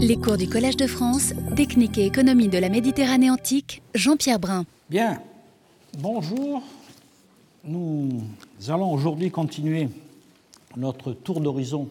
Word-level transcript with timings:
Les 0.00 0.16
cours 0.16 0.36
du 0.36 0.48
Collège 0.48 0.76
de 0.76 0.86
France, 0.86 1.32
Technique 1.56 1.98
et 1.98 2.06
économie 2.06 2.46
de 2.46 2.56
la 2.56 2.68
Méditerranée 2.68 3.30
antique, 3.30 3.82
Jean-Pierre 3.96 4.38
Brun. 4.38 4.64
Bien, 4.88 5.20
bonjour. 5.98 6.62
Nous 7.64 8.22
allons 8.68 8.92
aujourd'hui 8.92 9.32
continuer 9.32 9.88
notre 10.76 11.12
tour 11.12 11.40
d'horizon 11.40 11.88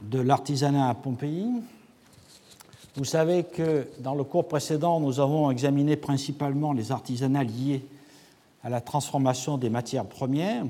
de 0.00 0.20
l'artisanat 0.20 0.90
à 0.90 0.94
Pompéi. 0.94 1.44
Vous 2.94 3.04
savez 3.04 3.42
que 3.42 3.88
dans 3.98 4.14
le 4.14 4.22
cours 4.22 4.46
précédent, 4.46 5.00
nous 5.00 5.18
avons 5.18 5.50
examiné 5.50 5.96
principalement 5.96 6.72
les 6.72 6.92
artisanats 6.92 7.42
liés 7.42 7.84
à 8.62 8.70
la 8.70 8.80
transformation 8.80 9.58
des 9.58 9.70
matières 9.70 10.06
premières. 10.06 10.64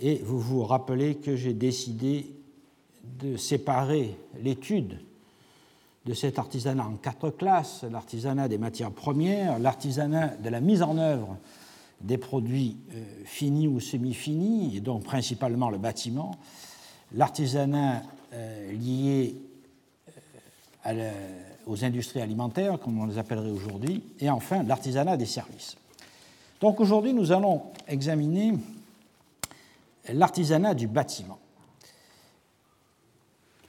Et 0.00 0.16
vous 0.24 0.40
vous 0.40 0.64
rappelez 0.64 1.14
que 1.14 1.36
j'ai 1.36 1.52
décidé 1.52 2.26
de 3.20 3.36
séparer 3.36 4.16
l'étude 4.42 4.98
de 6.06 6.14
cet 6.14 6.38
artisanat 6.38 6.84
en 6.84 6.96
quatre 6.96 7.30
classes, 7.30 7.84
l'artisanat 7.90 8.48
des 8.48 8.58
matières 8.58 8.90
premières, 8.90 9.58
l'artisanat 9.58 10.36
de 10.36 10.48
la 10.48 10.60
mise 10.60 10.82
en 10.82 10.98
œuvre 10.98 11.36
des 12.00 12.18
produits 12.18 12.76
euh, 12.92 13.02
finis 13.24 13.68
ou 13.68 13.80
semi-finis, 13.80 14.76
et 14.76 14.80
donc 14.80 15.04
principalement 15.04 15.70
le 15.70 15.78
bâtiment, 15.78 16.36
l'artisanat 17.14 18.02
euh, 18.34 18.72
lié 18.72 19.36
euh, 20.86 21.12
aux 21.66 21.84
industries 21.84 22.20
alimentaires, 22.20 22.78
comme 22.78 23.00
on 23.00 23.06
les 23.06 23.16
appellerait 23.16 23.50
aujourd'hui, 23.50 24.02
et 24.20 24.28
enfin 24.28 24.62
l'artisanat 24.62 25.16
des 25.16 25.26
services. 25.26 25.76
Donc 26.60 26.80
aujourd'hui, 26.80 27.14
nous 27.14 27.32
allons 27.32 27.62
examiner 27.88 28.52
l'artisanat 30.12 30.74
du 30.74 30.86
bâtiment 30.86 31.38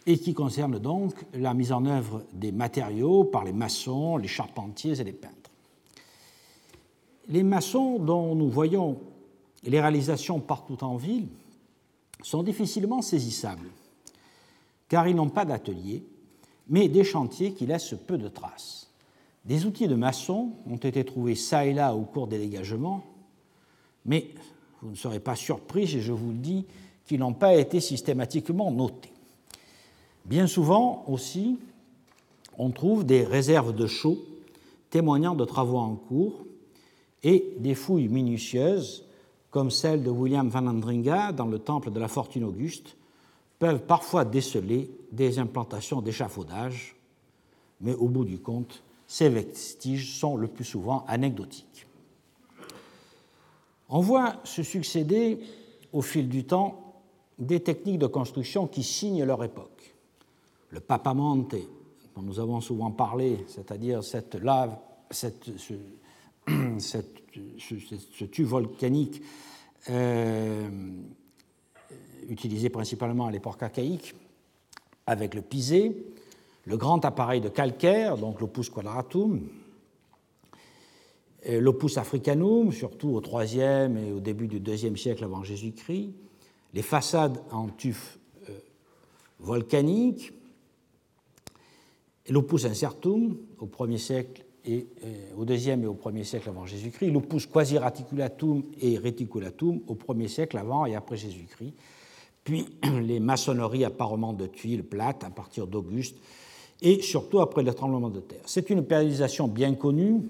et 0.06 0.18
qui 0.18 0.34
concerne 0.34 0.80
donc 0.80 1.14
la 1.34 1.54
mise 1.54 1.72
en 1.72 1.86
œuvre 1.86 2.24
des 2.34 2.52
matériaux 2.52 3.24
par 3.24 3.44
les 3.44 3.54
maçons, 3.54 4.18
les 4.18 4.28
charpentiers 4.28 5.00
et 5.00 5.04
les 5.04 5.14
peintres. 5.14 5.52
Les 7.28 7.44
maçons 7.44 7.98
dont 7.98 8.36
nous 8.36 8.50
voyons 8.50 9.00
les 9.64 9.82
réalisations 9.82 10.40
partout 10.40 10.84
en 10.84 10.96
ville 10.96 11.28
sont 12.22 12.44
difficilement 12.44 13.02
saisissables, 13.02 13.70
car 14.88 15.08
ils 15.08 15.16
n'ont 15.16 15.30
pas 15.30 15.46
d'atelier, 15.46 16.04
mais 16.68 16.88
des 16.88 17.04
chantiers 17.04 17.54
qui 17.54 17.66
laissent 17.66 17.96
peu 18.08 18.18
de 18.18 18.28
traces. 18.28 18.92
Des 19.44 19.66
outils 19.66 19.88
de 19.88 19.96
maçon 19.96 20.52
ont 20.68 20.78
été 20.78 21.04
trouvés 21.04 21.36
çà 21.36 21.66
et 21.66 21.74
là 21.74 21.96
au 21.96 22.02
cours 22.02 22.28
des 22.28 22.40
dégagements, 22.40 23.04
mais 24.06 24.30
vous 24.82 24.92
ne 24.92 24.96
serez 24.96 25.20
pas 25.20 25.36
surpris 25.36 25.88
si 25.88 26.02
je 26.02 26.12
vous 26.12 26.30
le 26.30 26.38
dis 26.38 26.66
qu'ils 27.06 27.20
n'ont 27.20 27.34
pas 27.34 27.56
été 27.56 27.80
systématiquement 27.80 28.72
notés. 28.72 29.15
Bien 30.26 30.48
souvent 30.48 31.06
aussi, 31.08 31.60
on 32.58 32.72
trouve 32.72 33.06
des 33.06 33.24
réserves 33.24 33.76
de 33.76 33.86
chaux 33.86 34.18
témoignant 34.90 35.36
de 35.36 35.46
travaux 35.46 35.78
en 35.78 35.96
cours 35.96 36.46
et 37.22 37.54
des 37.60 37.76
fouilles 37.76 38.08
minutieuses, 38.08 39.06
comme 39.52 39.70
celle 39.70 40.04
de 40.04 40.10
William 40.10 40.50
van 40.50 40.66
Andringa 40.66 41.32
dans 41.32 41.46
le 41.46 41.60
temple 41.60 41.92
de 41.92 42.00
la 42.00 42.08
Fortune 42.08 42.44
Auguste, 42.44 42.98
peuvent 43.60 43.84
parfois 43.86 44.26
déceler 44.26 44.90
des 45.12 45.38
implantations 45.38 46.02
d'échafaudage, 46.02 46.96
mais 47.80 47.94
au 47.94 48.08
bout 48.08 48.26
du 48.26 48.40
compte, 48.40 48.82
ces 49.08 49.30
vestiges 49.30 50.18
sont 50.18 50.38
le 50.38 50.48
plus 50.48 50.66
souvent 50.66 51.06
anecdotiques. 51.08 51.86
On 53.90 54.00
voit 54.00 54.38
se 54.44 54.64
succéder 54.64 55.40
au 55.94 56.02
fil 56.02 56.28
du 56.28 56.46
temps 56.46 56.96
des 57.38 57.60
techniques 57.60 58.00
de 58.00 58.08
construction 58.08 58.66
qui 58.66 58.82
signent 58.82 59.24
leur 59.24 59.44
époque 59.44 59.75
le 60.70 60.80
papamonte, 60.80 61.56
dont 62.16 62.22
nous 62.22 62.40
avons 62.40 62.62
souvent 62.62 62.92
parlé, 62.92 63.46
c'est-à-dire 63.48 64.04
cette 64.04 64.36
lave, 64.36 64.78
cette, 65.12 65.50
ce, 67.58 68.26
tube 68.26 68.48
volcanique 68.48 69.22
euh, 69.90 70.70
utilisé 72.30 72.70
principalement 72.70 73.28
à 73.28 73.32
l'époque 73.32 73.62
archaïque, 73.62 74.16
avec 75.08 75.36
le 75.36 75.42
pisé, 75.42 76.06
le 76.66 76.78
grand 76.78 77.04
appareil 77.06 77.42
de 77.42 77.50
calcaire, 77.50 78.18
donc 78.18 78.42
l'opus 78.42 78.70
quadratum, 78.70 79.48
l'opus 81.48 81.98
africanum, 81.98 82.72
surtout 82.72 83.10
au 83.10 83.22
IIIe 83.22 84.08
et 84.08 84.12
au 84.12 84.20
début 84.20 84.48
du 84.48 84.58
IIe 84.58 84.98
siècle 84.98 85.24
avant 85.24 85.44
Jésus-Christ, 85.44 86.12
les 86.74 86.82
façades 86.82 87.42
en 87.52 87.68
tuf 87.70 88.18
euh, 88.50 88.54
volcanique, 89.40 90.34
l'opus 92.30 92.66
incertum 92.66 93.38
au 93.60 93.68
1er 93.68 93.98
siècle 93.98 94.46
et 94.66 94.88
euh, 95.04 95.38
au 95.38 95.46
deuxième 95.46 95.84
et 95.84 95.88
au 95.88 95.94
1er 95.94 96.24
siècle 96.24 96.50
avant 96.50 96.66
Jésus-Christ, 96.66 97.12
l'opus 97.12 97.46
quasi 97.46 97.78
reticulatum 97.78 98.64
et 98.82 98.98
reticulatum 98.98 99.82
au 99.88 99.96
1er 99.96 100.28
siècle 100.28 100.58
avant 100.58 100.86
et 100.86 100.96
après 100.96 101.18
Jésus-Christ, 101.18 101.74
puis 102.44 102.66
les 103.04 103.20
maçonneries 103.20 103.86
apparemment 103.86 104.34
de 104.34 104.48
tuiles 104.48 104.84
plates 104.84 105.24
à 105.24 105.30
partir 105.30 105.68
d'Auguste 105.68 106.18
et 106.82 107.02
surtout 107.02 107.40
après 107.40 107.64
le 107.64 107.74
tremblement 107.74 108.10
de 108.10 108.20
terre. 108.20 108.42
C'est 108.46 108.70
une 108.70 108.84
périodisation 108.84 109.48
bien 109.48 109.76
connue 109.76 110.22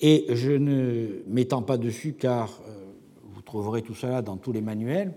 et 0.00 0.26
je 0.30 0.52
ne 0.52 1.22
m'étends 1.26 1.62
pas 1.62 1.78
dessus 1.78 2.14
car 2.14 2.60
euh, 2.68 2.86
vous 3.22 3.42
trouverez 3.42 3.82
tout 3.82 3.94
cela 3.94 4.20
dans 4.20 4.36
tous 4.36 4.52
les 4.52 4.60
manuels, 4.60 5.14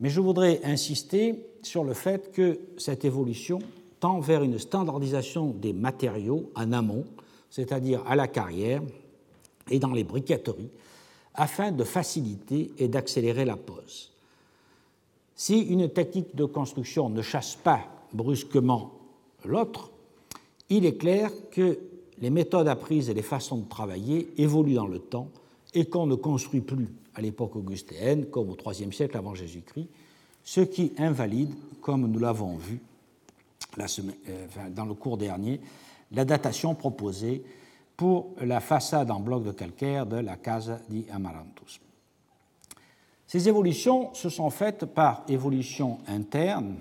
mais 0.00 0.08
je 0.08 0.20
voudrais 0.20 0.60
insister 0.64 1.46
sur 1.62 1.84
le 1.84 1.94
fait 1.94 2.32
que 2.32 2.58
cette 2.76 3.04
évolution 3.04 3.60
tend 4.00 4.18
vers 4.20 4.42
une 4.42 4.58
standardisation 4.58 5.50
des 5.50 5.72
matériaux 5.72 6.50
en 6.54 6.72
amont, 6.72 7.04
c'est-à-dire 7.50 8.02
à 8.06 8.16
la 8.16 8.26
carrière 8.26 8.82
et 9.70 9.78
dans 9.78 9.92
les 9.92 10.04
briqueteries, 10.04 10.70
afin 11.34 11.70
de 11.70 11.84
faciliter 11.84 12.72
et 12.78 12.88
d'accélérer 12.88 13.44
la 13.44 13.56
pose. 13.56 14.10
Si 15.36 15.60
une 15.60 15.88
technique 15.88 16.34
de 16.34 16.44
construction 16.44 17.08
ne 17.08 17.22
chasse 17.22 17.54
pas 17.54 17.80
brusquement 18.12 18.92
l'autre, 19.44 19.90
il 20.68 20.84
est 20.84 20.96
clair 20.96 21.30
que 21.50 21.78
les 22.20 22.30
méthodes 22.30 22.68
apprises 22.68 23.08
et 23.08 23.14
les 23.14 23.22
façons 23.22 23.58
de 23.58 23.68
travailler 23.68 24.30
évoluent 24.36 24.74
dans 24.74 24.86
le 24.86 24.98
temps 24.98 25.28
et 25.74 25.86
qu'on 25.86 26.06
ne 26.06 26.14
construit 26.14 26.60
plus 26.60 26.88
à 27.14 27.20
l'époque 27.20 27.56
augustéenne 27.56 28.26
comme 28.26 28.50
au 28.50 28.56
IIIe 28.70 28.92
siècle 28.92 29.16
avant 29.16 29.34
Jésus-Christ, 29.34 29.88
ce 30.44 30.60
qui 30.60 30.92
invalide, 30.98 31.54
comme 31.80 32.10
nous 32.10 32.18
l'avons 32.18 32.56
vu, 32.56 32.80
euh, 33.78 34.46
dans 34.70 34.84
le 34.84 34.94
cours 34.94 35.16
dernier, 35.16 35.60
la 36.12 36.24
datation 36.24 36.74
proposée 36.74 37.44
pour 37.96 38.34
la 38.40 38.60
façade 38.60 39.10
en 39.10 39.20
bloc 39.20 39.44
de 39.44 39.52
calcaire 39.52 40.06
de 40.06 40.16
la 40.16 40.36
Casa 40.36 40.80
di 40.88 41.04
Amarantus. 41.12 41.80
Ces 43.26 43.48
évolutions 43.48 44.12
se 44.14 44.28
sont 44.28 44.50
faites 44.50 44.86
par 44.86 45.24
évolution 45.28 45.98
interne, 46.08 46.76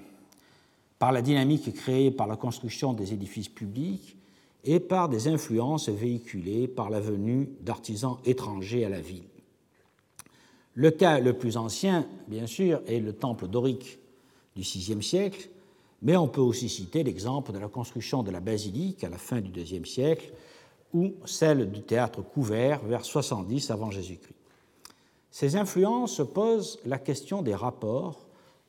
par 0.98 1.12
la 1.12 1.22
dynamique 1.22 1.74
créée 1.74 2.10
par 2.10 2.26
la 2.26 2.38
construction 2.38 2.94
des 2.94 3.14
édifices 3.14 3.50
publics 3.50 4.18
et 4.64 4.80
par 4.80 5.10
des 5.10 5.28
influences 5.28 5.90
véhiculées 5.90 6.68
par 6.68 6.90
la 6.90 7.00
venue 7.00 7.50
d'artisans 7.62 8.18
étrangers 8.26 8.84
à 8.84 8.90
la 8.90 9.00
ville. 9.00 9.28
Le 10.74 10.92
cas 10.92 11.20
le 11.20 11.34
plus 11.34 11.58
ancien, 11.58 12.08
bien 12.28 12.48
sûr, 12.48 12.82
est 12.88 13.00
le 13.00 13.14
temple 13.14 13.48
dorique 13.48 14.00
du 14.56 14.62
VIe 14.62 15.04
siècle, 15.04 15.50
mais 16.02 16.16
on 16.16 16.28
peut 16.28 16.42
aussi 16.42 16.70
citer 16.70 17.04
l'exemple 17.04 17.52
de 17.52 17.60
la 17.60 17.68
construction 17.68 18.24
de 18.24 18.32
la 18.32 18.40
basilique 18.40 19.04
à 19.04 19.10
la 19.10 19.18
fin 19.18 19.42
du 19.42 19.52
IIe 19.60 19.86
siècle 19.86 20.32
ou 20.94 21.14
celle 21.26 21.72
du 21.72 21.82
théâtre 21.82 22.22
couvert 22.22 22.84
vers 22.84 23.06
70 23.06 23.70
avant 23.72 23.92
Jésus-Christ. 23.92 24.36
Ces 25.32 25.56
influences 25.56 26.22
posent 26.34 26.80
la 26.86 26.98
question 26.98 27.42
des 27.42 27.54
rapports 27.54 28.26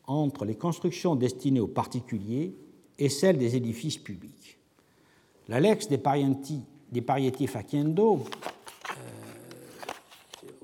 entre 0.06 0.44
les 0.44 0.56
constructions 0.56 1.14
destinées 1.14 1.60
aux 1.60 1.68
particuliers 1.68 2.54
et 2.98 3.08
celles 3.08 3.38
des 3.38 3.56
édifices 3.56 3.97
publics. 3.97 4.59
La 5.48 5.60
Lex 5.60 5.88
des 5.88 5.98
Parienti, 5.98 6.60
des 6.92 7.00
Parieti 7.00 7.48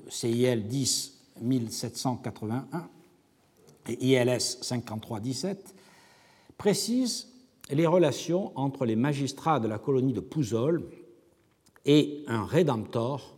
CIL 0.09 0.67
10 0.67 1.13
1781 1.41 2.89
et 3.87 4.05
ILS 4.05 4.57
5317, 4.61 5.75
précise 6.57 7.27
les 7.69 7.87
relations 7.87 8.51
entre 8.55 8.85
les 8.85 8.95
magistrats 8.95 9.59
de 9.59 9.67
la 9.67 9.77
colonie 9.77 10.13
de 10.13 10.19
Pouzol 10.19 10.83
et 11.85 12.23
un 12.27 12.45
rédemptor, 12.45 13.35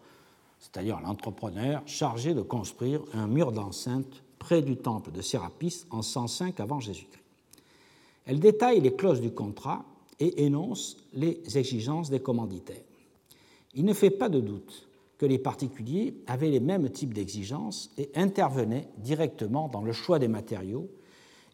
c'est-à-dire 0.60 1.00
l'entrepreneur 1.02 1.82
chargé 1.86 2.34
de 2.34 2.42
construire 2.42 3.02
un 3.14 3.28
mur 3.28 3.52
d'enceinte 3.52 4.24
près 4.38 4.62
du 4.62 4.78
temple 4.78 5.12
de 5.12 5.22
Sérapis 5.22 5.86
en 5.90 6.02
105 6.02 6.60
avant 6.60 6.80
Jésus-Christ. 6.80 7.24
Elle 8.26 8.40
détaille 8.40 8.80
les 8.80 8.96
clauses 8.96 9.22
du 9.22 9.32
contrat 9.32 9.86
et 10.20 10.46
énonce 10.46 10.98
les 11.14 11.42
exigences 11.58 12.10
des 12.10 12.20
commanditaires. 12.20 12.84
Il 13.74 13.86
ne 13.86 13.94
fait 13.94 14.12
pas 14.12 14.30
de 14.30 14.40
doute 14.40 14.88
que 15.18 15.26
les 15.26 15.40
particuliers 15.40 16.16
avaient 16.28 16.50
les 16.50 16.60
mêmes 16.60 16.90
types 16.90 17.14
d'exigences 17.14 17.92
et 17.98 18.10
intervenaient 18.16 18.88
directement 18.98 19.68
dans 19.68 19.82
le 19.82 19.92
choix 19.92 20.20
des 20.20 20.28
matériaux 20.28 20.90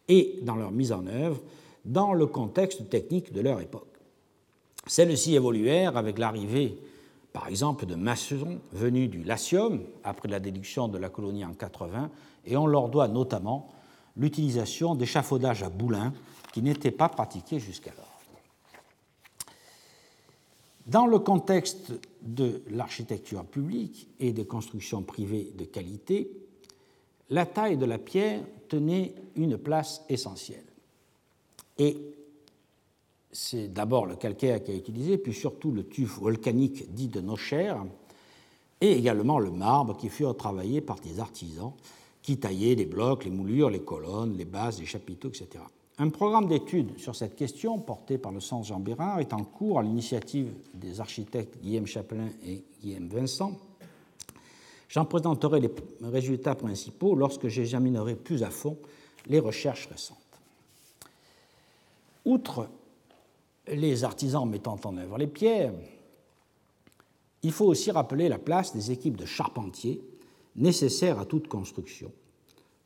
et 0.07 0.39
dans 0.41 0.55
leur 0.55 0.71
mise 0.71 0.91
en 0.91 1.05
œuvre, 1.07 1.41
dans 1.83 2.13
le 2.13 2.25
contexte 2.25 2.89
technique 2.89 3.31
de 3.31 3.41
leur 3.41 3.61
époque. 3.61 3.87
Celles-ci 4.87 5.35
évoluèrent 5.35 5.97
avec 5.97 6.17
l'arrivée, 6.17 6.77
par 7.33 7.47
exemple, 7.47 7.85
de 7.85 7.95
maçons 7.95 8.59
venus 8.71 9.09
du 9.09 9.23
Latium 9.23 9.81
après 10.03 10.29
la 10.29 10.39
déduction 10.39 10.87
de 10.87 10.97
la 10.97 11.09
colonie 11.09 11.45
en 11.45 11.53
80, 11.53 12.09
et 12.45 12.57
on 12.57 12.67
leur 12.67 12.89
doit 12.89 13.07
notamment 13.07 13.71
l'utilisation 14.17 14.95
d'échafaudages 14.95 15.63
à 15.63 15.69
boulins 15.69 16.13
qui 16.53 16.61
n'étaient 16.61 16.91
pas 16.91 17.09
pratiqués 17.09 17.59
jusqu'alors. 17.59 18.15
Dans 20.85 21.07
le 21.07 21.17
contexte 21.17 21.93
de 22.21 22.61
l'architecture 22.69 23.43
publique 23.43 24.07
et 24.19 24.33
des 24.33 24.45
constructions 24.45 25.01
privées 25.01 25.51
de 25.57 25.65
qualité, 25.65 26.29
la 27.31 27.47
taille 27.47 27.77
de 27.77 27.85
la 27.85 27.97
pierre 27.97 28.41
tenait 28.67 29.15
une 29.35 29.57
place 29.57 30.03
essentielle. 30.09 30.65
Et 31.77 31.97
c'est 33.31 33.67
d'abord 33.67 34.05
le 34.05 34.15
calcaire 34.15 34.63
qui 34.63 34.71
a 34.71 34.75
utilisé, 34.75 35.17
puis 35.17 35.33
surtout 35.33 35.71
le 35.71 35.85
tuf 35.85 36.19
volcanique 36.19 36.93
dit 36.93 37.09
de 37.09 37.21
Nocher, 37.21 37.73
et 38.81 38.91
également 38.91 39.39
le 39.39 39.51
marbre 39.51 39.97
qui 39.97 40.09
fut 40.09 40.25
travaillé 40.37 40.81
par 40.81 40.99
des 40.99 41.19
artisans 41.19 41.73
qui 42.21 42.37
taillaient 42.37 42.75
les 42.75 42.85
blocs, 42.85 43.23
les 43.23 43.31
moulures, 43.31 43.69
les 43.69 43.81
colonnes, 43.81 44.35
les 44.35 44.45
bases, 44.45 44.79
les 44.79 44.85
chapiteaux, 44.85 45.29
etc. 45.29 45.63
Un 45.97 46.09
programme 46.09 46.47
d'études 46.47 46.97
sur 46.97 47.15
cette 47.15 47.35
question, 47.35 47.77
porté 47.79 48.17
par 48.17 48.31
le 48.31 48.39
Centre 48.39 48.65
Jean 48.65 48.79
Bérard, 48.79 49.19
est 49.19 49.31
en 49.31 49.43
cours 49.43 49.79
à 49.79 49.83
l'initiative 49.83 50.51
des 50.73 50.99
architectes 50.99 51.57
Guillaume 51.61 51.85
Chapelain 51.85 52.29
et 52.45 52.63
Guillaume 52.81 53.07
Vincent. 53.07 53.51
J'en 54.95 55.03
présenterai 55.03 55.59
les 55.59 55.71
résultats 56.01 56.55
principaux 56.55 57.15
lorsque 57.15 57.49
j'examinerai 57.49 58.15
plus 58.15 58.43
à 58.43 58.49
fond 58.49 58.77
les 59.25 59.39
recherches 59.39 59.87
récentes. 59.87 60.17
Outre 62.23 62.69
les 63.67 64.05
artisans 64.05 64.49
mettant 64.49 64.79
en 64.85 64.95
œuvre 64.95 65.17
les 65.17 65.27
pierres, 65.27 65.73
il 67.43 67.51
faut 67.51 67.65
aussi 67.65 67.91
rappeler 67.91 68.29
la 68.29 68.39
place 68.39 68.73
des 68.73 68.93
équipes 68.93 69.17
de 69.17 69.25
charpentiers 69.25 70.01
nécessaires 70.55 71.19
à 71.19 71.25
toute 71.25 71.49
construction, 71.49 72.13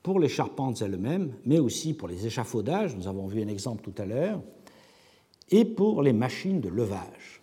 pour 0.02 0.20
les 0.20 0.30
charpentes 0.30 0.82
elles-mêmes, 0.82 1.36
mais 1.46 1.60
aussi 1.60 1.94
pour 1.94 2.08
les 2.08 2.26
échafaudages, 2.26 2.96
nous 2.96 3.08
avons 3.08 3.28
vu 3.28 3.44
un 3.44 3.48
exemple 3.48 3.84
tout 3.84 4.02
à 4.02 4.06
l'heure, 4.08 4.42
et 5.52 5.64
pour 5.64 6.02
les 6.02 6.14
machines 6.14 6.60
de 6.60 6.70
levage. 6.70 7.39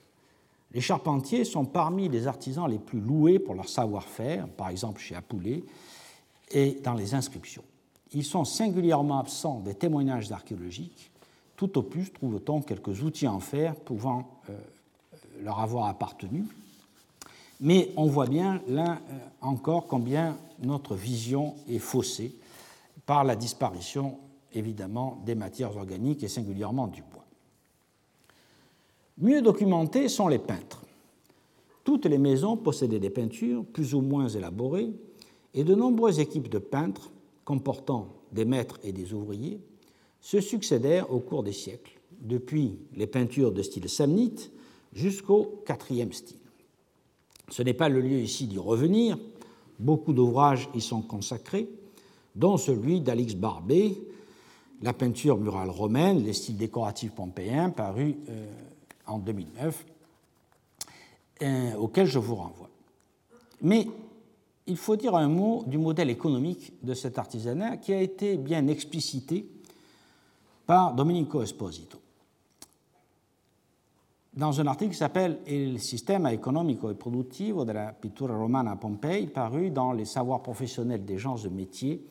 Les 0.77 0.83
charpentiers 0.83 1.47
sont 1.47 1.65
parmi 1.65 2.07
les 2.07 2.27
artisans 2.27 2.69
les 2.69 2.79
plus 2.79 3.01
loués 3.01 3.39
pour 3.39 3.55
leur 3.55 3.67
savoir-faire, 3.67 4.47
par 4.47 4.69
exemple 4.69 5.01
chez 5.01 5.15
Apoulet, 5.15 5.65
et 6.51 6.73
dans 6.85 6.93
les 6.93 7.15
inscriptions. 7.15 7.65
Ils 8.13 8.27
sont 8.27 8.45
singulièrement 8.45 9.19
absents 9.19 9.61
des 9.61 9.73
témoignages 9.73 10.31
archéologiques. 10.31 11.11
Tout 11.57 11.79
au 11.79 11.83
plus 11.83 12.13
trouve-t-on 12.13 12.61
quelques 12.61 13.03
outils 13.03 13.27
en 13.27 13.41
fer 13.41 13.75
pouvant 13.75 14.29
euh, 14.51 14.59
leur 15.43 15.61
avoir 15.61 15.87
appartenu, 15.87 16.45
mais 17.59 17.91
on 17.97 18.05
voit 18.05 18.27
bien 18.27 18.61
là 18.69 18.99
euh, 19.11 19.19
encore 19.41 19.87
combien 19.87 20.37
notre 20.63 20.95
vision 20.95 21.55
est 21.71 21.79
faussée 21.79 22.37
par 23.07 23.25
la 23.25 23.35
disparition 23.35 24.19
évidemment 24.53 25.23
des 25.25 25.37
matières 25.37 25.75
organiques 25.75 26.23
et 26.23 26.29
singulièrement 26.29 26.87
du 26.87 27.01
bois. 27.01 27.16
Mieux 29.19 29.41
documentés 29.41 30.09
sont 30.09 30.29
les 30.29 30.39
peintres. 30.39 30.83
Toutes 31.85 32.05
les 32.05 32.19
maisons 32.19 32.57
possédaient 32.57 32.99
des 32.99 33.11
peintures 33.11 33.65
plus 33.65 33.95
ou 33.95 34.01
moins 34.01 34.29
élaborées 34.29 34.91
et 35.55 35.65
de 35.65 35.75
nombreuses 35.75 36.19
équipes 36.19 36.49
de 36.49 36.59
peintres 36.59 37.11
comportant 37.45 38.09
des 38.33 38.45
maîtres 38.45 38.79
et 38.83 38.93
des 38.93 39.15
ouvriers 39.15 39.61
se 40.21 40.41
succédèrent 40.41 41.11
au 41.13 41.21
cours 41.21 41.45
des 41.45 41.53
siècles, 41.53 41.99
depuis 42.21 42.79
les 42.95 43.07
peintures 43.07 43.53
de 43.53 43.63
style 43.63 43.89
samnite 43.89 44.51
jusqu'au 44.93 45.63
quatrième 45.65 46.13
style. 46.13 46.37
Ce 47.49 47.63
n'est 47.63 47.75
pas 47.75 47.89
le 47.89 48.01
lieu 48.01 48.19
ici 48.19 48.47
d'y 48.47 48.59
revenir, 48.59 49.17
beaucoup 49.79 50.13
d'ouvrages 50.13 50.69
y 50.75 50.81
sont 50.81 51.03
consacrés, 51.03 51.69
dont 52.35 52.57
celui 52.57 53.01
d'Alix 53.01 53.35
Barbet, 53.35 53.97
La 54.83 54.93
peinture 54.93 55.39
murale 55.39 55.71
romaine, 55.71 56.23
les 56.23 56.35
styles 56.35 56.59
décoratifs 56.59 57.13
pompéens, 57.13 57.71
paru 57.71 58.17
euh, 58.29 58.45
en 59.07 59.19
2009, 59.19 59.87
euh, 61.43 61.75
auquel 61.75 62.07
je 62.07 62.19
vous 62.19 62.35
renvoie. 62.35 62.71
Mais 63.63 63.87
il 64.67 64.77
faut 64.77 64.97
dire 64.97 65.15
un 65.15 65.29
mot 65.29 65.65
du 65.67 65.79
modèle 65.79 66.11
économique 66.11 66.73
de 66.83 66.95
cet 66.95 67.19
artisanat 67.19 67.77
qui 67.77 67.93
a 67.93 68.01
été 68.01 68.37
bien 68.37 68.67
explicité 68.67 69.47
par 70.67 70.95
Domenico 70.95 71.43
Esposito 71.43 71.99
dans 74.37 74.61
un 74.61 74.67
article 74.67 74.91
qui 74.91 74.99
s'appelle 74.99 75.41
Il 75.47 75.81
sistema 75.81 76.31
economico 76.31 76.91
e 76.91 76.95
produttivo 76.95 77.65
della 77.65 77.95
pittura 77.99 78.35
romana 78.35 78.73
a 78.73 78.77
Pompei, 78.77 79.29
paru 79.29 79.71
dans 79.71 79.93
Les 79.93 80.05
savoirs 80.05 80.43
professionnels 80.43 81.07
des 81.07 81.17
gens 81.17 81.43
de 81.43 81.49
métier, 81.49 82.07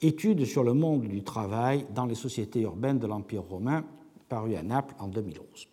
études 0.00 0.44
sur 0.44 0.62
le 0.62 0.74
monde 0.74 1.08
du 1.08 1.24
travail 1.24 1.86
dans 1.92 2.06
les 2.06 2.14
sociétés 2.14 2.60
urbaines 2.60 3.00
de 3.00 3.08
l'Empire 3.08 3.42
romain, 3.42 3.84
paru 4.28 4.54
à 4.54 4.62
Naples 4.62 4.94
en 5.00 5.08
2011. 5.08 5.66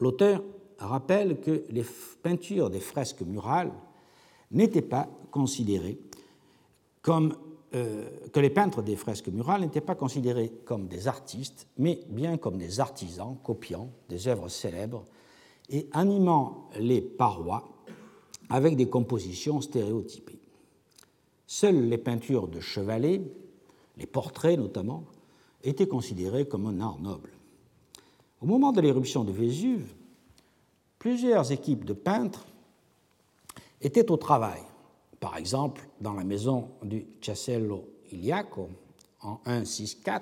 L'auteur 0.00 0.42
rappelle 0.78 1.40
que 1.40 1.64
les 1.70 1.84
peintures 2.22 2.70
des 2.70 2.80
fresques 2.80 3.22
murales 3.22 3.72
n'étaient 4.50 4.82
pas 4.82 5.08
considérées 5.30 5.98
comme 7.02 7.34
euh, 7.74 8.08
que 8.32 8.40
les 8.40 8.50
peintres 8.50 8.82
des 8.82 8.96
fresques 8.96 9.28
murales 9.28 9.62
n'étaient 9.62 9.80
pas 9.80 9.96
considérés 9.96 10.52
comme 10.64 10.86
des 10.86 11.08
artistes, 11.08 11.66
mais 11.76 12.00
bien 12.08 12.36
comme 12.36 12.56
des 12.56 12.78
artisans 12.78 13.36
copiant 13.42 13.90
des 14.08 14.28
œuvres 14.28 14.48
célèbres 14.48 15.04
et 15.68 15.88
animant 15.92 16.68
les 16.78 17.00
parois 17.00 17.68
avec 18.48 18.76
des 18.76 18.88
compositions 18.88 19.60
stéréotypées. 19.60 20.38
Seules 21.46 21.88
les 21.88 21.98
peintures 21.98 22.48
de 22.48 22.60
chevalets, 22.60 23.22
les 23.96 24.06
portraits 24.06 24.58
notamment, 24.58 25.04
étaient 25.64 25.88
considérées 25.88 26.46
comme 26.46 26.66
un 26.66 26.80
art 26.80 27.00
noble. 27.00 27.30
Au 28.40 28.46
moment 28.46 28.72
de 28.72 28.80
l'éruption 28.80 29.24
de 29.24 29.32
Vésuve, 29.32 29.94
plusieurs 30.98 31.52
équipes 31.52 31.84
de 31.84 31.92
peintres 31.92 32.46
étaient 33.80 34.10
au 34.10 34.16
travail 34.16 34.62
par 35.24 35.38
exemple, 35.38 35.88
dans 36.02 36.12
la 36.12 36.22
maison 36.22 36.68
du 36.82 37.06
Casello 37.22 37.88
Iliaco 38.12 38.68
en 39.22 39.40
1.6.4 39.46 40.20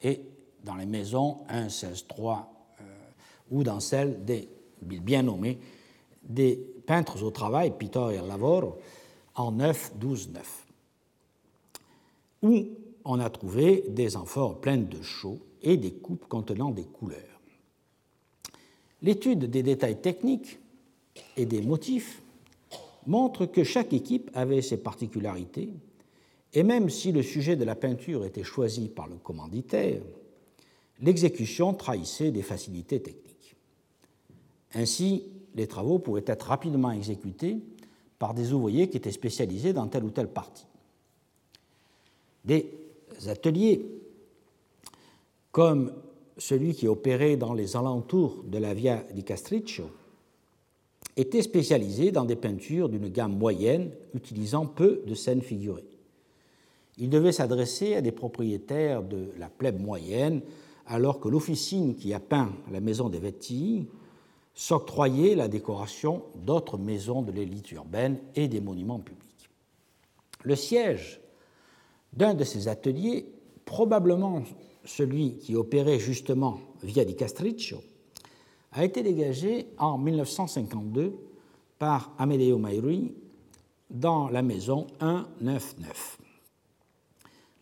et 0.00 0.20
dans 0.62 0.76
les 0.76 0.86
maisons 0.86 1.38
1.16.3 1.50 2.38
euh, 2.80 2.84
ou 3.50 3.64
dans 3.64 3.80
celle 3.80 4.24
des, 4.24 4.48
bien 4.80 5.24
nommées, 5.24 5.58
des 6.22 6.54
peintres 6.86 7.24
au 7.24 7.32
travail, 7.32 7.76
Pittor 7.76 8.12
et 8.12 8.18
Lavoro, 8.18 8.78
en 9.34 9.50
9.12.9, 9.50 10.38
où 12.42 12.68
on 13.04 13.18
a 13.18 13.30
trouvé 13.30 13.86
des 13.88 14.16
amphores 14.16 14.60
pleines 14.60 14.86
de 14.86 15.02
chaux 15.02 15.40
et 15.62 15.76
des 15.76 15.94
coupes 15.94 16.28
contenant 16.28 16.70
des 16.70 16.84
couleurs. 16.84 17.33
L'étude 19.04 19.50
des 19.50 19.62
détails 19.62 20.00
techniques 20.00 20.58
et 21.36 21.44
des 21.44 21.60
motifs 21.60 22.22
montre 23.06 23.44
que 23.44 23.62
chaque 23.62 23.92
équipe 23.92 24.30
avait 24.32 24.62
ses 24.62 24.78
particularités, 24.78 25.68
et 26.54 26.62
même 26.62 26.88
si 26.88 27.12
le 27.12 27.22
sujet 27.22 27.54
de 27.54 27.64
la 27.64 27.74
peinture 27.74 28.24
était 28.24 28.42
choisi 28.42 28.88
par 28.88 29.06
le 29.06 29.16
commanditaire, 29.16 30.00
l'exécution 31.02 31.74
trahissait 31.74 32.30
des 32.30 32.40
facilités 32.40 33.02
techniques. 33.02 33.54
Ainsi, 34.72 35.24
les 35.54 35.66
travaux 35.66 35.98
pouvaient 35.98 36.24
être 36.26 36.46
rapidement 36.46 36.90
exécutés 36.90 37.58
par 38.18 38.32
des 38.32 38.54
ouvriers 38.54 38.88
qui 38.88 38.96
étaient 38.96 39.12
spécialisés 39.12 39.74
dans 39.74 39.86
telle 39.86 40.04
ou 40.04 40.10
telle 40.10 40.28
partie. 40.28 40.66
Des 42.46 42.70
ateliers 43.26 43.84
comme 45.52 45.92
celui 46.38 46.74
qui 46.74 46.88
opérait 46.88 47.36
dans 47.36 47.54
les 47.54 47.76
alentours 47.76 48.42
de 48.44 48.58
la 48.58 48.74
Via 48.74 49.04
di 49.14 49.24
Castriccio 49.24 49.90
était 51.16 51.42
spécialisé 51.42 52.10
dans 52.10 52.24
des 52.24 52.36
peintures 52.36 52.88
d'une 52.88 53.08
gamme 53.08 53.36
moyenne 53.36 53.90
utilisant 54.14 54.66
peu 54.66 55.02
de 55.06 55.14
scènes 55.14 55.42
figurées. 55.42 55.86
Il 56.98 57.10
devait 57.10 57.32
s'adresser 57.32 57.94
à 57.94 58.00
des 58.00 58.12
propriétaires 58.12 59.02
de 59.02 59.30
la 59.38 59.48
plèbe 59.48 59.80
moyenne, 59.80 60.42
alors 60.86 61.20
que 61.20 61.28
l'officine 61.28 61.94
qui 61.94 62.12
a 62.14 62.20
peint 62.20 62.52
la 62.70 62.80
maison 62.80 63.08
des 63.08 63.18
Vettii 63.18 63.86
s'octroyait 64.54 65.34
la 65.34 65.48
décoration 65.48 66.22
d'autres 66.36 66.78
maisons 66.78 67.22
de 67.22 67.32
l'élite 67.32 67.72
urbaine 67.72 68.18
et 68.36 68.46
des 68.46 68.60
monuments 68.60 69.00
publics. 69.00 69.50
Le 70.42 70.54
siège 70.54 71.20
d'un 72.12 72.34
de 72.34 72.44
ces 72.44 72.68
ateliers, 72.68 73.26
probablement 73.64 74.42
celui 74.84 75.38
qui 75.38 75.56
opérait 75.56 75.98
justement 75.98 76.60
via 76.82 77.04
di 77.04 77.14
Castriccio, 77.14 77.80
a 78.72 78.84
été 78.84 79.02
dégagé 79.02 79.68
en 79.78 79.98
1952 79.98 81.14
par 81.78 82.12
Amedeo 82.18 82.58
Mairi 82.58 83.14
dans 83.90 84.28
la 84.28 84.42
maison 84.42 84.86
199. 85.00 86.18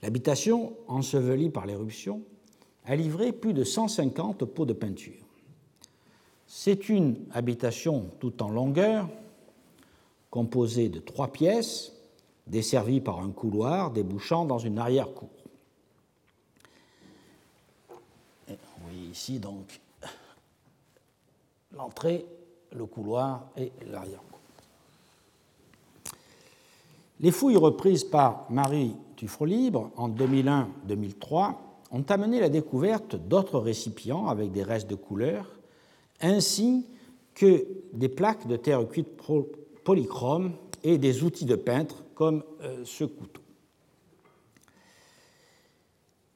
L'habitation, 0.03 0.73
ensevelie 0.89 1.51
par 1.51 1.67
l'éruption, 1.67 2.23
a 2.85 2.97
livré 2.97 3.33
plus 3.33 3.53
de 3.53 3.63
150 3.63 4.45
pots 4.47 4.67
de 4.67 4.73
peinture. 4.73 5.23
C'est 6.47 6.89
une 6.89 7.17
habitation 7.33 8.11
tout 8.19 8.43
en 8.43 8.51
longueur, 8.51 9.09
composée 10.31 10.89
de 10.89 10.99
trois 10.99 11.29
pièces, 11.29 11.93
desservie 12.47 13.01
par 13.01 13.21
un 13.21 13.31
couloir 13.31 13.91
débouchant 13.91 14.45
dans 14.45 14.59
une 14.59 14.79
arrière-cour. 14.79 15.31
Vous 18.49 18.57
voyez 18.83 19.01
ici 19.13 19.39
donc 19.39 19.81
l'entrée, 21.77 22.25
le 22.75 22.87
couloir 22.87 23.49
et 23.57 23.71
l'arrière-cour. 23.91 24.39
Les 27.21 27.31
fouilles 27.31 27.57
reprises 27.57 28.05
par 28.05 28.47
Marie 28.51 28.97
Tuffre-Libre 29.17 29.91
en 29.97 30.09
2001-2003 30.09 31.55
ont 31.93 32.05
amené 32.09 32.41
la 32.41 32.49
découverte 32.49 33.17
d'autres 33.17 33.59
récipients 33.59 34.29
avec 34.29 34.51
des 34.51 34.63
restes 34.63 34.89
de 34.89 34.95
couleur, 34.95 35.47
ainsi 36.21 36.87
que 37.35 37.67
des 37.93 38.09
plaques 38.09 38.47
de 38.47 38.57
terre 38.57 38.87
cuite 38.89 39.09
polychrome 39.85 40.53
et 40.83 40.97
des 40.97 41.23
outils 41.23 41.45
de 41.45 41.57
peintre 41.57 42.03
comme 42.15 42.43
euh, 42.63 42.83
ce 42.85 43.05
couteau. 43.05 43.42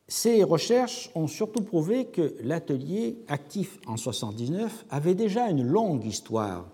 Ces 0.09 0.45
recherches 0.45 1.11
ont 1.15 1.27
surtout 1.27 1.63
prouvé 1.63 2.07
que 2.07 2.35
l'atelier, 2.43 3.17
actif 3.29 3.79
en 3.87 3.95
1979, 3.95 4.85
avait 4.91 5.15
déjà 5.15 5.49
une 5.49 5.67
longue 5.67 6.05
histoire, 6.05 6.67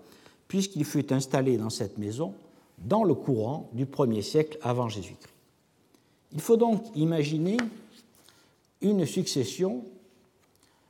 puisqu'il 0.47 0.85
fut 0.85 1.11
installé 1.11 1.57
dans 1.57 1.71
cette 1.71 1.97
maison 1.97 2.33
dans 2.77 3.03
le 3.03 3.15
courant 3.15 3.69
du 3.73 3.85
1er 3.85 4.21
siècle 4.21 4.57
avant 4.61 4.89
Jésus-Christ. 4.89 5.33
Il 6.33 6.41
faut 6.41 6.57
donc 6.57 6.83
imaginer 6.95 7.57
une 8.81 9.05
succession 9.05 9.83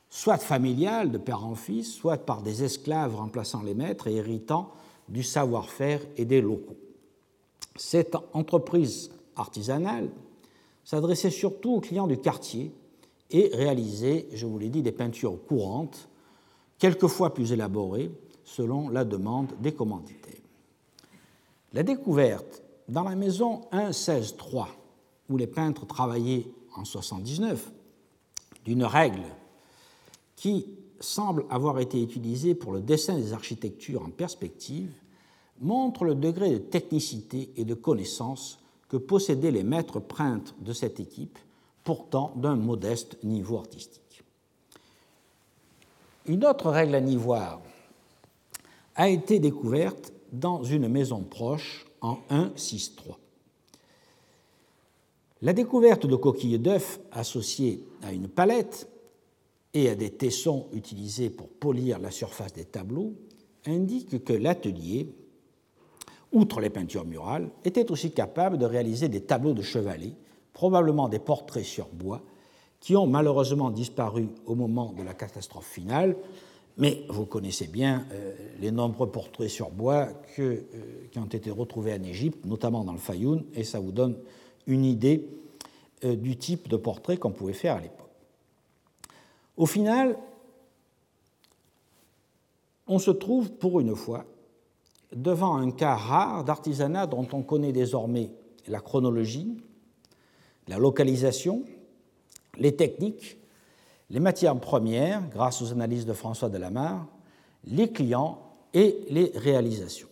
soit 0.10 0.38
familiale 0.38 1.12
de 1.12 1.18
père 1.18 1.46
en 1.46 1.56
fils, 1.56 1.94
soit 1.94 2.18
par 2.18 2.42
des 2.44 2.64
esclaves 2.64 3.16
remplaçant 3.16 3.64
les 3.64 3.74
maîtres 3.74 4.08
et 4.08 4.16
héritant 4.16 4.72
du 5.10 5.24
savoir-faire 5.24 6.02
et 6.18 6.26
des 6.26 6.42
locaux. 6.42 6.78
Cette 7.76 8.16
entreprise 8.34 9.12
artisanale 9.36 10.10
s'adressait 10.84 11.30
surtout 11.30 11.76
aux 11.76 11.80
clients 11.82 12.08
du 12.08 12.18
quartier 12.18 12.74
et 13.32 13.50
réalisait, 13.54 14.28
je 14.34 14.46
vous 14.46 14.60
l'ai 14.60 14.70
dit, 14.70 14.82
des 14.82 14.92
peintures 14.92 15.38
courantes, 15.48 16.08
quelquefois 16.78 17.34
plus 17.34 17.52
élaborées, 17.52 18.12
selon 18.44 18.90
la 18.90 19.06
demande 19.06 19.54
des 19.62 19.74
commanditaires. 19.74 20.34
La 21.74 21.84
découverte 21.84 22.62
dans 22.88 23.04
la 23.04 23.16
maison 23.16 23.62
1.16.3, 23.72 24.68
où 25.30 25.38
les 25.38 25.48
peintres 25.48 25.88
travaillaient 25.88 26.46
en 26.76 26.86
79, 26.86 27.72
d'une 28.66 28.84
règle 28.84 29.24
qui 30.36 30.68
semble 31.00 31.46
avoir 31.50 31.80
été 31.80 32.02
utilisée 32.02 32.56
pour 32.56 32.72
le 32.72 32.82
dessin 32.82 33.18
des 33.18 33.34
architectures 33.34 34.04
en 34.04 34.10
perspective, 34.10 34.94
montre 35.60 36.04
le 36.06 36.16
degré 36.16 36.52
de 36.52 36.58
technicité 36.58 37.52
et 37.56 37.66
de 37.66 37.74
connaissance 37.74 38.60
que 38.94 38.98
possédaient 38.98 39.50
les 39.50 39.64
maîtres 39.64 40.00
peintres 40.00 40.54
de 40.60 40.72
cette 40.72 41.00
équipe, 41.00 41.40
pourtant 41.84 42.32
d'un 42.36 42.56
modeste 42.56 43.18
niveau 43.24 43.58
artistique. 43.58 44.24
Une 46.28 46.46
autre 46.46 46.70
règle 46.70 46.94
à 46.94 47.02
nivoire 47.02 47.60
a 48.94 49.10
été 49.10 49.40
découverte 49.40 50.14
dans 50.32 50.64
une 50.64 50.88
maison 50.90 51.24
proche 51.24 51.88
en 52.02 52.20
1.6.3. 52.30 53.16
La 55.42 55.54
découverte 55.54 56.06
de 56.06 56.16
coquilles 56.16 56.60
d'œufs 56.60 57.00
associées 57.12 57.84
à 58.04 58.14
une 58.14 58.28
palette 58.28 58.88
et 59.74 59.90
à 59.90 59.96
des 59.96 60.12
tessons 60.12 60.68
utilisés 60.72 61.32
pour 61.32 61.48
polir 61.48 61.98
la 61.98 62.12
surface 62.12 62.54
des 62.54 62.66
tableaux 62.66 63.16
indique 63.66 64.24
que 64.24 64.34
l'atelier, 64.34 65.08
outre 66.34 66.60
les 66.60 66.70
peintures 66.70 67.06
murales, 67.06 67.50
était 67.64 67.92
aussi 67.92 68.12
capable 68.12 68.58
de 68.58 68.66
réaliser 68.66 69.08
des 69.08 69.22
tableaux 69.22 69.54
de 69.54 69.62
chevalet, 69.62 70.14
probablement 70.52 71.08
des 71.08 71.20
portraits 71.20 71.64
sur 71.64 71.88
bois, 71.88 72.22
qui 72.80 72.96
ont 72.96 73.08
malheureusement 73.08 73.70
disparu 73.70 74.28
au 74.46 74.56
moment 74.56 74.92
de 74.92 75.04
la 75.04 75.14
catastrophe 75.14 75.68
finale, 75.68 76.18
mais 76.78 77.06
vous 77.08 77.26
connaissez 77.26 77.68
bien 77.68 78.06
euh, 78.12 78.34
les 78.60 78.72
nombreux 78.72 79.10
portraits 79.10 79.50
sur 79.50 79.70
bois 79.70 80.10
euh, 80.40 80.62
qui 81.12 81.20
ont 81.20 81.26
été 81.26 81.52
retrouvés 81.52 81.94
en 81.94 82.04
Égypte, 82.04 82.46
notamment 82.46 82.84
dans 82.84 82.94
le 82.94 82.98
Fayoum, 82.98 83.44
et 83.54 83.64
ça 83.64 83.80
vous 83.80 83.92
donne 83.92 84.18
une 84.66 84.84
idée 84.84 85.28
euh, 86.04 86.16
du 86.16 86.36
type 86.36 86.68
de 86.68 86.78
portrait 86.78 87.18
qu'on 87.18 87.32
pouvait 87.32 87.54
faire 87.54 87.76
à 87.76 87.80
l'époque. 87.80 88.10
Au 89.56 89.68
final, 89.68 90.18
on 92.88 92.98
se 92.98 93.12
trouve 93.12 93.52
pour 93.52 93.80
une 93.80 93.96
fois 93.96 94.26
devant 95.16 95.56
un 95.56 95.72
cas 95.72 95.96
rare 95.96 96.44
d'artisanat 96.44 97.08
dont 97.08 97.28
on 97.34 97.42
connaît 97.42 97.72
désormais 97.72 98.32
la 98.68 98.80
chronologie, 98.80 99.58
la 100.68 100.78
localisation, 100.78 101.64
les 102.58 102.76
techniques 102.76 103.38
les 104.14 104.20
matières 104.20 104.58
premières, 104.60 105.28
grâce 105.30 105.62
aux 105.62 105.72
analyses 105.72 106.06
de 106.06 106.14
François 106.14 106.48
Delamarre, 106.48 107.08
les 107.66 107.92
clients 107.92 108.40
et 108.74 109.00
les 109.10 109.32
réalisations. 109.36 110.08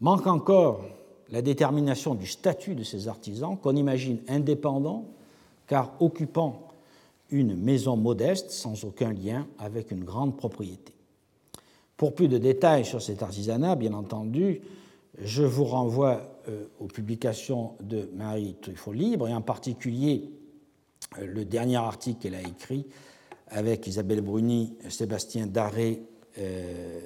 Manque 0.00 0.28
encore 0.28 0.84
la 1.30 1.42
détermination 1.42 2.14
du 2.14 2.26
statut 2.26 2.76
de 2.76 2.84
ces 2.84 3.08
artisans 3.08 3.58
qu'on 3.58 3.74
imagine 3.74 4.18
indépendants 4.28 5.06
car 5.66 5.92
occupant 6.00 6.68
une 7.30 7.56
maison 7.56 7.96
modeste 7.96 8.50
sans 8.50 8.84
aucun 8.84 9.12
lien 9.12 9.46
avec 9.58 9.90
une 9.90 10.04
grande 10.04 10.36
propriété. 10.36 10.91
Pour 12.02 12.16
plus 12.16 12.26
de 12.26 12.38
détails 12.38 12.84
sur 12.84 13.00
cet 13.00 13.22
artisanat, 13.22 13.76
bien 13.76 13.92
entendu, 13.92 14.60
je 15.20 15.44
vous 15.44 15.62
renvoie 15.62 16.40
euh, 16.48 16.64
aux 16.80 16.88
publications 16.88 17.74
de 17.80 18.10
Marie 18.16 18.56
Truffaut 18.60 18.92
Libre 18.92 19.28
et 19.28 19.32
en 19.32 19.40
particulier 19.40 20.28
le 21.20 21.44
dernier 21.44 21.76
article 21.76 22.18
qu'elle 22.18 22.34
a 22.34 22.40
écrit 22.40 22.88
avec 23.46 23.86
Isabelle 23.86 24.20
Bruni, 24.20 24.74
Sébastien 24.88 25.46
Daré 25.46 26.02
euh, 26.38 26.98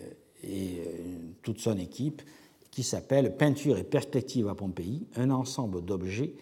et 0.42 0.78
euh, 0.78 1.18
toute 1.42 1.58
son 1.58 1.76
équipe, 1.76 2.22
qui 2.70 2.82
s'appelle 2.82 3.36
Peinture 3.36 3.76
et 3.76 3.84
perspective 3.84 4.48
à 4.48 4.54
Pompéi, 4.54 5.06
un 5.16 5.28
ensemble 5.28 5.84
d'objets 5.84 6.32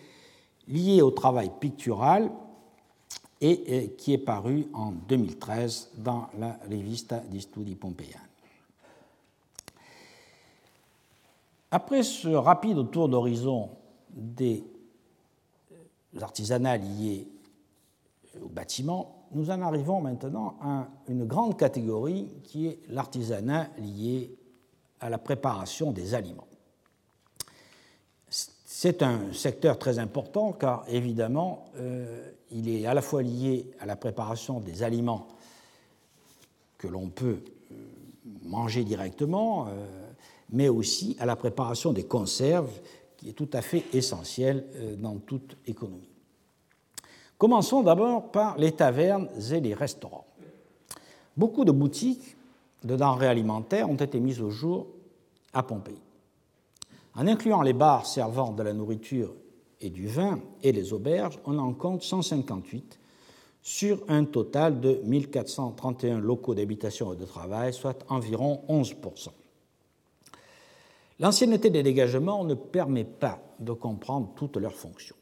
liés 0.68 1.02
au 1.02 1.10
travail 1.10 1.50
pictural 1.58 2.30
et, 3.40 3.96
qui 3.98 4.12
est 4.12 4.18
paru 4.18 4.68
en 4.74 4.92
2013 4.92 5.90
dans 5.98 6.28
la 6.38 6.60
Revista 6.70 7.18
di 7.18 7.40
Studi 7.40 7.74
Pompeiani. 7.74 8.33
Après 11.74 12.04
ce 12.04 12.28
rapide 12.28 12.88
tour 12.92 13.08
d'horizon 13.08 13.70
des 14.10 14.62
artisanats 16.20 16.76
liés 16.76 17.26
au 18.40 18.46
bâtiment, 18.46 19.26
nous 19.32 19.50
en 19.50 19.60
arrivons 19.60 20.00
maintenant 20.00 20.56
à 20.62 20.86
une 21.08 21.24
grande 21.24 21.58
catégorie 21.58 22.28
qui 22.44 22.68
est 22.68 22.78
l'artisanat 22.90 23.70
lié 23.78 24.36
à 25.00 25.10
la 25.10 25.18
préparation 25.18 25.90
des 25.90 26.14
aliments. 26.14 26.46
C'est 28.28 29.02
un 29.02 29.32
secteur 29.32 29.76
très 29.76 29.98
important 29.98 30.52
car 30.52 30.84
évidemment 30.86 31.64
euh, 31.78 32.30
il 32.52 32.68
est 32.68 32.86
à 32.86 32.94
la 32.94 33.02
fois 33.02 33.24
lié 33.24 33.68
à 33.80 33.86
la 33.86 33.96
préparation 33.96 34.60
des 34.60 34.84
aliments 34.84 35.26
que 36.78 36.86
l'on 36.86 37.08
peut 37.08 37.42
euh, 37.72 37.74
manger 38.44 38.84
directement, 38.84 39.66
euh, 39.66 40.03
mais 40.54 40.68
aussi 40.68 41.16
à 41.18 41.26
la 41.26 41.36
préparation 41.36 41.92
des 41.92 42.04
conserves 42.04 42.70
qui 43.16 43.28
est 43.28 43.32
tout 43.32 43.50
à 43.52 43.60
fait 43.60 43.84
essentielle 43.92 44.64
dans 44.98 45.16
toute 45.16 45.56
économie. 45.66 46.08
Commençons 47.36 47.82
d'abord 47.82 48.30
par 48.30 48.56
les 48.56 48.72
tavernes 48.72 49.28
et 49.50 49.60
les 49.60 49.74
restaurants. 49.74 50.26
Beaucoup 51.36 51.64
de 51.64 51.72
boutiques 51.72 52.36
de 52.84 52.96
denrées 52.96 53.26
alimentaires 53.26 53.90
ont 53.90 53.96
été 53.96 54.20
mises 54.20 54.40
au 54.40 54.50
jour 54.50 54.86
à 55.52 55.62
Pompéi. 55.62 56.00
En 57.16 57.26
incluant 57.26 57.62
les 57.62 57.72
bars 57.72 58.06
servant 58.06 58.52
de 58.52 58.62
la 58.62 58.72
nourriture 58.72 59.34
et 59.80 59.90
du 59.90 60.06
vin 60.06 60.40
et 60.62 60.72
les 60.72 60.92
auberges, 60.92 61.38
on 61.44 61.58
en 61.58 61.72
compte 61.74 62.02
158 62.02 62.98
sur 63.62 64.04
un 64.08 64.24
total 64.24 64.80
de 64.80 65.00
1431 65.04 66.20
locaux 66.20 66.54
d'habitation 66.54 67.12
et 67.12 67.16
de 67.16 67.24
travail, 67.24 67.72
soit 67.72 68.04
environ 68.08 68.62
11 68.68 68.94
L'ancienneté 71.20 71.70
des 71.70 71.82
dégagements 71.82 72.44
ne 72.44 72.54
permet 72.54 73.04
pas 73.04 73.40
de 73.60 73.72
comprendre 73.72 74.30
toutes 74.34 74.56
leurs 74.56 74.74
fonctions. 74.74 75.16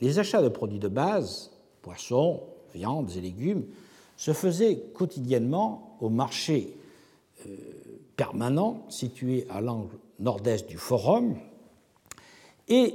Les 0.00 0.18
achats 0.18 0.42
de 0.42 0.48
produits 0.48 0.78
de 0.78 0.88
base, 0.88 1.50
poissons, 1.82 2.42
viandes 2.74 3.10
et 3.16 3.20
légumes, 3.20 3.66
se 4.16 4.32
faisaient 4.32 4.78
quotidiennement 4.94 5.96
au 6.00 6.10
marché 6.10 6.76
euh, 7.46 7.56
permanent 8.16 8.84
situé 8.90 9.46
à 9.48 9.62
l'angle 9.62 9.96
nord-est 10.18 10.68
du 10.68 10.76
forum 10.76 11.36
et 12.68 12.94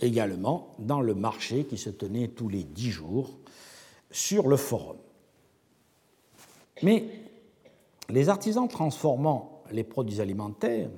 également 0.00 0.74
dans 0.78 1.02
le 1.02 1.14
marché 1.14 1.64
qui 1.64 1.76
se 1.76 1.90
tenait 1.90 2.28
tous 2.28 2.48
les 2.48 2.64
dix 2.64 2.90
jours 2.90 3.30
sur 4.10 4.48
le 4.48 4.56
forum. 4.56 4.96
Mais 6.82 7.10
les 8.08 8.30
artisans 8.30 8.68
transformant 8.68 9.62
les 9.70 9.84
produits 9.84 10.20
alimentaires 10.20 10.88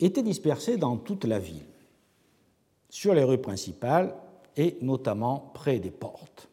étaient 0.00 0.22
dispersés 0.22 0.76
dans 0.76 0.96
toute 0.96 1.24
la 1.24 1.38
ville, 1.38 1.66
sur 2.88 3.14
les 3.14 3.24
rues 3.24 3.40
principales 3.40 4.14
et 4.56 4.78
notamment 4.82 5.50
près 5.54 5.78
des 5.78 5.90
portes. 5.90 6.48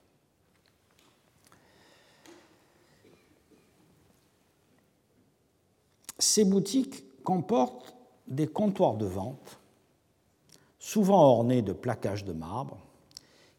Ces 6.17 6.43
boutiques 6.43 7.23
comportent 7.23 7.95
des 8.27 8.47
comptoirs 8.47 8.95
de 8.95 9.05
vente, 9.05 9.59
souvent 10.77 11.23
ornés 11.23 11.61
de 11.61 11.73
plaquages 11.73 12.25
de 12.25 12.33
marbre, 12.33 12.77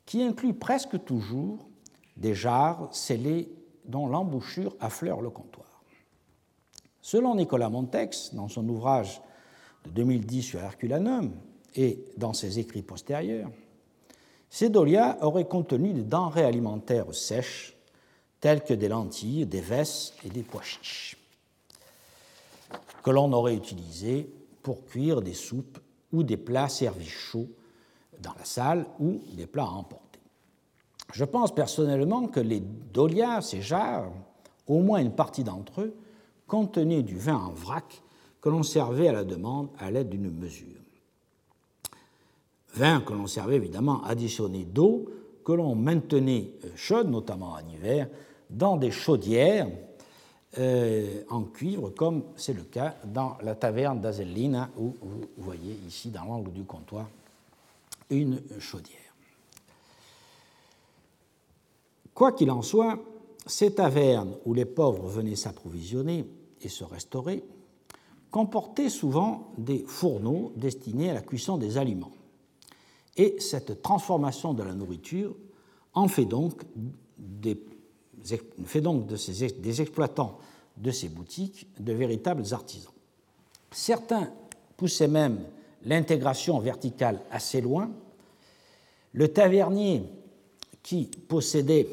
qui 0.06 0.22
incluent 0.22 0.54
presque 0.54 1.04
toujours 1.04 1.66
des 2.16 2.34
jarres 2.34 2.88
scellées 2.94 3.52
dont 3.84 4.06
l'embouchure 4.06 4.76
affleure 4.80 5.20
le 5.20 5.30
comptoir. 5.30 5.82
Selon 7.00 7.34
Nicolas 7.34 7.70
Montex, 7.70 8.34
dans 8.34 8.48
son 8.48 8.68
ouvrage 8.68 9.20
de 9.84 9.90
2010 9.90 10.42
sur 10.42 10.60
Herculanum 10.60 11.32
et 11.74 12.04
dans 12.16 12.32
ses 12.32 12.58
écrits 12.58 12.82
postérieurs, 12.82 13.50
ces 14.48 14.68
dolias 14.68 15.18
auraient 15.22 15.46
contenu 15.46 15.92
des 15.92 16.02
denrées 16.02 16.44
alimentaires 16.44 17.14
sèches, 17.14 17.76
telles 18.40 18.64
que 18.64 18.74
des 18.74 18.88
lentilles, 18.88 19.46
des 19.46 19.60
vesses 19.60 20.14
et 20.24 20.28
des 20.28 20.42
pois 20.42 20.62
chiches, 20.62 21.16
que 23.02 23.10
l'on 23.10 23.32
aurait 23.32 23.54
utilisées 23.54 24.28
pour 24.62 24.84
cuire 24.86 25.22
des 25.22 25.34
soupes 25.34 25.78
ou 26.12 26.22
des 26.22 26.36
plats 26.36 26.68
servis 26.68 27.06
chauds 27.08 27.48
dans 28.20 28.34
la 28.36 28.44
salle 28.44 28.86
ou 28.98 29.20
des 29.32 29.46
plats 29.46 29.64
à 29.64 29.70
emporter. 29.70 30.20
Je 31.12 31.24
pense 31.24 31.54
personnellement 31.54 32.26
que 32.26 32.40
les 32.40 32.60
dolias, 32.60 33.42
ces 33.42 33.62
jarres, 33.62 34.12
au 34.66 34.80
moins 34.80 35.00
une 35.00 35.14
partie 35.14 35.44
d'entre 35.44 35.82
eux, 35.82 35.96
contenaient 36.46 37.02
du 37.02 37.16
vin 37.16 37.36
en 37.36 37.50
vrac 37.50 38.02
que 38.40 38.48
l'on 38.48 38.62
servait 38.62 39.08
à 39.08 39.12
la 39.12 39.24
demande 39.24 39.68
à 39.78 39.90
l'aide 39.90 40.08
d'une 40.08 40.30
mesure. 40.30 40.66
Vin 42.74 43.00
que 43.00 43.12
l'on 43.12 43.26
servait 43.26 43.56
évidemment 43.56 44.02
additionné 44.04 44.64
d'eau 44.64 45.10
que 45.44 45.52
l'on 45.52 45.74
maintenait 45.74 46.52
euh, 46.64 46.68
chaude, 46.76 47.10
notamment 47.10 47.52
en 47.52 47.68
hiver, 47.68 48.08
dans 48.48 48.76
des 48.76 48.90
chaudières 48.90 49.68
euh, 50.58 51.22
en 51.28 51.42
cuivre, 51.42 51.90
comme 51.90 52.24
c'est 52.36 52.52
le 52.52 52.62
cas 52.62 52.96
dans 53.04 53.36
la 53.42 53.54
taverne 53.54 54.00
d'Azellina, 54.00 54.70
où 54.76 54.94
vous 55.00 55.28
voyez 55.38 55.78
ici 55.86 56.10
dans 56.10 56.24
l'angle 56.24 56.52
du 56.52 56.64
comptoir 56.64 57.08
une 58.10 58.40
chaudière. 58.58 58.96
Quoi 62.12 62.32
qu'il 62.32 62.50
en 62.50 62.62
soit, 62.62 62.98
ces 63.46 63.74
tavernes 63.74 64.36
où 64.44 64.52
les 64.52 64.64
pauvres 64.64 65.06
venaient 65.08 65.36
s'approvisionner 65.36 66.26
et 66.60 66.68
se 66.68 66.84
restaurer 66.84 67.42
comportaient 68.30 68.88
souvent 68.88 69.52
des 69.58 69.84
fourneaux 69.86 70.52
destinés 70.56 71.10
à 71.10 71.14
la 71.14 71.22
cuisson 71.22 71.58
des 71.58 71.78
aliments. 71.78 72.12
Et 73.16 73.36
cette 73.40 73.82
transformation 73.82 74.54
de 74.54 74.62
la 74.62 74.74
nourriture 74.74 75.34
en 75.94 76.08
fait 76.08 76.24
donc 76.24 76.62
des 77.18 77.60
de 78.20 79.16
ces, 79.16 79.80
exploitants 79.80 80.38
de 80.76 80.90
ces 80.90 81.08
boutiques 81.08 81.66
de 81.78 81.92
véritables 81.92 82.44
artisans. 82.52 82.92
Certains 83.70 84.30
poussaient 84.76 85.08
même 85.08 85.40
l'intégration 85.84 86.58
verticale 86.58 87.22
assez 87.30 87.60
loin. 87.60 87.90
Le 89.12 89.28
tavernier 89.28 90.02
qui 90.82 91.10
possédait 91.28 91.88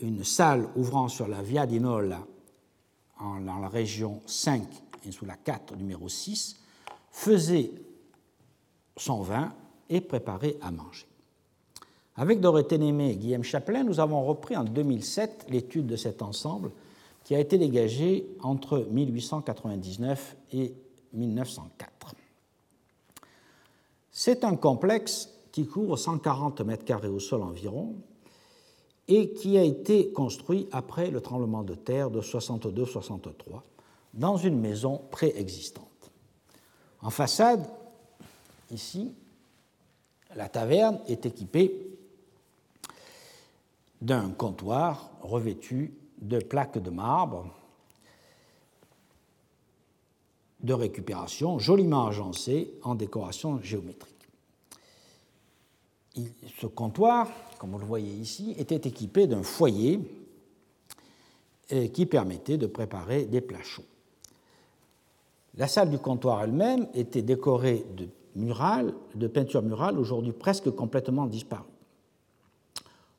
une 0.00 0.24
salle 0.24 0.68
ouvrant 0.76 1.08
sur 1.08 1.28
la 1.28 1.42
Via 1.42 1.66
di 1.66 1.80
Dans 3.20 3.58
la 3.58 3.68
région 3.68 4.20
5 4.26 4.62
et 5.06 5.12
sous 5.12 5.26
la 5.26 5.36
4 5.36 5.76
numéro 5.76 6.08
6 6.08 6.56
faisait 7.10 7.70
son 8.96 9.20
vin 9.22 9.52
et 9.88 10.00
préparait 10.00 10.56
à 10.62 10.70
manger. 10.70 11.06
Avec 12.16 12.40
Dorothée 12.40 12.78
Némé 12.78 13.10
et 13.10 13.16
Guillaume 13.16 13.42
Chaplin, 13.42 13.84
nous 13.84 14.00
avons 14.00 14.24
repris 14.24 14.56
en 14.56 14.64
2007 14.64 15.46
l'étude 15.48 15.86
de 15.86 15.96
cet 15.96 16.22
ensemble 16.22 16.70
qui 17.24 17.34
a 17.34 17.40
été 17.40 17.58
dégagé 17.58 18.26
entre 18.42 18.86
1899 18.90 20.36
et 20.52 20.74
1904. 21.12 22.14
C'est 24.10 24.44
un 24.44 24.56
complexe 24.56 25.30
qui 25.52 25.66
couvre 25.66 25.96
140 25.96 26.60
mètres 26.62 26.84
carrés 26.84 27.08
au 27.08 27.20
sol 27.20 27.42
environ 27.42 27.94
et 29.10 29.32
qui 29.32 29.58
a 29.58 29.64
été 29.64 30.12
construit 30.12 30.68
après 30.70 31.10
le 31.10 31.20
tremblement 31.20 31.64
de 31.64 31.74
terre 31.74 32.10
de 32.10 32.22
62-63 32.22 33.60
dans 34.14 34.36
une 34.36 34.58
maison 34.58 35.02
préexistante. 35.10 35.84
En 37.02 37.10
façade, 37.10 37.68
ici, 38.70 39.12
la 40.36 40.48
taverne 40.48 41.00
est 41.08 41.26
équipée 41.26 41.98
d'un 44.00 44.30
comptoir 44.30 45.10
revêtu 45.22 45.92
de 46.22 46.38
plaques 46.38 46.78
de 46.78 46.90
marbre 46.90 47.46
de 50.60 50.72
récupération 50.72 51.58
joliment 51.58 52.06
agencées 52.06 52.72
en 52.82 52.94
décoration 52.94 53.60
géométrique. 53.60 54.14
Ce 56.60 56.66
comptoir, 56.66 57.28
comme 57.60 57.72
vous 57.72 57.78
le 57.78 57.84
voyez 57.84 58.14
ici, 58.14 58.54
était 58.56 58.88
équipé 58.88 59.26
d'un 59.26 59.42
foyer 59.42 60.00
euh, 61.72 61.88
qui 61.88 62.06
permettait 62.06 62.56
de 62.56 62.66
préparer 62.66 63.26
des 63.26 63.42
plats 63.42 63.62
chauds. 63.62 63.84
La 65.58 65.68
salle 65.68 65.90
du 65.90 65.98
comptoir 65.98 66.42
elle-même 66.42 66.88
était 66.94 67.20
décorée 67.20 67.84
de 67.98 68.08
murales, 68.34 68.94
de 69.14 69.26
peintures 69.26 69.60
murales 69.60 69.98
aujourd'hui 69.98 70.32
presque 70.32 70.70
complètement 70.70 71.26
disparues. 71.26 71.64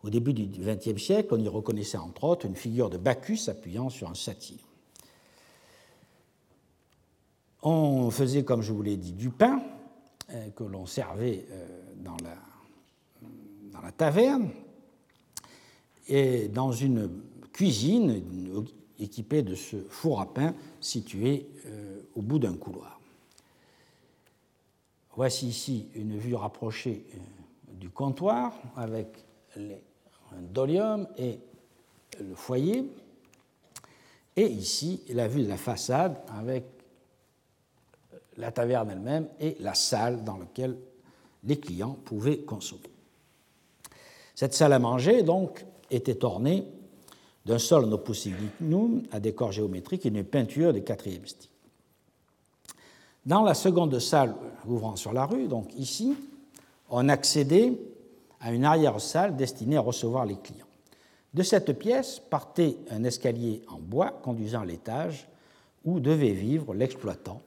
Au 0.04 0.10
début 0.10 0.34
du 0.34 0.48
XXe 0.48 1.00
siècle, 1.00 1.36
on 1.36 1.40
y 1.40 1.48
reconnaissait 1.48 2.00
entre 2.00 2.24
autres 2.24 2.48
une 2.48 2.56
figure 2.56 2.90
de 2.90 2.98
Bacchus 2.98 3.48
appuyant 3.48 3.92
sur 3.92 4.10
un 4.10 4.16
satyre. 4.16 4.66
On 7.62 8.10
faisait, 8.10 8.44
comme 8.44 8.64
je 8.64 8.74
vous 8.74 8.82
l'ai 8.82 8.98
dit, 8.98 9.14
du 9.14 9.30
pain 9.30 9.62
euh, 10.32 10.50
que 10.50 10.64
l'on 10.64 10.88
servait 10.88 11.46
euh, 11.52 11.68
dans 11.98 12.18
la, 12.24 12.51
dans 13.72 13.82
la 13.82 13.92
taverne 13.92 14.50
et 16.08 16.48
dans 16.48 16.72
une 16.72 17.10
cuisine 17.54 18.24
équipée 19.00 19.42
de 19.42 19.56
ce 19.56 19.78
four 19.90 20.22
à 20.22 20.34
pain 20.34 20.54
situé 20.80 21.48
euh, 21.66 22.02
au 22.16 22.22
bout 22.22 22.40
d'un 22.40 22.56
couloir. 22.56 23.00
Voici 25.16 25.48
ici 25.48 25.88
une 25.96 26.18
vue 26.18 26.36
rapprochée 26.36 27.06
du 27.80 27.90
comptoir 27.90 28.54
avec 28.76 29.08
les 29.56 29.82
dolium 30.40 31.08
et 31.18 31.40
le 32.20 32.36
foyer. 32.36 32.86
Et 34.36 34.48
ici, 34.48 35.02
la 35.10 35.28
vue 35.28 35.44
de 35.44 35.50
la 35.50 35.58
façade 35.58 36.22
avec 36.30 36.64
la 38.38 38.52
taverne 38.52 38.90
elle-même 38.92 39.28
et 39.40 39.58
la 39.60 39.74
salle 39.74 40.24
dans 40.24 40.38
laquelle 40.38 40.78
les 41.44 41.60
clients 41.60 41.98
pouvaient 42.06 42.40
consommer. 42.40 42.90
Cette 44.42 44.56
salle 44.56 44.74
à 44.74 44.80
manger, 44.80 45.22
donc, 45.22 45.68
était 45.92 46.26
ornée 46.26 46.66
d'un 47.46 47.60
sol 47.60 47.84
opus 47.94 48.28
à 49.12 49.20
décor 49.20 49.52
géométrique 49.52 50.08
et 50.08 50.10
d'une 50.10 50.24
peinture 50.24 50.74
des 50.74 50.82
quatrième 50.82 51.28
style. 51.28 51.52
Dans 53.24 53.44
la 53.44 53.54
seconde 53.54 54.00
salle 54.00 54.34
ouvrant 54.66 54.96
sur 54.96 55.14
la 55.14 55.28
rue, 55.28 55.48
donc 55.48 55.72
ici, 55.76 56.16
on 56.90 57.08
accédait 57.08 57.80
à 58.40 58.52
une 58.52 58.66
arrière-salle 58.66 59.36
destinée 59.36 59.78
à 59.78 59.82
recevoir 59.82 60.26
les 60.26 60.38
clients. 60.38 60.66
De 61.36 61.44
cette 61.44 61.78
pièce 61.78 62.20
partait 62.20 62.78
un 62.90 63.04
escalier 63.04 63.62
en 63.68 63.78
bois 63.78 64.10
conduisant 64.24 64.62
à 64.62 64.66
l'étage 64.66 65.28
où 65.86 66.00
devait 66.00 66.32
vivre 66.32 66.74
l'exploitant 66.74 67.44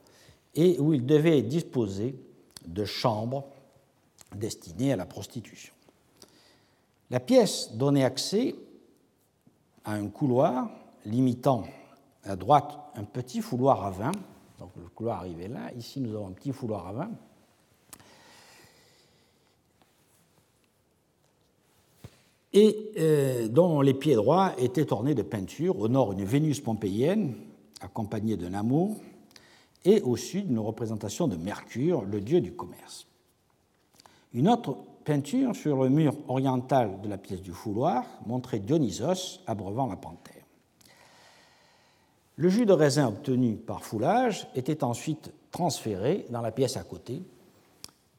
et 0.54 0.78
où 0.78 0.94
il 0.94 1.04
devait 1.04 1.42
disposer 1.42 2.14
de 2.64 2.84
chambres 2.84 3.48
destinées 4.36 4.92
à 4.92 4.96
la 4.96 5.06
prostitution. 5.06 5.74
La 7.10 7.20
pièce 7.20 7.72
donnait 7.74 8.04
accès 8.04 8.54
à 9.84 9.92
un 9.94 10.08
couloir 10.08 10.70
limitant 11.04 11.64
à 12.24 12.36
droite 12.36 12.78
un 12.94 13.04
petit 13.04 13.40
fouloir 13.40 13.84
à 13.84 13.90
vin. 13.90 14.12
Donc 14.58 14.70
le 14.76 14.88
couloir 14.88 15.20
arrivait 15.20 15.48
là. 15.48 15.72
Ici, 15.76 16.00
nous 16.00 16.14
avons 16.14 16.28
un 16.28 16.32
petit 16.32 16.52
fouloir 16.52 16.86
à 16.88 16.92
vin 16.92 17.10
et 22.54 22.92
euh, 22.98 23.48
dont 23.48 23.80
les 23.80 23.94
pieds 23.94 24.14
droits 24.14 24.54
étaient 24.58 24.92
ornés 24.92 25.14
de 25.14 25.22
peintures, 25.22 25.78
au 25.78 25.88
nord 25.88 26.12
une 26.12 26.24
Vénus 26.24 26.60
pompéienne 26.60 27.34
accompagnée 27.80 28.36
d'un 28.36 28.54
amour, 28.54 28.96
et 29.84 30.00
au 30.00 30.16
sud 30.16 30.48
une 30.48 30.60
représentation 30.60 31.28
de 31.28 31.36
Mercure, 31.36 32.02
le 32.02 32.20
dieu 32.20 32.40
du 32.40 32.52
commerce. 32.52 33.06
Une 34.32 34.48
autre 34.48 34.78
peinture 35.04 35.54
sur 35.54 35.82
le 35.82 35.88
mur 35.88 36.14
oriental 36.28 37.00
de 37.02 37.08
la 37.08 37.18
pièce 37.18 37.42
du 37.42 37.52
fouloir 37.52 38.04
montrait 38.26 38.58
Dionysos 38.58 39.40
abreuvant 39.46 39.86
la 39.86 39.96
panthère. 39.96 40.42
Le 42.36 42.48
jus 42.48 42.66
de 42.66 42.72
raisin 42.72 43.08
obtenu 43.08 43.56
par 43.56 43.84
foulage 43.84 44.48
était 44.54 44.82
ensuite 44.82 45.32
transféré 45.52 46.26
dans 46.30 46.40
la 46.40 46.50
pièce 46.50 46.76
à 46.76 46.82
côté 46.82 47.22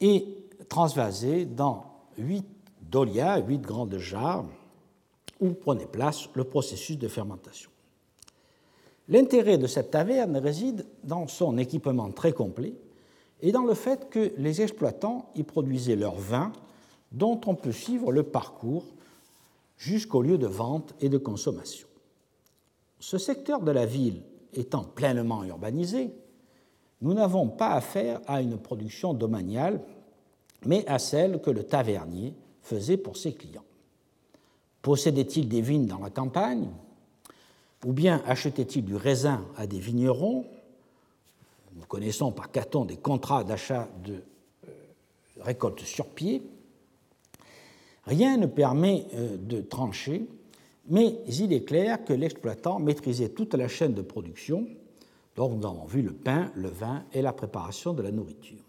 et 0.00 0.26
transvasé 0.68 1.44
dans 1.44 1.84
huit 2.16 2.46
dolias, 2.80 3.40
huit 3.40 3.60
grandes 3.60 3.98
jarres, 3.98 4.46
où 5.40 5.50
prenait 5.50 5.86
place 5.86 6.28
le 6.34 6.44
processus 6.44 6.98
de 6.98 7.08
fermentation. 7.08 7.70
L'intérêt 9.08 9.58
de 9.58 9.66
cette 9.66 9.90
taverne 9.90 10.36
réside 10.38 10.86
dans 11.04 11.28
son 11.28 11.58
équipement 11.58 12.10
très 12.10 12.32
complet 12.32 12.72
et 13.42 13.52
dans 13.52 13.64
le 13.64 13.74
fait 13.74 14.08
que 14.08 14.32
les 14.38 14.62
exploitants 14.62 15.30
y 15.34 15.42
produisaient 15.42 15.96
leur 15.96 16.14
vin 16.14 16.52
dont 17.12 17.40
on 17.46 17.54
peut 17.54 17.72
suivre 17.72 18.12
le 18.12 18.22
parcours 18.22 18.84
jusqu'au 19.78 20.22
lieu 20.22 20.38
de 20.38 20.46
vente 20.46 20.94
et 21.00 21.08
de 21.08 21.18
consommation. 21.18 21.86
Ce 22.98 23.18
secteur 23.18 23.60
de 23.60 23.70
la 23.70 23.86
ville 23.86 24.22
étant 24.54 24.84
pleinement 24.84 25.44
urbanisé, 25.44 26.10
nous 27.02 27.14
n'avons 27.14 27.48
pas 27.48 27.72
affaire 27.72 28.20
à 28.26 28.40
une 28.40 28.58
production 28.58 29.12
domaniale, 29.12 29.80
mais 30.64 30.86
à 30.86 30.98
celle 30.98 31.40
que 31.42 31.50
le 31.50 31.64
tavernier 31.64 32.34
faisait 32.62 32.96
pour 32.96 33.16
ses 33.16 33.34
clients. 33.34 33.64
Possédait-il 34.82 35.48
des 35.48 35.60
vignes 35.60 35.86
dans 35.86 35.98
la 35.98 36.10
campagne 36.10 36.68
Ou 37.84 37.92
bien 37.92 38.22
achetait-il 38.26 38.84
du 38.84 38.96
raisin 38.96 39.44
à 39.56 39.66
des 39.66 39.78
vignerons? 39.78 40.46
Nous 41.74 41.84
connaissons 41.84 42.32
par 42.32 42.50
Caton 42.50 42.84
des 42.86 42.96
contrats 42.96 43.44
d'achat 43.44 43.88
de 44.04 44.14
euh, 44.14 44.70
récoltes 45.40 45.80
sur 45.80 46.06
pied. 46.06 46.42
Rien 48.06 48.36
ne 48.36 48.46
permet 48.46 49.06
euh, 49.14 49.36
de 49.36 49.60
trancher 49.60 50.26
mais 50.88 51.18
il 51.26 51.52
est 51.52 51.64
clair 51.64 52.04
que 52.04 52.12
l'exploitant 52.12 52.78
maîtrisait 52.78 53.30
toute 53.30 53.54
la 53.54 53.68
chaîne 53.68 53.94
de 53.94 54.02
production, 54.02 54.66
dont 55.34 55.50
nous 55.50 55.66
avons 55.66 55.84
vu 55.84 56.02
le 56.02 56.12
pain, 56.12 56.50
le 56.54 56.68
vin 56.68 57.04
et 57.12 57.22
la 57.22 57.32
préparation 57.32 57.92
de 57.92 58.02
la 58.02 58.12
nourriture. 58.12 58.62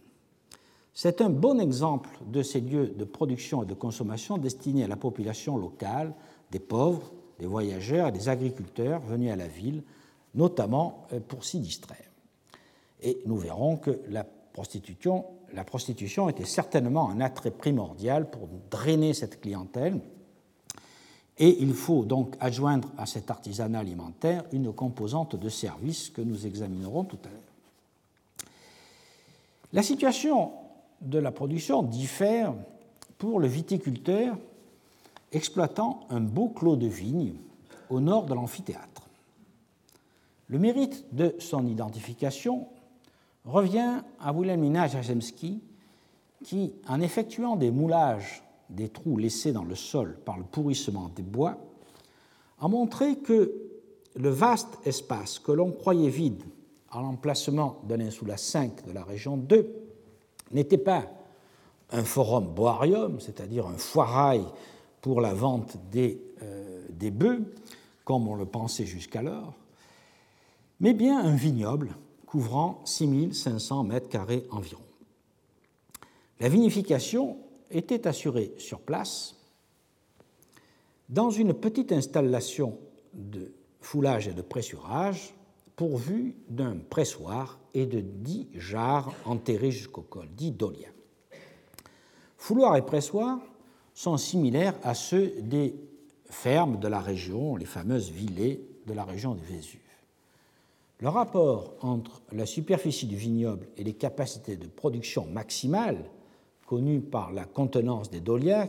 C'est 0.93 1.21
un 1.21 1.29
bon 1.29 1.59
exemple 1.59 2.09
de 2.25 2.41
ces 2.41 2.59
lieux 2.59 2.87
de 2.87 3.05
production 3.05 3.61
et 3.61 3.67
de 3.67 3.75
consommation 3.75 4.37
destinés 4.37 4.83
à 4.83 4.87
la 4.87 4.95
population 4.95 5.57
locale, 5.57 6.13
des 6.51 6.59
pauvres, 6.59 7.11
des 7.39 7.45
voyageurs 7.45 8.07
et 8.07 8.11
des 8.11 8.29
agriculteurs 8.29 8.99
venus 9.01 9.31
à 9.31 9.35
la 9.35 9.47
ville, 9.47 9.83
notamment 10.33 11.05
euh, 11.13 11.19
pour 11.19 11.45
s'y 11.45 11.59
distraire. 11.59 12.09
Et 13.03 13.21
nous 13.27 13.37
verrons 13.37 13.77
que 13.77 13.99
la 14.09 14.23
prostitution, 14.23 15.25
la 15.53 15.63
prostitution 15.63 16.29
était 16.29 16.45
certainement 16.45 17.09
un 17.09 17.21
attrait 17.21 17.51
primordial 17.51 18.29
pour 18.29 18.47
drainer 18.69 19.13
cette 19.13 19.41
clientèle 19.41 19.99
et 21.37 21.61
il 21.61 21.73
faut 21.73 22.03
donc 22.03 22.35
adjoindre 22.39 22.89
à 22.97 23.05
cet 23.05 23.29
artisanat 23.29 23.79
alimentaire 23.79 24.43
une 24.51 24.73
composante 24.73 25.35
de 25.35 25.49
service 25.49 26.09
que 26.09 26.21
nous 26.21 26.45
examinerons 26.45 27.03
tout 27.03 27.19
à 27.25 27.29
l'heure. 27.29 27.41
La 29.73 29.83
situation 29.83 30.51
de 31.01 31.19
la 31.19 31.31
production 31.31 31.83
diffère 31.83 32.53
pour 33.17 33.39
le 33.39 33.47
viticulteur 33.47 34.37
exploitant 35.31 36.01
un 36.09 36.21
beau 36.21 36.49
clos 36.49 36.75
de 36.75 36.87
vignes 36.87 37.35
au 37.89 37.99
nord 37.99 38.25
de 38.25 38.33
l'amphithéâtre. 38.33 39.03
Le 40.47 40.59
mérite 40.59 41.05
de 41.13 41.35
son 41.39 41.67
identification 41.67 42.67
revient 43.47 44.01
à 44.19 44.33
Wilhelmina 44.33 44.87
Jajemski 44.87 45.61
qui, 46.43 46.75
en 46.87 47.01
effectuant 47.01 47.55
des 47.55 47.71
moulages 47.71 48.43
des 48.69 48.89
trous 48.89 49.17
laissés 49.17 49.53
dans 49.53 49.63
le 49.63 49.75
sol 49.75 50.19
par 50.25 50.37
le 50.37 50.43
pourrissement 50.43 51.09
des 51.15 51.23
bois, 51.23 51.57
a 52.59 52.67
montré 52.67 53.17
que 53.17 53.53
le 54.15 54.29
vaste 54.29 54.77
espace 54.85 55.39
que 55.39 55.51
l'on 55.51 55.71
croyait 55.71 56.09
vide 56.09 56.43
à 56.91 57.01
l'emplacement 57.01 57.81
de 57.87 57.95
l'insula 57.95 58.37
5 58.37 58.85
de 58.85 58.91
la 58.91 59.03
région 59.03 59.37
2 59.37 59.73
n'était 60.51 60.77
pas 60.77 61.05
un 61.91 62.03
forum 62.03 62.47
boarium, 62.53 63.19
c'est-à-dire 63.19 63.65
un 63.67 63.77
foirail 63.77 64.43
pour 65.01 65.21
la 65.21 65.33
vente 65.33 65.77
des, 65.91 66.21
euh, 66.41 66.85
des 66.89 67.11
bœufs, 67.11 67.43
comme 68.03 68.27
on 68.27 68.35
le 68.35 68.45
pensait 68.45 68.85
jusqu'alors, 68.85 69.53
mais 70.79 70.93
bien 70.93 71.19
un 71.19 71.35
vignoble 71.35 71.95
couvrant 72.27 72.81
6500 72.85 73.83
mètres 73.85 74.09
carrés 74.09 74.45
environ. 74.51 74.83
La 76.39 76.49
vinification 76.49 77.37
était 77.71 78.05
assuré 78.05 78.53
sur 78.59 78.81
place 78.81 79.35
dans 81.09 81.31
une 81.31 81.53
petite 81.53 81.91
installation 81.91 82.77
de 83.13 83.53
foulage 83.81 84.27
et 84.27 84.33
de 84.33 84.41
pressurage 84.41 85.33
pourvue 85.75 86.35
d'un 86.49 86.77
pressoir 86.77 87.59
et 87.73 87.85
de 87.85 88.01
dix 88.01 88.49
jarres 88.53 89.13
enterrées 89.25 89.71
jusqu'au 89.71 90.01
col, 90.01 90.27
dix 90.35 90.51
dolias. 90.51 90.89
Fouloir 92.37 92.75
et 92.75 92.85
pressoir 92.85 93.39
sont 93.93 94.17
similaires 94.17 94.75
à 94.83 94.93
ceux 94.93 95.33
des 95.41 95.75
fermes 96.29 96.79
de 96.79 96.87
la 96.87 96.99
région, 96.99 97.55
les 97.55 97.65
fameuses 97.65 98.11
villées 98.11 98.67
de 98.85 98.93
la 98.93 99.05
région 99.05 99.33
du 99.33 99.43
Vésuve. 99.43 99.86
Le 100.99 101.09
rapport 101.09 101.75
entre 101.81 102.23
la 102.31 102.47
superficie 102.47 103.05
du 103.05 103.17
vignoble 103.17 103.67
et 103.77 103.83
les 103.83 103.93
capacités 103.93 104.57
de 104.57 104.65
production 104.65 105.27
maximales 105.27 106.09
connu 106.65 107.01
par 107.01 107.31
la 107.31 107.45
contenance 107.45 108.09
des 108.09 108.19
dolias, 108.19 108.67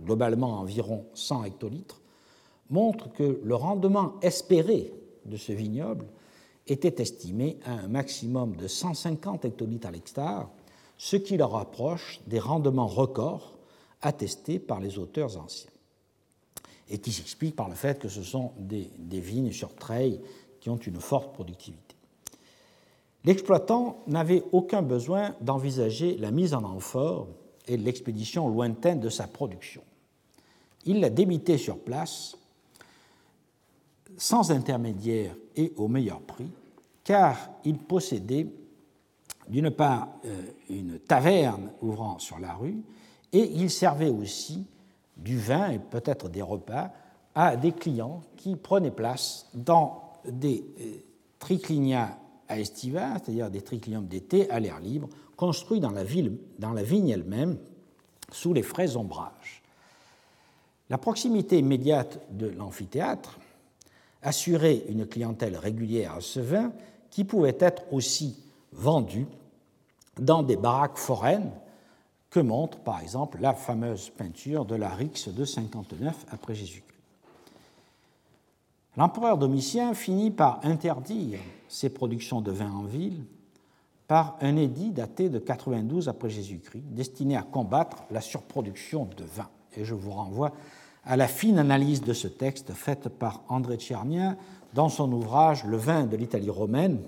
globalement 0.00 0.58
environ 0.58 1.06
100 1.14 1.44
hectolitres, 1.44 2.00
montre 2.68 3.12
que 3.12 3.40
le 3.44 3.54
rendement 3.54 4.14
espéré 4.22 4.92
de 5.24 5.36
ce 5.36 5.52
vignoble 5.52 6.06
était 6.66 7.00
estimé 7.00 7.58
à 7.64 7.74
un 7.74 7.88
maximum 7.88 8.56
de 8.56 8.66
150 8.66 9.44
hectolitres 9.44 9.86
à 9.86 9.92
l'hectare, 9.92 10.50
ce 10.98 11.16
qui 11.16 11.36
le 11.36 11.44
rapproche 11.44 12.20
des 12.26 12.40
rendements 12.40 12.88
records 12.88 13.56
attestés 14.02 14.58
par 14.58 14.80
les 14.80 14.98
auteurs 14.98 15.40
anciens, 15.40 15.70
et 16.88 16.98
qui 16.98 17.12
s'explique 17.12 17.54
par 17.54 17.68
le 17.68 17.76
fait 17.76 18.00
que 18.00 18.08
ce 18.08 18.22
sont 18.22 18.50
des 18.58 19.20
vignes 19.20 19.52
sur 19.52 19.74
treilles 19.76 20.20
qui 20.60 20.70
ont 20.70 20.76
une 20.76 21.00
forte 21.00 21.32
productivité. 21.32 21.96
L'exploitant 23.24 24.02
n'avait 24.06 24.42
aucun 24.52 24.82
besoin 24.82 25.34
d'envisager 25.40 26.16
la 26.16 26.30
mise 26.30 26.54
en 26.54 26.64
amphore 26.64 27.28
et 27.66 27.76
l'expédition 27.76 28.48
lointaine 28.48 29.00
de 29.00 29.08
sa 29.10 29.26
production. 29.26 29.82
Il 30.86 31.00
la 31.00 31.10
débitait 31.10 31.58
sur 31.58 31.78
place, 31.78 32.36
sans 34.16 34.50
intermédiaire 34.50 35.34
et 35.56 35.72
au 35.76 35.88
meilleur 35.88 36.20
prix, 36.20 36.50
car 37.04 37.36
il 37.64 37.78
possédait 37.78 38.46
d'une 39.48 39.70
part 39.70 40.08
euh, 40.24 40.42
une 40.70 40.98
taverne 40.98 41.72
ouvrant 41.82 42.18
sur 42.18 42.38
la 42.38 42.54
rue, 42.54 42.82
et 43.32 43.50
il 43.52 43.70
servait 43.70 44.08
aussi 44.08 44.66
du 45.16 45.38
vin 45.38 45.70
et 45.70 45.78
peut-être 45.78 46.28
des 46.28 46.42
repas 46.42 46.90
à 47.34 47.56
des 47.56 47.72
clients 47.72 48.22
qui 48.36 48.56
prenaient 48.56 48.90
place 48.90 49.48
dans 49.54 50.09
des 50.26 50.64
euh, 50.80 50.84
triclinias 51.38 52.18
à 52.48 52.58
estiva, 52.58 53.14
c'est-à-dire 53.14 53.50
des 53.50 53.62
tricliums 53.62 54.06
d'été 54.06 54.50
à 54.50 54.60
l'air 54.60 54.80
libre, 54.80 55.08
construits 55.36 55.80
dans 55.80 55.90
la, 55.90 56.04
ville, 56.04 56.36
dans 56.58 56.72
la 56.72 56.82
vigne 56.82 57.08
elle-même, 57.08 57.56
sous 58.32 58.52
les 58.52 58.62
frais 58.62 58.96
ombrages. 58.96 59.62
La 60.88 60.98
proximité 60.98 61.58
immédiate 61.58 62.20
de 62.30 62.48
l'amphithéâtre 62.48 63.38
assurait 64.22 64.84
une 64.88 65.06
clientèle 65.06 65.56
régulière 65.56 66.14
à 66.14 66.20
ce 66.20 66.40
vin 66.40 66.72
qui 67.10 67.24
pouvait 67.24 67.56
être 67.60 67.84
aussi 67.92 68.36
vendu 68.72 69.26
dans 70.18 70.42
des 70.42 70.56
baraques 70.56 70.98
foraines 70.98 71.52
que 72.28 72.40
montre 72.40 72.78
par 72.78 73.00
exemple 73.00 73.38
la 73.40 73.54
fameuse 73.54 74.10
peinture 74.10 74.64
de 74.64 74.74
la 74.74 74.88
Rix 74.88 75.28
de 75.28 75.44
59 75.44 76.26
après 76.30 76.54
Jésus-Christ. 76.54 76.89
L'empereur 79.00 79.38
Domitien 79.38 79.94
finit 79.94 80.30
par 80.30 80.60
interdire 80.62 81.38
ses 81.68 81.88
productions 81.88 82.42
de 82.42 82.52
vin 82.52 82.70
en 82.70 82.82
ville 82.82 83.24
par 84.06 84.36
un 84.42 84.56
édit 84.56 84.90
daté 84.90 85.30
de 85.30 85.38
92 85.38 86.10
après 86.10 86.28
Jésus-Christ, 86.28 86.84
destiné 86.90 87.34
à 87.34 87.40
combattre 87.40 88.02
la 88.10 88.20
surproduction 88.20 89.08
de 89.16 89.24
vin. 89.24 89.48
Et 89.74 89.86
je 89.86 89.94
vous 89.94 90.10
renvoie 90.10 90.52
à 91.06 91.16
la 91.16 91.28
fine 91.28 91.58
analyse 91.58 92.02
de 92.02 92.12
ce 92.12 92.28
texte 92.28 92.74
faite 92.74 93.08
par 93.08 93.42
André 93.48 93.78
Tchernien 93.78 94.36
dans 94.74 94.90
son 94.90 95.10
ouvrage 95.12 95.64
Le 95.64 95.78
vin 95.78 96.04
de 96.04 96.18
l'Italie 96.18 96.50
romaine, 96.50 96.98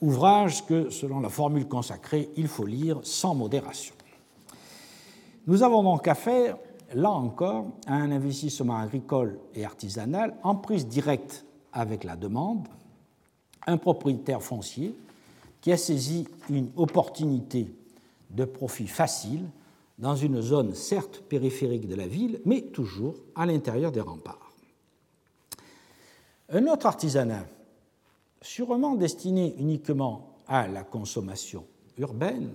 ouvrage 0.00 0.64
que, 0.64 0.88
selon 0.88 1.20
la 1.20 1.28
formule 1.28 1.68
consacrée, 1.68 2.30
il 2.38 2.48
faut 2.48 2.64
lire 2.64 2.98
sans 3.02 3.34
modération. 3.34 3.94
Nous 5.46 5.62
avons 5.62 5.82
donc 5.82 6.08
affaire, 6.08 6.56
là 6.94 7.10
encore, 7.10 7.66
un 7.86 8.10
investissement 8.10 8.76
agricole 8.76 9.38
et 9.54 9.64
artisanal 9.64 10.36
en 10.42 10.56
prise 10.56 10.86
directe 10.86 11.44
avec 11.72 12.04
la 12.04 12.16
demande, 12.16 12.66
un 13.66 13.76
propriétaire 13.76 14.42
foncier 14.42 14.94
qui 15.60 15.72
a 15.72 15.76
saisi 15.76 16.26
une 16.48 16.70
opportunité 16.76 17.72
de 18.30 18.44
profit 18.44 18.86
facile 18.86 19.44
dans 19.98 20.16
une 20.16 20.40
zone 20.40 20.74
certes 20.74 21.20
périphérique 21.28 21.86
de 21.86 21.94
la 21.94 22.06
ville, 22.06 22.40
mais 22.46 22.62
toujours 22.62 23.14
à 23.34 23.44
l'intérieur 23.44 23.92
des 23.92 24.00
remparts. 24.00 24.52
Un 26.48 26.66
autre 26.66 26.86
artisanat, 26.86 27.44
sûrement 28.40 28.94
destiné 28.94 29.54
uniquement 29.58 30.36
à 30.48 30.66
la 30.66 30.82
consommation 30.82 31.64
urbaine, 31.98 32.50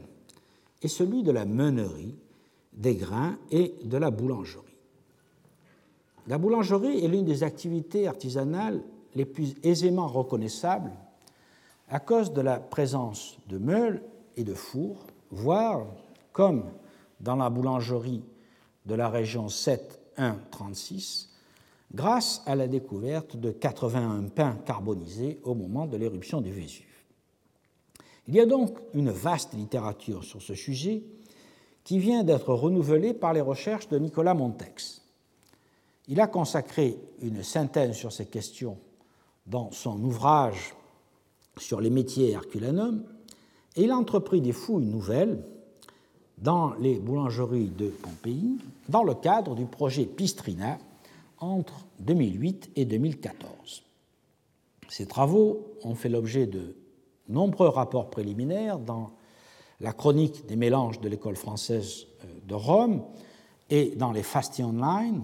est 0.81 0.87
celui 0.87 1.23
de 1.23 1.31
la 1.31 1.45
meunerie, 1.45 2.15
des 2.75 2.95
grains 2.95 3.37
et 3.51 3.75
de 3.83 3.97
la 3.97 4.11
boulangerie. 4.11 4.63
La 6.27 6.37
boulangerie 6.37 7.03
est 7.03 7.07
l'une 7.07 7.25
des 7.25 7.43
activités 7.43 8.07
artisanales 8.07 8.81
les 9.15 9.25
plus 9.25 9.55
aisément 9.63 10.07
reconnaissables 10.07 10.91
à 11.89 11.99
cause 11.99 12.33
de 12.33 12.41
la 12.41 12.59
présence 12.59 13.37
de 13.47 13.57
meules 13.57 14.01
et 14.35 14.43
de 14.43 14.53
fours, 14.53 15.05
voire, 15.31 15.85
comme 16.33 16.65
dans 17.19 17.35
la 17.35 17.49
boulangerie 17.49 18.23
de 18.85 18.95
la 18.95 19.09
région 19.09 19.47
7-1-36, 19.47 21.29
grâce 21.93 22.41
à 22.45 22.55
la 22.55 22.67
découverte 22.67 23.37
de 23.37 23.51
81 23.51 24.23
pains 24.23 24.57
carbonisés 24.65 25.39
au 25.43 25.53
moment 25.53 25.85
de 25.85 25.97
l'éruption 25.97 26.41
du 26.41 26.51
Vésuve. 26.51 26.85
Il 28.27 28.33
y 28.33 28.39
a 28.39 28.45
donc 28.45 28.77
une 28.93 29.11
vaste 29.11 29.53
littérature 29.53 30.23
sur 30.23 30.41
ce 30.41 30.55
sujet 30.55 31.03
qui 31.85 31.99
vient 31.99 32.23
d'être 32.23 32.53
renouvelée 32.53 33.13
par 33.13 33.31
les 33.31 33.41
recherches 33.41 33.87
de 33.87 33.97
Nicolas 33.97 34.33
Montex. 34.33 35.03
Il 36.07 36.19
a 36.19 36.27
consacré 36.27 36.99
une 37.21 37.43
synthèse 37.43 37.95
sur 37.95 38.11
ces 38.11 38.25
questions 38.25 38.77
dans 39.45 39.71
son 39.71 40.03
ouvrage 40.03 40.75
sur 41.57 41.79
les 41.79 41.91
métiers 41.91 42.31
herculanum 42.31 43.05
et 43.75 43.83
il 43.83 43.91
a 43.91 43.97
entrepris 43.97 44.41
des 44.41 44.51
fouilles 44.51 44.85
nouvelles 44.85 45.43
dans 46.39 46.73
les 46.75 46.99
boulangeries 46.99 47.69
de 47.69 47.87
Pompéi 47.87 48.57
dans 48.89 49.03
le 49.03 49.13
cadre 49.13 49.55
du 49.55 49.65
projet 49.65 50.05
Pistrina 50.05 50.79
entre 51.37 51.85
2008 51.99 52.71
et 52.75 52.85
2014. 52.85 53.83
Ces 54.89 55.05
travaux 55.05 55.75
ont 55.83 55.95
fait 55.95 56.09
l'objet 56.09 56.47
de 56.47 56.75
nombreux 57.29 57.69
rapports 57.69 58.09
préliminaires 58.09 58.79
dans 58.79 59.11
la 59.81 59.93
chronique 59.93 60.45
des 60.45 60.55
mélanges 60.55 61.01
de 61.01 61.09
l'école 61.09 61.35
française 61.35 62.07
euh, 62.23 62.27
de 62.47 62.53
Rome 62.53 63.03
et 63.69 63.93
dans 63.95 64.11
les 64.11 64.23
Fasti 64.23 64.63
Online, 64.63 65.23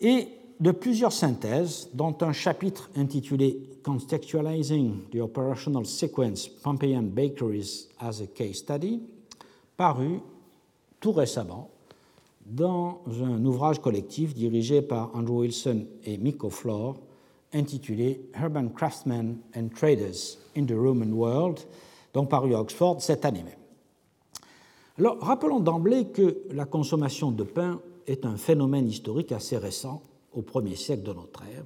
et 0.00 0.28
de 0.60 0.70
plusieurs 0.72 1.12
synthèses, 1.12 1.88
dont 1.94 2.16
un 2.20 2.32
chapitre 2.32 2.90
intitulé 2.96 3.60
Contextualizing 3.84 5.08
the 5.10 5.20
Operational 5.20 5.86
Sequence 5.86 6.48
Pompeian 6.48 7.02
Bakeries 7.02 7.88
as 8.00 8.20
a 8.20 8.26
Case 8.26 8.56
Study, 8.56 9.00
paru 9.76 10.20
tout 11.00 11.12
récemment 11.12 11.70
dans 12.44 13.02
un 13.22 13.44
ouvrage 13.44 13.80
collectif 13.80 14.34
dirigé 14.34 14.82
par 14.82 15.14
Andrew 15.14 15.40
Wilson 15.40 15.86
et 16.04 16.16
Miko 16.16 16.50
Flor, 16.50 16.96
intitulé 17.52 18.28
Urban 18.42 18.68
Craftsmen 18.68 19.38
and 19.54 19.68
Traders 19.74 20.38
in 20.56 20.66
the 20.66 20.72
Roman 20.72 21.12
World, 21.12 21.60
donc 22.14 22.28
paru 22.30 22.54
à 22.54 22.60
Oxford 22.60 23.00
cette 23.00 23.24
année 23.24 23.42
même. 23.42 23.54
Alors, 24.98 25.18
rappelons 25.20 25.60
d'emblée 25.60 26.08
que 26.08 26.42
la 26.50 26.64
consommation 26.64 27.30
de 27.30 27.44
pain 27.44 27.80
est 28.06 28.24
un 28.24 28.36
phénomène 28.36 28.88
historique 28.88 29.30
assez 29.32 29.56
récent, 29.56 30.02
au 30.32 30.42
premier 30.42 30.74
siècle 30.74 31.04
de 31.04 31.12
notre 31.12 31.42
ère, 31.44 31.64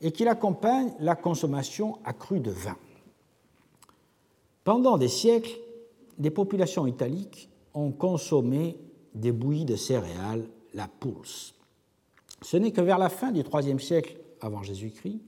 et 0.00 0.12
qu'il 0.12 0.28
accompagne 0.28 0.92
la 1.00 1.14
consommation 1.14 1.98
accrue 2.04 2.40
de 2.40 2.50
vin. 2.50 2.76
Pendant 4.64 4.96
des 4.96 5.08
siècles, 5.08 5.58
des 6.18 6.30
populations 6.30 6.86
italiques 6.86 7.48
ont 7.74 7.90
consommé 7.90 8.78
des 9.14 9.32
bouillies 9.32 9.64
de 9.64 9.76
céréales, 9.76 10.44
la 10.74 10.88
pulse. 10.88 11.54
Ce 12.42 12.56
n'est 12.56 12.72
que 12.72 12.80
vers 12.80 12.98
la 12.98 13.08
fin 13.08 13.32
du 13.32 13.40
IIIe 13.40 13.80
siècle 13.80 14.16
avant 14.40 14.62
Jésus-Christ 14.62 15.20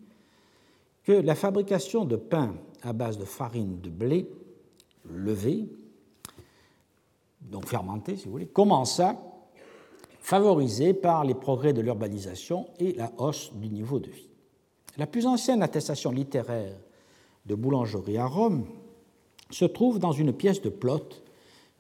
que 1.05 1.13
la 1.13 1.35
fabrication 1.35 2.05
de 2.05 2.17
pain 2.17 2.55
à 2.83 2.93
base 2.93 3.19
de 3.19 3.25
farine 3.25 3.81
de 3.81 3.91
blé 3.91 4.29
levé, 5.09 5.69
donc 7.41 7.67
fermenté 7.67 8.17
si 8.17 8.27
vous 8.27 8.33
voulez, 8.33 8.47
commença, 8.47 9.17
favorisée 10.21 10.95
par 10.95 11.25
les 11.25 11.35
progrès 11.35 11.73
de 11.73 11.81
l'urbanisation 11.81 12.69
et 12.79 12.93
la 12.93 13.11
hausse 13.19 13.53
du 13.55 13.69
niveau 13.69 13.99
de 13.99 14.11
vie. 14.11 14.29
La 14.99 15.07
plus 15.07 15.27
ancienne 15.27 15.63
attestation 15.63 16.11
littéraire 16.11 16.77
de 17.47 17.55
boulangerie 17.55 18.19
à 18.19 18.27
Rome 18.27 18.67
se 19.51 19.65
trouve 19.65 19.99
dans 19.99 20.13
une 20.13 20.33
pièce 20.33 20.61
de 20.61 20.69
Plot 20.69 21.09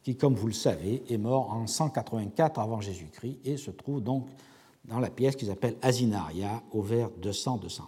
qui, 0.02 0.16
comme 0.16 0.34
vous 0.34 0.46
le 0.46 0.52
savez, 0.52 1.02
est 1.08 1.18
mort 1.18 1.50
en 1.50 1.66
184 1.66 2.58
avant 2.58 2.80
Jésus-Christ 2.80 3.38
et 3.44 3.56
se 3.56 3.70
trouve 3.70 4.02
donc 4.02 4.26
dans 4.86 4.98
la 4.98 5.10
pièce 5.10 5.36
qu'ils 5.36 5.50
appellent 5.50 5.76
Asinaria 5.82 6.62
au 6.72 6.80
vers 6.80 7.10
200-201. 7.22 7.82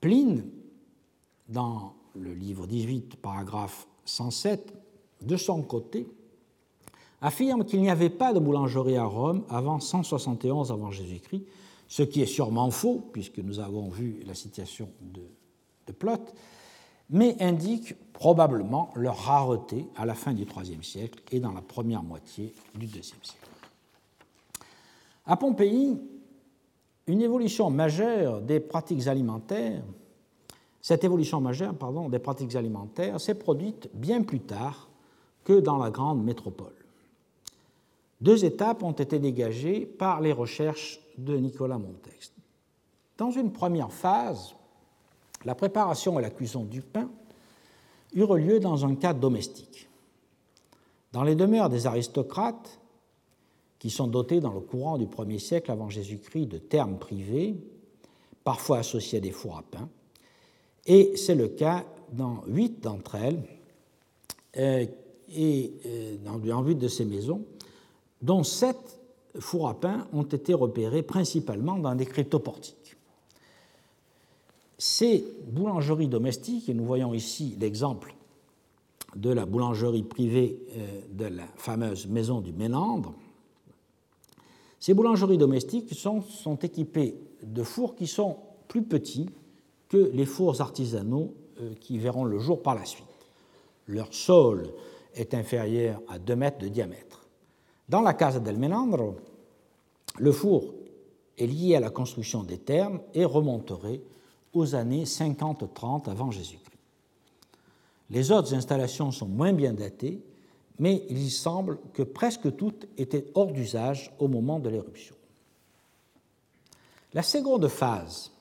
Pline, 0.00 0.44
dans 1.48 1.94
le 2.14 2.34
livre 2.34 2.66
18, 2.66 3.16
paragraphe 3.16 3.86
107, 4.04 4.72
de 5.22 5.36
son 5.36 5.62
côté, 5.62 6.06
affirme 7.20 7.64
qu'il 7.64 7.80
n'y 7.80 7.90
avait 7.90 8.10
pas 8.10 8.32
de 8.32 8.38
boulangerie 8.38 8.96
à 8.96 9.04
Rome 9.04 9.44
avant 9.48 9.80
171 9.80 10.70
avant 10.70 10.90
Jésus-Christ, 10.90 11.44
ce 11.88 12.02
qui 12.02 12.22
est 12.22 12.26
sûrement 12.26 12.70
faux, 12.70 13.02
puisque 13.12 13.38
nous 13.38 13.60
avons 13.60 13.88
vu 13.88 14.22
la 14.26 14.34
citation 14.34 14.88
de, 15.00 15.22
de 15.86 15.92
Plot, 15.92 16.32
mais 17.10 17.36
indique 17.40 17.94
probablement 18.12 18.90
leur 18.94 19.16
rareté 19.16 19.86
à 19.96 20.04
la 20.04 20.14
fin 20.14 20.34
du 20.34 20.44
IIIe 20.44 20.84
siècle 20.84 21.22
et 21.32 21.40
dans 21.40 21.52
la 21.52 21.62
première 21.62 22.02
moitié 22.02 22.52
du 22.74 22.86
IIe 22.86 23.02
siècle. 23.02 23.48
À 25.24 25.36
Pompéi, 25.36 25.98
une 27.06 27.22
évolution 27.22 27.70
majeure 27.70 28.42
des 28.42 28.60
pratiques 28.60 29.06
alimentaires, 29.06 29.82
cette 30.88 31.04
évolution 31.04 31.42
majeure 31.42 31.74
des 32.08 32.18
pratiques 32.18 32.54
alimentaires 32.54 33.20
s'est 33.20 33.34
produite 33.34 33.90
bien 33.92 34.22
plus 34.22 34.40
tard 34.40 34.88
que 35.44 35.60
dans 35.60 35.76
la 35.76 35.90
grande 35.90 36.24
métropole. 36.24 36.72
Deux 38.22 38.46
étapes 38.46 38.82
ont 38.82 38.92
été 38.92 39.18
dégagées 39.18 39.84
par 39.84 40.22
les 40.22 40.32
recherches 40.32 40.98
de 41.18 41.36
Nicolas 41.36 41.76
Montex. 41.76 42.32
Dans 43.18 43.30
une 43.30 43.52
première 43.52 43.92
phase, 43.92 44.54
la 45.44 45.54
préparation 45.54 46.18
et 46.18 46.22
la 46.22 46.30
cuisson 46.30 46.64
du 46.64 46.80
pain 46.80 47.10
eurent 48.14 48.36
lieu 48.36 48.58
dans 48.58 48.86
un 48.86 48.94
cadre 48.94 49.20
domestique. 49.20 49.90
Dans 51.12 51.22
les 51.22 51.34
demeures 51.34 51.68
des 51.68 51.86
aristocrates, 51.86 52.80
qui 53.78 53.90
sont 53.90 54.06
dotés 54.06 54.40
dans 54.40 54.54
le 54.54 54.60
courant 54.60 54.96
du 54.96 55.04
1er 55.04 55.38
siècle 55.38 55.70
avant 55.70 55.90
Jésus-Christ 55.90 56.46
de 56.46 56.56
termes 56.56 56.98
privés, 56.98 57.56
parfois 58.42 58.78
associés 58.78 59.18
à 59.18 59.20
des 59.20 59.32
fours 59.32 59.58
à 59.58 59.62
pain, 59.70 59.90
et 60.88 61.12
c'est 61.16 61.34
le 61.34 61.48
cas 61.48 61.84
dans 62.12 62.42
huit 62.48 62.80
d'entre 62.82 63.14
elles, 63.14 63.42
euh, 64.56 64.86
et 65.30 65.72
euh, 65.86 66.16
dans 66.24 66.62
huit 66.62 66.76
de 66.76 66.88
ces 66.88 67.04
maisons, 67.04 67.44
dont 68.22 68.42
sept 68.42 68.98
fours 69.38 69.68
à 69.68 69.78
pain 69.78 70.08
ont 70.14 70.22
été 70.22 70.54
repérés 70.54 71.02
principalement 71.02 71.78
dans 71.78 71.94
des 71.94 72.06
cryptoportiques. 72.06 72.96
Ces 74.78 75.24
boulangeries 75.46 76.08
domestiques, 76.08 76.70
et 76.70 76.74
nous 76.74 76.86
voyons 76.86 77.12
ici 77.12 77.54
l'exemple 77.60 78.14
de 79.14 79.30
la 79.30 79.44
boulangerie 79.44 80.02
privée 80.02 80.58
euh, 80.76 81.00
de 81.12 81.26
la 81.26 81.46
fameuse 81.56 82.06
maison 82.06 82.40
du 82.40 82.52
Ménandre, 82.52 83.12
ces 84.80 84.94
boulangeries 84.94 85.38
domestiques 85.38 85.94
sont, 85.94 86.22
sont 86.22 86.56
équipées 86.56 87.16
de 87.42 87.62
fours 87.62 87.94
qui 87.94 88.06
sont 88.06 88.36
plus 88.68 88.82
petits 88.82 89.28
que 89.88 90.10
les 90.12 90.26
fours 90.26 90.60
artisanaux 90.60 91.34
euh, 91.60 91.74
qui 91.80 91.98
verront 91.98 92.24
le 92.24 92.38
jour 92.38 92.62
par 92.62 92.74
la 92.74 92.84
suite. 92.84 93.04
Leur 93.86 94.12
sol 94.12 94.72
est 95.14 95.34
inférieur 95.34 96.00
à 96.08 96.18
2 96.18 96.36
mètres 96.36 96.58
de 96.58 96.68
diamètre. 96.68 97.26
Dans 97.88 98.02
la 98.02 98.14
Casa 98.14 98.38
del 98.38 98.58
Menandro, 98.58 99.16
le 100.18 100.32
four 100.32 100.74
est 101.38 101.46
lié 101.46 101.76
à 101.76 101.80
la 101.80 101.90
construction 101.90 102.42
des 102.42 102.58
thermes 102.58 103.00
et 103.14 103.24
remonterait 103.24 104.02
aux 104.52 104.74
années 104.74 105.04
50-30 105.04 106.10
avant 106.10 106.30
Jésus-Christ. 106.30 106.68
Les 108.10 108.32
autres 108.32 108.54
installations 108.54 109.10
sont 109.10 109.28
moins 109.28 109.52
bien 109.52 109.72
datées, 109.72 110.22
mais 110.78 111.04
il 111.08 111.30
semble 111.30 111.78
que 111.92 112.02
presque 112.02 112.54
toutes 112.56 112.86
étaient 112.96 113.26
hors 113.34 113.52
d'usage 113.52 114.12
au 114.18 114.28
moment 114.28 114.58
de 114.58 114.68
l'éruption. 114.68 115.14
La 117.14 117.22
seconde 117.22 117.68
phase 117.68 118.32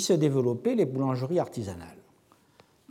se 0.00 0.12
développer 0.12 0.74
les 0.74 0.86
boulangeries 0.86 1.38
artisanales. 1.38 1.98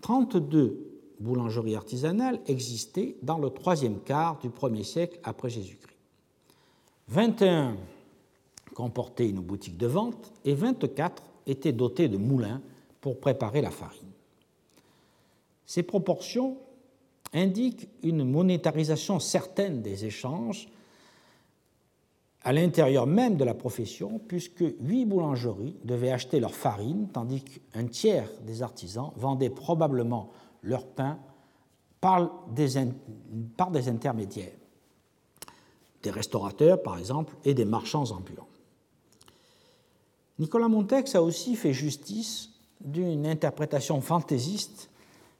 32 0.01 0.93
boulangeries 1.19 1.75
artisanales 1.75 2.39
existaient 2.47 3.15
dans 3.21 3.37
le 3.37 3.49
troisième 3.49 3.99
quart 3.99 4.39
du 4.39 4.49
premier 4.49 4.83
siècle 4.83 5.19
après 5.23 5.49
Jésus-Christ. 5.49 5.97
21 7.09 7.77
comportaient 8.73 9.29
une 9.29 9.39
boutique 9.41 9.77
de 9.77 9.87
vente 9.87 10.31
et 10.45 10.53
24 10.53 11.23
étaient 11.47 11.73
dotés 11.73 12.07
de 12.07 12.17
moulins 12.17 12.61
pour 13.01 13.19
préparer 13.19 13.61
la 13.61 13.71
farine. 13.71 14.11
Ces 15.65 15.83
proportions 15.83 16.57
indique 17.33 17.87
une 18.03 18.23
monétarisation 18.23 19.19
certaine 19.19 19.81
des 19.81 20.05
échanges 20.05 20.67
à 22.43 22.51
l'intérieur 22.51 23.07
même 23.07 23.37
de 23.37 23.43
la 23.43 23.53
profession, 23.53 24.19
puisque 24.27 24.65
huit 24.81 25.05
boulangeries 25.05 25.77
devaient 25.83 26.11
acheter 26.11 26.39
leur 26.39 26.53
farine, 26.53 27.07
tandis 27.11 27.41
qu'un 27.41 27.87
tiers 27.87 28.29
des 28.45 28.61
artisans 28.61 29.11
vendaient 29.15 29.49
probablement 29.49 30.29
leur 30.61 30.85
pain 30.85 31.17
par 32.01 32.45
des, 32.53 32.77
intermédiaires, 33.87 34.57
des 36.01 36.11
restaurateurs 36.11 36.81
par 36.83 36.97
exemple, 36.97 37.33
et 37.45 37.53
des 37.53 37.63
marchands 37.63 38.11
ambulants. 38.11 38.47
Nicolas 40.37 40.67
Montex 40.67 41.15
a 41.15 41.23
aussi 41.23 41.55
fait 41.55 41.71
justice 41.71 42.49
d'une 42.81 43.25
interprétation 43.25 44.01
fantaisiste 44.01 44.89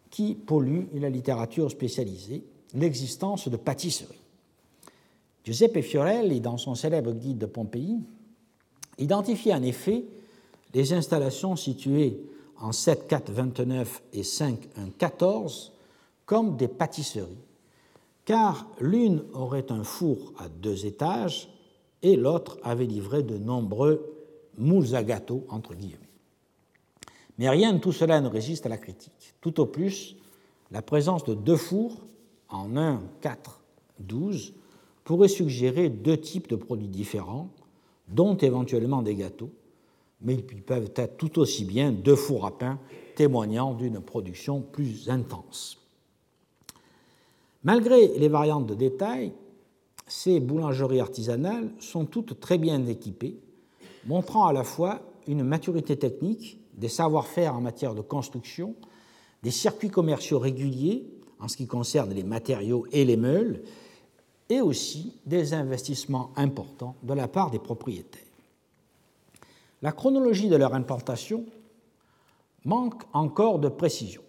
qui 0.10 0.36
pollue 0.36 0.86
la 0.94 1.10
littérature 1.10 1.70
spécialisée, 1.70 2.46
l'existence 2.74 3.50
de 3.50 3.58
pâtisseries. 3.58 4.23
Giuseppe 5.44 5.82
Fiorelli, 5.82 6.40
dans 6.40 6.58
son 6.58 6.76
célèbre 6.76 7.12
guide 7.12 7.38
de 7.38 7.46
Pompéi, 7.46 8.00
identifie 8.98 9.54
en 9.54 9.62
effet 9.62 10.06
les 10.74 10.94
installations 10.94 11.56
situées 11.56 12.20
en 12.60 12.72
7 12.72 13.08
4 13.08 13.32
29 13.32 14.04
et 14.14 14.24
5 14.24 14.58
1 14.78 14.90
14 14.98 15.74
comme 16.26 16.56
des 16.56 16.70
pâtisseries, 16.70 17.44
car 18.24 18.68
l'une 18.80 19.24
aurait 19.34 19.72
un 19.72 19.84
four 19.84 20.34
à 20.38 20.48
deux 20.48 20.86
étages 20.86 21.50
et 22.02 22.16
l'autre 22.16 22.58
avait 22.64 22.86
livré 22.86 23.24
de 23.24 23.38
nombreux 23.38 24.14
moules 24.58 24.96
à 24.96 25.04
gâteaux, 25.04 25.46
entre 25.50 25.74
guillemets. 25.74 26.00
Mais 27.38 27.50
rien 27.50 27.74
de 27.74 27.80
tout 27.80 27.92
cela 27.92 28.22
ne 28.22 28.30
résiste 28.30 28.66
à 28.66 28.70
la 28.70 28.78
critique. 28.78 29.34
Tout 29.42 29.60
au 29.60 29.66
plus, 29.66 30.16
la 30.72 30.82
présence 30.82 31.26
de 31.26 31.34
deux 31.34 31.58
fours 31.58 31.98
en 32.50 32.78
1, 32.78 33.02
4, 33.22 33.62
12 34.00 34.54
pourrait 35.04 35.28
suggérer 35.28 35.90
deux 35.90 36.18
types 36.18 36.50
de 36.50 36.56
produits 36.56 36.88
différents, 36.88 37.50
dont 38.08 38.36
éventuellement 38.38 39.02
des 39.02 39.16
gâteaux, 39.16 39.52
mais 40.22 40.36
ils 40.36 40.62
peuvent 40.62 40.92
être 40.96 41.18
tout 41.18 41.40
aussi 41.40 41.66
bien 41.66 41.92
deux 41.92 42.16
fours 42.16 42.46
à 42.46 42.58
pain 42.58 42.80
témoignant 43.16 43.74
d'une 43.74 44.00
production 44.00 44.62
plus 44.62 45.10
intense. 45.10 45.78
Malgré 47.64 48.08
les 48.18 48.28
variantes 48.28 48.68
de 48.68 48.76
détail, 48.76 49.34
ces 50.08 50.40
boulangeries 50.40 51.00
artisanales 51.00 51.72
sont 51.80 52.06
toutes 52.06 52.40
très 52.40 52.58
bien 52.58 52.86
équipées, 52.86 53.38
montrant 54.06 54.46
à 54.46 54.54
la 54.54 54.64
fois 54.64 55.02
une 55.28 55.44
maturité 55.44 55.98
technique, 55.98 56.60
des 56.74 56.90
savoir-faire 56.90 57.56
en 57.56 57.62
matière 57.62 57.96
de 57.96 58.02
construction, 58.02 58.76
des 59.44 59.52
circuits 59.52 59.90
commerciaux 59.90 60.40
réguliers 60.40 61.06
en 61.40 61.48
ce 61.48 61.58
qui 61.58 61.68
concerne 61.68 62.14
les 62.14 62.24
matériaux 62.24 62.86
et 62.92 63.06
les 63.06 63.18
meules, 63.18 63.62
et 64.50 64.62
aussi 64.62 65.14
des 65.26 65.54
investissements 65.54 66.32
importants 66.36 66.96
de 67.04 67.14
la 67.14 67.28
part 67.28 67.52
des 67.52 67.60
propriétaires. 67.60 68.22
La 69.82 69.92
chronologie 69.92 70.50
de 70.50 70.56
leur 70.56 70.74
implantation 70.74 71.46
manque 72.66 73.04
encore 73.14 73.60
de 73.60 73.70
précision. 73.70 74.22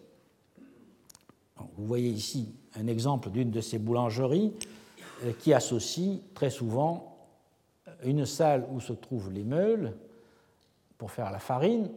vous 1.76 1.86
voyez 1.86 2.10
ici 2.10 2.48
un 2.76 2.86
exemple 2.86 3.30
d'une 3.30 3.50
de 3.50 3.60
ces 3.60 3.78
boulangeries 3.78 4.52
euh, 5.24 5.32
qui 5.38 5.52
associe 5.52 6.18
très 6.34 6.50
souvent 6.50 7.16
une 8.02 8.26
salle 8.26 8.66
où 8.72 8.80
se 8.80 8.92
trouvent 8.92 9.30
les 9.30 9.44
meules 9.44 9.94
pour 10.98 11.10
faire 11.10 11.30
la 11.30 11.38
farine, 11.38 11.90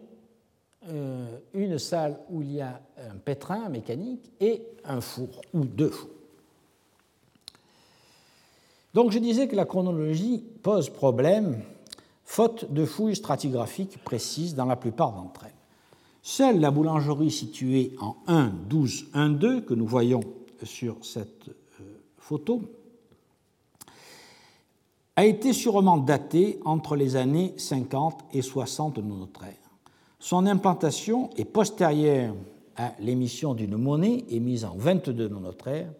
euh, 0.90 1.40
une 1.54 1.80
salle 1.80 2.20
où 2.30 2.42
il 2.42 2.54
y 2.54 2.62
a 2.62 2.80
un 3.10 3.18
pétrin 3.18 3.70
mécanique 3.70 4.32
et 4.40 4.62
un 4.86 5.02
four 5.02 5.42
ou 5.54 5.66
deux 5.66 5.90
fours. 5.90 6.17
Donc 8.98 9.12
je 9.12 9.20
disais 9.20 9.48
que 9.48 9.56
la 9.56 9.66
chronologie 9.66 10.44
pose 10.64 10.90
problème, 10.90 11.62
faute 12.24 12.74
de 12.74 12.84
fouilles 12.84 13.16
stratigraphiques 13.16 14.04
précises 14.04 14.56
dans 14.56 14.66
la 14.66 14.76
plupart 14.76 15.14
d'entre 15.14 15.44
elles. 15.44 15.52
Seule 16.24 16.60
la 16.60 16.72
boulangerie 16.72 17.30
située 17.30 17.96
en 18.02 18.16
1, 18.26 18.52
12, 18.68 19.10
1, 19.14 19.30
2 19.30 19.62
que 19.62 19.76
nous 19.76 19.86
voyons 19.86 20.22
sur 20.64 20.98
cette 21.06 21.48
euh, 21.48 21.84
photo 22.18 22.64
a 25.16 25.26
été 25.26 25.54
sûrement 25.54 25.98
datée 25.98 26.60
entre 26.66 26.96
les 26.96 27.18
années 27.18 27.54
50 27.58 28.26
et 28.34 28.42
60 28.42 28.96
de 28.96 29.02
notre 29.04 29.44
ère. 29.44 29.70
Son 30.18 30.48
implantation 30.48 31.30
est 31.38 31.46
postérieure 31.46 32.34
à 32.76 32.94
l'émission 33.00 33.54
d'une 33.54 33.78
monnaie 33.78 34.26
émise 34.32 34.66
en 34.66 34.76
22 34.76 35.14
de 35.14 35.28
notre 35.28 35.68
ère 35.68 35.94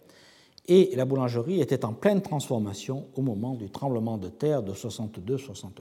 et 0.68 0.96
la 0.96 1.06
boulangerie 1.06 1.62
était 1.62 1.86
en 1.86 1.94
pleine 1.94 2.22
transformation 2.22 3.06
au 3.16 3.22
moment 3.22 3.56
du 3.56 3.70
tremblement 3.70 4.18
de 4.18 4.28
terre 4.28 4.64
de 4.64 4.74
62-63. 4.74 5.72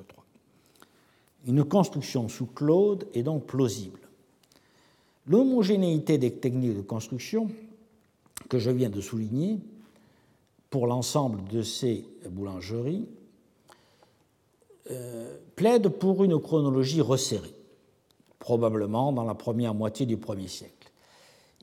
Une 1.46 1.64
construction 1.64 2.28
sous 2.28 2.46
Claude 2.46 3.06
est 3.14 3.22
donc 3.22 3.46
plausible. 3.46 4.00
L'homogénéité 5.26 6.18
des 6.18 6.32
techniques 6.32 6.76
de 6.76 6.82
construction 6.82 7.50
que 8.48 8.58
je 8.58 8.70
viens 8.70 8.90
de 8.90 9.00
souligner 9.00 9.58
pour 10.70 10.86
l'ensemble 10.86 11.42
de 11.48 11.62
ces 11.62 12.04
boulangeries 12.30 13.06
euh, 14.90 15.36
plaide 15.56 15.88
pour 15.88 16.22
une 16.22 16.38
chronologie 16.38 17.00
resserrée, 17.00 17.54
probablement 18.38 19.12
dans 19.12 19.24
la 19.24 19.34
première 19.34 19.74
moitié 19.74 20.06
du 20.06 20.16
premier 20.16 20.46
siècle. 20.48 20.75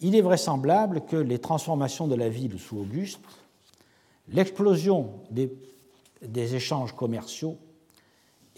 Il 0.04 0.16
est 0.18 0.22
vraisemblable 0.22 1.06
que 1.06 1.16
les 1.16 1.40
transformations 1.40 2.08
de 2.08 2.16
la 2.16 2.28
ville 2.28 2.60
sous 2.60 2.78
Auguste, 2.78 3.22
l'explosion 4.28 5.14
des, 5.32 5.50
échanges 6.56 6.94
commerciaux 6.94 7.58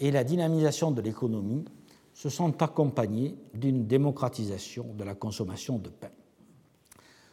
et 0.00 0.10
la 0.10 0.24
dynamisation 0.24 0.90
de 0.90 1.00
l'économie 1.00 1.64
se 2.14 2.28
sont 2.28 2.60
accompagnées 2.62 3.36
d'une 3.54 3.86
démocratisation 3.86 4.86
de 4.94 5.04
la 5.04 5.14
consommation 5.14 5.78
de 5.78 5.88
pain. 5.88 6.10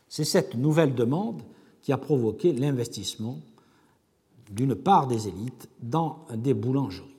C'est 0.07 0.25
cette 0.25 0.53
nouvelle 0.53 0.93
demande 0.93 1.41
qui 1.81 1.91
a 1.91 1.97
provoqué 1.97 2.53
l'investissement 2.53 3.39
d'une 4.51 4.75
part 4.75 5.07
des 5.07 5.27
élites 5.27 5.69
dans 5.81 6.25
des 6.35 6.53
boulangeries. 6.53 7.17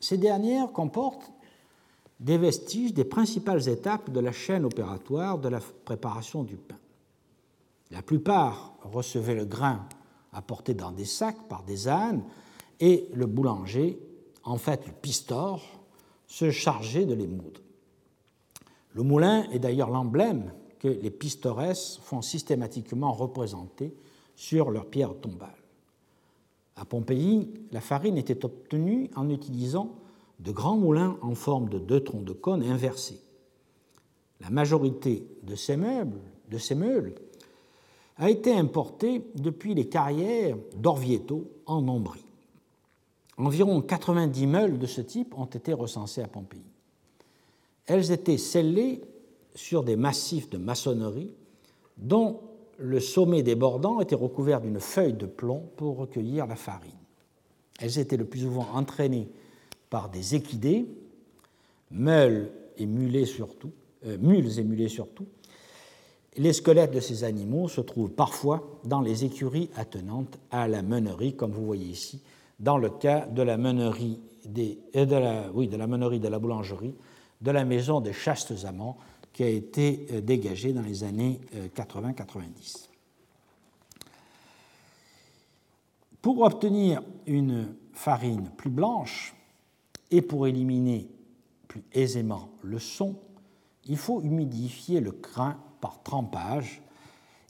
Ces 0.00 0.16
dernières 0.16 0.72
comportent 0.72 1.30
des 2.20 2.38
vestiges 2.38 2.94
des 2.94 3.04
principales 3.04 3.68
étapes 3.68 4.10
de 4.10 4.20
la 4.20 4.32
chaîne 4.32 4.64
opératoire 4.64 5.38
de 5.38 5.48
la 5.48 5.60
préparation 5.84 6.44
du 6.44 6.56
pain. 6.56 6.78
La 7.90 8.02
plupart 8.02 8.74
recevaient 8.82 9.34
le 9.34 9.44
grain 9.44 9.86
apporté 10.32 10.74
dans 10.74 10.92
des 10.92 11.04
sacs 11.04 11.48
par 11.48 11.62
des 11.62 11.88
ânes 11.88 12.22
et 12.80 13.08
le 13.14 13.26
boulanger, 13.26 13.98
en 14.44 14.58
fait 14.58 14.86
le 14.86 14.92
pistor, 14.92 15.62
se 16.26 16.50
chargeait 16.50 17.06
de 17.06 17.14
les 17.14 17.26
moudre. 17.26 17.60
Le 18.92 19.02
moulin 19.02 19.48
est 19.50 19.58
d'ailleurs 19.58 19.90
l'emblème 19.90 20.52
que 20.78 20.88
les 20.88 21.10
pistores 21.10 21.76
font 22.02 22.22
systématiquement 22.22 23.12
représenter 23.12 23.94
sur 24.34 24.70
leurs 24.70 24.86
pierres 24.86 25.14
tombales. 25.20 25.50
À 26.76 26.84
Pompéi, 26.84 27.48
la 27.72 27.80
farine 27.80 28.18
était 28.18 28.44
obtenue 28.44 29.10
en 29.16 29.30
utilisant 29.30 29.94
de 30.40 30.52
grands 30.52 30.76
moulins 30.76 31.16
en 31.22 31.34
forme 31.34 31.68
de 31.68 31.78
deux 31.78 32.00
troncs 32.00 32.24
de 32.24 32.32
cône 32.32 32.62
inversés. 32.62 33.20
La 34.40 34.50
majorité 34.50 35.26
de 35.42 35.54
ces 35.54 35.76
meubles, 35.76 36.20
de 36.50 36.58
ces 36.58 36.74
meules, 36.74 37.14
a 38.18 38.30
été 38.30 38.54
importée 38.54 39.22
depuis 39.34 39.74
les 39.74 39.88
carrières 39.88 40.56
d'Orvieto 40.76 41.50
en 41.66 41.86
Ombrie. 41.88 42.24
Environ 43.38 43.82
90 43.82 44.46
meules 44.46 44.78
de 44.78 44.86
ce 44.86 45.02
type 45.02 45.36
ont 45.36 45.46
été 45.46 45.72
recensées 45.72 46.22
à 46.22 46.28
Pompéi. 46.28 46.62
Elles 47.86 48.10
étaient 48.10 48.38
scellées 48.38 49.02
sur 49.54 49.84
des 49.84 49.96
massifs 49.96 50.48
de 50.50 50.58
maçonnerie 50.58 51.34
dont 51.98 52.40
le 52.78 53.00
sommet 53.00 53.42
débordant 53.42 54.00
était 54.00 54.14
recouvert 54.14 54.60
d'une 54.60 54.80
feuille 54.80 55.14
de 55.14 55.26
plomb 55.26 55.68
pour 55.76 55.96
recueillir 55.96 56.46
la 56.46 56.56
farine. 56.56 56.92
Elles 57.80 57.98
étaient 57.98 58.16
le 58.16 58.24
plus 58.24 58.40
souvent 58.40 58.68
entraînées 58.74 59.28
par 59.90 60.08
des 60.08 60.34
équidés, 60.34 60.86
meules 61.90 62.50
et 62.78 62.86
mulets 62.86 63.26
surtout, 63.26 63.72
euh, 64.06 64.18
mules 64.18 64.80
et 64.80 64.88
surtout. 64.88 65.26
Les 66.36 66.52
squelettes 66.52 66.92
de 66.92 67.00
ces 67.00 67.24
animaux 67.24 67.68
se 67.68 67.80
trouvent 67.80 68.10
parfois 68.10 68.78
dans 68.84 69.00
les 69.00 69.24
écuries 69.24 69.70
attenantes 69.74 70.38
à 70.50 70.68
la 70.68 70.82
meunerie, 70.82 71.34
comme 71.34 71.52
vous 71.52 71.64
voyez 71.64 71.86
ici, 71.86 72.20
dans 72.60 72.76
le 72.76 72.90
cas 72.90 73.26
de 73.26 73.42
la 73.42 73.56
meunerie, 73.56 74.20
euh, 74.46 75.04
de, 75.06 75.16
la, 75.16 75.50
oui, 75.52 75.68
de 75.68 75.76
la 75.76 75.86
meunerie 75.86 76.20
de 76.20 76.28
la 76.28 76.38
boulangerie 76.38 76.94
de 77.42 77.50
la 77.50 77.66
maison 77.66 78.00
des 78.00 78.14
Chastes 78.14 78.64
Amants, 78.64 78.96
qui 79.32 79.42
a 79.42 79.48
été 79.48 80.06
euh, 80.10 80.20
dégagée 80.22 80.72
dans 80.72 80.82
les 80.82 81.04
années 81.04 81.40
80-90. 81.76 82.88
Pour 86.22 86.40
obtenir 86.40 87.02
une 87.26 87.74
farine 87.92 88.50
plus 88.56 88.70
blanche, 88.70 89.35
et 90.10 90.22
pour 90.22 90.46
éliminer 90.46 91.08
plus 91.68 91.84
aisément 91.92 92.50
le 92.62 92.78
son, 92.78 93.16
il 93.84 93.96
faut 93.96 94.22
humidifier 94.22 95.00
le 95.00 95.12
grain 95.12 95.56
par 95.80 96.02
trempage 96.02 96.82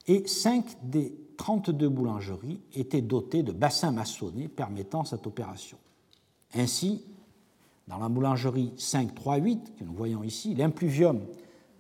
et 0.07 0.27
5 0.27 0.65
des 0.83 1.15
32 1.37 1.89
boulangeries 1.89 2.61
étaient 2.75 3.03
dotées 3.03 3.43
de 3.43 3.53
bassins 3.53 3.93
maçonnés 3.93 4.49
permettant 4.49 5.05
cette 5.05 5.27
opération. 5.27 5.79
Ainsi, 6.55 7.05
dans 7.89 7.99
la 7.99 8.09
boulangerie 8.09 8.73
538 8.77 9.77
que 9.79 9.85
nous 9.85 9.95
voyons 9.95 10.23
ici, 10.23 10.55
l'impluvium 10.55 11.21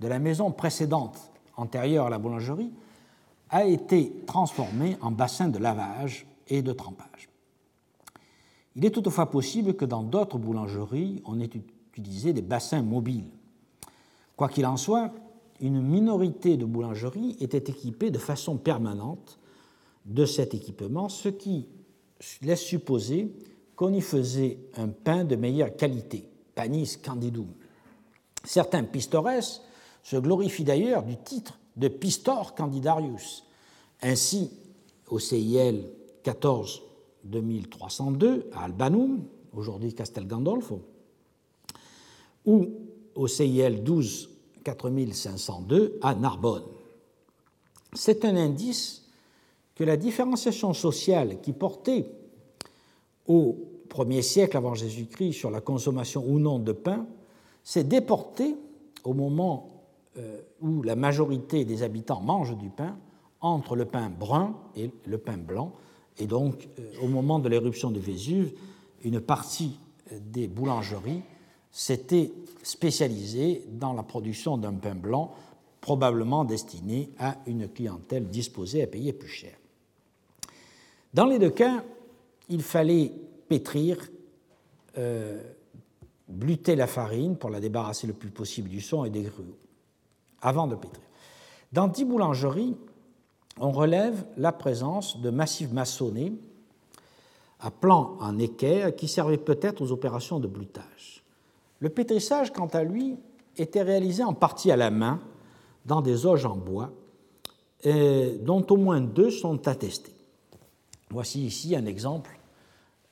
de 0.00 0.08
la 0.08 0.18
maison 0.18 0.50
précédente, 0.50 1.30
antérieure 1.56 2.06
à 2.06 2.10
la 2.10 2.18
boulangerie, 2.18 2.72
a 3.50 3.64
été 3.64 4.12
transformé 4.26 4.96
en 5.00 5.10
bassin 5.10 5.48
de 5.48 5.58
lavage 5.58 6.26
et 6.48 6.62
de 6.62 6.72
trempage. 6.72 7.28
Il 8.76 8.84
est 8.84 8.90
toutefois 8.90 9.30
possible 9.30 9.74
que 9.74 9.86
dans 9.86 10.02
d'autres 10.02 10.36
boulangeries, 10.36 11.22
on 11.24 11.40
ait 11.40 11.50
utilisé 11.96 12.34
des 12.34 12.42
bassins 12.42 12.82
mobiles. 12.82 13.30
Quoi 14.36 14.50
qu'il 14.50 14.66
en 14.66 14.76
soit, 14.76 15.12
une 15.60 15.80
minorité 15.80 16.58
de 16.58 16.66
boulangeries 16.66 17.38
était 17.40 17.56
équipée 17.56 18.10
de 18.10 18.18
façon 18.18 18.58
permanente 18.58 19.38
de 20.04 20.26
cet 20.26 20.52
équipement, 20.52 21.08
ce 21.08 21.30
qui 21.30 21.66
laisse 22.42 22.60
supposer 22.60 23.34
qu'on 23.76 23.94
y 23.94 24.02
faisait 24.02 24.58
un 24.76 24.88
pain 24.88 25.24
de 25.24 25.36
meilleure 25.36 25.74
qualité, 25.74 26.28
panis 26.54 26.98
candidum. 27.02 27.48
Certains 28.44 28.84
pistores 28.84 29.62
se 30.02 30.16
glorifient 30.16 30.64
d'ailleurs 30.64 31.02
du 31.02 31.16
titre 31.16 31.58
de 31.76 31.88
Pistor 31.88 32.54
Candidarius. 32.54 33.44
Ainsi, 34.02 34.50
au 35.08 35.18
CIL 35.18 35.88
14 36.22 36.85
2302 37.30 38.50
à 38.52 38.64
Albanum, 38.64 39.22
aujourd'hui 39.54 39.94
Castel 39.94 40.26
Gandolfo, 40.26 40.82
ou 42.44 42.68
au 43.14 43.26
CIL 43.26 43.82
12 43.82 44.30
4502 44.64 45.98
à 46.02 46.14
Narbonne. 46.14 46.64
C'est 47.92 48.24
un 48.24 48.36
indice 48.36 49.06
que 49.74 49.84
la 49.84 49.96
différenciation 49.96 50.72
sociale 50.72 51.40
qui 51.40 51.52
portait 51.52 52.10
au 53.26 53.56
1er 53.88 54.22
siècle 54.22 54.56
avant 54.56 54.74
Jésus-Christ 54.74 55.34
sur 55.34 55.50
la 55.50 55.60
consommation 55.60 56.24
ou 56.26 56.38
non 56.38 56.58
de 56.58 56.72
pain 56.72 57.06
s'est 57.62 57.84
déportée 57.84 58.56
au 59.04 59.14
moment 59.14 59.76
euh, 60.18 60.40
où 60.60 60.82
la 60.82 60.96
majorité 60.96 61.64
des 61.64 61.82
habitants 61.82 62.20
mangent 62.20 62.56
du 62.56 62.70
pain 62.70 62.96
entre 63.40 63.76
le 63.76 63.84
pain 63.84 64.10
brun 64.10 64.56
et 64.74 64.90
le 65.06 65.18
pain 65.18 65.36
blanc. 65.36 65.72
Et 66.18 66.26
donc, 66.26 66.68
euh, 66.78 66.82
au 67.02 67.08
moment 67.08 67.38
de 67.38 67.48
l'éruption 67.48 67.90
de 67.90 68.00
Vésuve, 68.00 68.52
une 69.04 69.20
partie 69.20 69.78
euh, 70.12 70.18
des 70.20 70.48
boulangeries 70.48 71.22
s'était 71.70 72.32
spécialisée 72.62 73.64
dans 73.68 73.92
la 73.92 74.02
production 74.02 74.56
d'un 74.56 74.72
pain 74.72 74.94
blanc, 74.94 75.34
probablement 75.80 76.44
destiné 76.44 77.10
à 77.18 77.36
une 77.46 77.68
clientèle 77.68 78.28
disposée 78.28 78.82
à 78.82 78.86
payer 78.86 79.12
plus 79.12 79.28
cher. 79.28 79.54
Dans 81.12 81.26
les 81.26 81.38
deux 81.38 81.50
cas, 81.50 81.84
il 82.48 82.62
fallait 82.62 83.12
pétrir, 83.48 83.98
euh, 84.98 85.42
bluter 86.28 86.76
la 86.76 86.86
farine 86.86 87.36
pour 87.36 87.50
la 87.50 87.60
débarrasser 87.60 88.06
le 88.06 88.12
plus 88.14 88.30
possible 88.30 88.68
du 88.68 88.80
son 88.80 89.04
et 89.04 89.10
des 89.10 89.22
gruaux, 89.22 89.58
avant 90.40 90.66
de 90.66 90.74
pétrir. 90.74 91.04
Dans 91.72 91.88
dix 91.88 92.04
boulangeries, 92.04 92.76
on 93.58 93.70
relève 93.70 94.24
la 94.36 94.52
présence 94.52 95.20
de 95.20 95.30
massifs 95.30 95.72
maçonnés 95.72 96.32
à 97.60 97.70
plan 97.70 98.16
en 98.20 98.38
équerre 98.38 98.94
qui 98.94 99.08
servaient 99.08 99.38
peut-être 99.38 99.80
aux 99.82 99.92
opérations 99.92 100.40
de 100.40 100.46
blutage. 100.46 101.22
Le 101.80 101.88
pétrissage, 101.88 102.52
quant 102.52 102.66
à 102.66 102.82
lui, 102.82 103.16
était 103.56 103.82
réalisé 103.82 104.22
en 104.22 104.34
partie 104.34 104.70
à 104.70 104.76
la 104.76 104.90
main 104.90 105.20
dans 105.86 106.02
des 106.02 106.26
auges 106.26 106.44
en 106.44 106.56
bois, 106.56 106.92
dont 107.84 108.66
au 108.68 108.76
moins 108.76 109.00
deux 109.00 109.30
sont 109.30 109.68
attestés. 109.68 110.14
Voici 111.10 111.46
ici 111.46 111.76
un 111.76 111.86
exemple 111.86 112.38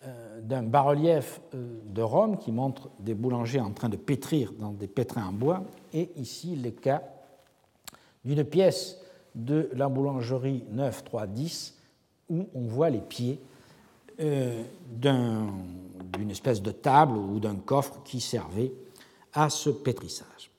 euh, 0.05 0.41
d'un 0.41 0.65
bas-relief 0.65 1.41
euh, 1.55 1.79
de 1.87 2.03
Rome 2.03 2.39
qui 2.39 2.51
montre 2.51 2.91
des 2.99 3.15
boulangers 3.15 3.61
en 3.61 3.71
train 3.71 3.89
de 3.89 3.97
pétrir 3.97 4.53
dans 4.59 4.73
des 4.73 4.89
pétrins 4.89 5.27
en 5.27 5.33
bois, 5.33 5.63
et 5.93 6.11
ici 6.17 6.57
les 6.57 6.73
cas 6.73 7.03
d'une 8.25 8.43
pièce 8.43 8.99
de 9.35 9.71
la 9.75 9.89
boulangerie 9.89 10.65
9310 10.71 11.75
où 12.31 12.49
on 12.55 12.63
voit 12.63 12.91
les 12.91 13.01
pieds 13.01 13.41
euh, 14.21 14.63
d'une 14.89 16.31
espèce 16.31 16.63
de 16.63 16.71
table 16.71 17.17
ou 17.17 17.41
d'un 17.41 17.57
coffre 17.57 18.01
qui 18.05 18.21
servait 18.21 18.73
à 19.33 19.51
ce 19.51 19.71
pétrissage. 19.71 20.51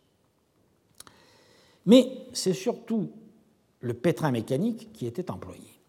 Mais 1.86 2.28
c'est 2.34 2.53
surtout 2.53 3.09
le 3.80 3.93
pétrin 3.93 4.32
mécanique 4.32 4.91
qui 4.91 5.05
était 5.05 5.32
employé. 5.32 5.80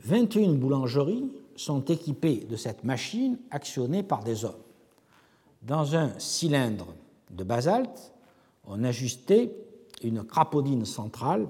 21 0.00 0.54
boulangeries 0.54 1.30
sont 1.54 1.84
équipées 1.84 2.46
de 2.48 2.56
cette 2.56 2.82
machine 2.82 3.38
actionnée 3.50 4.02
par 4.02 4.24
des 4.24 4.44
hommes. 4.44 4.54
Dans 5.62 5.94
un 5.94 6.18
cylindre 6.18 6.88
de 7.30 7.44
basalte, 7.44 8.12
on 8.66 8.82
ajustait 8.82 9.54
une 10.02 10.24
crapaudine 10.24 10.84
centrale 10.84 11.46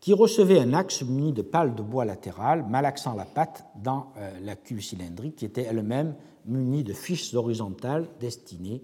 qui 0.00 0.14
recevait 0.14 0.58
un 0.58 0.72
axe 0.72 1.02
muni 1.02 1.32
de 1.32 1.42
pales 1.42 1.74
de 1.74 1.82
bois 1.82 2.06
latérales, 2.06 2.66
malaxant 2.66 3.14
la 3.14 3.26
pâte 3.26 3.66
dans 3.76 4.12
euh, 4.16 4.40
la 4.40 4.56
cuve 4.56 4.82
cylindrique, 4.82 5.36
qui 5.36 5.44
était 5.44 5.62
elle-même 5.62 6.14
munie 6.46 6.82
de 6.82 6.94
fiches 6.94 7.34
horizontales 7.34 8.08
destinées 8.18 8.82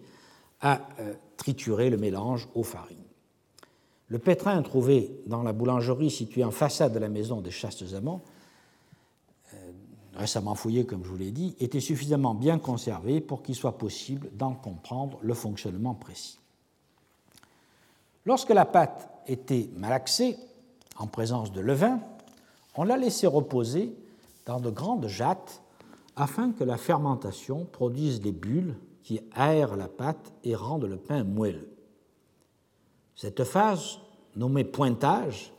à 0.60 0.80
euh, 1.00 1.14
triturer 1.38 1.88
le 1.88 1.96
mélange 1.96 2.48
aux 2.54 2.62
farines. 2.62 2.98
Le 4.08 4.18
pétrin 4.18 4.60
trouvé 4.62 5.20
dans 5.26 5.42
la 5.42 5.52
boulangerie 5.52 6.10
située 6.10 6.44
en 6.44 6.50
façade 6.50 6.92
de 6.92 6.98
la 6.98 7.08
maison 7.08 7.40
des 7.40 7.50
Chastes 7.50 7.94
Amants, 7.94 8.22
euh, 9.54 9.56
récemment 10.14 10.54
fouillé 10.54 10.84
comme 10.84 11.02
je 11.02 11.08
vous 11.08 11.16
l'ai 11.16 11.32
dit, 11.32 11.56
était 11.60 11.80
suffisamment 11.80 12.34
bien 12.34 12.58
conservé 12.58 13.22
pour 13.22 13.42
qu'il 13.42 13.54
soit 13.54 13.78
possible 13.78 14.28
d'en 14.34 14.52
comprendre 14.52 15.18
le 15.22 15.34
fonctionnement 15.34 15.94
précis. 15.94 16.38
Lorsque 18.26 18.50
la 18.50 18.66
pâte 18.66 19.08
était 19.26 19.70
malaxée, 19.76 20.36
en 20.99 21.07
présence 21.07 21.53
de 21.53 21.61
levain, 21.61 22.01
on 22.74 22.84
l'a 22.84 22.97
laissé 22.97 23.26
reposer 23.26 23.94
dans 24.44 24.61
de 24.61 24.70
grandes 24.70 25.09
jattes 25.09 25.62
afin 26.14 26.53
que 26.53 26.64
la 26.64 26.76
fermentation 26.76 27.64
produise 27.64 28.20
des 28.20 28.32
bulles 28.32 28.76
qui 29.03 29.20
aèrent 29.36 29.76
la 29.76 29.88
pâte 29.88 30.32
et 30.44 30.55
rendent 30.55 30.84
le 30.84 30.97
pain 30.97 31.24
moelleux. 31.24 31.70
Cette 33.14 33.44
phase, 33.44 33.99
nommée 34.34 34.64
pointage, 34.64 35.53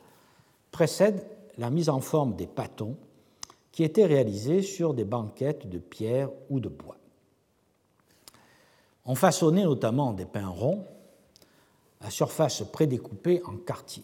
précède 0.72 1.26
la 1.58 1.70
mise 1.70 1.90
en 1.90 2.02
forme 2.02 2.36
des 2.36 2.48
pâtons 2.48 2.98
qui 3.72 3.84
étaient 3.84 4.06
réalisés 4.06 4.62
sur 4.62 4.94
des 4.94 5.06
banquettes 5.06 5.70
de 5.70 5.78
pierre 5.78 6.30
ou 6.50 6.60
de 6.60 6.70
bois. 6.70 6.98
On 9.06 9.16
façonnait 9.16 9.64
notamment 9.64 10.14
des 10.14 10.26
pains 10.26 10.50
ronds 10.50 10.86
à 12.02 12.10
surface 12.10 12.64
prédécoupée 12.72 13.42
en 13.46 13.56
quartiers. 13.58 14.04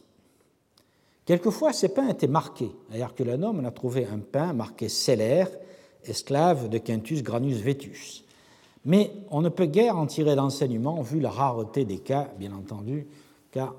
Quelquefois, 1.26 1.71
ces 1.71 1.89
pains 1.89 2.09
étaient 2.09 2.28
marqués. 2.28 2.71
À 2.91 2.97
Herculanum, 2.97 3.59
on 3.59 3.65
a 3.65 3.71
trouvé 3.71 4.05
un 4.05 4.19
pain 4.19 4.53
marqué 4.53 4.89
Celer, 4.89 5.45
esclave 6.03 6.69
de 6.69 6.78
Quintus 6.78 7.24
Granus 7.24 7.57
Vetus. 7.57 8.26
Mais 8.86 9.13
on 9.30 9.41
ne 9.41 9.49
peut 9.49 9.65
guère 9.65 9.97
en 9.97 10.05
tirer 10.05 10.36
d'enseignement 10.36 11.01
vu 11.01 11.21
la 11.21 11.30
rareté 11.30 11.86
des 11.86 11.99
cas, 11.99 12.30
bien 12.38 12.53
entendu, 12.53 13.07
car 13.51 13.74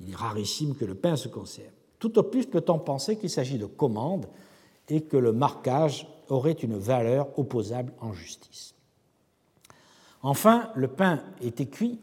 il 0.00 0.10
est 0.10 0.16
rarissime 0.16 0.74
que 0.74 0.84
le 0.84 0.94
pain 0.94 1.16
se 1.16 1.28
conserve. 1.28 1.72
Tout 1.98 2.18
au 2.18 2.22
plus 2.22 2.44
peut-on 2.44 2.78
penser 2.78 3.16
qu'il 3.16 3.30
s'agit 3.30 3.56
de 3.56 3.64
commandes 3.64 4.26
et 4.90 5.00
que 5.00 5.16
le 5.16 5.32
marquage 5.32 6.06
aurait 6.28 6.52
une 6.52 6.76
valeur 6.76 7.38
opposable 7.38 7.92
en 8.00 8.12
justice. 8.12 8.74
Enfin, 10.22 10.70
le 10.74 10.88
pain 10.88 11.22
était 11.40 11.66
cuit 11.66 12.00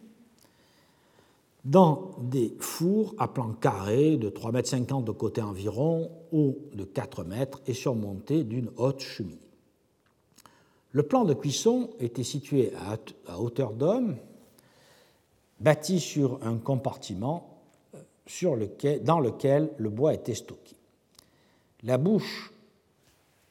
dans 1.64 2.16
des 2.20 2.56
fours 2.60 3.14
à 3.18 3.28
plan 3.28 3.54
carré 3.54 4.18
de 4.18 4.30
3,50 4.30 5.00
m 5.00 5.04
de 5.04 5.12
côté 5.12 5.42
environ 5.42 6.10
ou 6.32 6.58
de 6.74 6.84
4 6.84 7.24
mètres 7.24 7.62
et 7.68 7.74
surmonté 7.74 8.44
d'une 8.44 8.72
haute 8.78 9.02
cheminée. 9.02 9.38
Le 10.92 11.04
plan 11.04 11.24
de 11.24 11.34
cuisson 11.34 11.92
était 12.00 12.24
situé 12.24 12.74
à 13.28 13.40
hauteur 13.40 13.74
d'homme, 13.74 14.18
bâti 15.60 16.00
sur 16.00 16.40
un 16.44 16.58
compartiment 16.58 17.62
euh, 17.96 18.56
lequel, 18.56 19.04
dans 19.04 19.20
lequel 19.20 19.70
le 19.78 19.90
bois 19.90 20.14
était 20.14 20.34
stocké. 20.34 20.76
La 21.84 21.98
bouche, 21.98 22.52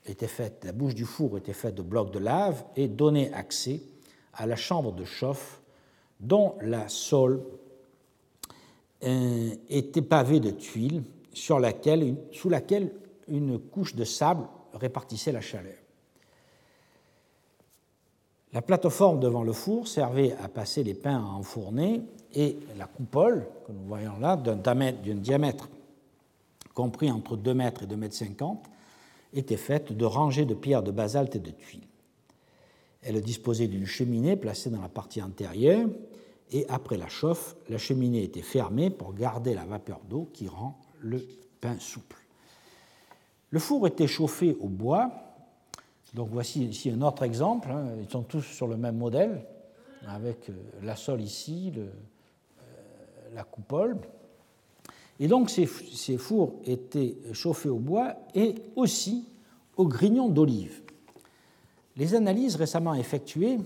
était 0.06 0.26
faite, 0.26 0.64
la 0.64 0.72
bouche 0.72 0.94
du 0.94 1.04
four 1.04 1.38
était 1.38 1.52
faite 1.52 1.74
de 1.74 1.82
blocs 1.82 2.10
de 2.10 2.18
lave 2.18 2.64
et 2.76 2.88
donnait 2.88 3.32
accès 3.32 3.82
à 4.34 4.46
la 4.46 4.56
chambre 4.56 4.92
de 4.92 5.04
chauffe 5.04 5.60
dont 6.20 6.54
la 6.60 6.88
sole 6.88 7.42
euh, 9.02 9.54
était 9.68 10.02
pavé 10.02 10.40
de 10.40 10.50
tuiles 10.50 11.02
sur 11.32 11.58
laquelle, 11.58 12.16
sous 12.32 12.48
laquelle 12.48 12.92
une 13.28 13.58
couche 13.58 13.94
de 13.94 14.04
sable 14.04 14.46
répartissait 14.74 15.32
la 15.32 15.40
chaleur. 15.40 15.76
La 18.52 18.62
plateforme 18.62 19.20
devant 19.20 19.44
le 19.44 19.52
four 19.52 19.86
servait 19.86 20.34
à 20.42 20.48
passer 20.48 20.82
les 20.82 20.94
pains 20.94 21.18
à 21.18 21.28
enfourner 21.28 22.02
et 22.34 22.58
la 22.76 22.86
coupole, 22.86 23.46
que 23.66 23.72
nous 23.72 23.86
voyons 23.86 24.18
là, 24.18 24.36
d'un 24.36 24.56
diamètre 25.14 25.68
compris 26.74 27.10
entre 27.10 27.36
2 27.36 27.54
mètres 27.54 27.84
et 27.84 27.86
2 27.86 27.96
mètres 27.96 28.14
50, 28.14 28.64
était 29.34 29.56
faite 29.56 29.92
de 29.92 30.04
rangées 30.04 30.44
de 30.44 30.54
pierres 30.54 30.82
de 30.82 30.90
basalte 30.90 31.36
et 31.36 31.40
de 31.40 31.50
tuiles. 31.50 31.86
Elle 33.02 33.20
disposait 33.20 33.68
d'une 33.68 33.86
cheminée 33.86 34.36
placée 34.36 34.70
dans 34.70 34.82
la 34.82 34.88
partie 34.88 35.22
antérieure 35.22 35.88
et 36.52 36.66
après 36.68 36.96
la 36.96 37.08
chauffe, 37.08 37.56
la 37.68 37.78
cheminée 37.78 38.24
était 38.24 38.42
fermée 38.42 38.90
pour 38.90 39.14
garder 39.14 39.54
la 39.54 39.64
vapeur 39.64 40.00
d'eau 40.08 40.28
qui 40.32 40.48
rend 40.48 40.78
le 41.00 41.24
pain 41.60 41.78
souple. 41.78 42.16
Le 43.50 43.58
four 43.58 43.86
était 43.86 44.06
chauffé 44.06 44.56
au 44.60 44.68
bois. 44.68 45.10
Donc 46.14 46.28
voici 46.30 46.64
ici 46.64 46.90
un 46.90 47.02
autre 47.02 47.22
exemple. 47.22 47.70
Hein. 47.70 47.86
Ils 48.00 48.10
sont 48.10 48.22
tous 48.22 48.42
sur 48.42 48.66
le 48.66 48.76
même 48.76 48.96
modèle, 48.96 49.44
avec 50.06 50.48
euh, 50.48 50.54
la 50.82 50.96
sole 50.96 51.20
ici, 51.20 51.72
euh, 51.76 51.88
la 53.34 53.44
coupole. 53.44 53.96
Et 55.20 55.28
donc 55.28 55.50
ces, 55.50 55.66
ces, 55.66 56.16
fours 56.16 56.54
étaient 56.64 57.16
chauffés 57.32 57.68
au 57.68 57.78
bois 57.78 58.16
et 58.34 58.54
aussi 58.74 59.28
au 59.76 59.86
grignon 59.86 60.28
d'olive. 60.28 60.82
Les 61.96 62.14
analyses 62.14 62.56
récemment 62.56 62.94
effectuées 62.94 63.58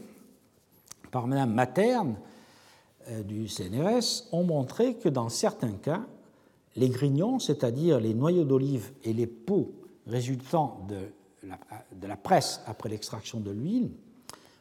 par 1.11 1.27
Mme 1.27 1.53
Materne 1.53 2.17
du 3.27 3.49
CNRS 3.49 4.25
ont 4.33 4.45
montré 4.45 4.95
que 4.95 5.09
dans 5.09 5.29
certains 5.29 5.73
cas, 5.73 6.05
les 6.77 6.89
grignons, 6.89 7.39
c'est-à-dire 7.39 8.01
les 8.01 8.15
noyaux 8.15 8.45
d'olive 8.45 8.93
et 9.05 9.13
les 9.13 9.27
pots 9.27 9.73
résultant 10.07 10.87
de 10.89 10.97
la, 11.47 11.59
de 11.95 12.07
la 12.07 12.17
presse 12.17 12.61
après 12.67 12.89
l'extraction 12.89 13.41
de 13.41 13.51
l'huile, 13.51 13.91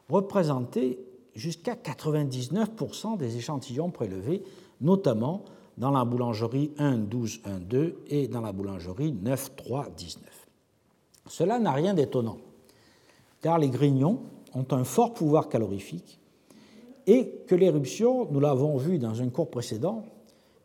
représentaient 0.10 1.00
jusqu'à 1.36 1.76
99% 1.76 3.18
des 3.18 3.38
échantillons 3.38 3.90
prélevés, 3.90 4.44
notamment 4.82 5.46
dans 5.78 5.92
la 5.92 6.06
boulangerie 6.06 6.72
1.12.1.2 6.78 7.94
et 8.08 8.28
dans 8.28 8.42
la 8.42 8.52
boulangerie 8.52 9.14
9.3.19. 9.14 10.18
Cela 11.28 11.60
n'a 11.60 11.72
rien 11.72 11.94
d'étonnant, 11.94 12.38
car 13.42 13.58
les 13.58 13.70
grignons 13.70 14.22
ont 14.54 14.68
un 14.72 14.84
fort 14.84 15.14
pouvoir 15.14 15.50
calorifique 15.50 16.20
et 17.08 17.30
que 17.48 17.56
l'éruption, 17.56 18.28
nous 18.32 18.40
l'avons 18.40 18.78
vu 18.78 19.00
dans 19.00 19.22
un 19.22 19.30
cours 19.30 19.50
précédent, 19.50 20.04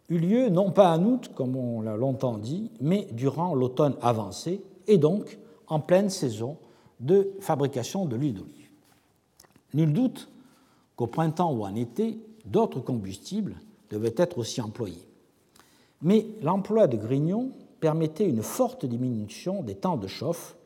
eut 0.08 0.18
lieu 0.18 0.48
non 0.48 0.70
pas 0.70 0.96
en 0.96 1.04
août, 1.04 1.30
comme 1.34 1.56
on 1.56 1.80
l'a 1.82 1.96
longtemps 1.96 2.38
dit, 2.38 2.70
mais 2.80 3.06
durant 3.12 3.54
l'automne 3.54 3.96
avancé, 4.00 4.62
et 4.86 4.98
donc 4.98 5.38
en 5.66 5.80
pleine 5.80 6.10
saison 6.10 6.56
de 7.00 7.32
fabrication 7.40 8.06
de 8.06 8.16
l'huile 8.16 8.34
d'olive. 8.34 8.70
Nul 9.74 9.92
doute 9.92 10.28
qu'au 10.96 11.06
printemps 11.06 11.52
ou 11.52 11.64
en 11.64 11.74
été, 11.74 12.18
d'autres 12.44 12.80
combustibles 12.80 13.56
devaient 13.90 14.14
être 14.16 14.38
aussi 14.38 14.60
employés. 14.60 15.06
Mais 16.02 16.26
l'emploi 16.42 16.86
de 16.86 16.96
grignons 16.96 17.50
permettait 17.80 18.28
une 18.28 18.42
forte 18.42 18.86
diminution 18.86 19.62
des 19.62 19.74
temps 19.74 19.96
de 19.96 20.06
chauffe, 20.06 20.56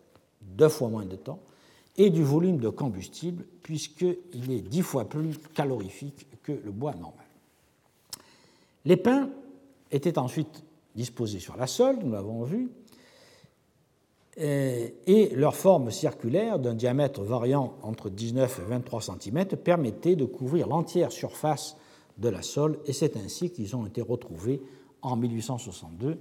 deux 0.40 0.68
fois 0.68 0.88
moins 0.88 1.04
de 1.04 1.16
temps, 1.16 1.40
et 1.96 2.10
du 2.10 2.22
volume 2.22 2.58
de 2.58 2.68
combustible, 2.68 3.44
puisqu'il 3.62 4.50
est 4.50 4.62
dix 4.62 4.82
fois 4.82 5.04
plus 5.04 5.38
calorifique 5.54 6.26
que 6.42 6.52
le 6.52 6.70
bois 6.70 6.94
normal. 6.94 7.26
Les 8.84 8.96
pins 8.96 9.28
étaient 9.90 10.18
ensuite 10.18 10.64
disposés 10.96 11.38
sur 11.38 11.56
la 11.56 11.66
sole, 11.66 11.98
nous 12.02 12.12
l'avons 12.12 12.42
vu, 12.44 12.70
et 14.36 15.30
leur 15.34 15.54
forme 15.54 15.90
circulaire, 15.90 16.58
d'un 16.58 16.74
diamètre 16.74 17.22
variant 17.22 17.74
entre 17.82 18.08
19 18.08 18.60
et 18.60 18.70
23 18.70 19.02
cm, 19.02 19.44
permettait 19.56 20.16
de 20.16 20.24
couvrir 20.24 20.68
l'entière 20.68 21.12
surface 21.12 21.76
de 22.18 22.28
la 22.30 22.42
sole, 22.42 22.78
et 22.86 22.94
c'est 22.94 23.16
ainsi 23.16 23.50
qu'ils 23.50 23.76
ont 23.76 23.86
été 23.86 24.00
retrouvés 24.00 24.62
en 25.02 25.16
1862 25.16 26.18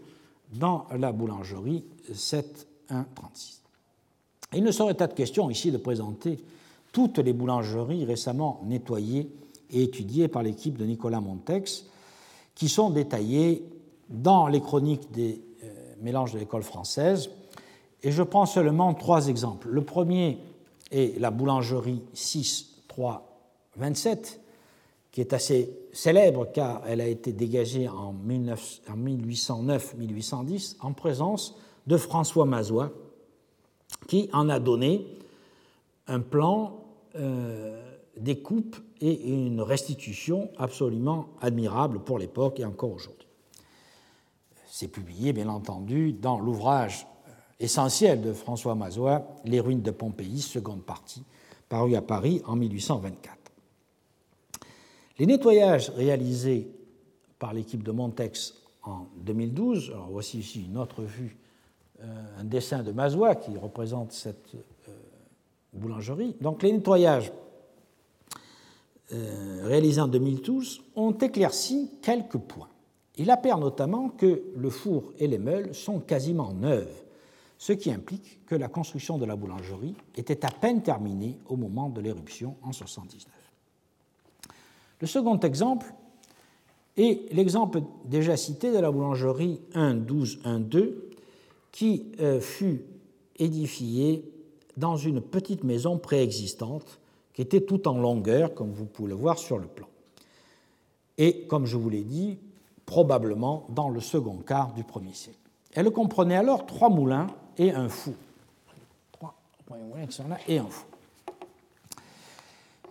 dans 0.54 0.88
la 0.98 1.14
boulangerie 1.14 1.86
7136. 2.14 3.61
Il 4.54 4.64
ne 4.64 4.72
serait 4.72 4.96
pas 4.96 5.08
de 5.08 5.14
question 5.14 5.50
ici 5.50 5.72
de 5.72 5.78
présenter 5.78 6.38
toutes 6.92 7.20
les 7.20 7.32
boulangeries 7.32 8.04
récemment 8.04 8.60
nettoyées 8.66 9.32
et 9.70 9.84
étudiées 9.84 10.28
par 10.28 10.44
l'équipe 10.44 10.78
de 10.78 10.84
Nicolas 10.86 11.22
Montex, 11.22 11.86
qui 12.54 12.68
sont 12.68 12.90
détaillées 12.90 13.64
dans 14.10 14.48
les 14.48 14.60
chroniques 14.60 15.10
des 15.12 15.42
euh, 15.64 15.94
mélanges 16.02 16.34
de 16.34 16.40
l'école 16.40 16.64
française. 16.64 17.30
Et 18.04 18.12
je 18.12 18.24
prends 18.24 18.46
seulement 18.46 18.94
trois 18.94 19.30
exemples. 19.30 19.70
Le 19.70 19.86
premier 19.86 20.40
est 20.92 21.18
la 21.20 21.32
boulangerie 21.32 22.04
6327, 22.14 24.42
qui 25.14 25.22
est 25.22 25.32
assez 25.32 25.74
célèbre 25.94 26.50
car 26.54 26.82
elle 26.88 27.00
a 27.00 27.08
été 27.08 27.32
dégagée 27.32 27.88
en 27.88 28.14
1809-1810 28.28 30.76
en 30.82 30.92
présence 30.92 31.56
de 31.88 31.96
François 31.96 32.46
Mazois, 32.46 32.92
qui 34.08 34.30
en 34.34 34.50
a 34.50 34.60
donné 34.60 35.08
un 36.08 36.20
plan 36.20 36.84
euh, 37.16 37.82
des 38.18 38.40
coupes 38.40 38.78
et 39.00 39.30
une 39.30 39.62
restitution 39.62 40.50
absolument 40.58 41.30
admirable 41.42 42.00
pour 42.04 42.20
l'époque 42.20 42.60
et 42.60 42.66
encore 42.66 42.92
aujourd'hui. 42.92 43.28
C'est 44.68 44.88
publié, 44.88 45.34
bien 45.34 45.50
entendu, 45.50 46.14
dans 46.14 46.40
l'ouvrage 46.40 47.08
euh, 47.28 47.32
essentiel 47.60 48.22
de 48.22 48.34
François 48.34 48.76
Mazois, 48.76 49.28
Les 49.46 49.60
ruines 49.60 49.82
de 49.82 49.92
Pompéi, 49.92 50.42
seconde 50.42 50.84
partie, 50.84 51.24
paru 51.70 51.96
à 51.96 52.02
Paris 52.02 52.42
en 52.46 52.56
1824. 52.56 53.38
Les 55.20 55.26
nettoyages 55.26 55.90
réalisés 55.92 56.72
par 57.38 57.54
l'équipe 57.54 57.84
de 57.84 57.92
Montex 57.92 58.56
en 58.84 59.08
2012, 59.18 59.92
alors 59.94 60.10
voici 60.10 60.40
ici 60.40 60.66
une 60.66 60.78
autre 60.78 61.04
vue 61.04 61.38
un 62.40 62.44
dessin 62.44 62.84
de 62.84 62.92
Mazois 62.92 63.36
qui 63.36 63.58
représente 63.58 64.12
cette 64.12 64.56
euh, 64.56 64.92
boulangerie. 65.74 66.36
Donc 66.42 66.64
les 66.64 66.72
nettoyages 66.72 67.32
euh, 69.14 69.62
réalisés 69.64 70.02
en 70.02 70.08
2012 70.08 70.82
ont 70.96 71.12
éclairci 71.12 71.92
quelques 72.02 72.38
points. 72.38 72.70
Il 73.18 73.30
apparaît 73.30 73.60
notamment 73.60 74.10
que 74.10 74.44
le 74.56 74.70
four 74.70 75.14
et 75.20 75.28
les 75.28 75.38
meules 75.38 75.76
sont 75.76 76.00
quasiment 76.00 76.54
neuves, 76.54 77.04
ce 77.58 77.74
qui 77.74 77.92
implique 77.92 78.46
que 78.46 78.56
la 78.56 78.70
construction 78.70 79.18
de 79.18 79.26
la 79.26 79.36
boulangerie 79.36 79.96
était 80.16 80.46
à 80.46 80.50
peine 80.50 80.82
terminée 80.82 81.38
au 81.48 81.58
moment 81.58 81.90
de 81.90 82.00
l'éruption 82.02 82.56
en 82.62 82.70
1979. 82.70 83.28
Le 85.02 85.08
second 85.08 85.40
exemple 85.40 85.94
est 86.96 87.32
l'exemple 87.34 87.82
déjà 88.06 88.38
cité 88.38 88.72
de 88.72 88.78
la 88.80 88.92
boulangerie 88.92 89.60
1.12.1.2 89.74 91.11
qui 91.72 92.12
euh, 92.20 92.40
fut 92.40 92.84
édifié 93.38 94.30
dans 94.78 94.98
une 94.98 95.22
petite 95.22 95.64
maison 95.64 95.98
préexistante 95.98 97.00
qui 97.34 97.42
était 97.42 97.62
tout 97.62 97.88
en 97.88 97.98
longueur, 97.98 98.54
comme 98.54 98.72
vous 98.72 98.86
pouvez 98.86 99.10
le 99.10 99.16
voir 99.16 99.38
sur 99.38 99.58
le 99.58 99.68
plan. 99.68 99.88
Et, 101.18 101.46
comme 101.48 101.66
je 101.66 101.78
vous 101.78 101.90
l'ai 101.90 102.04
dit, 102.04 102.40
probablement 102.86 103.66
dans 103.70 103.90
le 103.90 104.02
second 104.02 104.38
quart 104.38 104.74
du 104.74 104.84
premier 104.84 105.14
siècle. 105.14 105.38
Elle 105.74 105.90
comprenait 105.92 106.36
alors 106.36 106.66
trois 106.66 106.90
moulins 106.90 107.28
et 107.58 107.72
un 107.72 107.88
fou. 107.88 108.14
Trois 109.14 109.34
moulins 109.78 110.06
qui 110.06 110.14
sont 110.14 110.28
là 110.28 110.38
et 110.48 110.58
un 110.58 110.68
fou. 110.68 110.86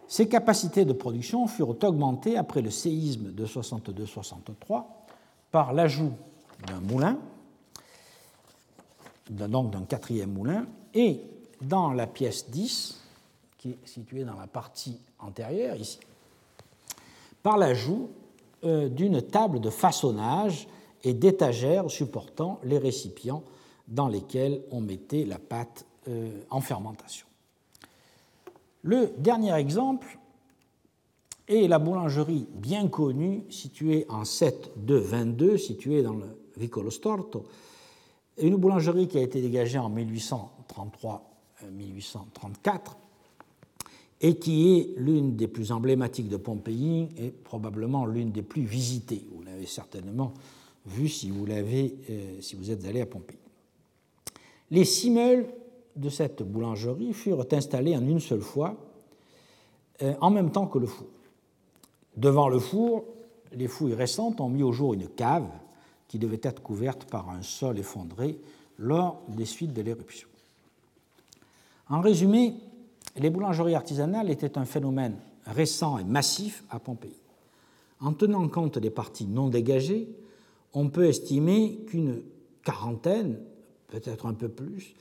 Ses 0.09 0.29
capacités 0.29 0.85
de 0.85 0.93
production 0.93 1.47
furent 1.47 1.77
augmentées 1.85 2.37
après 2.37 2.63
le 2.63 2.71
séisme 2.71 3.33
de 3.33 3.47
62-63 3.47 4.85
par 5.53 5.73
l'ajout 5.73 6.13
d'un 6.67 6.81
moulin 6.81 7.19
donc 9.31 9.71
d'un 9.71 9.85
quatrième 9.85 10.33
moulin, 10.33 10.67
et 10.95 11.21
dans 11.63 11.93
la 11.93 12.07
pièce 12.07 12.51
10, 12.51 13.01
qui 13.59 13.71
est 13.71 13.79
située 13.85 14.25
dans 14.25 14.39
la 14.39 14.47
partie 14.47 14.99
antérieure, 15.19 15.77
ici, 15.77 16.01
par 17.43 17.57
l'ajout 17.57 18.11
euh, 18.65 18.89
d'une 18.89 19.23
table 19.23 19.61
de 19.61 19.71
façonnage 19.71 20.69
et 21.05 21.15
d'étagères 21.15 21.91
supportant 21.91 22.61
les 22.65 22.79
récipients 22.79 23.43
dans 23.89 24.09
lesquels 24.09 24.63
on 24.71 24.81
mettait 24.81 25.25
la 25.25 25.39
pâte 25.39 25.87
euh, 26.09 26.31
en 26.51 26.61
fermentation. 26.61 27.27
Le 28.83 29.13
dernier 29.19 29.55
exemple 29.55 30.19
est 31.49 31.69
la 31.69 31.79
boulangerie 31.79 32.47
bien 32.55 32.89
connue 32.89 33.45
située 33.51 34.07
en 34.09 34.25
7 34.25 34.73
2 34.77 34.99
22, 34.99 35.59
située 35.59 36.03
dans 36.03 36.15
le 36.15 36.39
Vicolo 36.57 36.91
Storto, 36.91 37.45
une 38.41 38.57
boulangerie 38.57 39.09
qui 39.09 39.19
a 39.19 39.23
été 39.23 39.41
dégagée 39.41 39.79
en 39.79 39.91
1833-1834 39.91 41.21
euh, 41.63 42.79
et 44.23 44.37
qui 44.37 44.77
est 44.77 44.95
l'une 44.97 45.37
des 45.37 45.49
plus 45.49 45.73
emblématiques 45.73 46.29
de 46.29 46.37
Pompéi 46.37 47.09
et 47.19 47.31
probablement 47.31 48.07
l'une 48.07 48.31
des 48.33 48.43
plus 48.43 48.63
visitées. 48.63 49.27
Vous 49.35 49.43
l'avez 49.43 49.67
certainement 49.67 50.35
vu 50.87 51.09
si 51.09 51.31
vous, 51.31 51.47
l'avez, 51.47 51.97
euh, 52.11 52.41
si 52.41 52.57
vous 52.57 52.71
êtes 52.71 52.85
allé 52.85 53.01
à 53.01 53.07
Pompéi. 53.07 53.39
Les 54.71 54.85
six 54.85 55.11
meules 55.11 55.47
de 55.97 56.09
cette 56.09 56.43
boulangerie 56.43 57.13
furent 57.13 57.47
installés 57.53 57.97
en 57.97 58.07
une 58.07 58.21
seule 58.21 58.41
fois, 58.43 58.77
euh, 60.03 60.15
en 60.21 60.31
même 60.31 60.51
temps 60.51 60.67
que 60.67 60.79
le 60.79 60.87
four. 60.87 61.09
Devant 62.17 62.49
le 62.49 62.59
four, 62.59 63.05
les 63.53 63.69
fouilles 63.69 63.95
récentes 63.95 64.41
ont 64.41 64.49
mis 64.49 64.63
au 64.63 64.73
jour 64.73 64.95
une 64.95 65.09
cave 65.09 65.49
qui 66.11 66.19
devait 66.19 66.41
être 66.43 66.61
couverte 66.61 67.05
par 67.05 67.31
un 67.31 67.41
sol 67.41 67.79
effondré 67.79 68.37
lors 68.81 69.23
des 69.29 69.45
suites 69.45 69.73
de 69.73 69.81
l'éruption. 69.81 70.27
En 71.89 72.01
résumé, 72.01 72.55
les 73.17 73.31
boulangeries 73.31 73.77
artisanales 73.77 74.29
étaient 74.29 74.59
un 74.59 74.65
phénomène 74.65 75.15
récent 75.47 75.99
et 75.99 76.05
massif 76.05 76.65
à 76.69 76.81
Pompéi. 76.81 77.15
En 78.01 78.13
tenant 78.13 78.49
compte 78.49 78.77
des 78.77 78.91
parties 78.91 79.27
non 79.27 79.47
dégagées, 79.51 80.09
on 80.73 80.89
peut 80.89 81.07
estimer 81.07 81.79
qu'une 81.87 82.23
quarantaine, 82.65 83.39
peut-être 83.87 84.27
un 84.27 84.35
peu 84.35 84.49
plus, 84.49 84.95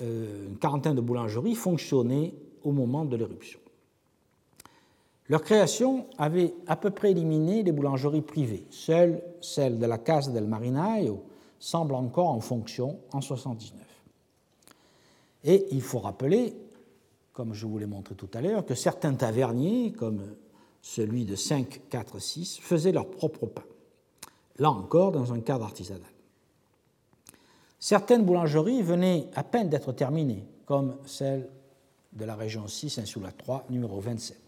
euh, 0.00 0.46
une 0.46 0.58
quarantaine 0.58 0.94
de 0.94 1.00
boulangeries 1.00 1.56
fonctionnaient 1.56 2.34
au 2.62 2.70
moment 2.70 3.04
de 3.04 3.16
l'éruption. 3.16 3.58
Leur 5.28 5.42
création 5.42 6.06
avait 6.18 6.54
à 6.66 6.76
peu 6.76 6.90
près 6.90 7.10
éliminé 7.10 7.62
les 7.62 7.72
boulangeries 7.72 8.22
privées. 8.22 8.66
Seule 8.70 9.22
celle 9.40 9.78
de 9.78 9.86
la 9.86 9.98
Casa 9.98 10.30
del 10.30 10.46
Marinaio 10.46 11.24
semble 11.58 11.94
encore 11.94 12.28
en 12.28 12.40
fonction 12.40 12.98
en 13.12 13.20
79. 13.20 13.82
Et 15.44 15.66
il 15.72 15.82
faut 15.82 15.98
rappeler, 15.98 16.54
comme 17.32 17.54
je 17.54 17.66
vous 17.66 17.78
l'ai 17.78 17.86
montré 17.86 18.14
tout 18.14 18.28
à 18.34 18.40
l'heure, 18.40 18.64
que 18.64 18.74
certains 18.74 19.14
taverniers, 19.14 19.92
comme 19.92 20.22
celui 20.80 21.24
de 21.24 21.34
5, 21.34 21.82
4, 21.90 22.18
6, 22.20 22.58
faisaient 22.60 22.92
leur 22.92 23.10
propre 23.10 23.46
pain. 23.46 23.64
Là 24.58 24.70
encore, 24.70 25.12
dans 25.12 25.32
un 25.32 25.40
cadre 25.40 25.64
artisanal. 25.64 26.02
Certaines 27.78 28.24
boulangeries 28.24 28.82
venaient 28.82 29.28
à 29.34 29.42
peine 29.42 29.68
d'être 29.68 29.92
terminées, 29.92 30.44
comme 30.64 30.96
celle 31.04 31.48
de 32.12 32.24
la 32.24 32.34
région 32.34 32.66
6, 32.66 32.98
Insula 32.98 33.32
3, 33.32 33.66
numéro 33.70 34.00
27. 34.00 34.45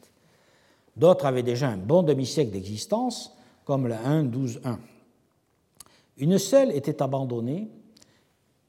D'autres 0.99 1.27
avaient 1.27 1.43
déjà 1.43 1.69
un 1.69 1.77
bon 1.77 2.03
demi-siècle 2.03 2.51
d'existence, 2.51 3.37
comme 3.65 3.87
la 3.87 4.01
1, 4.05 4.25
12, 4.25 4.61
1. 4.65 4.79
Une 6.19 6.39
seule 6.39 6.73
était 6.73 7.03
abandonnée 7.03 7.71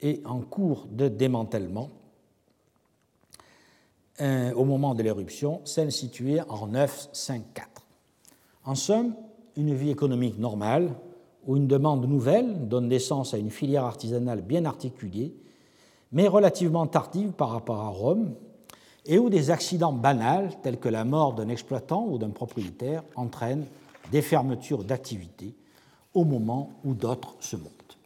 et 0.00 0.22
en 0.24 0.40
cours 0.40 0.86
de 0.90 1.08
démantèlement 1.08 1.90
euh, 4.20 4.52
au 4.52 4.64
moment 4.64 4.94
de 4.94 5.02
l'éruption, 5.02 5.60
celle 5.64 5.90
située 5.90 6.40
en 6.48 6.68
9, 6.68 7.08
5, 7.12 7.42
4. 7.54 7.68
En 8.64 8.74
somme, 8.74 9.14
une 9.56 9.74
vie 9.74 9.90
économique 9.90 10.38
normale, 10.38 10.94
où 11.46 11.56
une 11.56 11.66
demande 11.66 12.06
nouvelle 12.06 12.68
donne 12.68 12.88
naissance 12.88 13.34
à 13.34 13.38
une 13.38 13.50
filière 13.50 13.84
artisanale 13.84 14.42
bien 14.42 14.66
articulée, 14.66 15.34
mais 16.12 16.28
relativement 16.28 16.86
tardive 16.86 17.32
par 17.32 17.50
rapport 17.50 17.80
à 17.80 17.88
Rome, 17.88 18.34
et 19.10 19.18
où 19.18 19.28
des 19.28 19.50
accidents 19.50 19.92
banals, 19.92 20.52
tels 20.62 20.78
que 20.78 20.88
la 20.88 21.04
mort 21.04 21.34
d'un 21.34 21.48
exploitant 21.48 22.06
ou 22.06 22.16
d'un 22.16 22.30
propriétaire, 22.30 23.02
entraînent 23.16 23.66
des 24.12 24.22
fermetures 24.22 24.84
d'activités 24.84 25.52
au 26.14 26.24
moment 26.24 26.70
où 26.84 26.94
d'autres 26.94 27.34
se 27.40 27.56
montent. 27.56 27.98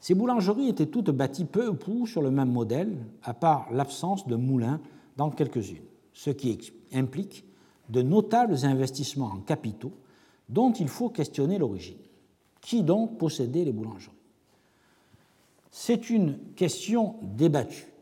Ces 0.00 0.14
boulangeries 0.14 0.68
étaient 0.68 0.86
toutes 0.86 1.10
bâties 1.10 1.44
peu 1.44 1.68
ou 1.68 1.74
prou 1.74 2.08
sur 2.08 2.22
le 2.22 2.32
même 2.32 2.50
modèle, 2.50 2.92
à 3.22 3.34
part 3.34 3.68
l'absence 3.70 4.26
de 4.26 4.34
moulins 4.34 4.80
dans 5.16 5.30
quelques-unes, 5.30 5.86
ce 6.12 6.30
qui 6.30 6.58
implique 6.92 7.44
de 7.88 8.02
notables 8.02 8.64
investissements 8.64 9.30
en 9.32 9.38
capitaux 9.38 9.92
dont 10.48 10.72
il 10.72 10.88
faut 10.88 11.08
questionner 11.08 11.56
l'origine. 11.56 11.98
Qui 12.60 12.82
donc 12.82 13.16
possédait 13.16 13.64
les 13.64 13.72
boulangeries? 13.72 14.10
C'est 15.70 16.10
une 16.10 16.36
question 16.56 17.14
débattue, 17.22 17.93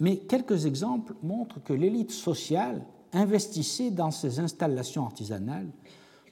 mais 0.00 0.18
quelques 0.18 0.66
exemples 0.66 1.14
montrent 1.22 1.62
que 1.62 1.72
l'élite 1.72 2.10
sociale 2.10 2.84
investissait 3.12 3.90
dans 3.90 4.10
ces 4.10 4.40
installations 4.40 5.04
artisanales 5.06 5.70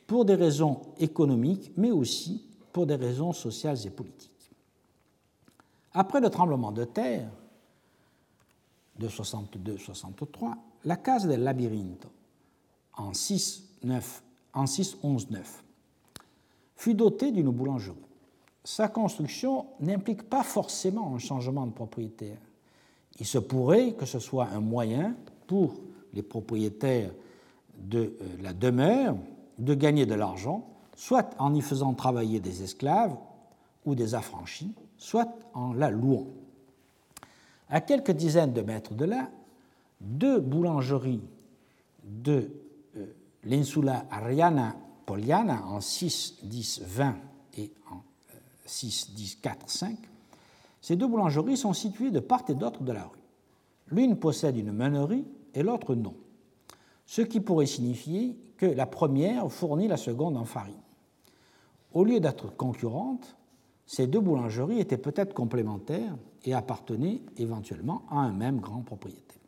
pour 0.07 0.25
des 0.25 0.35
raisons 0.35 0.83
économiques, 0.99 1.73
mais 1.77 1.91
aussi 1.91 2.45
pour 2.73 2.87
des 2.87 2.97
raisons 2.97 3.33
sociales 3.33 3.79
et 3.87 3.91
politiques. 3.91 4.31
Après 5.93 6.21
le 6.21 6.31
tremblement 6.31 6.73
de 6.73 6.85
terre 6.85 7.31
de 8.99 9.09
62-63, 9.09 10.55
la 10.85 10.97
Casa 10.97 11.29
del 11.29 11.43
Labirinto, 11.43 12.09
en 12.95 13.13
6-11-9, 13.13 13.63
fut 16.77 16.95
dotée 16.95 17.31
d'une 17.31 17.51
boulangerie. 17.51 17.97
Sa 18.65 18.89
construction 18.89 19.67
n'implique 19.81 20.29
pas 20.29 20.43
forcément 20.43 21.15
un 21.15 21.19
changement 21.19 21.67
de 21.67 21.73
propriétaire. 21.73 22.39
Il 23.21 23.27
se 23.27 23.39
pourrait 23.39 23.93
que 23.93 24.07
ce 24.07 24.19
soit 24.19 24.49
un 24.49 24.61
moyen 24.61 25.15
pour 25.47 25.75
les 26.15 26.23
propriétaires 26.23 27.13
de 27.79 27.99
euh, 27.99 28.13
la 28.43 28.53
demeure 28.53 29.17
de 29.59 29.75
gagner 29.75 30.07
de 30.07 30.15
l'argent, 30.15 30.67
soit 30.97 31.31
en 31.39 31.55
y 31.55 31.61
faisant 31.61 31.95
travailler 31.95 32.41
des 32.41 32.63
esclaves 32.63 33.17
ou 33.85 33.95
des 33.95 34.15
affranchis, 34.15 34.73
soit 34.97 35.29
en 35.55 35.73
la 35.73 35.91
louant. 35.91 36.27
À 37.69 37.81
quelques 37.81 38.13
dizaines 38.13 38.53
de 38.53 38.63
mètres 38.63 38.95
de 38.95 39.05
là, 39.05 39.31
deux 40.01 40.41
boulangeries 40.41 41.23
de 42.05 42.51
euh, 42.97 43.07
l'insula 43.45 44.07
Ariana 44.11 44.77
Poliana 45.07 45.65
en 45.67 45.81
6, 45.81 46.39
10, 46.43 46.83
20 46.85 47.17
et 47.59 47.73
en 47.91 48.03
6, 48.67 49.13
10, 49.15 49.37
4, 49.37 49.69
5, 49.69 49.97
ces 50.83 50.97
deux 50.97 51.07
boulangeries 51.07 51.57
sont 51.57 51.73
situées 51.73 52.11
de 52.11 52.21
part 52.21 52.43
et 52.49 52.55
d'autre 52.55 52.83
de 52.83 52.93
la 52.93 53.05
rue. 53.05 53.23
L'une 53.89 54.17
possède 54.17 54.57
une 54.57 54.73
meunerie 54.73 55.25
et 55.55 55.63
l'autre 55.63 55.95
non, 55.95 56.15
ce 57.07 57.23
qui 57.23 57.41
pourrait 57.41 57.67
signifier 57.67 58.37
que 58.59 58.67
la 58.67 58.87
première 58.87 59.51
fournit 59.51 59.89
la 59.89 59.97
seconde 59.97 60.37
en 60.37 60.45
farine. 60.45 60.75
Au 61.93 62.05
lieu 62.05 62.21
d'être 62.21 62.55
concurrentes, 62.57 63.37
ces 63.87 64.07
deux 64.07 64.21
boulangeries 64.21 64.81
étaient 64.81 64.99
peut-être 64.99 65.35
complémentaires 65.35 66.17
et 66.45 66.55
appartenaient 66.55 67.23
éventuellement 67.37 68.03
à 68.11 68.19
un 68.19 68.33
même 68.33 68.61
grand 68.61 68.83
propriétaire. 68.83 69.39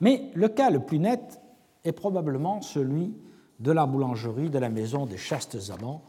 Mais 0.00 0.30
le 0.34 0.48
cas 0.48 0.70
le 0.70 0.80
plus 0.80 0.98
net 0.98 1.40
est 1.84 1.92
probablement 1.92 2.60
celui 2.60 3.14
de 3.60 3.70
la 3.70 3.86
boulangerie 3.86 4.50
de 4.50 4.58
la 4.58 4.68
maison 4.70 5.06
des 5.06 5.16
Chastes 5.16 5.70
Amants, 5.70 6.02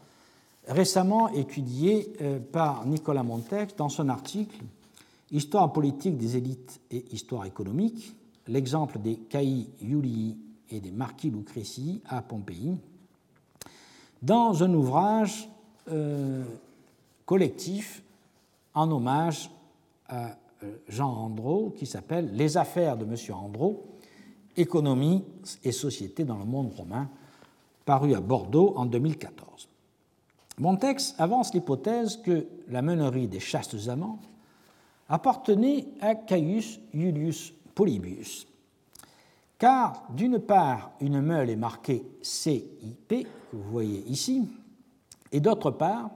récemment 0.68 1.28
étudiée 1.28 2.12
euh, 2.20 2.38
par 2.38 2.86
Nicolas 2.86 3.22
Montex 3.22 3.76
dans 3.76 3.88
son 3.88 4.08
article 4.08 4.62
Histoire 5.30 5.72
politique 5.72 6.16
des 6.16 6.36
élites 6.36 6.80
et 6.92 7.04
histoire 7.12 7.44
économique, 7.44 8.14
l'exemple 8.46 9.00
des 9.00 9.16
Caï 9.16 9.68
Iulii 9.80 10.36
et 10.70 10.78
des 10.78 10.92
marquis 10.92 11.28
Lucreci 11.30 12.02
à 12.06 12.22
Pompéi, 12.22 12.76
dans 14.22 14.62
un 14.62 14.72
ouvrage 14.74 15.48
euh, 15.90 16.44
collectif 17.26 18.04
en 18.74 18.92
hommage 18.92 19.50
à 20.08 20.36
euh, 20.62 20.76
Jean 20.88 21.10
Andro 21.10 21.74
qui 21.76 21.86
s'appelle 21.86 22.30
Les 22.36 22.56
affaires 22.56 22.96
de 22.96 23.04
M. 23.04 23.16
Andro, 23.34 23.86
économie 24.56 25.24
et 25.64 25.72
société 25.72 26.22
dans 26.22 26.38
le 26.38 26.44
monde 26.44 26.72
romain, 26.76 27.08
paru 27.84 28.14
à 28.14 28.20
Bordeaux 28.20 28.74
en 28.76 28.86
2014. 28.86 29.68
Mon 30.58 30.76
texte 30.76 31.20
avance 31.20 31.52
l'hypothèse 31.52 32.16
que 32.18 32.46
la 32.68 32.80
meunerie 32.80 33.26
des 33.26 33.40
chastes 33.40 33.88
amants 33.88 34.20
appartenait 35.08 35.88
à 36.00 36.14
Caius 36.14 36.80
Iulius 36.92 37.52
Polybius, 37.74 38.46
car 39.58 40.04
d'une 40.10 40.38
part, 40.38 40.92
une 41.00 41.20
meule 41.20 41.50
est 41.50 41.56
marquée 41.56 42.04
CIP, 42.22 43.08
que 43.08 43.56
vous 43.56 43.70
voyez 43.70 44.04
ici, 44.06 44.48
et 45.32 45.40
d'autre 45.40 45.72
part, 45.72 46.10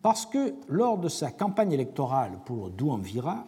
parce 0.00 0.24
que 0.24 0.54
lors 0.68 0.96
de 0.96 1.08
sa 1.08 1.30
campagne 1.30 1.72
électorale 1.72 2.38
pour 2.46 2.70
Douanvira, 2.70 3.46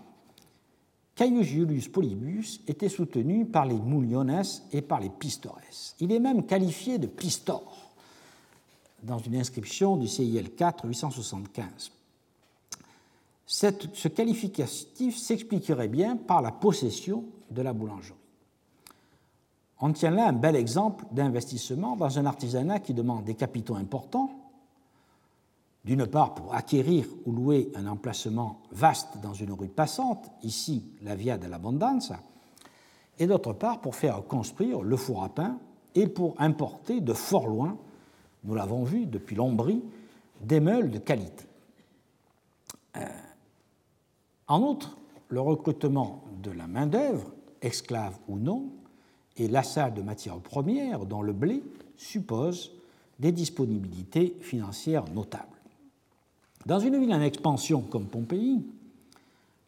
Caius 1.14 1.50
Iulius 1.52 1.88
Polybius 1.88 2.60
était 2.68 2.90
soutenu 2.90 3.46
par 3.46 3.64
les 3.64 3.78
Mouliones 3.78 4.42
et 4.72 4.82
par 4.82 5.00
les 5.00 5.10
Pistores. 5.10 5.60
Il 6.00 6.12
est 6.12 6.20
même 6.20 6.44
qualifié 6.44 6.98
de 6.98 7.06
Pistor 7.06 7.81
dans 9.02 9.18
une 9.18 9.36
inscription 9.36 9.96
du 9.96 10.08
CIL 10.08 10.54
4 10.54 10.86
875. 10.86 11.92
ce 13.46 14.08
qualificatif 14.08 15.16
s'expliquerait 15.16 15.88
bien 15.88 16.16
par 16.16 16.42
la 16.42 16.52
possession 16.52 17.24
de 17.50 17.62
la 17.62 17.72
boulangerie. 17.72 18.14
On 19.80 19.92
tient 19.92 20.12
là 20.12 20.28
un 20.28 20.32
bel 20.32 20.54
exemple 20.54 21.04
d'investissement 21.10 21.96
dans 21.96 22.18
un 22.18 22.26
artisanat 22.26 22.78
qui 22.78 22.94
demande 22.94 23.24
des 23.24 23.34
capitaux 23.34 23.74
importants, 23.74 24.30
d'une 25.84 26.06
part 26.06 26.34
pour 26.34 26.54
acquérir 26.54 27.06
ou 27.26 27.32
louer 27.32 27.72
un 27.74 27.88
emplacement 27.88 28.62
vaste 28.70 29.18
dans 29.20 29.34
une 29.34 29.52
rue 29.52 29.66
passante, 29.66 30.30
ici 30.44 30.84
la 31.02 31.16
Via 31.16 31.36
de 31.36 31.48
l'Abondance, 31.48 32.12
et 33.18 33.26
d'autre 33.26 33.52
part 33.52 33.80
pour 33.80 33.96
faire 33.96 34.24
construire 34.24 34.82
le 34.82 34.96
four 34.96 35.24
à 35.24 35.28
pain 35.28 35.58
et 35.96 36.06
pour 36.06 36.40
importer 36.40 37.00
de 37.00 37.12
fort 37.12 37.48
loin 37.48 37.76
nous 38.44 38.54
l'avons 38.54 38.84
vu 38.84 39.06
depuis 39.06 39.36
l'Ombrie, 39.36 39.82
des 40.40 40.60
meules 40.60 40.90
de 40.90 40.98
qualité. 40.98 41.44
Euh, 42.96 43.06
en 44.48 44.62
outre, 44.62 44.96
le 45.28 45.40
recrutement 45.40 46.24
de 46.42 46.50
la 46.50 46.66
main-d'œuvre, 46.66 47.32
esclave 47.60 48.18
ou 48.28 48.36
non, 48.36 48.70
et 49.36 49.48
l'achat 49.48 49.90
de 49.90 50.02
matières 50.02 50.40
premières, 50.40 51.06
dont 51.06 51.22
le 51.22 51.32
blé, 51.32 51.62
suppose 51.96 52.72
des 53.18 53.32
disponibilités 53.32 54.36
financières 54.40 55.04
notables. 55.12 55.46
Dans 56.66 56.80
une 56.80 56.98
ville 56.98 57.14
en 57.14 57.20
expansion 57.20 57.80
comme 57.80 58.06
Pompéi, 58.06 58.64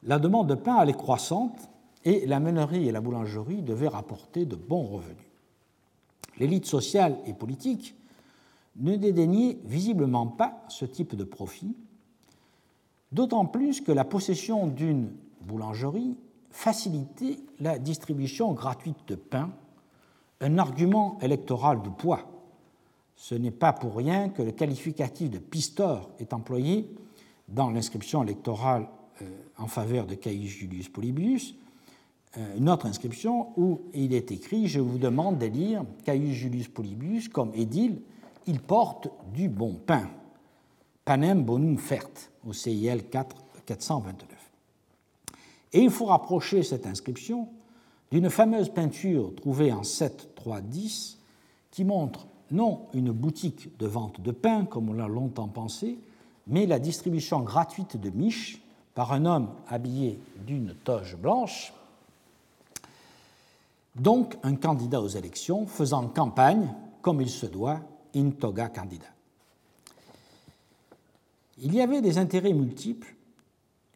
la 0.02 0.18
demande 0.18 0.48
de 0.48 0.54
pain 0.54 0.76
allait 0.76 0.92
croissante 0.92 1.68
et 2.04 2.26
la 2.26 2.40
meunerie 2.40 2.88
et 2.88 2.92
la 2.92 3.00
boulangerie 3.00 3.62
devaient 3.62 3.88
rapporter 3.88 4.44
de 4.44 4.56
bons 4.56 4.84
revenus. 4.84 5.26
L'élite 6.38 6.66
sociale 6.66 7.16
et 7.26 7.32
politique 7.32 7.94
ne 8.76 8.96
dédaignait 8.96 9.58
visiblement 9.64 10.26
pas 10.26 10.64
ce 10.68 10.84
type 10.84 11.14
de 11.14 11.24
profit, 11.24 11.74
d'autant 13.12 13.46
plus 13.46 13.80
que 13.80 13.92
la 13.92 14.04
possession 14.04 14.66
d'une 14.66 15.12
boulangerie 15.42 16.16
facilitait 16.50 17.38
la 17.60 17.78
distribution 17.78 18.52
gratuite 18.52 19.08
de 19.08 19.14
pain, 19.14 19.50
un 20.40 20.58
argument 20.58 21.18
électoral 21.20 21.82
de 21.82 21.88
poids. 21.88 22.30
Ce 23.16 23.34
n'est 23.34 23.50
pas 23.50 23.72
pour 23.72 23.96
rien 23.96 24.28
que 24.28 24.42
le 24.42 24.52
qualificatif 24.52 25.30
de 25.30 25.38
pistor 25.38 26.10
est 26.18 26.32
employé 26.32 26.88
dans 27.48 27.70
l'inscription 27.70 28.22
électorale 28.22 28.88
euh, 29.22 29.26
en 29.58 29.68
faveur 29.68 30.06
de 30.06 30.14
Caius 30.14 30.48
Julius 30.48 30.88
Polybius, 30.88 31.54
euh, 32.36 32.56
une 32.56 32.68
autre 32.68 32.86
inscription 32.86 33.48
où 33.56 33.82
il 33.92 34.12
est 34.12 34.32
écrit 34.32 34.66
Je 34.66 34.80
vous 34.80 34.98
demande 34.98 35.38
d'élire 35.38 35.84
Caius 36.04 36.32
Julius 36.32 36.68
Polybius 36.68 37.28
comme 37.28 37.52
édile, 37.54 38.00
il 38.46 38.60
porte 38.60 39.08
du 39.32 39.48
bon 39.48 39.74
pain. 39.74 40.08
Panem 41.04 41.42
bonum 41.44 41.78
fert, 41.78 42.08
au 42.46 42.52
CIL 42.52 43.08
4, 43.10 43.36
429. 43.66 44.28
Et 45.72 45.80
il 45.80 45.90
faut 45.90 46.06
rapprocher 46.06 46.62
cette 46.62 46.86
inscription 46.86 47.48
d'une 48.10 48.30
fameuse 48.30 48.68
peinture 48.68 49.34
trouvée 49.34 49.72
en 49.72 49.82
7 49.82 50.34
3 50.36 50.60
10 50.60 51.18
qui 51.70 51.84
montre 51.84 52.26
non 52.50 52.86
une 52.94 53.10
boutique 53.10 53.76
de 53.78 53.86
vente 53.86 54.20
de 54.20 54.30
pain 54.30 54.64
comme 54.64 54.90
on 54.90 54.92
l'a 54.92 55.08
longtemps 55.08 55.48
pensé, 55.48 55.98
mais 56.46 56.66
la 56.66 56.78
distribution 56.78 57.40
gratuite 57.40 57.96
de 57.96 58.10
miches 58.10 58.62
par 58.94 59.12
un 59.12 59.26
homme 59.26 59.48
habillé 59.68 60.18
d'une 60.46 60.74
toge 60.84 61.16
blanche, 61.16 61.72
donc 63.96 64.36
un 64.42 64.54
candidat 64.54 65.00
aux 65.00 65.08
élections 65.08 65.66
faisant 65.66 66.06
campagne, 66.08 66.72
comme 67.02 67.20
il 67.20 67.30
se 67.30 67.46
doit, 67.46 67.80
in 68.14 68.30
toga 68.30 68.68
candida. 68.68 69.06
Il 71.58 71.74
y 71.74 71.80
avait 71.80 72.00
des 72.00 72.18
intérêts 72.18 72.52
multiples, 72.52 73.14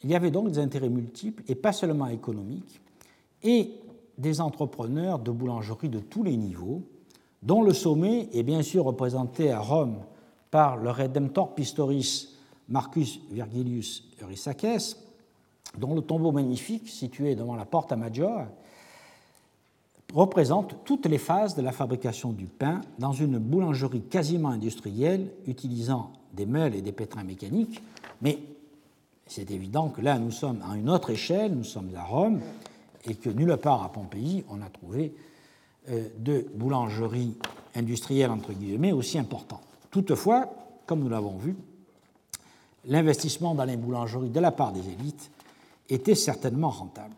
il 0.05 0.11
y 0.11 0.15
avait 0.15 0.31
donc 0.31 0.51
des 0.51 0.59
intérêts 0.59 0.89
multiples, 0.89 1.43
et 1.49 1.55
pas 1.55 1.73
seulement 1.73 2.07
économiques, 2.07 2.81
et 3.43 3.73
des 4.17 4.41
entrepreneurs 4.41 5.19
de 5.19 5.31
boulangerie 5.31 5.89
de 5.89 6.01
tous 6.01 6.23
les 6.23 6.37
niveaux, 6.37 6.83
dont 7.43 7.63
le 7.63 7.73
sommet 7.73 8.29
est 8.33 8.43
bien 8.43 8.63
sûr 8.63 8.85
représenté 8.85 9.51
à 9.51 9.61
Rome 9.61 9.99
par 10.51 10.77
le 10.77 10.91
Redemptor 10.91 11.55
Pistoris 11.55 12.37
Marcus 12.69 13.21
Virgilius 13.31 14.05
Eurysaces, 14.23 14.97
dont 15.77 15.95
le 15.95 16.03
tombeau 16.03 16.33
magnifique, 16.33 16.89
situé 16.89 17.35
devant 17.35 17.55
la 17.55 17.65
porte 17.65 17.93
à 17.93 17.97
Maggiore, 17.97 18.47
représente 20.15 20.85
toutes 20.85 21.07
les 21.07 21.19
phases 21.19 21.55
de 21.55 21.63
la 21.63 21.73
fabrication 21.73 22.33
du 22.33 22.47
pain 22.47 22.81
dans 22.99 23.13
une 23.13 23.39
boulangerie 23.39 24.03
quasiment 24.03 24.49
industrielle 24.49 25.31
utilisant 25.47 26.13
des 26.33 26.47
meules 26.47 26.75
et 26.75 26.83
des 26.83 26.93
pétrins 26.93 27.25
mécaniques, 27.25 27.83
mais 28.23 28.39
c'est 29.27 29.51
évident 29.51 29.89
que 29.89 30.01
là 30.01 30.19
nous 30.19 30.31
sommes 30.31 30.63
à 30.71 30.77
une 30.77 30.89
autre 30.89 31.11
échelle, 31.11 31.55
nous 31.55 31.65
sommes 31.65 31.91
à 31.95 32.05
Rome, 32.05 32.41
et 33.05 33.15
que 33.15 33.29
nulle 33.29 33.57
part 33.59 33.83
à 33.83 33.93
Pompéi 33.93 34.45
on 34.49 34.63
a 34.63 34.71
trouvé 34.71 35.15
euh, 35.91 36.09
de 36.19 36.47
boulangerie 36.55 37.37
industrielle 37.75 38.31
entre 38.31 38.53
guillemets 38.53 38.93
aussi 38.93 39.19
importante. 39.19 39.63
Toutefois, 39.91 40.49
comme 40.87 41.01
nous 41.01 41.09
l'avons 41.09 41.37
vu, 41.37 41.55
l'investissement 42.87 43.55
dans 43.55 43.65
les 43.65 43.77
boulangeries 43.77 44.31
de 44.31 44.41
la 44.41 44.53
part 44.53 44.73
des 44.73 44.89
élites 44.89 45.31
était 45.91 46.15
certainement 46.15 46.71
rentable. 46.71 47.15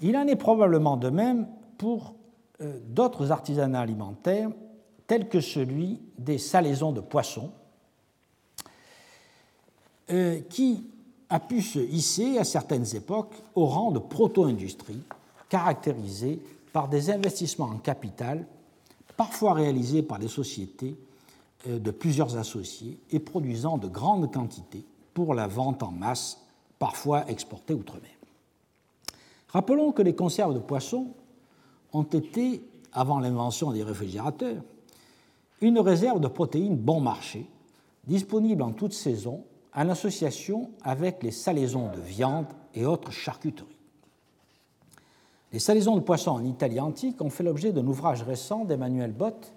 Il 0.00 0.16
en 0.16 0.26
est 0.26 0.36
probablement 0.36 0.96
de 0.96 1.10
même 1.10 1.46
pour 1.82 2.14
euh, 2.60 2.78
d'autres 2.90 3.32
artisanats 3.32 3.80
alimentaires, 3.80 4.50
tels 5.08 5.28
que 5.28 5.40
celui 5.40 6.00
des 6.16 6.38
salaisons 6.38 6.92
de 6.92 7.00
poissons, 7.00 7.50
euh, 10.10 10.40
qui 10.48 10.84
a 11.28 11.40
pu 11.40 11.60
se 11.60 11.80
hisser 11.80 12.38
à 12.38 12.44
certaines 12.44 12.94
époques 12.94 13.34
au 13.56 13.66
rang 13.66 13.90
de 13.90 13.98
proto-industrie, 13.98 15.00
caractérisée 15.48 16.40
par 16.72 16.86
des 16.86 17.10
investissements 17.10 17.66
en 17.66 17.78
capital, 17.78 18.46
parfois 19.16 19.54
réalisés 19.54 20.04
par 20.04 20.20
des 20.20 20.28
sociétés 20.28 20.96
euh, 21.66 21.80
de 21.80 21.90
plusieurs 21.90 22.36
associés 22.36 22.96
et 23.10 23.18
produisant 23.18 23.76
de 23.76 23.88
grandes 23.88 24.32
quantités 24.32 24.84
pour 25.14 25.34
la 25.34 25.48
vente 25.48 25.82
en 25.82 25.90
masse, 25.90 26.38
parfois 26.78 27.28
exportées 27.28 27.74
outre-mer. 27.74 28.12
Rappelons 29.48 29.90
que 29.90 30.02
les 30.02 30.14
conserves 30.14 30.54
de 30.54 30.60
poissons 30.60 31.08
ont 31.92 32.02
été, 32.02 32.62
avant 32.92 33.18
l'invention 33.18 33.70
des 33.72 33.82
réfrigérateurs, 33.82 34.62
une 35.60 35.78
réserve 35.78 36.20
de 36.20 36.28
protéines 36.28 36.76
bon 36.76 37.00
marché, 37.00 37.46
disponible 38.06 38.62
en 38.62 38.72
toute 38.72 38.92
saison, 38.92 39.44
en 39.74 39.88
association 39.88 40.70
avec 40.82 41.22
les 41.22 41.30
salaisons 41.30 41.90
de 41.94 42.00
viande 42.00 42.46
et 42.74 42.84
autres 42.84 43.12
charcuteries. 43.12 43.66
Les 45.52 45.58
salaisons 45.58 45.96
de 45.96 46.00
poissons 46.00 46.32
en 46.32 46.44
Italie 46.44 46.80
antique 46.80 47.20
ont 47.20 47.30
fait 47.30 47.44
l'objet 47.44 47.72
d'un 47.72 47.86
ouvrage 47.86 48.22
récent 48.22 48.64
d'Emmanuel 48.64 49.12
Bott 49.12 49.52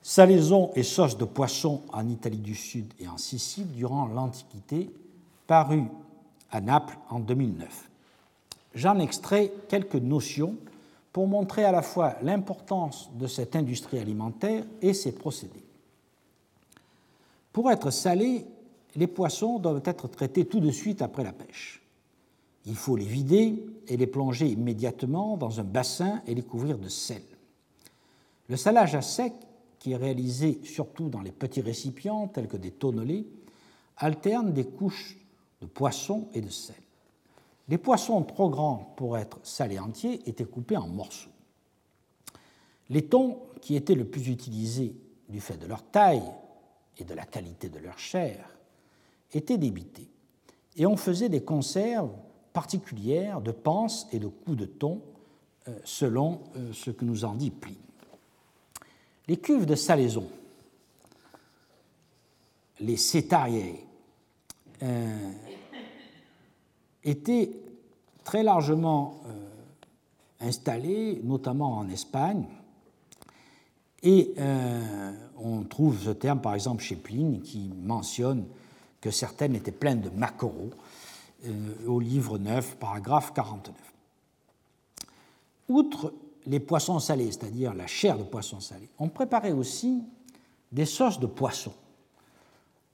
Salaison 0.00 0.70
et 0.74 0.84
sauce 0.84 1.18
de 1.18 1.26
poisson 1.26 1.82
en 1.92 2.08
Italie 2.08 2.38
du 2.38 2.54
Sud 2.54 2.94
et 2.98 3.08
en 3.08 3.18
Sicile 3.18 3.70
durant 3.72 4.06
l'Antiquité, 4.06 4.90
paru 5.46 5.82
à 6.50 6.62
Naples 6.62 6.96
en 7.10 7.18
2009. 7.18 7.87
J'en 8.74 8.98
extrais 8.98 9.52
quelques 9.68 9.96
notions 9.96 10.56
pour 11.12 11.26
montrer 11.26 11.64
à 11.64 11.72
la 11.72 11.82
fois 11.82 12.16
l'importance 12.22 13.10
de 13.14 13.26
cette 13.26 13.56
industrie 13.56 13.98
alimentaire 13.98 14.64
et 14.82 14.94
ses 14.94 15.12
procédés. 15.12 15.64
Pour 17.52 17.70
être 17.70 17.90
salés, 17.90 18.46
les 18.94 19.06
poissons 19.06 19.58
doivent 19.58 19.82
être 19.84 20.08
traités 20.08 20.44
tout 20.44 20.60
de 20.60 20.70
suite 20.70 21.02
après 21.02 21.24
la 21.24 21.32
pêche. 21.32 21.82
Il 22.66 22.74
faut 22.74 22.96
les 22.96 23.04
vider 23.04 23.64
et 23.86 23.96
les 23.96 24.06
plonger 24.06 24.46
immédiatement 24.46 25.36
dans 25.36 25.58
un 25.58 25.64
bassin 25.64 26.22
et 26.26 26.34
les 26.34 26.42
couvrir 26.42 26.78
de 26.78 26.88
sel. 26.88 27.22
Le 28.48 28.56
salage 28.56 28.94
à 28.94 29.02
sec 29.02 29.32
qui 29.78 29.92
est 29.92 29.96
réalisé 29.96 30.60
surtout 30.64 31.08
dans 31.08 31.20
les 31.20 31.32
petits 31.32 31.60
récipients 31.60 32.28
tels 32.28 32.48
que 32.48 32.56
des 32.56 32.70
tonnelets, 32.70 33.24
alterne 33.96 34.52
des 34.52 34.64
couches 34.64 35.16
de 35.60 35.66
poisson 35.66 36.28
et 36.34 36.40
de 36.40 36.50
sel. 36.50 36.76
Les 37.68 37.78
poissons 37.78 38.22
trop 38.22 38.48
grands 38.48 38.94
pour 38.96 39.18
être 39.18 39.38
salés 39.42 39.78
entiers 39.78 40.28
étaient 40.28 40.44
coupés 40.44 40.76
en 40.76 40.88
morceaux. 40.88 41.30
Les 42.88 43.06
thons, 43.06 43.38
qui 43.60 43.76
étaient 43.76 43.94
le 43.94 44.06
plus 44.06 44.28
utilisés 44.28 44.94
du 45.28 45.40
fait 45.40 45.56
de 45.56 45.66
leur 45.66 45.82
taille 45.82 46.22
et 46.96 47.04
de 47.04 47.14
la 47.14 47.26
qualité 47.26 47.68
de 47.68 47.78
leur 47.78 47.98
chair, 47.98 48.48
étaient 49.32 49.58
débités. 49.58 50.08
Et 50.76 50.86
on 50.86 50.96
faisait 50.96 51.28
des 51.28 51.42
conserves 51.42 52.12
particulières 52.52 53.40
de 53.40 53.50
panses 53.50 54.06
et 54.12 54.18
de 54.18 54.28
coups 54.28 54.56
de 54.56 54.64
thon, 54.64 55.02
euh, 55.68 55.78
selon 55.84 56.40
euh, 56.56 56.72
ce 56.72 56.90
que 56.90 57.04
nous 57.04 57.24
en 57.24 57.34
dit 57.34 57.50
Pline. 57.50 57.76
Les 59.26 59.36
cuves 59.36 59.66
de 59.66 59.74
salaison, 59.74 60.28
les 62.80 62.96
cétariers, 62.96 63.84
euh, 64.82 65.32
étaient 67.08 67.50
très 68.24 68.42
largement 68.42 69.20
euh, 69.26 70.46
installées, 70.46 71.20
notamment 71.24 71.78
en 71.78 71.88
Espagne. 71.88 72.44
Et 74.02 74.34
euh, 74.38 75.12
on 75.38 75.62
trouve 75.62 75.98
ce 75.98 76.10
terme, 76.10 76.40
par 76.40 76.54
exemple, 76.54 76.82
chez 76.82 76.96
Pline, 76.96 77.42
qui 77.42 77.70
mentionne 77.82 78.44
que 79.00 79.10
certaines 79.10 79.54
étaient 79.54 79.72
pleines 79.72 80.00
de 80.00 80.10
maquereaux, 80.10 80.70
au 81.86 82.00
livre 82.00 82.36
9, 82.36 82.78
paragraphe 82.78 83.32
49. 83.32 83.72
Outre 85.68 86.12
les 86.46 86.60
poissons 86.60 86.98
salés, 86.98 87.30
c'est-à-dire 87.30 87.74
la 87.74 87.86
chair 87.86 88.18
de 88.18 88.24
poisson 88.24 88.58
salé, 88.60 88.88
on 88.98 89.08
préparait 89.08 89.52
aussi 89.52 90.02
des 90.72 90.86
sauces 90.86 91.20
de 91.20 91.26
poisson, 91.26 91.72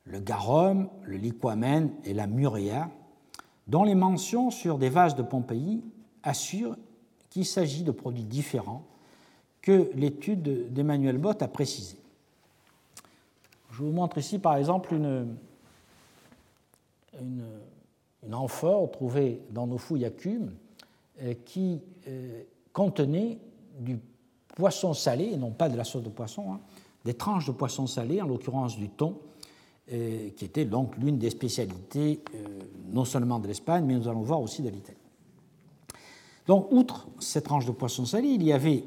le 0.04 0.20
garum, 0.20 0.88
le 1.04 1.16
liquamen 1.16 1.90
et 2.04 2.12
la 2.12 2.26
murea, 2.26 2.90
dont 3.66 3.84
les 3.84 3.94
mentions 3.94 4.50
sur 4.50 4.78
des 4.78 4.90
vases 4.90 5.14
de 5.14 5.22
Pompéi 5.22 5.82
assurent 6.22 6.76
qu'il 7.30 7.46
s'agit 7.46 7.82
de 7.82 7.90
produits 7.90 8.24
différents 8.24 8.84
que 9.62 9.90
l'étude 9.94 10.72
d'Emmanuel 10.72 11.18
Bott 11.18 11.42
a 11.42 11.48
précisé. 11.48 11.96
Je 13.70 13.82
vous 13.82 13.90
montre 13.90 14.18
ici 14.18 14.38
par 14.38 14.56
exemple 14.56 14.94
une, 14.94 15.36
amphore 18.32 18.90
trouvée 18.90 19.40
dans 19.50 19.66
nos 19.66 19.78
fouilles 19.78 20.04
à 20.04 20.10
Cume 20.10 20.52
euh, 21.22 21.34
qui 21.44 21.80
euh, 22.08 22.42
contenait 22.72 23.38
du 23.78 23.98
poisson 24.54 24.94
salé, 24.94 25.30
et 25.32 25.36
non 25.36 25.50
pas 25.50 25.68
de 25.68 25.76
la 25.76 25.84
sauce 25.84 26.02
de 26.02 26.08
poisson, 26.08 26.54
hein, 26.54 26.60
des 27.04 27.14
tranches 27.14 27.46
de 27.46 27.52
poisson 27.52 27.86
salé, 27.86 28.20
en 28.20 28.26
l'occurrence 28.26 28.76
du 28.76 28.88
thon, 28.88 29.20
qui 29.88 30.44
était 30.44 30.64
donc 30.64 30.96
l'une 30.96 31.18
des 31.18 31.30
spécialités 31.30 32.20
non 32.90 33.04
seulement 33.04 33.38
de 33.38 33.48
l'Espagne, 33.48 33.84
mais 33.84 33.94
nous 33.94 34.08
allons 34.08 34.22
voir 34.22 34.40
aussi 34.40 34.62
de 34.62 34.70
l'Italie. 34.70 34.98
Donc, 36.46 36.70
outre 36.70 37.08
cette 37.20 37.44
tranche 37.44 37.66
de 37.66 37.72
poisson 37.72 38.04
salé, 38.04 38.28
il 38.28 38.42
y 38.42 38.52
avait 38.52 38.84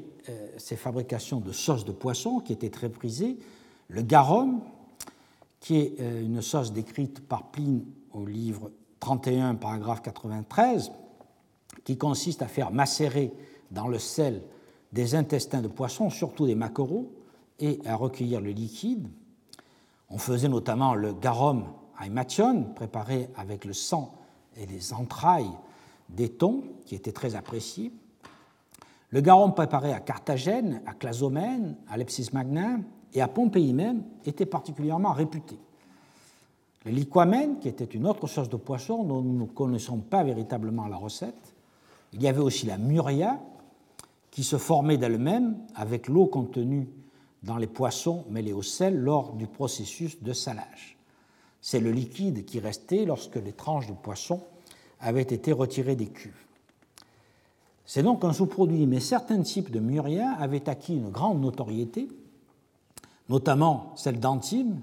ces 0.56 0.76
fabrications 0.76 1.40
de 1.40 1.52
sauces 1.52 1.84
de 1.84 1.92
poisson 1.92 2.40
qui 2.40 2.52
étaient 2.52 2.70
très 2.70 2.88
prisées, 2.88 3.38
le 3.88 4.02
garum, 4.02 4.60
qui 5.60 5.76
est 5.76 5.98
une 6.22 6.42
sauce 6.42 6.72
décrite 6.72 7.20
par 7.20 7.50
Pline 7.50 7.84
au 8.12 8.26
livre 8.26 8.70
31, 9.00 9.54
paragraphe 9.54 10.02
93, 10.02 10.92
qui 11.84 11.96
consiste 11.96 12.42
à 12.42 12.48
faire 12.48 12.70
macérer 12.70 13.32
dans 13.70 13.88
le 13.88 13.98
sel 13.98 14.42
des 14.92 15.14
intestins 15.14 15.62
de 15.62 15.68
poisson, 15.68 16.10
surtout 16.10 16.46
des 16.46 16.54
maquereaux, 16.54 17.12
et 17.60 17.78
à 17.84 17.96
recueillir 17.96 18.40
le 18.40 18.50
liquide. 18.50 19.08
On 20.10 20.18
faisait 20.18 20.48
notamment 20.48 20.94
le 20.94 21.12
garum 21.12 21.64
aimation, 22.04 22.64
préparé 22.74 23.28
avec 23.36 23.64
le 23.64 23.72
sang 23.72 24.14
et 24.56 24.66
les 24.66 24.92
entrailles 24.92 25.50
des 26.08 26.30
thons, 26.30 26.62
qui 26.86 26.94
était 26.94 27.12
très 27.12 27.34
apprécié. 27.34 27.92
Le 29.10 29.20
garum 29.20 29.54
préparé 29.54 29.92
à 29.92 30.00
Carthagène, 30.00 30.82
à 30.86 30.94
Clazomène, 30.94 31.76
à 31.88 31.96
Lepsis 31.96 32.30
Magna 32.32 32.78
et 33.14 33.20
à 33.20 33.28
Pompéi 33.28 33.72
même 33.72 34.04
était 34.24 34.46
particulièrement 34.46 35.12
réputé. 35.12 35.58
Le 36.84 36.92
liquamène, 36.92 37.58
qui 37.58 37.68
était 37.68 37.84
une 37.84 38.06
autre 38.06 38.26
source 38.26 38.48
de 38.48 38.56
poisson 38.56 39.04
dont 39.04 39.20
nous 39.20 39.38
ne 39.38 39.44
connaissons 39.44 39.98
pas 39.98 40.22
véritablement 40.22 40.86
la 40.86 40.96
recette. 40.96 41.54
Il 42.12 42.22
y 42.22 42.28
avait 42.28 42.40
aussi 42.40 42.66
la 42.66 42.78
muria, 42.78 43.38
qui 44.30 44.44
se 44.44 44.56
formait 44.56 44.98
d'elle-même 44.98 45.58
avec 45.74 46.06
l'eau 46.08 46.26
contenue 46.26 46.88
dans 47.42 47.56
les 47.56 47.66
poissons 47.66 48.24
mêlés 48.30 48.52
au 48.52 48.62
sel 48.62 48.96
lors 48.96 49.32
du 49.32 49.46
processus 49.46 50.22
de 50.22 50.32
salage. 50.32 50.96
C'est 51.60 51.80
le 51.80 51.90
liquide 51.90 52.44
qui 52.44 52.60
restait 52.60 53.04
lorsque 53.04 53.36
les 53.36 53.52
tranches 53.52 53.86
de 53.86 53.92
poisson 53.92 54.42
avaient 55.00 55.22
été 55.22 55.52
retirées 55.52 55.96
des 55.96 56.06
cuves. 56.06 56.44
C'est 57.84 58.02
donc 58.02 58.24
un 58.24 58.32
sous-produit, 58.32 58.86
mais 58.86 59.00
certains 59.00 59.42
types 59.42 59.70
de 59.70 59.80
muria 59.80 60.32
avaient 60.32 60.68
acquis 60.68 60.94
une 60.94 61.10
grande 61.10 61.40
notoriété, 61.40 62.08
notamment 63.28 63.92
celle 63.96 64.20
d'Antibes, 64.20 64.78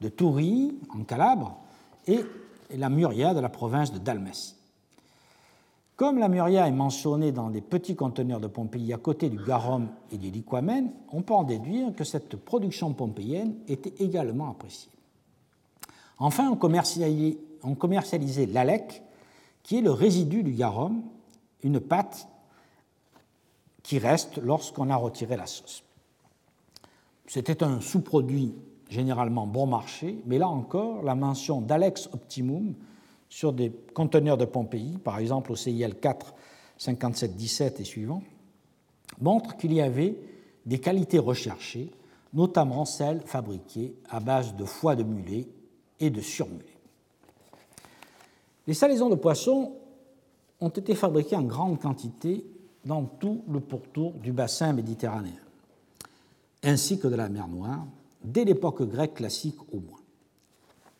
de 0.00 0.08
Toury, 0.08 0.76
en 0.90 1.04
Calabre, 1.04 1.58
et 2.06 2.24
la 2.76 2.88
muria 2.88 3.32
de 3.32 3.40
la 3.40 3.48
province 3.48 3.92
de 3.92 3.98
Dalmatie. 3.98 4.56
Comme 6.02 6.18
la 6.18 6.26
muria 6.26 6.66
est 6.66 6.72
mentionnée 6.72 7.30
dans 7.30 7.48
des 7.48 7.60
petits 7.60 7.94
conteneurs 7.94 8.40
de 8.40 8.48
Pompéi 8.48 8.92
à 8.92 8.96
côté 8.96 9.30
du 9.30 9.36
garum 9.36 9.88
et 10.10 10.18
du 10.18 10.32
liquamène, 10.32 10.90
on 11.12 11.22
peut 11.22 11.32
en 11.32 11.44
déduire 11.44 11.94
que 11.94 12.02
cette 12.02 12.34
production 12.34 12.92
pompéienne 12.92 13.54
était 13.68 14.02
également 14.02 14.50
appréciée. 14.50 14.90
Enfin, 16.18 16.50
on 16.50 16.56
commercialisait, 16.56 17.38
on 17.62 17.76
l'alec, 18.52 19.04
qui 19.62 19.78
est 19.78 19.80
le 19.80 19.92
résidu 19.92 20.42
du 20.42 20.54
garum, 20.54 21.04
une 21.62 21.78
pâte 21.78 22.26
qui 23.84 24.00
reste 24.00 24.38
lorsqu'on 24.38 24.90
a 24.90 24.96
retiré 24.96 25.36
la 25.36 25.46
sauce. 25.46 25.84
C'était 27.28 27.62
un 27.62 27.80
sous-produit 27.80 28.56
généralement 28.88 29.46
bon 29.46 29.68
marché, 29.68 30.20
mais 30.26 30.38
là 30.38 30.48
encore, 30.48 31.04
la 31.04 31.14
mention 31.14 31.60
d'Alex 31.60 32.08
Optimum 32.12 32.74
sur 33.32 33.54
des 33.54 33.72
conteneurs 33.94 34.36
de 34.36 34.44
Pompéi, 34.44 34.98
par 35.02 35.18
exemple 35.18 35.52
au 35.52 35.56
CIL 35.56 35.94
4 35.98 36.34
57 36.76 37.34
17 37.34 37.80
et 37.80 37.84
suivants, 37.84 38.22
montre 39.22 39.56
qu'il 39.56 39.72
y 39.72 39.80
avait 39.80 40.18
des 40.66 40.78
qualités 40.78 41.18
recherchées, 41.18 41.90
notamment 42.34 42.84
celles 42.84 43.22
fabriquées 43.22 43.94
à 44.10 44.20
base 44.20 44.54
de 44.54 44.66
foie 44.66 44.96
de 44.96 45.02
mulet 45.02 45.48
et 45.98 46.10
de 46.10 46.20
surmulet. 46.20 46.76
Les 48.66 48.74
salaisons 48.74 49.08
de 49.08 49.14
poissons 49.14 49.76
ont 50.60 50.68
été 50.68 50.94
fabriquées 50.94 51.36
en 51.36 51.44
grande 51.44 51.80
quantité 51.80 52.44
dans 52.84 53.04
tout 53.04 53.44
le 53.48 53.60
pourtour 53.60 54.12
du 54.12 54.32
bassin 54.32 54.74
méditerranéen, 54.74 55.32
ainsi 56.62 56.98
que 56.98 57.08
de 57.08 57.16
la 57.16 57.30
mer 57.30 57.48
Noire, 57.48 57.86
dès 58.22 58.44
l'époque 58.44 58.82
grecque 58.82 59.14
classique 59.14 59.58
au 59.72 59.80
moins. 59.80 60.00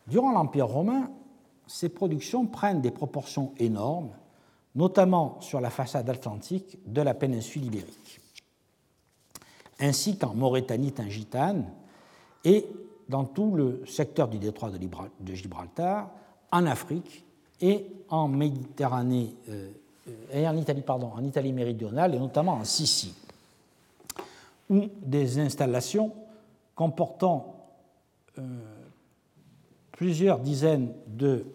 Durant 0.07 0.33
l'Empire 0.33 0.69
romain, 0.69 1.11
ces 1.73 1.89
productions 1.89 2.45
prennent 2.45 2.83
des 2.83 2.91
proportions 2.91 3.55
énormes, 3.59 4.11
notamment 4.75 5.41
sur 5.41 5.59
la 5.59 5.71
façade 5.71 6.09
atlantique 6.11 6.79
de 6.85 7.01
la 7.01 7.15
péninsule 7.15 7.65
ibérique, 7.65 8.21
ainsi 9.81 10.19
qu'en 10.19 10.35
Mauritanie 10.35 10.93
tingitane 10.93 11.65
et 12.45 12.67
dans 13.09 13.25
tout 13.25 13.55
le 13.55 13.87
secteur 13.87 14.29
du 14.29 14.39
détroit 14.39 14.71
de 14.71 15.35
Gibraltar, 15.35 16.11
en 16.51 16.67
Afrique 16.67 17.25
et 17.63 17.87
en 18.11 18.29
Méditerranée, 18.29 19.35
euh, 19.49 19.71
et 20.31 20.47
en 20.47 20.57
Italie, 20.59 20.83
pardon, 20.83 21.11
en 21.15 21.25
Italie 21.25 21.55
méridionale 21.55 22.15
et 22.15 22.19
notamment 22.19 22.53
en 22.53 22.65
Sicile, 22.65 23.15
où 24.69 24.83
des 25.01 25.39
installations 25.39 26.13
comportant 26.75 27.57
euh, 28.39 28.43
plusieurs 29.93 30.39
dizaines 30.39 30.93
de 31.07 31.47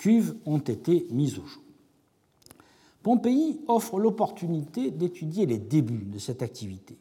cuves 0.00 0.34
ont 0.46 0.58
été 0.58 1.06
mises 1.10 1.38
au 1.38 1.44
jour. 1.44 1.62
Pompéi 3.02 3.60
offre 3.68 3.98
l'opportunité 3.98 4.90
d'étudier 4.90 5.44
les 5.44 5.58
débuts 5.58 6.06
de 6.06 6.18
cette 6.18 6.42
activité, 6.42 6.96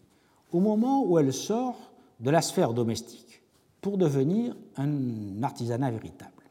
au 0.51 0.59
moment 0.59 1.05
où 1.05 1.17
elle 1.17 1.31
sort 1.31 1.77
de 2.19 2.29
la 2.29 2.41
sphère 2.41 2.73
domestique, 2.73 3.41
pour 3.79 3.97
devenir 3.97 4.53
un 4.75 5.41
artisanat 5.41 5.91
véritable. 5.91 6.43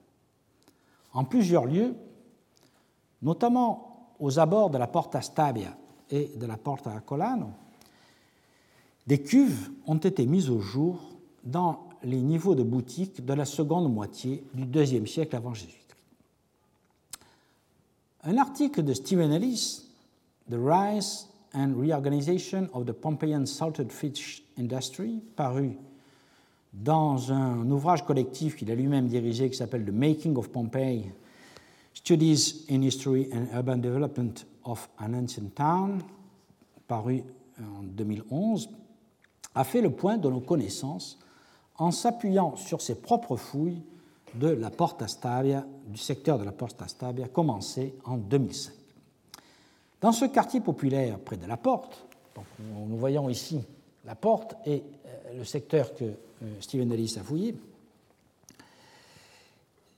En 1.12 1.24
plusieurs 1.24 1.66
lieux, 1.66 1.94
notamment 3.20 4.14
aux 4.18 4.38
abords 4.38 4.70
de 4.70 4.78
la 4.78 4.86
Porta 4.86 5.20
Stabia 5.20 5.76
et 6.10 6.32
de 6.34 6.46
la 6.46 6.56
Porta 6.56 6.98
Colano, 7.00 7.50
des 9.06 9.20
cuves 9.20 9.70
ont 9.86 9.98
été 9.98 10.24
mises 10.24 10.48
au 10.48 10.60
jour 10.60 10.98
dans 11.44 11.88
les 12.02 12.22
niveaux 12.22 12.54
de 12.54 12.62
boutique 12.62 13.22
de 13.22 13.34
la 13.34 13.44
seconde 13.44 13.92
moitié 13.92 14.44
du 14.54 14.64
deuxième 14.64 15.06
siècle 15.06 15.36
avant 15.36 15.52
Jésus-Christ. 15.52 15.87
Un 18.24 18.36
article 18.36 18.82
de 18.82 18.94
Stephen 18.94 19.30
Ellis, 19.30 19.84
The 20.50 20.56
Rise 20.58 21.28
and 21.54 21.74
Reorganization 21.76 22.68
of 22.72 22.84
the 22.84 22.92
Pompeian 22.92 23.46
Salted 23.46 23.92
Fish 23.92 24.42
Industry, 24.56 25.22
paru 25.36 25.76
dans 26.72 27.32
un 27.32 27.70
ouvrage 27.70 28.04
collectif 28.04 28.56
qu'il 28.56 28.70
a 28.72 28.74
lui-même 28.74 29.06
dirigé 29.06 29.48
qui 29.48 29.56
s'appelle 29.56 29.84
The 29.84 29.92
Making 29.92 30.36
of 30.36 30.50
Pompeii, 30.50 31.12
Studies 31.94 32.64
in 32.68 32.82
History 32.82 33.28
and 33.32 33.46
Urban 33.56 33.78
Development 33.78 34.46
of 34.64 34.88
an 34.98 35.14
Ancient 35.14 35.54
Town, 35.54 36.02
paru 36.88 37.22
en 37.60 37.84
2011, 37.84 38.68
a 39.54 39.64
fait 39.64 39.80
le 39.80 39.90
point 39.90 40.18
de 40.18 40.28
nos 40.28 40.40
connaissances 40.40 41.20
en 41.76 41.92
s'appuyant 41.92 42.56
sur 42.56 42.80
ses 42.82 42.96
propres 42.96 43.36
fouilles 43.36 43.82
de 44.34 44.48
la 44.48 44.70
Porta 44.70 45.08
Stabia, 45.08 45.64
du 45.86 45.98
secteur 45.98 46.38
de 46.38 46.44
la 46.44 46.52
Porta 46.52 46.86
Stabia, 46.88 47.28
commencé 47.28 47.94
en 48.04 48.16
2005. 48.16 48.72
Dans 50.00 50.12
ce 50.12 50.26
quartier 50.26 50.60
populaire 50.60 51.18
près 51.18 51.36
de 51.36 51.46
la 51.46 51.56
porte, 51.56 52.06
nous 52.60 52.96
voyons 52.96 53.28
ici 53.28 53.60
la 54.04 54.14
porte 54.14 54.54
et 54.64 54.82
euh, 55.06 55.38
le 55.38 55.44
secteur 55.44 55.94
que 55.94 56.04
euh, 56.04 56.60
Stephen 56.60 56.92
Ellis 56.92 57.16
a 57.18 57.22
fouillé, 57.22 57.54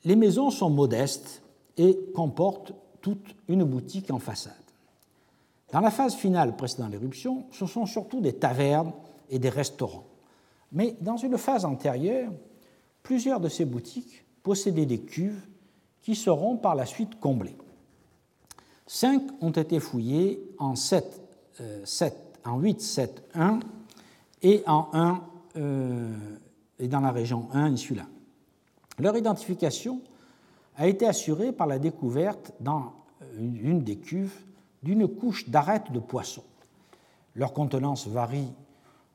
les 0.04 0.16
maisons 0.16 0.50
sont 0.50 0.70
modestes 0.70 1.42
et 1.76 1.98
comportent 2.14 2.72
toute 3.02 3.34
une 3.48 3.64
boutique 3.64 4.10
en 4.10 4.18
façade. 4.18 4.54
Dans 5.72 5.80
la 5.80 5.90
phase 5.90 6.14
finale 6.14 6.56
précédant 6.56 6.88
l'éruption, 6.88 7.44
ce 7.52 7.66
sont 7.66 7.86
surtout 7.86 8.20
des 8.20 8.32
tavernes 8.32 8.92
et 9.28 9.38
des 9.38 9.50
restaurants. 9.50 10.04
Mais 10.72 10.96
dans 11.00 11.16
une 11.16 11.38
phase 11.38 11.64
antérieure, 11.64 12.32
plusieurs 13.10 13.40
de 13.40 13.48
ces 13.48 13.64
boutiques 13.64 14.24
possédaient 14.44 14.86
des 14.86 15.00
cuves 15.00 15.44
qui 16.00 16.14
seront 16.14 16.56
par 16.56 16.76
la 16.76 16.86
suite 16.86 17.18
comblées. 17.18 17.56
Cinq 18.86 19.22
ont 19.40 19.50
été 19.50 19.80
fouillées 19.80 20.40
en, 20.60 20.76
7, 20.76 21.20
7, 21.82 22.14
euh, 22.14 22.48
en 22.48 22.60
8, 22.60 22.80
7, 22.80 23.24
1 23.34 23.58
et 24.42 24.62
en 24.64 24.90
1 24.92 25.22
euh, 25.56 26.16
et 26.78 26.86
dans 26.86 27.00
la 27.00 27.10
région 27.10 27.48
1 27.52 27.72
insula. 27.72 28.06
Leur 29.00 29.16
identification 29.16 30.00
a 30.76 30.86
été 30.86 31.04
assurée 31.04 31.50
par 31.50 31.66
la 31.66 31.80
découverte 31.80 32.52
dans 32.60 32.92
une 33.36 33.82
des 33.82 33.96
cuves 33.96 34.38
d'une 34.84 35.08
couche 35.08 35.48
d'arêtes 35.48 35.90
de 35.90 35.98
poisson. 35.98 36.44
Leur 37.34 37.54
contenance 37.54 38.06
varie 38.06 38.52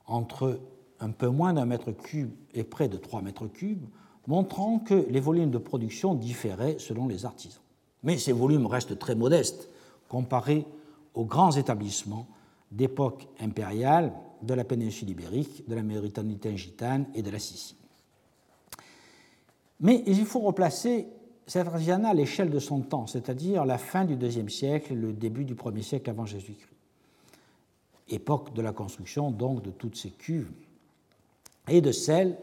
entre 0.06 0.60
un 1.06 1.12
peu 1.12 1.28
moins 1.28 1.54
d'un 1.54 1.66
mètre 1.66 1.92
cube 1.92 2.32
et 2.56 2.64
près 2.64 2.90
de 2.90 2.98
3 2.98 3.22
mètres 3.22 3.48
cubes, 3.48 3.86
montrant 4.26 4.80
que 4.80 5.06
les 5.10 5.20
volumes 5.20 5.52
de 5.52 5.60
production 5.60 6.16
différaient 6.16 6.78
selon 6.80 7.08
les 7.08 7.26
artisans. 7.26 7.62
Mais 8.02 8.18
ces 8.18 8.32
volumes 8.32 8.66
restent 8.66 8.98
très 8.98 9.14
modestes 9.14 9.70
comparés 10.10 10.66
aux 11.14 11.26
grands 11.26 11.52
établissements 11.52 12.28
d'époque 12.72 13.28
impériale 13.40 14.14
de 14.42 14.54
la 14.56 14.64
péninsule 14.64 15.12
ibérique, 15.12 15.68
de 15.70 15.76
la 15.76 15.84
Mauritanie 15.84 16.38
tingitane 16.38 17.06
et 17.14 17.22
de 17.22 17.30
la 17.30 17.40
Sicile. 17.40 17.78
Mais 19.80 20.04
il 20.08 20.26
faut 20.26 20.40
replacer 20.40 21.08
cet 21.46 21.68
artisanat 21.68 22.10
à 22.10 22.14
l'échelle 22.16 22.50
de 22.50 22.60
son 22.60 22.82
temps, 22.82 23.06
c'est-à-dire 23.06 23.66
la 23.66 23.78
fin 23.78 24.06
du 24.06 24.16
IIe 24.16 24.50
siècle 24.50 24.94
et 24.94 24.96
le 24.96 25.14
début 25.14 25.46
du 25.46 25.54
1er 25.54 25.84
siècle 25.84 26.10
avant 26.10 26.26
Jésus-Christ. 26.26 26.70
Époque 28.10 28.54
de 28.54 28.62
la 28.64 28.72
construction 28.72 29.30
donc 29.30 29.62
de 29.62 29.70
toutes 29.70 29.98
ces 29.98 30.10
cuves 30.10 30.52
et 31.68 31.82
de 31.82 31.92
celles, 31.92 32.38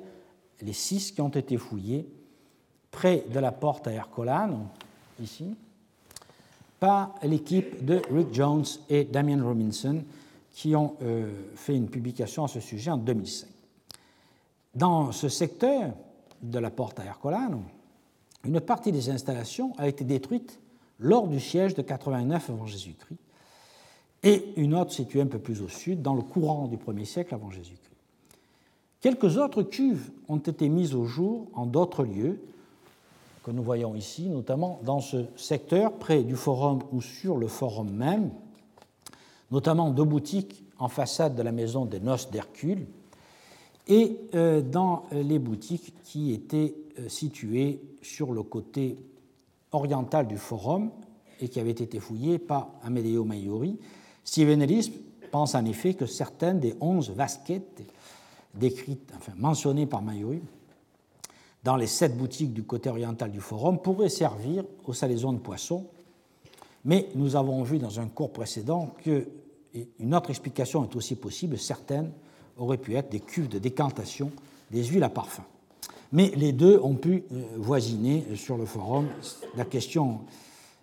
les 0.60 0.72
six 0.72 1.12
qui 1.12 1.20
ont 1.20 1.28
été 1.28 1.56
fouillées 1.56 2.08
près 2.90 3.24
de 3.32 3.38
la 3.38 3.52
porte 3.52 3.86
à 3.88 3.92
Ercolano, 3.92 4.60
ici, 5.20 5.54
par 6.78 7.14
l'équipe 7.22 7.84
de 7.84 8.02
Rick 8.10 8.32
Jones 8.32 8.64
et 8.88 9.04
Damien 9.04 9.42
Robinson, 9.42 10.02
qui 10.52 10.76
ont 10.76 10.96
euh, 11.02 11.32
fait 11.54 11.74
une 11.74 11.88
publication 11.88 12.44
à 12.44 12.48
ce 12.48 12.60
sujet 12.60 12.90
en 12.90 12.98
2005. 12.98 13.48
Dans 14.74 15.12
ce 15.12 15.28
secteur 15.28 15.92
de 16.42 16.58
la 16.58 16.70
porte 16.70 17.00
à 17.00 17.04
Ercolano, 17.04 17.62
une 18.44 18.60
partie 18.60 18.92
des 18.92 19.10
installations 19.10 19.72
a 19.78 19.88
été 19.88 20.04
détruite 20.04 20.60
lors 20.98 21.28
du 21.28 21.40
siège 21.40 21.74
de 21.74 21.82
89 21.82 22.50
avant 22.50 22.66
Jésus-Christ, 22.66 23.18
et 24.24 24.52
une 24.56 24.74
autre 24.74 24.92
située 24.92 25.20
un 25.20 25.26
peu 25.26 25.38
plus 25.38 25.62
au 25.62 25.68
sud, 25.68 26.00
dans 26.00 26.14
le 26.14 26.22
courant 26.22 26.68
du 26.68 26.76
1er 26.76 27.04
siècle 27.04 27.34
avant 27.34 27.50
Jésus-Christ. 27.50 27.91
Quelques 29.02 29.36
autres 29.36 29.64
cuves 29.64 30.12
ont 30.28 30.38
été 30.38 30.68
mises 30.68 30.94
au 30.94 31.06
jour 31.06 31.48
en 31.54 31.66
d'autres 31.66 32.04
lieux, 32.04 32.40
que 33.42 33.50
nous 33.50 33.64
voyons 33.64 33.96
ici, 33.96 34.28
notamment 34.28 34.78
dans 34.84 35.00
ce 35.00 35.24
secteur 35.34 35.94
près 35.94 36.22
du 36.22 36.36
forum 36.36 36.78
ou 36.92 37.02
sur 37.02 37.36
le 37.36 37.48
forum 37.48 37.90
même, 37.90 38.30
notamment 39.50 39.90
deux 39.90 40.04
boutiques 40.04 40.64
en 40.78 40.86
façade 40.86 41.34
de 41.34 41.42
la 41.42 41.50
maison 41.50 41.84
des 41.84 41.98
noces 41.98 42.30
d'Hercule 42.30 42.86
et 43.88 44.20
euh, 44.36 44.62
dans 44.62 45.06
les 45.10 45.40
boutiques 45.40 45.92
qui 46.04 46.32
étaient 46.32 46.76
euh, 47.00 47.08
situées 47.08 47.80
sur 48.02 48.32
le 48.32 48.44
côté 48.44 48.96
oriental 49.72 50.28
du 50.28 50.38
forum 50.38 50.92
et 51.40 51.48
qui 51.48 51.58
avaient 51.58 51.72
été 51.72 51.98
fouillées 51.98 52.38
par 52.38 52.68
Amedeo 52.84 53.24
Maiori. 53.24 53.80
Steven 54.22 54.62
Ellis 54.62 54.92
pense 55.32 55.56
en 55.56 55.64
effet 55.64 55.94
que 55.94 56.06
certaines 56.06 56.60
des 56.60 56.76
onze 56.80 57.10
vasquettes 57.10 57.82
décrites, 58.54 59.12
enfin 59.16 59.32
mentionnées 59.36 59.86
par 59.86 60.02
Maiori, 60.02 60.42
dans 61.64 61.76
les 61.76 61.86
sept 61.86 62.16
boutiques 62.16 62.52
du 62.52 62.64
côté 62.64 62.90
oriental 62.90 63.30
du 63.30 63.40
forum 63.40 63.80
pourraient 63.80 64.08
servir 64.08 64.64
aux 64.84 64.92
salaisons 64.92 65.32
de 65.32 65.38
poissons, 65.38 65.86
mais 66.84 67.08
nous 67.14 67.36
avons 67.36 67.62
vu 67.62 67.78
dans 67.78 68.00
un 68.00 68.08
cours 68.08 68.32
précédent 68.32 68.94
qu'une 68.98 70.14
autre 70.14 70.30
explication 70.30 70.84
est 70.84 70.96
aussi 70.96 71.14
possible, 71.14 71.58
certaines 71.58 72.10
auraient 72.56 72.78
pu 72.78 72.94
être 72.94 73.10
des 73.10 73.20
cuves 73.20 73.48
de 73.48 73.58
décantation 73.58 74.30
des 74.70 74.84
huiles 74.84 75.04
à 75.04 75.08
parfum. 75.08 75.44
Mais 76.12 76.30
les 76.36 76.52
deux 76.52 76.78
ont 76.82 76.94
pu 76.94 77.24
euh, 77.32 77.42
voisiner 77.56 78.36
sur 78.36 78.58
le 78.58 78.66
forum. 78.66 79.08
La 79.56 79.64
question 79.64 80.20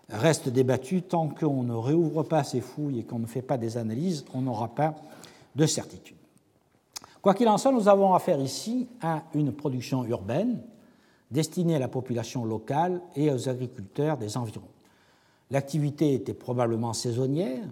reste 0.10 0.50
débattue. 0.50 1.04
Tant 1.04 1.30
qu'on 1.30 1.64
ne 1.64 1.74
réouvre 1.74 2.24
pas 2.24 2.44
ces 2.44 2.62
fouilles 2.62 3.00
et 3.00 3.04
qu'on 3.04 3.20
ne 3.20 3.28
fait 3.28 3.44
pas 3.44 3.58
des 3.58 3.78
analyses, 3.78 4.26
on 4.34 4.42
n'aura 4.42 4.70
pas 4.70 4.96
de 5.56 5.66
certitude. 5.66 6.18
Quoi 7.22 7.34
qu'il 7.34 7.48
en 7.50 7.58
soit, 7.58 7.72
nous 7.72 7.88
avons 7.88 8.14
affaire 8.14 8.40
ici 8.40 8.88
à 9.02 9.24
une 9.34 9.52
production 9.52 10.06
urbaine 10.06 10.62
destinée 11.32 11.76
à 11.76 11.80
la 11.80 11.88
population 11.88 12.46
locale 12.46 13.02
et 13.16 13.30
aux 13.32 13.50
agriculteurs 13.50 14.18
des 14.18 14.38
environs. 14.38 14.70
L'activité 15.52 16.14
était 16.14 16.34
probablement 16.34 16.94
saisonnière, 16.94 17.64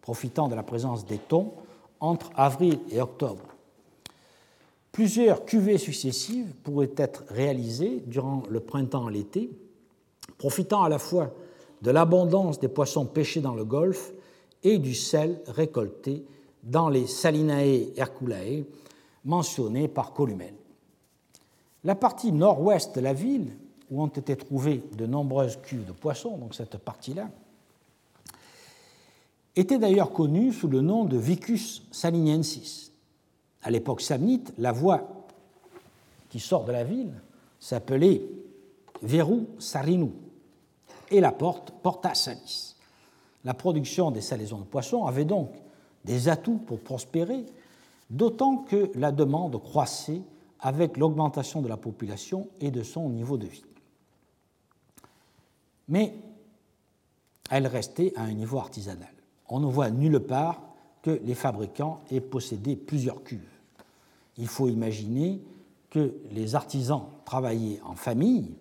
profitant 0.00 0.48
de 0.48 0.54
la 0.54 0.62
présence 0.62 1.06
des 1.06 1.18
thons 1.18 1.52
entre 2.00 2.30
avril 2.34 2.78
et 2.90 3.00
octobre. 3.00 3.44
Plusieurs 4.92 5.44
cuvées 5.44 5.78
successives 5.78 6.54
pourraient 6.62 6.94
être 6.96 7.24
réalisées 7.28 8.02
durant 8.06 8.42
le 8.48 8.60
printemps 8.60 9.08
et 9.08 9.12
l'été, 9.12 9.50
profitant 10.38 10.82
à 10.82 10.88
la 10.88 10.98
fois 10.98 11.32
de 11.82 11.90
l'abondance 11.90 12.58
des 12.58 12.68
poissons 12.68 13.06
pêchés 13.06 13.40
dans 13.40 13.54
le 13.54 13.64
golfe 13.64 14.12
et 14.62 14.78
du 14.78 14.94
sel 14.94 15.40
récolté 15.46 16.24
dans 16.62 16.88
les 16.88 17.06
Salinae 17.06 17.92
Herculae 17.96 18.64
mentionnées 19.26 19.88
par 19.88 20.14
Columel. 20.14 20.54
La 21.84 21.94
partie 21.94 22.32
nord-ouest 22.32 22.96
de 22.96 23.00
la 23.00 23.12
ville, 23.12 23.52
où 23.90 24.02
ont 24.02 24.06
été 24.06 24.36
trouvées 24.36 24.82
de 24.96 25.06
nombreuses 25.06 25.58
cuves 25.62 25.84
de 25.84 25.92
poissons, 25.92 26.38
donc 26.38 26.54
cette 26.54 26.78
partie-là, 26.78 27.28
était 29.54 29.78
d'ailleurs 29.78 30.12
connue 30.12 30.52
sous 30.52 30.68
le 30.68 30.80
nom 30.80 31.04
de 31.04 31.16
Vicus 31.16 31.82
saliniensis. 31.90 32.92
À 33.62 33.70
l'époque 33.70 34.00
samnite, 34.00 34.52
la 34.58 34.72
voie 34.72 35.26
qui 36.28 36.40
sort 36.40 36.64
de 36.64 36.72
la 36.72 36.84
ville 36.84 37.12
s'appelait 37.58 38.22
Veru 39.02 39.46
Sarinu 39.58 40.10
et 41.10 41.20
la 41.20 41.32
porte 41.32 41.72
Porta 41.82 42.14
Salis. 42.14 42.76
La 43.44 43.54
production 43.54 44.10
des 44.10 44.20
salaisons 44.20 44.58
de 44.58 44.64
poissons 44.64 45.06
avait 45.06 45.24
donc 45.24 45.50
des 46.04 46.28
atouts 46.28 46.58
pour 46.66 46.80
prospérer, 46.80 47.46
d'autant 48.10 48.58
que 48.58 48.90
la 48.94 49.12
demande 49.12 49.60
croissait 49.62 50.22
avec 50.60 50.96
l'augmentation 50.96 51.62
de 51.62 51.68
la 51.68 51.76
population 51.76 52.48
et 52.60 52.70
de 52.70 52.82
son 52.82 53.08
niveau 53.08 53.36
de 53.36 53.46
vie. 53.46 53.64
Mais 55.88 56.14
elle 57.50 57.66
restait 57.66 58.12
à 58.16 58.22
un 58.22 58.32
niveau 58.32 58.58
artisanal 58.58 59.16
on 59.48 59.60
ne 59.60 59.66
voit 59.66 59.90
nulle 59.90 60.20
part 60.20 60.60
que 61.02 61.20
les 61.24 61.34
fabricants 61.34 62.00
aient 62.10 62.20
possédé 62.20 62.76
plusieurs 62.76 63.22
cuves. 63.22 63.40
Il 64.38 64.48
faut 64.48 64.68
imaginer 64.68 65.40
que 65.90 66.14
les 66.32 66.54
artisans 66.54 67.04
travaillaient 67.24 67.80
en 67.84 67.94
famille, 67.94 68.54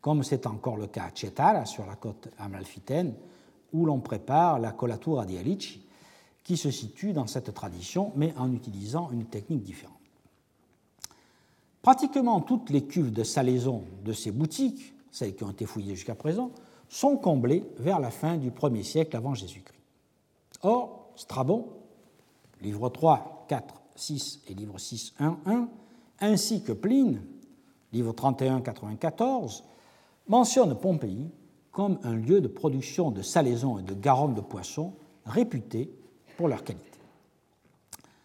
comme 0.00 0.22
c'est 0.22 0.46
encore 0.46 0.76
le 0.76 0.86
cas 0.86 1.04
à 1.04 1.10
Cetara, 1.14 1.64
sur 1.64 1.86
la 1.86 1.96
côte 1.96 2.28
amalfitaine, 2.38 3.14
où 3.72 3.84
l'on 3.84 4.00
prépare 4.00 4.58
la 4.58 4.72
colatura 4.72 5.24
di 5.24 5.38
Alici, 5.38 5.82
qui 6.48 6.56
se 6.56 6.70
situe 6.70 7.12
dans 7.12 7.26
cette 7.26 7.52
tradition, 7.52 8.10
mais 8.16 8.32
en 8.38 8.50
utilisant 8.54 9.10
une 9.10 9.26
technique 9.26 9.64
différente. 9.64 9.98
Pratiquement 11.82 12.40
toutes 12.40 12.70
les 12.70 12.86
cuves 12.86 13.12
de 13.12 13.22
salaison 13.22 13.84
de 14.02 14.14
ces 14.14 14.30
boutiques, 14.30 14.94
celles 15.10 15.36
qui 15.36 15.44
ont 15.44 15.50
été 15.50 15.66
fouillées 15.66 15.94
jusqu'à 15.94 16.14
présent, 16.14 16.50
sont 16.88 17.18
comblées 17.18 17.64
vers 17.76 18.00
la 18.00 18.10
fin 18.10 18.38
du 18.38 18.50
1er 18.50 18.82
siècle 18.82 19.14
avant 19.14 19.34
Jésus-Christ. 19.34 19.78
Or, 20.62 21.10
Strabon, 21.16 21.68
livre 22.62 22.88
3, 22.88 23.44
4, 23.46 23.82
6 23.94 24.40
et 24.48 24.54
livre 24.54 24.78
6, 24.78 25.12
1, 25.18 25.38
1, 25.44 25.68
ainsi 26.20 26.62
que 26.62 26.72
Pline, 26.72 27.20
livre 27.92 28.14
31, 28.14 28.62
94, 28.62 29.64
mentionnent 30.28 30.78
Pompéi 30.78 31.30
comme 31.72 31.98
un 32.04 32.14
lieu 32.14 32.40
de 32.40 32.48
production 32.48 33.10
de 33.10 33.20
salaisons 33.20 33.78
et 33.78 33.82
de 33.82 33.92
garonnes 33.92 34.32
de 34.32 34.40
poissons 34.40 34.94
réputés 35.26 35.92
pour 36.38 36.48
leur 36.48 36.62
qualité. 36.62 36.88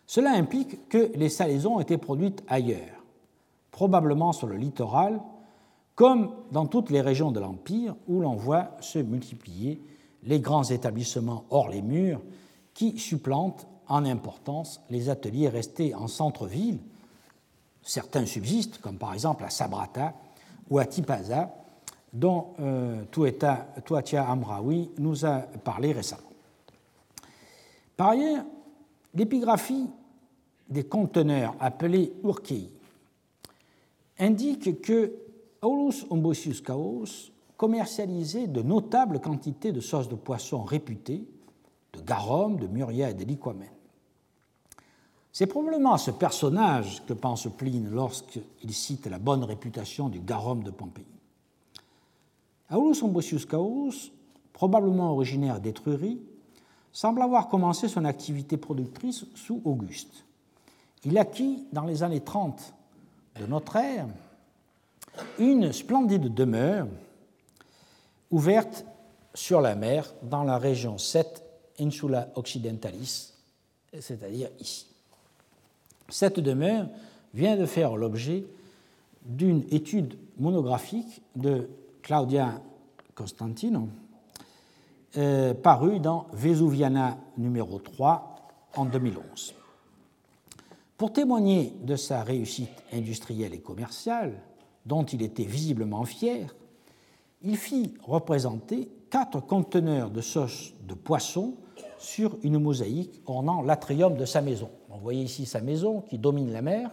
Cela 0.06 0.34
implique 0.34 0.88
que 0.88 1.12
les 1.16 1.30
salaisons 1.30 1.80
étaient 1.80 1.98
produites 1.98 2.44
ailleurs, 2.48 3.04
probablement 3.72 4.32
sur 4.32 4.46
le 4.46 4.56
littoral, 4.56 5.20
comme 5.96 6.32
dans 6.52 6.68
toutes 6.68 6.92
les 6.92 7.02
régions 7.02 7.32
de 7.32 7.40
l'Empire 7.40 7.96
où 8.08 8.22
l'on 8.22 8.36
voit 8.36 8.78
se 8.82 9.00
multiplier 9.00 9.82
les 10.22 10.40
grands 10.40 10.64
établissements 10.64 11.46
hors 11.50 11.70
les 11.70 11.82
murs 11.82 12.22
qui 12.76 13.00
supplantent 13.00 13.68
en 13.88 14.06
importance 14.06 14.80
les 14.92 15.10
ateliers 15.10 15.50
restés 15.50 15.96
en 15.96 16.08
centre-ville. 16.08 16.78
Certains 17.82 18.28
subsistent, 18.28 18.78
comme 18.78 19.00
par 19.00 19.16
exemple 19.16 19.44
à 19.44 19.50
Sabrata 19.50 20.14
ou 20.70 20.78
à 20.78 20.86
Tipaza, 20.86 21.52
dont 22.14 22.54
euh, 22.60 23.04
Tuatia 23.12 24.30
Amraoui 24.30 24.92
nous 25.00 25.26
a 25.26 25.40
parlé 25.40 25.94
récemment. 25.94 26.33
Par 27.98 28.10
ailleurs, 28.10 28.46
l'épigraphie 29.14 29.88
des 30.70 30.84
conteneurs 30.84 31.56
appelés 31.60 32.14
urkei 32.24 32.72
indique 34.20 34.82
que 34.82 35.14
Aulus 35.62 36.06
ombosius 36.10 36.62
chaos 36.62 37.32
commercialisé 37.56 38.48
de 38.48 38.62
notables 38.62 39.20
quantités 39.22 39.72
de 39.72 39.80
sauces 39.80 40.10
de 40.10 40.16
poisson 40.16 40.64
réputées, 40.64 41.26
de 41.94 42.02
garum, 42.02 42.58
de 42.58 42.68
muria 42.68 43.12
et 43.12 43.14
de 43.14 43.24
liquamen. 43.24 43.70
C'est 45.32 45.48
probablement 45.48 45.94
à 45.94 45.98
ce 45.98 46.12
personnage 46.12 47.04
que 47.06 47.14
pense 47.14 47.48
Pline 47.58 47.90
lorsqu'il 47.90 48.74
cite 48.74 49.08
la 49.08 49.18
bonne 49.18 49.44
réputation 49.44 50.10
du 50.10 50.20
garum 50.20 50.64
de 50.64 50.72
Pompéi. 50.72 51.06
Aulus 52.72 53.02
Ambrosius 53.02 53.46
Caurus, 53.46 54.12
probablement 54.52 55.12
originaire 55.14 55.60
d'Étrurie, 55.60 56.22
semble 56.94 57.24
avoir 57.24 57.50
commencé 57.50 57.88
son 57.88 58.06
activité 58.06 58.56
productrice 58.56 59.26
sous 59.36 59.62
Auguste. 59.66 60.24
Il 61.04 61.18
acquit 61.18 61.66
dans 61.74 61.86
les 61.86 62.04
années 62.04 62.22
30 62.22 62.74
de 63.42 63.46
notre 63.48 63.76
ère 63.76 64.08
une 65.40 65.74
splendide 65.74 66.34
demeure 66.34 66.88
ouverte 68.32 68.86
sur 69.34 69.60
la 69.60 69.76
mer 69.76 70.14
dans 70.24 70.44
la 70.44 70.58
région 70.58 70.98
7 70.98 71.44
Insula 71.80 72.30
Occidentalis, 72.36 73.34
c'est-à-dire 74.00 74.50
ici. 74.60 74.88
Cette 76.10 76.40
demeure 76.40 76.88
vient 77.34 77.58
de 77.58 77.66
faire 77.66 77.96
l'objet 77.96 78.46
d'une 79.26 79.64
étude 79.72 80.18
monographique 80.38 81.22
de 81.36 81.68
Claudia 82.02 82.62
Constantino, 83.16 83.88
euh, 85.18 85.54
parue 85.54 86.00
dans 86.00 86.28
Vesuviana 86.34 87.18
numéro 87.38 87.78
3 87.78 88.36
en 88.76 88.86
2011. 88.86 89.54
Pour 90.98 91.14
témoigner 91.14 91.74
de 91.84 91.96
sa 91.96 92.24
réussite 92.24 92.84
industrielle 92.92 93.54
et 93.54 93.60
commerciale, 93.60 94.34
dont 94.86 95.04
il 95.04 95.22
était 95.22 95.44
visiblement 95.44 96.04
fier, 96.06 96.56
il 97.44 97.58
fit 97.58 97.94
représenter 98.02 98.90
quatre 99.12 99.40
conteneurs 99.40 100.10
de 100.10 100.22
sauce 100.22 100.74
de 100.88 100.96
poisson 100.96 101.56
sur 102.00 102.38
une 102.42 102.58
mosaïque 102.58 103.22
ornant 103.28 103.62
l'atrium 103.62 104.18
de 104.18 104.26
sa 104.26 104.42
maison. 104.42 104.72
Vous 104.90 105.00
voyez 105.00 105.24
ici 105.24 105.46
sa 105.46 105.62
maison 105.62 106.02
qui 106.02 106.18
domine 106.18 106.52
la 106.52 106.62
mer, 106.62 106.90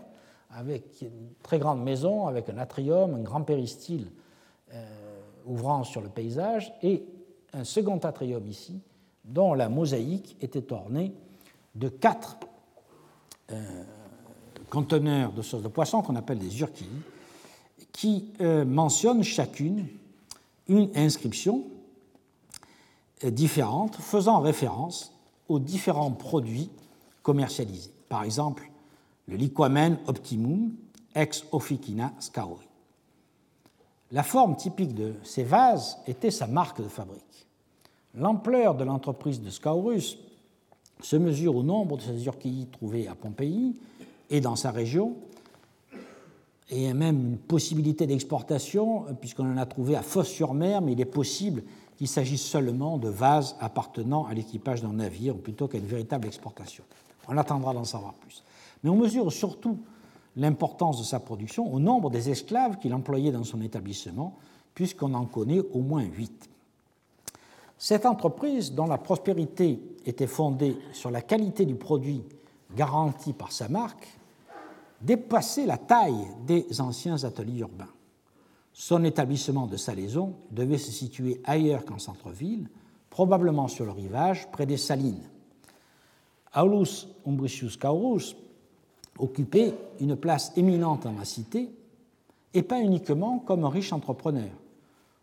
avec 0.51 1.03
une 1.03 1.31
très 1.43 1.59
grande 1.59 1.83
maison, 1.83 2.27
avec 2.27 2.49
un 2.49 2.59
atrium, 2.59 3.15
un 3.15 3.23
grand 3.23 3.43
péristyle 3.43 4.11
euh, 4.75 4.85
ouvrant 5.47 5.85
sur 5.85 6.01
le 6.01 6.09
paysage, 6.09 6.73
et 6.83 7.05
un 7.53 7.65
second 7.65 7.99
atrium 7.99 8.47
ici, 8.47 8.81
dont 9.25 9.55
la 9.55 9.69
mosaïque 9.69 10.37
était 10.41 10.73
ornée 10.73 11.13
de 11.75 11.89
quatre 11.89 12.39
euh, 13.51 13.85
conteneurs 14.69 15.33
de 15.33 15.43
sauce 15.43 15.63
de 15.63 15.69
poisson 15.69 16.03
qu'on 16.03 16.17
appelle 16.17 16.39
des 16.39 16.61
urquilles, 16.61 16.89
qui 17.93 18.33
euh, 18.41 18.65
mentionnent 18.65 19.23
chacune 19.25 19.87
une 20.69 20.91
inscription 20.95 21.65
différente 23.25 23.97
faisant 23.97 24.41
référence 24.41 25.13
aux 25.49 25.59
différents 25.59 26.13
produits 26.13 26.71
commercialisés. 27.23 27.93
Par 28.09 28.25
exemple, 28.25 28.71
le 29.27 29.37
liquamen 29.37 29.99
optimum 30.07 30.73
ex 31.15 31.45
officina 31.53 32.13
scauri. 32.19 32.67
La 34.13 34.23
forme 34.23 34.57
typique 34.57 34.95
de 34.95 35.15
ces 35.23 35.45
vases 35.45 35.99
était 36.07 36.31
sa 36.31 36.47
marque 36.47 36.83
de 36.83 36.89
fabrique. 36.89 37.23
L'ampleur 38.15 38.75
de 38.75 38.85
l'entreprise 38.85 39.41
de 39.41 39.51
Scaurus 39.51 40.19
se 41.01 41.17
mesure 41.17 41.57
au 41.57 41.63
nombre 41.63 41.97
de 41.97 42.03
ces 42.03 42.27
urquilles 42.27 42.67
trouvées 42.73 43.07
à 43.07 43.15
Pompéi 43.15 43.77
et 44.31 44.41
dans 44.41 44.57
sa 44.57 44.71
région, 44.71 45.17
et 46.71 46.93
même 46.93 47.21
une 47.21 47.39
possibilité 47.39 48.07
d'exportation, 48.07 49.05
puisqu'on 49.21 49.53
en 49.53 49.57
a 49.57 49.67
trouvé 49.67 49.97
à 49.97 50.03
Fosse-sur-Mer, 50.03 50.83
mais 50.83 50.93
il 50.93 51.01
est 51.01 51.05
possible 51.05 51.63
qu'il 51.97 52.09
s'agisse 52.09 52.43
seulement 52.43 52.99
de 52.99 53.09
vases 53.09 53.57
appartenant 53.61 54.27
à 54.27 54.35
l'équipage 54.35 54.83
d'un 54.83 54.93
navire, 54.93 55.37
plutôt 55.37 55.69
qu'à 55.69 55.79
une 55.79 55.87
véritable 55.87 56.27
exportation. 56.27 56.85
On 57.29 57.37
attendra 57.37 57.75
d'en 57.75 57.85
savoir 57.85 58.15
plus. 58.15 58.43
Mais 58.83 58.91
on 58.91 58.97
mesure 58.97 59.33
surtout 59.33 59.79
l'importance 60.37 60.99
de 60.99 61.05
sa 61.05 61.21
production 61.21 61.73
au 61.73 61.79
nombre 61.79 62.11
des 62.11 62.31
esclaves 62.31 62.79
qu'il 62.79 62.95
employait 62.95 63.33
dans 63.33 63.45
son 63.45 63.61
établissement, 63.61 64.37
puisqu'on 64.75 65.15
en 65.15 65.27
connaît 65.27 65.61
au 65.73 65.81
moins 65.81 66.05
huit. 66.05 66.50
Cette 67.83 68.05
entreprise, 68.05 68.75
dont 68.75 68.87
la 68.87 68.99
prospérité 68.99 69.81
était 70.05 70.27
fondée 70.27 70.77
sur 70.93 71.11
la 71.11 71.23
qualité 71.23 71.65
du 71.65 71.77
produit 71.77 72.23
garanti 72.77 73.33
par 73.33 73.53
sa 73.53 73.71
marque, 73.71 74.07
dépassait 75.01 75.65
la 75.65 75.79
taille 75.79 76.27
des 76.47 76.79
anciens 76.83 77.25
ateliers 77.25 77.61
urbains. 77.61 77.89
Son 78.75 79.03
établissement 79.03 79.67
de 79.67 79.79
salaison 79.79 80.35
devait 80.51 80.77
se 80.77 80.93
situer 80.93 81.41
ailleurs 81.45 81.87
qu'en 81.87 81.99
centre-ville, 81.99 82.69
probablement 83.09 83.67
sur 83.67 83.87
le 83.87 83.93
rivage, 83.93 84.51
près 84.51 84.67
des 84.67 84.77
salines. 84.77 85.31
Aulus 86.55 87.09
Umbricius 87.27 87.79
Caurus 87.79 88.37
occupait 89.19 89.75
une 90.01 90.17
place 90.17 90.53
éminente 90.55 91.05
dans 91.05 91.13
la 91.13 91.25
cité, 91.25 91.71
et 92.53 92.63
pas 92.63 92.81
uniquement 92.81 93.39
comme 93.39 93.65
un 93.65 93.71
riche 93.71 93.95
entrepreneur. 93.95 94.51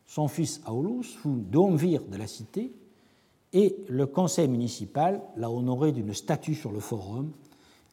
Son 0.08 0.28
fils 0.28 0.62
Aulus 0.66 1.04
fut 1.04 1.42
domvir 1.52 2.02
de 2.04 2.18
la 2.18 2.28
cité, 2.28 2.72
et 3.54 3.76
le 3.88 4.06
conseil 4.06 4.48
municipal 4.48 5.22
l'a 5.36 5.50
honoré 5.50 5.92
d'une 5.92 6.14
statue 6.14 6.56
sur 6.56 6.72
le 6.72 6.80
forum 6.80 7.32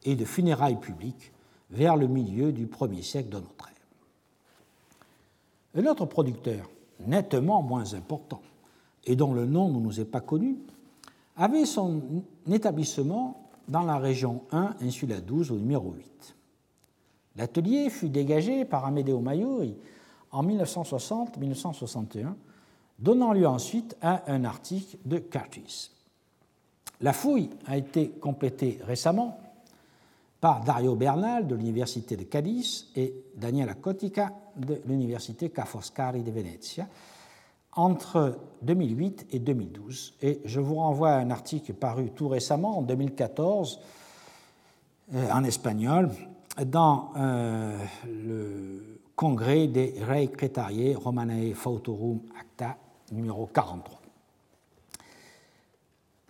et 0.03 0.15
de 0.15 0.25
funérailles 0.25 0.79
publiques 0.79 1.31
vers 1.69 1.95
le 1.97 2.07
milieu 2.07 2.51
du 2.51 2.67
premier 2.67 3.01
siècle 3.01 3.29
de 3.29 3.37
notre 3.37 3.67
ère. 3.67 3.73
Un 5.75 5.85
autre 5.87 6.05
producteur, 6.05 6.69
nettement 7.05 7.61
moins 7.61 7.93
important, 7.93 8.41
et 9.05 9.15
dont 9.15 9.33
le 9.33 9.45
nom 9.45 9.69
ne 9.69 9.79
nous 9.79 9.99
est 9.99 10.05
pas 10.05 10.21
connu, 10.21 10.57
avait 11.37 11.65
son 11.65 12.01
établissement 12.49 13.49
dans 13.67 13.83
la 13.83 13.97
région 13.97 14.43
1, 14.51 14.75
Insula 14.81 15.19
12, 15.19 15.51
au 15.51 15.55
numéro 15.55 15.91
8. 15.91 16.35
L'atelier 17.37 17.89
fut 17.89 18.09
dégagé 18.09 18.63
par 18.63 18.85
Amedeo 18.85 19.19
Maiuri 19.19 19.75
en 20.31 20.43
1960-1961, 20.43 22.33
donnant 22.99 23.33
lieu 23.33 23.47
ensuite 23.47 23.95
à 24.01 24.23
un 24.31 24.43
article 24.45 24.97
de 25.05 25.17
Curtis. 25.17 25.91
La 27.01 27.13
fouille 27.13 27.49
a 27.65 27.77
été 27.77 28.09
complétée 28.09 28.79
récemment 28.85 29.39
par 30.39 30.63
Dario 30.63 30.95
Bernal 30.95 31.47
de 31.47 31.55
l'Université 31.55 32.15
de 32.15 32.23
Cadiz 32.23 32.87
et 32.95 33.13
Daniela 33.35 33.73
Cotica 33.73 34.33
de 34.55 34.81
l'Université 34.85 35.51
Ca' 35.53 35.65
Foscari 35.65 36.23
de 36.23 36.31
Venezia 36.31 36.87
entre 37.75 38.37
2008 38.61 39.27
et 39.31 39.39
2012. 39.39 40.15
Et 40.21 40.41
je 40.45 40.59
vous 40.59 40.75
renvoie 40.75 41.11
à 41.11 41.17
un 41.17 41.29
article 41.29 41.73
paru 41.73 42.11
tout 42.15 42.29
récemment, 42.29 42.77
en 42.77 42.81
2014, 42.81 43.79
euh, 45.13 45.31
en 45.31 45.43
espagnol, 45.43 46.09
dans 46.65 47.11
euh, 47.17 47.77
le 48.07 49.01
congrès 49.15 49.67
des 49.67 49.95
Rei 50.03 50.27
Cretarie 50.27 50.93
Romanae 50.93 51.53
Fautorum 51.53 52.19
Acta 52.39 52.77
numéro 53.11 53.47
43. 53.47 54.01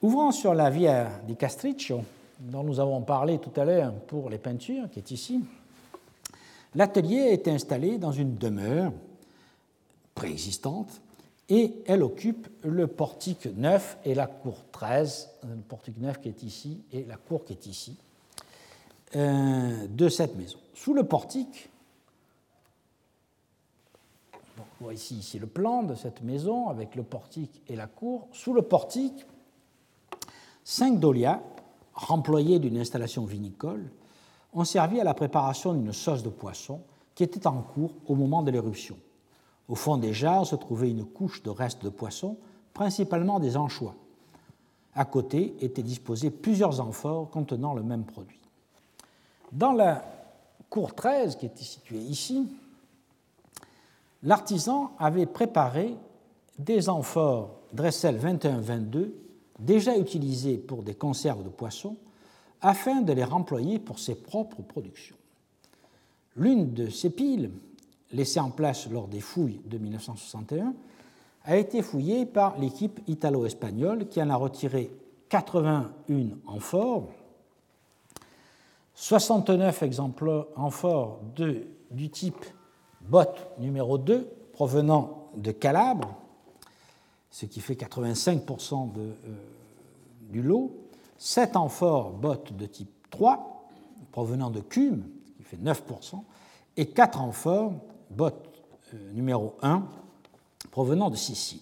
Ouvrant 0.01 0.31
sur 0.31 0.53
la 0.53 0.69
Via 0.69 1.19
di 1.25 1.35
Castriccio, 1.35 2.03
dont 2.39 2.63
nous 2.63 2.79
avons 2.79 3.01
parlé 3.01 3.39
tout 3.39 3.59
à 3.59 3.65
l'heure 3.65 3.93
pour 3.93 4.29
les 4.29 4.37
peintures, 4.37 4.89
qui 4.91 4.99
est 4.99 5.11
ici, 5.11 5.43
l'atelier 6.75 7.29
est 7.31 7.47
installé 7.47 7.97
dans 7.97 8.11
une 8.11 8.35
demeure 8.35 8.91
préexistante 10.13 11.01
et 11.49 11.73
elle 11.87 12.03
occupe 12.03 12.47
le 12.63 12.87
portique 12.87 13.47
9 13.55 13.97
et 14.05 14.13
la 14.13 14.27
cour 14.27 14.57
13, 14.71 15.29
le 15.43 15.55
portique 15.61 15.97
9 15.97 16.21
qui 16.21 16.29
est 16.29 16.43
ici 16.43 16.81
et 16.91 17.03
la 17.05 17.17
cour 17.17 17.45
qui 17.45 17.53
est 17.53 17.65
ici, 17.65 17.95
euh, 19.15 19.87
de 19.87 20.09
cette 20.09 20.35
maison. 20.35 20.59
Sous 20.75 20.93
le 20.93 21.03
portique, 21.03 21.69
voit 24.85 24.93
ici, 24.93 25.15
ici 25.15 25.39
le 25.39 25.47
plan 25.47 25.81
de 25.81 25.95
cette 25.95 26.21
maison 26.21 26.69
avec 26.69 26.95
le 26.95 27.01
portique 27.01 27.63
et 27.67 27.75
la 27.75 27.87
cour. 27.87 28.27
Sous 28.31 28.53
le 28.53 28.61
portique, 28.61 29.25
cinq 30.63 30.99
dolias 30.99 31.41
remployés 31.95 32.59
d'une 32.59 32.77
installation 32.77 33.25
vinicole, 33.25 33.89
ont 34.53 34.63
servi 34.63 34.99
à 34.99 35.03
la 35.03 35.15
préparation 35.15 35.73
d'une 35.73 35.91
sauce 35.91 36.21
de 36.21 36.29
poisson 36.29 36.81
qui 37.15 37.23
était 37.23 37.47
en 37.47 37.61
cours 37.61 37.93
au 38.05 38.13
moment 38.13 38.43
de 38.43 38.51
l'éruption. 38.51 38.97
Au 39.67 39.75
fond 39.75 39.97
des 39.97 40.13
jarres 40.13 40.45
se 40.45 40.55
trouvait 40.55 40.91
une 40.91 41.05
couche 41.05 41.41
de 41.41 41.49
restes 41.49 41.83
de 41.83 41.89
poisson, 41.89 42.37
principalement 42.73 43.39
des 43.39 43.57
anchois. 43.57 43.95
À 44.93 45.05
côté 45.05 45.55
étaient 45.61 45.81
disposés 45.81 46.29
plusieurs 46.29 46.79
amphores 46.79 47.31
contenant 47.31 47.73
le 47.73 47.81
même 47.81 48.03
produit. 48.03 48.39
Dans 49.51 49.71
la 49.71 50.05
cour 50.69 50.93
13, 50.93 51.37
qui 51.37 51.47
était 51.47 51.63
située 51.63 51.97
ici, 51.97 52.47
l'artisan 54.25 54.91
avait 54.99 55.27
préparé 55.27 55.95
des 56.59 56.89
amphores 56.89 57.51
Dressel 57.73 58.17
21-22 58.17 59.11
déjà 59.59 59.97
utilisés 59.97 60.57
pour 60.57 60.83
des 60.83 60.95
conserves 60.95 61.43
de 61.43 61.49
poissons 61.49 61.95
afin 62.61 63.01
de 63.01 63.13
les 63.13 63.23
remployer 63.23 63.79
pour 63.79 63.99
ses 63.99 64.15
propres 64.15 64.61
productions. 64.61 65.15
L'une 66.35 66.73
de 66.73 66.89
ces 66.89 67.09
piles, 67.09 67.51
laissée 68.11 68.39
en 68.39 68.49
place 68.49 68.89
lors 68.89 69.07
des 69.07 69.21
fouilles 69.21 69.61
de 69.65 69.77
1961, 69.77 70.73
a 71.45 71.57
été 71.57 71.81
fouillée 71.81 72.25
par 72.25 72.57
l'équipe 72.57 72.99
italo-espagnole 73.07 74.07
qui 74.07 74.21
en 74.21 74.29
a 74.29 74.35
retiré 74.35 74.91
81 75.29 75.89
amphores, 76.47 77.09
69 78.95 79.83
exemplaires 79.83 80.45
amphores 80.55 81.19
du 81.91 82.09
type 82.09 82.43
bot 83.07 83.29
numéro 83.59 83.97
2 83.97 84.27
provenant 84.53 85.29
de 85.35 85.51
Calabre, 85.51 86.15
ce 87.29 87.45
qui 87.45 87.61
fait 87.61 87.75
85% 87.75 88.93
de, 88.93 89.01
euh, 89.01 89.13
du 90.29 90.41
lot, 90.41 90.71
7 91.17 91.55
amphores 91.55 92.11
bottes 92.11 92.55
de 92.55 92.65
type 92.65 92.89
3 93.09 93.67
provenant 94.11 94.49
de 94.49 94.61
Cume, 94.61 95.03
ce 95.25 95.31
qui 95.33 95.43
fait 95.43 95.57
9%, 95.57 96.23
et 96.77 96.87
4 96.87 97.21
amphores 97.21 97.73
bottes 98.09 98.63
euh, 98.93 99.11
numéro 99.11 99.55
1 99.61 99.83
provenant 100.71 101.09
de 101.09 101.15
Sicile. 101.15 101.61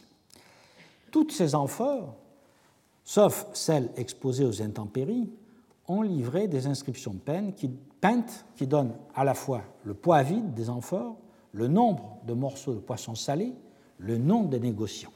Toutes 1.12 1.32
ces 1.32 1.56
amphores, 1.56 2.16
sauf 3.04 3.48
celles 3.54 3.90
exposées 3.98 4.46
aux 4.46 4.62
intempéries, 4.62 5.30
ont 5.88 6.02
livré 6.02 6.48
des 6.48 6.68
inscriptions 6.68 7.14
peintes 7.14 8.46
qui 8.56 8.68
donnent 8.68 8.96
à 9.14 9.24
la 9.24 9.34
fois 9.34 9.62
le 9.84 9.94
poids 9.94 10.24
vide 10.24 10.54
des 10.54 10.70
amphores, 10.70 11.16
le 11.54 11.68
nombre 11.68 12.18
de 12.26 12.34
morceaux 12.34 12.74
de 12.74 12.80
poisson 12.80 13.16
salé, 13.16 13.54
le 13.98 14.18
nom 14.18 14.44
des 14.44 14.60
négociants. 14.60 15.14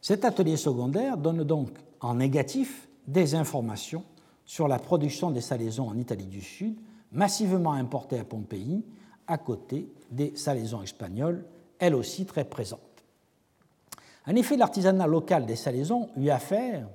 Cet 0.00 0.24
atelier 0.24 0.56
secondaire 0.56 1.16
donne 1.16 1.42
donc 1.42 1.70
en 2.00 2.14
négatif 2.14 2.88
des 3.06 3.34
informations 3.34 4.04
sur 4.44 4.68
la 4.68 4.78
production 4.78 5.30
des 5.30 5.40
salaisons 5.40 5.88
en 5.88 5.98
Italie 5.98 6.26
du 6.26 6.40
Sud, 6.40 6.78
massivement 7.12 7.72
importées 7.72 8.18
à 8.18 8.24
Pompéi, 8.24 8.84
à 9.26 9.38
côté 9.38 9.90
des 10.10 10.36
salaisons 10.36 10.82
espagnoles, 10.82 11.44
elles 11.78 11.94
aussi 11.94 12.24
très 12.24 12.44
présentes. 12.44 12.80
En 14.26 14.34
effet, 14.34 14.56
l'artisanat 14.56 15.06
local 15.06 15.46
des 15.46 15.56
salaisons 15.56 16.08
eut 16.16 16.30
affaire, 16.30 16.88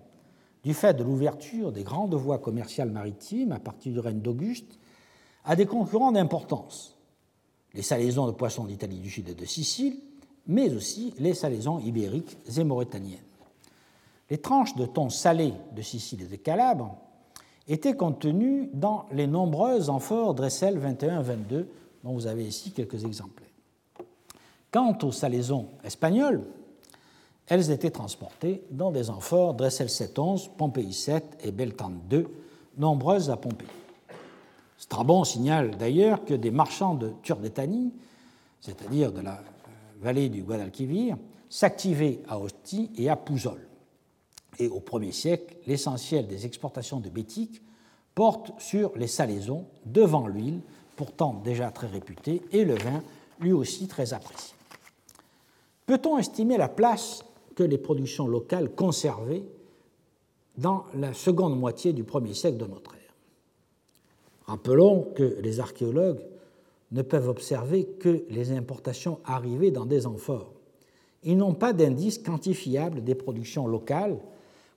du 0.63 0.73
fait 0.73 0.93
de 0.93 1.03
l'ouverture 1.03 1.71
des 1.71 1.83
grandes 1.83 2.15
voies 2.15 2.39
commerciales 2.39 2.91
maritimes 2.91 3.51
à 3.51 3.59
partir 3.59 3.91
du 3.91 3.99
règne 3.99 4.21
d'Auguste, 4.21 4.79
à 5.43 5.55
des 5.55 5.65
concurrents 5.65 6.11
d'importance. 6.11 6.92
Les 7.73 7.81
salaisons 7.81 8.27
de 8.27 8.31
poissons 8.31 8.65
d'Italie 8.65 8.99
du 8.99 9.09
Sud 9.09 9.29
et 9.29 9.33
de 9.33 9.45
Sicile, 9.45 9.97
mais 10.47 10.73
aussi 10.73 11.13
les 11.19 11.33
salaisons 11.33 11.79
ibériques 11.79 12.37
et 12.57 12.63
mauritaniennes. 12.63 13.19
Les 14.29 14.37
tranches 14.37 14.75
de 14.75 14.85
thon 14.85 15.09
salé 15.09 15.53
de 15.75 15.81
Sicile 15.81 16.21
et 16.21 16.27
de 16.27 16.35
Calabre 16.35 16.95
étaient 17.67 17.95
contenues 17.95 18.69
dans 18.73 19.05
les 19.11 19.27
nombreuses 19.27 19.89
amphores 19.89 20.33
Dressel 20.33 20.79
21-22, 20.79 21.65
dont 22.03 22.13
vous 22.13 22.27
avez 22.27 22.45
ici 22.45 22.71
quelques 22.71 23.05
exemplaires. 23.05 23.47
Quant 24.71 24.97
aux 25.03 25.11
salaisons 25.11 25.67
espagnoles, 25.83 26.43
elles 27.47 27.71
étaient 27.71 27.91
transportées 27.91 28.63
dans 28.71 28.91
des 28.91 29.09
amphores 29.09 29.53
Dressel 29.53 29.87
7-11, 29.87 30.49
Pompéi 30.57 30.93
7 30.93 31.37
et 31.43 31.51
Beltane 31.51 31.99
2, 32.09 32.27
nombreuses 32.77 33.29
à 33.29 33.37
Pompéi. 33.37 33.67
Strabon 34.83 35.23
signale 35.23 35.77
d'ailleurs 35.77 36.25
que 36.25 36.33
des 36.33 36.51
marchands 36.51 36.93
de 36.93 37.13
Turdetanie, 37.21 37.93
c'est-à-dire 38.59 39.13
de 39.13 39.21
la 39.21 39.41
vallée 40.01 40.27
du 40.27 40.43
Guadalquivir, 40.43 41.15
s'activaient 41.47 42.19
à 42.27 42.37
Ostie 42.37 42.91
et 42.97 43.09
à 43.09 43.15
Pouzol. 43.15 43.65
Et 44.59 44.67
au 44.67 44.83
Ier 44.99 45.13
siècle, 45.13 45.55
l'essentiel 45.67 46.27
des 46.27 46.45
exportations 46.45 46.99
de 46.99 47.07
Bétique 47.07 47.61
porte 48.13 48.51
sur 48.59 48.91
les 48.97 49.07
salaisons 49.07 49.67
devant 49.85 50.27
l'huile, 50.27 50.59
pourtant 50.97 51.41
déjà 51.45 51.71
très 51.71 51.87
réputée, 51.87 52.41
et 52.51 52.65
le 52.65 52.75
vin, 52.75 53.01
lui 53.39 53.53
aussi 53.53 53.87
très 53.87 54.13
apprécié. 54.13 54.53
Peut-on 55.85 56.17
estimer 56.17 56.57
la 56.57 56.67
place 56.67 57.23
que 57.55 57.63
les 57.63 57.77
productions 57.77 58.27
locales 58.27 58.75
conservaient 58.75 59.45
dans 60.57 60.83
la 60.93 61.13
seconde 61.13 61.57
moitié 61.57 61.93
du 61.93 62.03
premier 62.03 62.33
siècle 62.33 62.57
de 62.57 62.65
notre 62.65 62.95
ère? 62.95 63.02
Rappelons 64.45 65.11
que 65.15 65.37
les 65.41 65.59
archéologues 65.59 66.21
ne 66.91 67.01
peuvent 67.01 67.29
observer 67.29 67.85
que 67.85 68.23
les 68.29 68.51
importations 68.51 69.19
arrivées 69.25 69.71
dans 69.71 69.85
des 69.85 70.05
amphores. 70.05 70.53
Ils 71.23 71.37
n'ont 71.37 71.53
pas 71.53 71.73
d'indices 71.73 72.19
quantifiables 72.19 73.03
des 73.03 73.15
productions 73.15 73.67
locales 73.67 74.17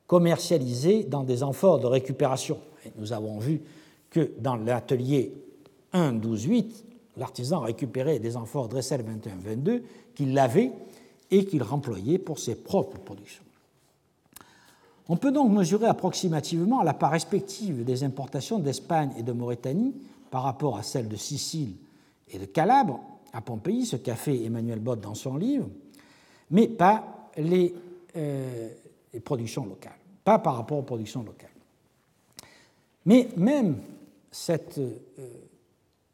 commercialisées 0.07 1.05
dans 1.05 1.25
des 1.25 1.43
amphores 1.43 1.81
de 1.81 1.87
récupération. 1.87 2.59
nous 2.97 3.13
avons 3.13 3.39
vu 3.39 3.63
que 4.11 4.31
dans 4.39 4.57
l'atelier 4.57 5.35
1 5.93 6.21
8 6.21 6.85
l'artisan 7.17 7.61
récupérait 7.61 8.19
des 8.19 8.37
amphores 8.37 8.69
Dressel 8.69 9.03
21-22 9.03 9.83
qu'il 10.15 10.35
lavait 10.35 10.73
et 11.31 11.45
qu'il 11.45 11.63
remployait 11.63 12.19
pour 12.19 12.39
ses 12.39 12.55
propres 12.55 12.99
productions. 12.99 13.46
On 15.09 15.17
peut 15.17 15.31
donc 15.31 15.53
mesurer 15.53 15.87
approximativement 15.87 16.83
la 16.83 16.95
part 16.95 17.13
respective 17.13 17.85
des 17.85 18.03
importations 18.03 18.59
d'Espagne 18.59 19.13
et 19.17 19.23
de 19.23 19.33
Mauritanie 19.33 19.95
par 20.31 20.43
rapport 20.43 20.77
à 20.77 20.83
celles 20.83 21.09
de 21.09 21.17
Sicile 21.17 21.75
et 22.29 22.39
de 22.39 22.45
Calabre 22.45 23.01
à 23.33 23.41
Pompéi, 23.41 23.87
ce 23.87 23.97
qu'a 23.97 24.17
fait 24.17 24.45
Emmanuel 24.45 24.81
Bott 24.81 25.01
dans 25.01 25.15
son 25.15 25.37
livre, 25.37 25.69
mais 26.51 26.67
pas 26.67 27.31
les, 27.37 27.75
euh, 28.17 28.71
productions 29.25 29.65
locales, 29.65 29.99
pas 30.25 30.39
par 30.39 30.57
rapport 30.57 30.79
aux 30.79 30.83
productions 30.83 31.23
locales. 31.23 31.51
Mais 33.05 33.29
même 33.37 33.79
cet 34.31 34.79
euh, 34.79 34.91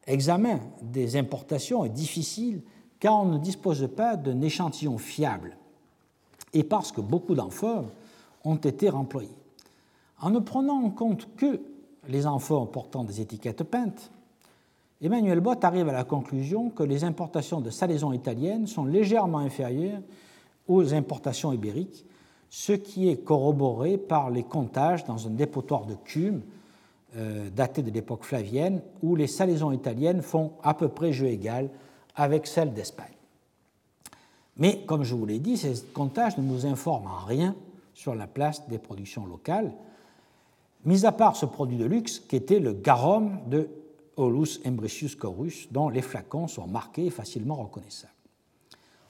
examen 0.07 0.61
des 0.83 1.17
importations 1.17 1.85
est 1.85 1.91
difficile 1.91 2.61
car 3.01 3.15
on 3.15 3.25
ne 3.25 3.39
dispose 3.39 3.89
pas 3.97 4.17
d'un 4.17 4.41
échantillon 4.43 4.99
fiable 4.99 5.57
et 6.53 6.63
parce 6.63 6.93
que 6.93 7.01
beaucoup 7.01 7.35
d'amphores 7.35 7.87
ont 8.45 8.57
été 8.57 8.89
remployés. 8.89 9.37
En 10.21 10.31
ne 10.31 10.39
prenant 10.39 10.83
en 10.83 10.91
compte 10.91 11.29
que 11.37 11.61
les 12.09 12.27
amphores 12.27 12.71
portant 12.71 13.05
des 13.05 13.21
étiquettes 13.21 13.65
peintes, 13.65 14.11
Emmanuel 15.01 15.41
Bott 15.41 15.65
arrive 15.65 15.89
à 15.89 15.93
la 15.93 16.05
conclusion 16.05 16.71
que 16.71 16.85
les 16.85 17.03
importations 17.03 17.61
de 17.61 17.71
salaisons 17.71 18.13
italiennes 18.13 18.69
sont 18.69 18.85
légèrement 18.85 19.39
inférieures 19.39 20.01
aux 20.69 20.95
importations 20.95 21.53
ibériques, 21.53 22.07
ce 22.51 22.73
qui 22.73 23.09
est 23.09 23.17
corroboré 23.17 23.99
par 23.99 24.31
les 24.31 24.45
comptages 24.45 25.05
dans 25.05 25.27
un 25.27 25.31
dépotoir 25.31 25.87
de 25.87 25.95
Cume 26.05 26.43
euh, 27.17 27.51
daté 27.51 27.83
de 27.83 27.91
l'époque 27.91 28.25
flavienne, 28.25 28.81
où 29.03 29.17
les 29.17 29.27
salaisons 29.27 29.73
italiennes 29.73 30.23
font 30.23 30.53
à 30.63 30.73
peu 30.73 30.89
près 30.89 31.13
jeu 31.13 31.27
égal 31.27 31.69
avec 32.15 32.47
celles 32.47 32.73
d'Espagne. 32.73 33.13
Mais, 34.57 34.85
comme 34.87 35.03
je 35.03 35.15
vous 35.15 35.27
l'ai 35.27 35.39
dit, 35.39 35.57
ces 35.57 35.75
comptages 35.93 36.39
ne 36.39 36.43
nous 36.43 36.65
informent 36.65 37.09
en 37.09 37.25
rien 37.27 37.57
sur 37.95 38.15
la 38.15 38.27
place 38.27 38.69
des 38.69 38.79
productions 38.79 39.27
locales, 39.27 39.73
mis 40.85 41.07
à 41.07 41.13
part 41.13 41.37
ce 41.37 41.47
produit 41.47 41.77
de 41.77 41.85
luxe 41.85 42.19
qui 42.21 42.37
était 42.37 42.59
le 42.59 42.73
garum 42.73 43.41
de 43.47 43.69
Olus 44.17 44.61
Embricius 44.67 45.15
Corus, 45.15 45.69
dont 45.71 45.89
les 45.89 46.03
flacons 46.03 46.49
sont 46.49 46.67
marqués 46.67 47.07
et 47.07 47.11
facilement 47.11 47.57
reconnaissables. 47.57 48.13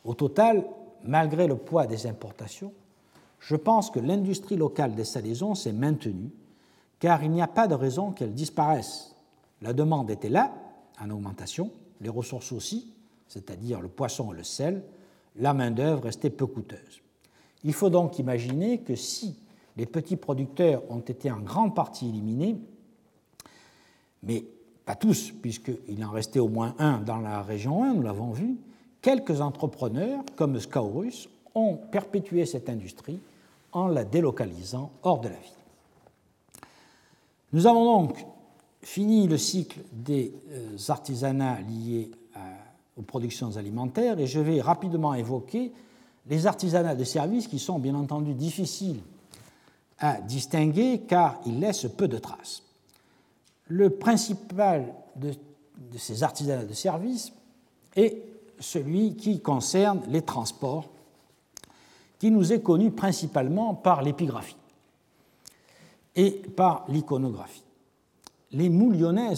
Au 0.04 0.14
total, 0.14 0.64
malgré 1.04 1.46
le 1.46 1.56
poids 1.56 1.86
des 1.86 2.06
importations, 2.06 2.72
je 3.40 3.56
pense 3.56 3.90
que 3.90 3.98
l'industrie 3.98 4.56
locale 4.56 4.94
des 4.94 5.04
salaisons 5.04 5.54
s'est 5.54 5.72
maintenue, 5.72 6.30
car 7.00 7.24
il 7.24 7.30
n'y 7.30 7.42
a 7.42 7.48
pas 7.48 7.66
de 7.66 7.74
raison 7.74 8.12
qu'elle 8.12 8.34
disparaisse. 8.34 9.16
La 9.60 9.72
demande 9.72 10.10
était 10.10 10.28
là, 10.28 10.52
en 11.00 11.10
augmentation, 11.10 11.70
les 12.00 12.08
ressources 12.08 12.52
aussi, 12.52 12.92
c'est-à-dire 13.26 13.80
le 13.80 13.88
poisson 13.88 14.32
et 14.32 14.36
le 14.36 14.44
sel, 14.44 14.84
la 15.36 15.54
main-d'œuvre 15.54 16.04
restait 16.04 16.30
peu 16.30 16.46
coûteuse. 16.46 17.02
Il 17.64 17.72
faut 17.72 17.90
donc 17.90 18.18
imaginer 18.18 18.78
que 18.78 18.94
si 18.94 19.36
les 19.76 19.86
petits 19.86 20.16
producteurs 20.16 20.82
ont 20.90 21.00
été 21.00 21.30
en 21.30 21.40
grande 21.40 21.74
partie 21.74 22.08
éliminés, 22.08 22.56
mais 24.22 24.44
pas 24.84 24.94
tous, 24.94 25.30
puisqu'il 25.30 26.04
en 26.04 26.10
restait 26.10 26.40
au 26.40 26.48
moins 26.48 26.74
un 26.78 26.98
dans 26.98 27.18
la 27.18 27.42
région 27.42 27.84
1, 27.84 27.94
nous 27.94 28.02
l'avons 28.02 28.32
vu, 28.32 28.56
quelques 29.00 29.40
entrepreneurs, 29.40 30.24
comme 30.36 30.58
Scaurus, 30.58 31.28
ont 31.54 31.76
perpétué 31.76 32.46
cette 32.46 32.68
industrie 32.68 33.20
en 33.72 33.88
la 33.88 34.04
délocalisant 34.04 34.90
hors 35.02 35.20
de 35.20 35.28
la 35.28 35.36
ville. 35.36 35.50
Nous 37.52 37.66
avons 37.66 37.84
donc 37.84 38.26
fini 38.80 39.26
le 39.28 39.38
cycle 39.38 39.80
des 39.92 40.34
euh, 40.50 40.76
artisanats 40.88 41.60
liés 41.60 42.10
aux 42.96 43.02
productions 43.02 43.56
alimentaires 43.56 44.18
et 44.18 44.26
je 44.26 44.40
vais 44.40 44.60
rapidement 44.60 45.14
évoquer 45.14 45.72
les 46.26 46.46
artisanats 46.46 46.94
de 46.94 47.04
services 47.04 47.48
qui 47.48 47.58
sont 47.58 47.78
bien 47.78 47.94
entendu 47.94 48.34
difficiles 48.34 49.00
à 49.98 50.20
distinguer 50.20 51.02
car 51.06 51.40
ils 51.46 51.60
laissent 51.60 51.86
peu 51.96 52.08
de 52.08 52.18
traces. 52.18 52.62
Le 53.68 53.90
principal 53.90 54.94
de, 55.16 55.32
ces 55.96 56.22
artisanats 56.22 56.64
de 56.64 56.74
service 56.74 57.32
est 57.96 58.22
celui 58.58 59.16
qui 59.16 59.40
concerne 59.40 60.02
les 60.08 60.22
transports, 60.22 60.88
qui 62.18 62.30
nous 62.30 62.52
est 62.52 62.60
connu 62.60 62.90
principalement 62.90 63.74
par 63.74 64.02
l'épigraphie 64.02 64.56
et 66.14 66.30
par 66.30 66.84
l'iconographie. 66.88 67.64
Les 68.52 68.68
moulionnes 68.68 69.34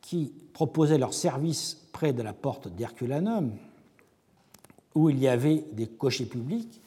qui 0.00 0.32
proposaient 0.52 0.98
leurs 0.98 1.14
services 1.14 1.76
près 1.92 2.12
de 2.12 2.22
la 2.22 2.32
porte 2.32 2.68
d'Herculanum, 2.68 3.52
où 4.96 5.10
il 5.10 5.18
y 5.20 5.28
avait 5.28 5.64
des 5.72 5.86
cochers 5.86 6.24
publics, 6.24 6.80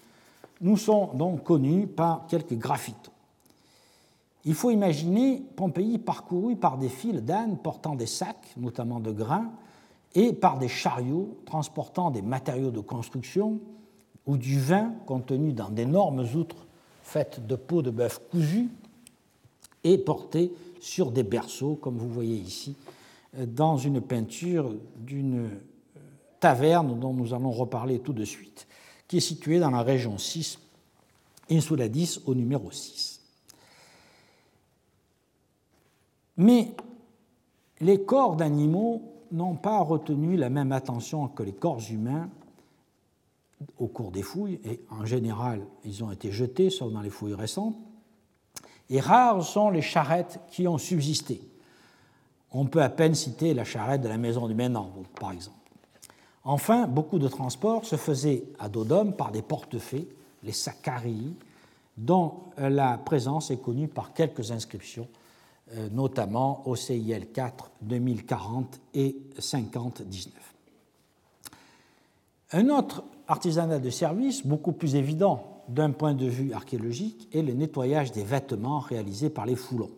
nous 0.62 0.78
sont 0.78 1.12
donc 1.14 1.44
connus 1.44 1.86
par 1.88 2.26
quelques 2.28 2.56
graphitos. 2.56 3.12
Il 4.46 4.56
faut 4.56 4.72
imaginer 4.72 5.44
Pompéi 5.56 6.00
parcouru 6.00 6.56
par 6.56 6.80
des 6.80 6.90
files 6.90 7.24
d'ânes 7.24 7.58
portant 7.58 7.94
des 7.94 8.08
sacs, 8.08 8.56
notamment 8.58 9.00
de 9.00 9.12
grains, 9.12 9.52
et 10.16 10.34
par 10.34 10.58
des 10.58 10.68
chariots 10.68 11.38
transportant 11.46 12.10
des 12.10 12.24
matériaux 12.24 12.72
de 12.72 12.80
construction 12.80 13.60
ou 14.26 14.38
du 14.38 14.60
vin 14.60 14.92
contenu 15.06 15.54
dans 15.54 15.70
d'énormes 15.70 16.26
outres 16.36 16.66
faites 17.04 17.46
de 17.46 17.56
peau 17.56 17.84
de 17.84 17.92
bœuf 17.92 18.20
cousu 18.32 18.70
et 19.84 20.00
portés 20.00 20.52
sur 20.82 21.12
des 21.12 21.24
berceaux, 21.24 21.76
comme 21.76 21.98
vous 21.98 22.10
voyez 22.10 22.38
ici, 22.38 22.76
dans 23.38 23.78
une 23.78 24.02
peinture 24.02 24.74
d'une 24.98 25.50
taverne 26.40 27.00
dont 27.00 27.14
nous 27.14 27.34
allons 27.34 27.52
reparler 27.52 28.00
tout 28.00 28.14
de 28.14 28.26
suite, 28.26 28.68
qui 29.08 29.18
est 29.18 29.22
située 29.22 29.60
dans 29.60 29.72
la 29.72 29.82
région 29.82 30.18
6, 30.18 30.60
Insuladis 31.52 32.20
au 32.26 32.36
numéro 32.36 32.72
6. 32.72 33.22
Mais 36.38 36.72
les 37.82 38.04
corps 38.04 38.36
d'animaux 38.36 39.02
n'ont 39.32 39.56
pas 39.56 39.80
retenu 39.80 40.38
la 40.38 40.50
même 40.50 40.72
attention 40.72 41.28
que 41.28 41.44
les 41.44 41.54
corps 41.54 41.82
humains 41.90 42.30
au 43.78 43.88
cours 43.88 44.12
des 44.12 44.22
fouilles, 44.22 44.60
et 44.64 44.82
en 44.90 45.06
général, 45.06 45.62
ils 45.84 46.04
ont 46.04 46.12
été 46.12 46.32
jetés, 46.32 46.70
sauf 46.70 46.94
dans 46.94 47.02
les 47.02 47.10
fouilles 47.10 47.34
récentes. 47.34 47.76
Et 48.90 49.00
rares 49.00 49.44
sont 49.44 49.70
les 49.70 49.82
charrettes 49.82 50.40
qui 50.50 50.68
ont 50.68 50.78
subsisté. 50.78 51.42
On 52.52 52.66
peut 52.66 52.82
à 52.82 52.90
peine 52.90 53.16
citer 53.16 53.54
la 53.54 53.66
charrette 53.66 54.02
de 54.02 54.08
la 54.08 54.18
maison 54.18 54.48
du 54.48 54.56
Ménard, 54.56 54.90
par 55.20 55.32
exemple. 55.32 55.59
Enfin, 56.52 56.88
beaucoup 56.88 57.20
de 57.20 57.28
transports 57.28 57.86
se 57.86 57.96
faisaient 57.96 58.44
à 58.58 58.70
dos 58.70 58.84
par 59.16 59.32
des 59.32 59.44
portefaix, 59.44 60.08
les 60.42 60.52
sakarii, 60.52 61.36
dont 61.96 62.40
la 62.58 62.98
présence 62.98 63.52
est 63.52 63.62
connue 63.62 63.88
par 63.88 64.14
quelques 64.14 64.52
inscriptions, 64.52 65.08
euh, 65.76 65.90
notamment 65.92 66.68
au 66.68 66.76
CIL 66.76 67.28
4 67.32 67.70
2040 67.84 68.80
et 68.96 69.16
5019. 69.38 70.34
Un 72.54 72.70
autre 72.70 73.04
artisanat 73.28 73.78
de 73.78 73.92
service, 73.92 74.44
beaucoup 74.44 74.72
plus 74.72 74.96
évident 74.96 75.62
d'un 75.68 75.92
point 75.92 76.16
de 76.16 76.26
vue 76.26 76.54
archéologique, 76.54 77.30
est 77.32 77.44
le 77.44 77.54
nettoyage 77.54 78.12
des 78.12 78.24
vêtements 78.24 78.80
réalisé 78.80 79.30
par 79.30 79.46
les 79.46 79.56
foulons. 79.56 79.92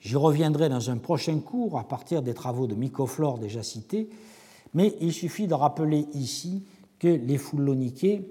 J'y 0.00 0.16
reviendrai 0.16 0.68
dans 0.68 0.90
un 0.90 0.96
prochain 0.96 1.38
cours 1.38 1.78
à 1.78 1.84
partir 1.84 2.20
des 2.20 2.34
travaux 2.34 2.66
de 2.66 2.74
Mycoflore 2.74 3.38
déjà 3.38 3.62
cités, 3.62 4.10
mais 4.74 4.96
il 5.00 5.12
suffit 5.12 5.46
de 5.46 5.54
rappeler 5.54 6.06
ici 6.14 6.64
que 6.98 7.08
les 7.08 7.38
fouloniqués 7.38 8.28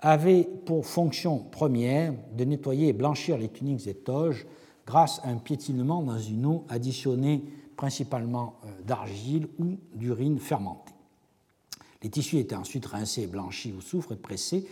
avaient 0.00 0.48
pour 0.66 0.86
fonction 0.86 1.38
première 1.38 2.14
de 2.36 2.44
nettoyer 2.44 2.88
et 2.88 2.92
blanchir 2.92 3.38
les 3.38 3.48
tuniques 3.48 3.86
et 3.86 3.94
toges 3.94 4.46
grâce 4.86 5.20
à 5.24 5.28
un 5.28 5.36
piétinement 5.36 6.02
dans 6.02 6.18
une 6.18 6.46
eau 6.46 6.64
additionnée 6.68 7.44
principalement 7.76 8.56
euh, 8.64 8.82
d'argile 8.84 9.48
ou 9.58 9.76
d'urine 9.94 10.38
fermentée. 10.38 10.92
Les 12.02 12.10
tissus 12.10 12.38
étaient 12.38 12.54
ensuite 12.54 12.86
rincés, 12.86 13.26
blanchis 13.26 13.72
au 13.76 13.80
soufre 13.80 14.12
et 14.12 14.16
pressés. 14.16 14.66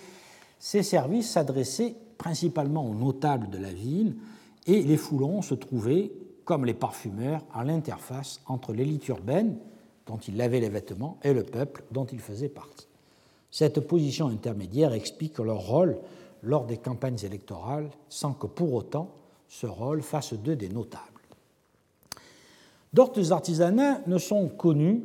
Ces 0.58 0.82
services 0.82 1.30
s'adressaient 1.30 1.96
principalement 2.18 2.86
aux 2.86 2.94
notables 2.94 3.48
de 3.48 3.58
la 3.58 3.72
ville 3.72 4.16
et 4.66 4.82
les 4.82 4.96
foulons 4.96 5.42
se 5.42 5.54
trouvaient, 5.54 6.12
comme 6.44 6.66
les 6.66 6.74
parfumeurs, 6.74 7.42
à 7.54 7.64
l'interface 7.64 8.42
entre 8.46 8.72
l'élite 8.72 9.08
urbaine, 9.08 9.56
dont 10.06 10.18
ils 10.18 10.36
lavaient 10.36 10.60
les 10.60 10.68
vêtements, 10.68 11.18
et 11.22 11.32
le 11.32 11.42
peuple 11.44 11.84
dont 11.90 12.06
ils 12.06 12.20
faisaient 12.20 12.48
partie. 12.48 12.88
Cette 13.50 13.80
position 13.80 14.28
intermédiaire 14.28 14.92
explique 14.92 15.38
leur 15.38 15.60
rôle 15.60 15.98
lors 16.42 16.66
des 16.66 16.78
campagnes 16.78 17.18
électorales, 17.22 17.90
sans 18.08 18.32
que 18.32 18.46
pour 18.46 18.72
autant 18.72 19.14
ce 19.48 19.66
rôle 19.66 20.02
fasse 20.02 20.32
d'eux 20.32 20.56
des 20.56 20.68
notables. 20.68 21.04
D'autres 22.92 23.32
artisanats 23.32 24.00
ne 24.06 24.18
sont 24.18 24.48
connus 24.48 25.02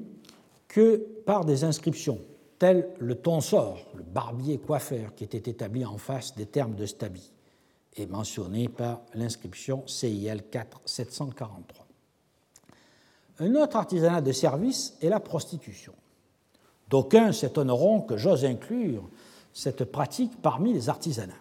que 0.68 0.98
par 1.26 1.46
des 1.46 1.64
inscriptions, 1.64 2.20
telles 2.60 2.90
le 3.00 3.16
tonsor, 3.16 3.80
le 3.96 4.04
barbier 4.04 4.58
coiffeur, 4.58 5.16
qui 5.16 5.24
était 5.24 5.50
établi 5.50 5.86
en 5.86 5.98
face 5.98 6.36
des 6.36 6.46
termes 6.46 6.76
de 6.76 6.86
Stabi, 6.86 7.32
et 7.96 8.06
mentionné 8.06 8.68
par 8.68 9.02
l'inscription 9.14 9.84
CIL 9.88 10.44
4 10.52 10.82
743. 10.86 11.87
Un 13.40 13.56
autre 13.56 13.76
artisanat 13.76 14.22
de 14.22 14.32
service 14.32 14.98
est 15.02 15.10
la 15.10 15.20
prostitution. 15.20 15.94
D'aucuns 16.90 17.32
s'étonneront 17.32 18.02
que 18.02 18.18
j'ose 18.18 18.46
inclure 18.46 19.08
cette 19.54 19.86
pratique 19.86 20.42
parmi 20.42 20.74
les 20.74 20.90
artisanats. 20.90 21.34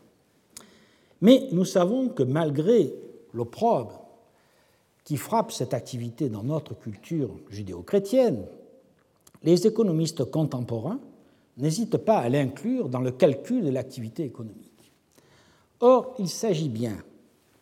Mais 1.21 1.49
nous 1.53 1.65
savons 1.65 2.09
que 2.09 2.23
malgré 2.23 2.93
l'opprobre 3.33 4.03
qui 5.05 5.17
frappe 5.17 5.53
cette 5.53 5.73
activité 5.73 6.29
dans 6.29 6.43
notre 6.43 6.75
culture 6.75 7.31
judéo-chrétienne, 7.49 8.45
les 9.43 9.67
économistes 9.67 10.25
contemporains 10.25 10.99
n'hésitent 11.57 11.99
pas 11.99 12.19
à 12.19 12.29
l'inclure 12.29 12.89
dans 12.89 13.01
le 13.01 13.13
calcul 13.13 13.65
de 13.65 13.71
l'activité 13.71 14.25
économique. 14.25 14.93
Or, 15.81 16.15
il 16.19 16.29
s'agit 16.29 16.69
bien, 16.69 16.97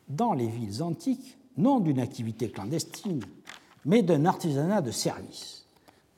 dans 0.08 0.32
les 0.32 0.46
villes 0.46 0.82
antiques, 0.82 1.36
non 1.56 1.80
d'une 1.80 2.00
activité 2.00 2.48
clandestine, 2.50 3.22
mais 3.84 4.02
d'un 4.02 4.24
artisanat 4.24 4.80
de 4.80 4.90
service. 4.90 5.66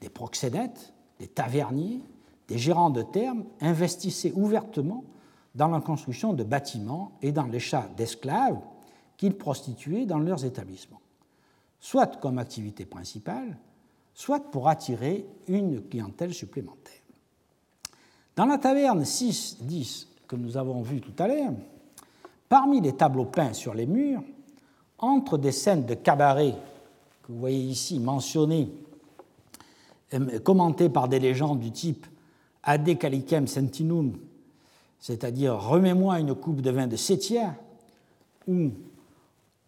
Des 0.01 0.09
proxénètes, 0.09 0.93
des 1.19 1.29
taverniers, 1.29 2.01
des 2.49 2.59
gérants 2.59 2.91
de 2.91 3.03
termes 3.03 3.45
investissaient 3.61 4.33
ouvertement 4.35 5.05
dans 5.55 5.69
la 5.69 5.81
construction 5.81 6.33
de 6.33 6.45
bâtiments 6.45 7.13
et 7.23 7.33
dans 7.33 7.47
l'achat 7.47 7.89
d'esclaves 7.97 8.61
qu'ils 9.17 9.37
prostituaient 9.37 10.07
dans 10.07 10.19
leurs 10.19 10.45
établissements, 10.45 11.01
soit 11.81 12.21
comme 12.21 12.39
activité 12.39 12.85
principale, 12.85 13.57
soit 14.15 14.51
pour 14.51 14.69
attirer 14.69 15.27
une 15.49 15.83
clientèle 15.89 16.35
supplémentaire. 16.35 17.01
Dans 18.37 18.47
la 18.47 18.59
taverne 18.59 19.03
6-10 19.03 20.09
que 20.29 20.37
nous 20.37 20.57
avons 20.57 20.83
vue 20.83 21.01
tout 21.01 21.15
à 21.19 21.27
l'heure, 21.27 21.55
parmi 22.49 22.81
les 22.81 22.95
tableaux 22.95 23.25
peints 23.25 23.55
sur 23.55 23.75
les 23.75 23.87
murs, 23.87 24.23
entre 24.99 25.39
des 25.39 25.53
scènes 25.53 25.87
de 25.87 25.95
cabaret 25.95 26.55
que 27.27 27.33
vous 27.33 27.41
voyez 27.41 27.59
ici 27.59 27.99
mentionnées, 27.99 28.71
euh, 30.15 30.39
commentées 30.39 30.89
par 30.89 31.09
des 31.09 31.19
légendes 31.19 31.59
du 31.59 31.73
type 31.73 32.07
Ade 32.63 32.97
calicem 32.99 33.47
sentinum, 33.49 34.17
c'est-à-dire 35.01 35.57
remets-moi 35.57 36.21
une 36.21 36.35
coupe 36.35 36.61
de 36.61 36.71
vin 36.71 36.87
de 36.87 36.97
Sétia, 36.97 37.57
ou 38.47 38.71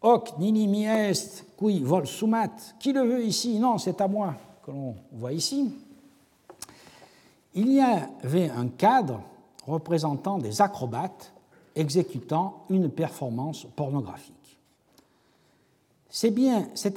Hoc 0.01 0.39
nini 0.39 0.69
mi 0.69 0.85
est, 0.85 1.45
qui 1.59 1.81
vol 1.81 2.07
sumat. 2.07 2.55
Qui 2.79 2.93
le 2.93 3.03
veut 3.03 3.25
ici? 3.25 3.59
Non, 3.59 3.79
c'est 3.79 4.01
à 4.01 4.07
moi, 4.07 4.37
que 4.65 4.71
l'on 4.71 4.95
voit 5.13 5.33
ici. 5.33 5.73
Il 7.55 7.73
y 7.73 7.81
avait 7.81 8.51
un 8.51 8.69
cadre 8.69 9.21
représentant 9.67 10.39
des 10.39 10.61
acrobates 10.61 11.33
exécutant 11.75 12.65
une 12.71 12.89
performance 12.89 13.67
pornographique. 13.75 14.38
C'était 16.11 16.31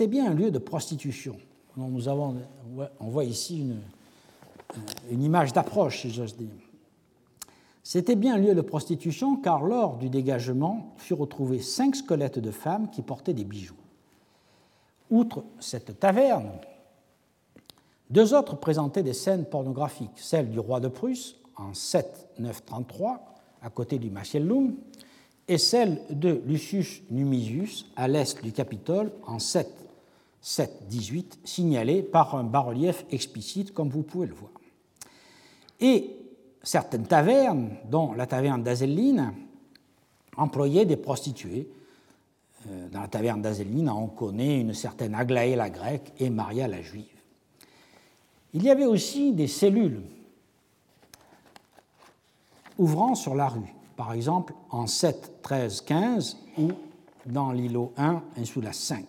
bien, 0.08 0.32
un 0.32 0.34
lieu 0.34 0.52
de 0.52 0.60
prostitution. 0.60 1.36
Nous 1.78 2.08
avons, 2.08 2.38
on 3.00 3.08
voit 3.10 3.26
ici 3.26 3.60
une, 3.60 3.82
une 5.10 5.24
image 5.24 5.54
d'approche, 5.54 6.02
si 6.02 6.12
j'ose 6.12 6.36
dire. 6.36 6.50
C'était 7.84 8.16
bien 8.16 8.36
un 8.36 8.38
lieu 8.38 8.54
de 8.54 8.62
prostitution 8.62 9.38
car 9.38 9.64
lors 9.64 9.98
du 9.98 10.10
dégagement 10.10 10.94
furent 10.98 11.20
retrouvés 11.20 11.60
cinq 11.60 11.96
squelettes 11.96 12.40
de 12.40 12.52
femmes 12.52 12.90
qui 12.90 13.02
portaient 13.02 13.34
des 13.34 13.44
bijoux. 13.44 13.76
Outre 15.10 15.44
cette 15.60 16.00
taverne, 16.00 16.52
deux 18.10 18.34
autres 18.34 18.56
présentaient 18.56 19.04
des 19.04 19.14
scènes 19.14 19.46
pornographiques, 19.46 20.18
celle 20.18 20.52
du 20.52 20.60
roi 20.60 20.80
de 20.80 20.88
Prusse 20.88 21.36
en 21.58 21.72
7-9-33 21.72 23.20
à 23.62 23.70
côté 23.70 24.00
du 24.00 24.10
Macellum 24.10 24.76
et 25.48 25.58
celle 25.58 26.02
de 26.10 26.42
Lucius 26.46 27.02
Numisius 27.10 27.92
à 27.96 28.08
l'est 28.08 28.42
du 28.44 28.52
Capitole 28.52 29.12
en 29.26 29.38
7-7-18 29.38 29.66
signalée 31.44 32.04
par 32.04 32.36
un 32.36 32.44
bas-relief 32.44 33.06
explicite 33.12 33.74
comme 33.74 33.90
vous 33.90 34.04
pouvez 34.04 34.28
le 34.28 34.34
voir. 34.34 34.52
Et 35.80 36.16
certaines 36.64 37.08
tavernes, 37.08 37.72
dont 37.90 38.14
la 38.14 38.28
taverne 38.28 38.64
d'Azelline, 38.64 39.34
employaient 40.38 40.86
des 40.86 40.98
prostituées. 40.98 41.68
Euh, 42.70 42.90
dans 42.90 43.02
la 43.02 43.08
taverne 43.08 43.42
d'Azelline, 43.42 43.90
on 43.90 44.08
connaît 44.08 44.62
une 44.62 44.74
certaine 44.74 45.16
Aglaé 45.16 45.56
la 45.56 45.70
grecque 45.70 46.14
et 46.20 46.30
Maria 46.30 46.68
la 46.68 46.82
juive. 46.82 47.06
Il 48.54 48.64
y 48.64 48.70
avait 48.70 48.86
aussi 48.86 49.34
des 49.34 49.48
cellules 49.48 50.02
ouvrant 52.78 53.16
sur 53.16 53.36
la 53.36 53.48
rue, 53.48 53.74
par 54.02 54.14
exemple 54.14 54.56
en 54.72 54.88
7, 54.88 55.44
13, 55.44 55.82
15 55.82 56.38
ou 56.58 56.72
dans 57.28 57.52
l'îlot 57.52 57.94
1, 57.98 58.24
insula 58.36 58.74
5, 58.74 59.06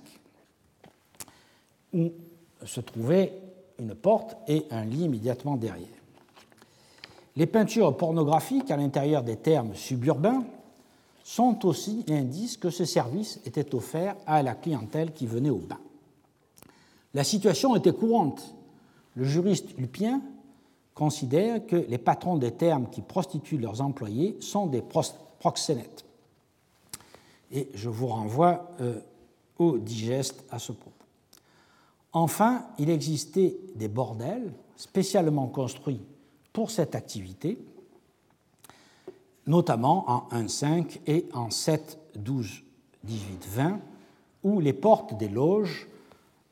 où 1.94 2.12
se 2.62 2.80
trouvait 2.82 3.32
une 3.78 3.94
porte 3.94 4.36
et 4.48 4.66
un 4.70 4.84
lit 4.84 5.04
immédiatement 5.04 5.56
derrière. 5.56 5.88
Les 7.36 7.46
peintures 7.46 7.96
pornographiques 7.96 8.70
à 8.70 8.76
l'intérieur 8.76 9.22
des 9.22 9.36
termes 9.36 9.74
suburbains 9.74 10.44
sont 11.24 11.64
aussi 11.64 12.04
l'indice 12.06 12.58
que 12.58 12.68
ce 12.68 12.84
service 12.84 13.40
était 13.46 13.74
offert 13.74 14.14
à 14.26 14.42
la 14.42 14.54
clientèle 14.54 15.14
qui 15.14 15.26
venait 15.26 15.48
au 15.48 15.56
bain. 15.56 15.80
La 17.14 17.24
situation 17.24 17.74
était 17.76 17.94
courante. 17.94 18.54
Le 19.14 19.24
juriste 19.24 19.74
Lupien 19.78 20.20
considère 20.94 21.66
que 21.66 21.76
les 21.76 21.98
patrons 21.98 22.36
des 22.36 22.52
termes 22.52 22.88
qui 22.90 23.02
prostituent 23.02 23.58
leurs 23.58 23.80
employés 23.80 24.36
sont 24.40 24.66
des 24.66 24.82
proxénètes. 25.38 26.04
Et 27.50 27.68
je 27.74 27.88
vous 27.88 28.06
renvoie 28.06 28.70
euh, 28.80 29.00
au 29.58 29.78
digeste 29.78 30.44
à 30.50 30.58
ce 30.58 30.72
propos. 30.72 30.92
Enfin, 32.12 32.66
il 32.78 32.90
existait 32.90 33.56
des 33.74 33.88
bordels 33.88 34.52
spécialement 34.76 35.46
construits 35.46 36.00
pour 36.52 36.70
cette 36.70 36.94
activité, 36.94 37.58
notamment 39.46 40.10
en 40.10 40.28
1.5 40.30 41.00
et 41.06 41.26
en 41.32 41.50
7, 41.50 41.98
12, 42.16 42.62
18, 43.04 43.46
20, 43.48 43.80
où 44.44 44.60
les 44.60 44.72
portes 44.72 45.16
des 45.16 45.28
loges 45.28 45.88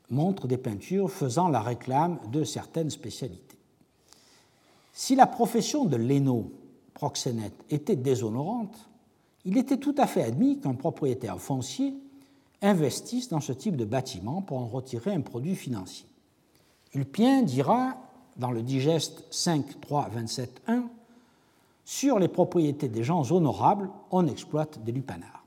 montrent 0.09 0.47
des 0.47 0.57
peintures 0.57 1.11
faisant 1.11 1.47
la 1.47 1.61
réclame 1.61 2.19
de 2.31 2.43
certaines 2.43 2.89
spécialités. 2.89 3.50
Si 4.93 5.15
la 5.15 5.27
profession 5.27 5.85
de 5.85 5.95
léno 5.95 6.51
proxénète 6.93 7.65
était 7.69 7.95
déshonorante, 7.95 8.89
il 9.45 9.57
était 9.57 9.77
tout 9.77 9.95
à 9.97 10.07
fait 10.07 10.23
admis 10.23 10.59
qu'un 10.59 10.75
propriétaire 10.75 11.39
foncier 11.39 11.95
investisse 12.61 13.29
dans 13.29 13.39
ce 13.39 13.53
type 13.53 13.75
de 13.75 13.85
bâtiment 13.85 14.41
pour 14.41 14.59
en 14.59 14.67
retirer 14.67 15.13
un 15.13 15.21
produit 15.21 15.55
financier. 15.55 16.05
Ulpien 16.93 17.41
dira 17.41 17.97
dans 18.37 18.51
le 18.51 18.61
digeste 18.61 19.23
5, 19.31 19.79
3, 19.81 20.09
27, 20.09 20.61
1 20.67 20.83
Sur 21.85 22.19
les 22.19 22.27
propriétés 22.27 22.89
des 22.89 23.03
gens 23.03 23.31
honorables, 23.31 23.89
on 24.11 24.27
exploite 24.27 24.83
des 24.83 24.91
lupanards. 24.91 25.45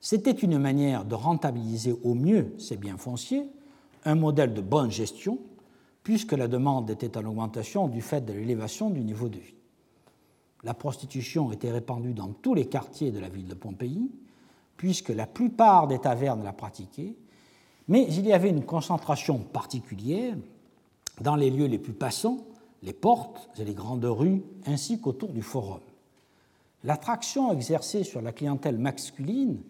C'était 0.00 0.30
une 0.30 0.58
manière 0.58 1.04
de 1.04 1.14
rentabiliser 1.14 1.94
au 2.02 2.14
mieux 2.14 2.54
ces 2.58 2.76
biens 2.76 2.96
fonciers, 2.96 3.46
un 4.06 4.14
modèle 4.14 4.54
de 4.54 4.62
bonne 4.62 4.90
gestion, 4.90 5.38
puisque 6.02 6.32
la 6.32 6.48
demande 6.48 6.90
était 6.90 7.16
en 7.16 7.24
augmentation 7.24 7.88
du 7.88 8.00
fait 8.00 8.24
de 8.24 8.32
l'élévation 8.32 8.90
du 8.90 9.00
niveau 9.00 9.28
de 9.28 9.38
vie. 9.38 9.54
La 10.62 10.74
prostitution 10.74 11.52
était 11.52 11.70
répandue 11.70 12.12
dans 12.12 12.28
tous 12.28 12.54
les 12.54 12.66
quartiers 12.66 13.10
de 13.10 13.18
la 13.18 13.28
ville 13.28 13.48
de 13.48 13.54
Pompéi, 13.54 14.10
puisque 14.76 15.10
la 15.10 15.26
plupart 15.26 15.88
des 15.88 15.98
tavernes 15.98 16.44
la 16.44 16.52
pratiquaient, 16.52 17.16
mais 17.88 18.06
il 18.08 18.26
y 18.26 18.32
avait 18.32 18.50
une 18.50 18.64
concentration 18.64 19.38
particulière 19.38 20.36
dans 21.20 21.36
les 21.36 21.50
lieux 21.50 21.66
les 21.66 21.78
plus 21.78 21.92
passants, 21.92 22.38
les 22.82 22.92
portes 22.92 23.50
et 23.58 23.64
les 23.64 23.74
grandes 23.74 24.04
rues, 24.04 24.42
ainsi 24.66 25.00
qu'autour 25.00 25.30
du 25.30 25.42
forum. 25.42 25.80
L'attraction 26.84 27.52
exercée 27.52 28.04
sur 28.04 28.22
la 28.22 28.32
clientèle 28.32 28.78
masculine 28.78 29.60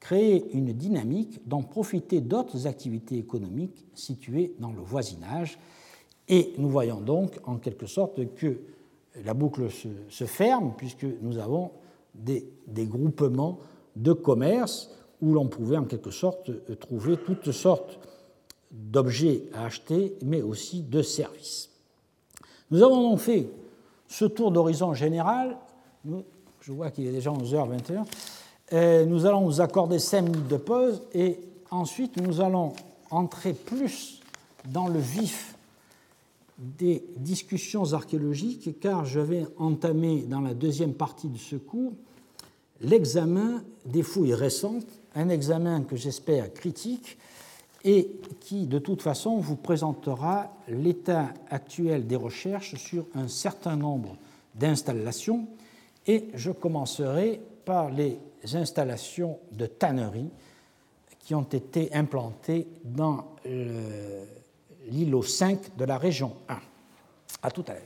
créait 0.00 0.44
une 0.52 0.72
dynamique 0.72 1.40
dont 1.46 1.62
profitaient 1.62 2.20
d'autres 2.20 2.66
activités 2.66 3.18
économiques 3.18 3.84
situées 3.94 4.54
dans 4.58 4.72
le 4.72 4.80
voisinage. 4.80 5.58
Et 6.28 6.52
nous 6.58 6.68
voyons 6.68 7.00
donc 7.00 7.38
en 7.44 7.56
quelque 7.56 7.86
sorte 7.86 8.34
que 8.34 8.58
la 9.24 9.34
boucle 9.34 9.68
se, 9.70 10.24
ferme 10.24 10.74
puisque 10.76 11.06
nous 11.22 11.38
avons 11.38 11.72
des, 12.14 12.44
groupements 12.86 13.58
de 13.96 14.12
commerce 14.12 14.90
où 15.20 15.32
l'on 15.32 15.48
pouvait 15.48 15.76
en 15.76 15.84
quelque 15.84 16.10
sorte 16.10 16.50
trouver 16.78 17.16
toutes 17.16 17.50
sortes 17.50 17.98
d'objets 18.70 19.44
à 19.54 19.64
acheter, 19.64 20.14
mais 20.24 20.42
aussi 20.42 20.82
de 20.82 21.02
services. 21.02 21.70
Nous 22.70 22.82
avons 22.82 23.10
donc 23.10 23.18
fait 23.18 23.48
ce 24.06 24.26
tour 24.26 24.52
d'horizon 24.52 24.94
général. 24.94 25.56
Je 26.60 26.72
vois 26.72 26.90
qu'il 26.90 27.06
est 27.06 27.12
déjà 27.12 27.30
11h21. 27.30 28.04
Nous 28.72 29.26
allons 29.26 29.46
nous 29.46 29.60
accorder 29.60 29.98
5 29.98 30.22
minutes 30.22 30.48
de 30.48 30.56
pause 30.56 31.02
et 31.14 31.40
ensuite 31.70 32.20
nous 32.20 32.40
allons 32.40 32.72
entrer 33.10 33.52
plus 33.54 34.20
dans 34.66 34.88
le 34.88 34.98
vif 34.98 35.56
des 36.58 37.04
discussions 37.16 37.92
archéologiques 37.92 38.80
car 38.80 39.04
je 39.04 39.20
vais 39.20 39.46
entamer 39.56 40.22
dans 40.22 40.40
la 40.40 40.54
deuxième 40.54 40.94
partie 40.94 41.28
de 41.28 41.38
ce 41.38 41.56
cours 41.56 41.92
l'examen 42.80 43.62
des 43.86 44.02
fouilles 44.02 44.34
récentes, 44.34 44.86
un 45.14 45.28
examen 45.28 45.82
que 45.82 45.96
j'espère 45.96 46.52
critique 46.52 47.18
et 47.84 48.10
qui, 48.40 48.66
de 48.66 48.78
toute 48.78 49.02
façon, 49.02 49.38
vous 49.38 49.56
présentera 49.56 50.52
l'état 50.68 51.28
actuel 51.48 52.06
des 52.06 52.16
recherches 52.16 52.74
sur 52.76 53.06
un 53.14 53.28
certain 53.28 53.76
nombre 53.76 54.16
d'installations. 54.54 55.46
Et 56.06 56.28
je 56.34 56.50
commencerai 56.50 57.40
par 57.64 57.90
les 57.90 58.18
installations 58.54 59.38
de 59.52 59.66
tannerie 59.66 60.30
qui 61.18 61.34
ont 61.34 61.42
été 61.42 61.92
implantées 61.94 62.66
dans 62.84 63.36
l'îlot 64.86 65.22
5 65.22 65.76
de 65.76 65.84
la 65.84 65.98
région 65.98 66.32
1. 66.48 66.58
À 67.42 67.50
tout 67.50 67.64
à 67.68 67.72
l'heure. 67.74 67.82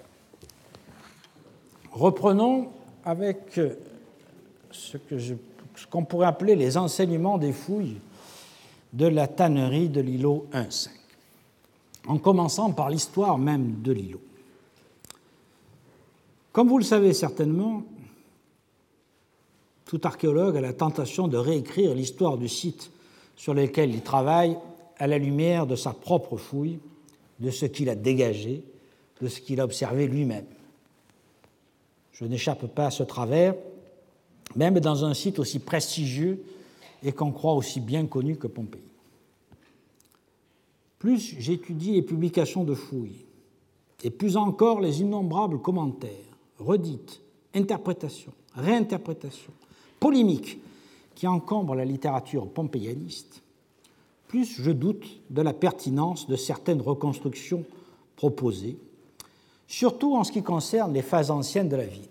Reprenons 1.90 2.70
avec 3.04 3.60
ce 4.70 4.96
qu'on 5.90 6.04
pourrait 6.04 6.28
appeler 6.28 6.56
les 6.56 6.76
enseignements 6.76 7.38
des 7.38 7.52
fouilles 7.52 8.00
de 8.92 9.06
la 9.06 9.26
tannerie 9.26 9.88
de 9.88 10.00
l'îlot 10.00 10.46
1.5, 10.52 10.88
en 12.06 12.18
commençant 12.18 12.72
par 12.72 12.90
l'histoire 12.90 13.38
même 13.38 13.82
de 13.82 13.92
l'îlot. 13.92 14.20
Comme 16.52 16.68
vous 16.68 16.78
le 16.78 16.84
savez 16.84 17.14
certainement, 17.14 17.82
tout 19.93 20.01
archéologue 20.05 20.56
a 20.56 20.62
la 20.62 20.73
tentation 20.73 21.28
de 21.28 21.36
réécrire 21.36 21.94
l'histoire 21.94 22.39
du 22.39 22.48
site 22.48 22.90
sur 23.36 23.52
lequel 23.52 23.90
il 23.90 24.01
travaille 24.01 24.56
à 24.97 25.06
la 25.06 25.19
lumière 25.19 25.66
de 25.66 25.77
sa 25.77 25.93
propre 25.93 26.39
fouille, 26.39 26.78
de 27.40 27.51
ce 27.51 27.66
qu'il 27.66 27.90
a 27.90 27.94
dégagé, 27.94 28.64
de 29.20 29.28
ce 29.28 29.43
qu'il 29.43 29.60
a 29.60 29.66
observé 29.66 30.06
lui-même. 30.06 30.47
Je 32.14 32.24
n'échappe 32.24 32.69
pas 32.69 32.86
à 32.86 32.90
ce 32.90 33.02
travers, 33.02 33.55
même 34.56 34.81
dans 34.81 35.05
un 35.05 35.12
site 35.12 35.39
aussi 35.39 35.59
prestigieux 35.59 36.43
et 37.02 37.12
qu'on 37.12 37.31
croit 37.31 37.52
aussi 37.52 37.78
bien 37.78 38.06
connu 38.06 38.36
que 38.36 38.47
Pompéi. 38.47 38.81
Plus 41.01 41.36
j'étudie 41.39 41.93
les 41.93 42.02
publications 42.02 42.64
de 42.64 42.74
fouilles, 42.74 43.27
et 44.02 44.09
plus 44.09 44.39
encore 44.39 44.81
les 44.81 45.02
innombrables 45.02 45.60
commentaires, 45.60 46.10
redites, 46.59 47.20
interprétations, 47.55 48.32
réinterprétations, 48.55 49.52
polémiques 50.02 50.58
qui 51.14 51.28
encombrent 51.28 51.76
la 51.76 51.84
littérature 51.84 52.48
pompéianiste, 52.48 53.40
plus 54.26 54.60
je 54.60 54.72
doute 54.72 55.06
de 55.30 55.42
la 55.42 55.52
pertinence 55.52 56.26
de 56.26 56.34
certaines 56.34 56.80
reconstructions 56.80 57.62
proposées, 58.16 58.76
surtout 59.68 60.16
en 60.16 60.24
ce 60.24 60.32
qui 60.32 60.42
concerne 60.42 60.92
les 60.92 61.02
phases 61.02 61.30
anciennes 61.30 61.68
de 61.68 61.76
la 61.76 61.86
ville 61.86 62.08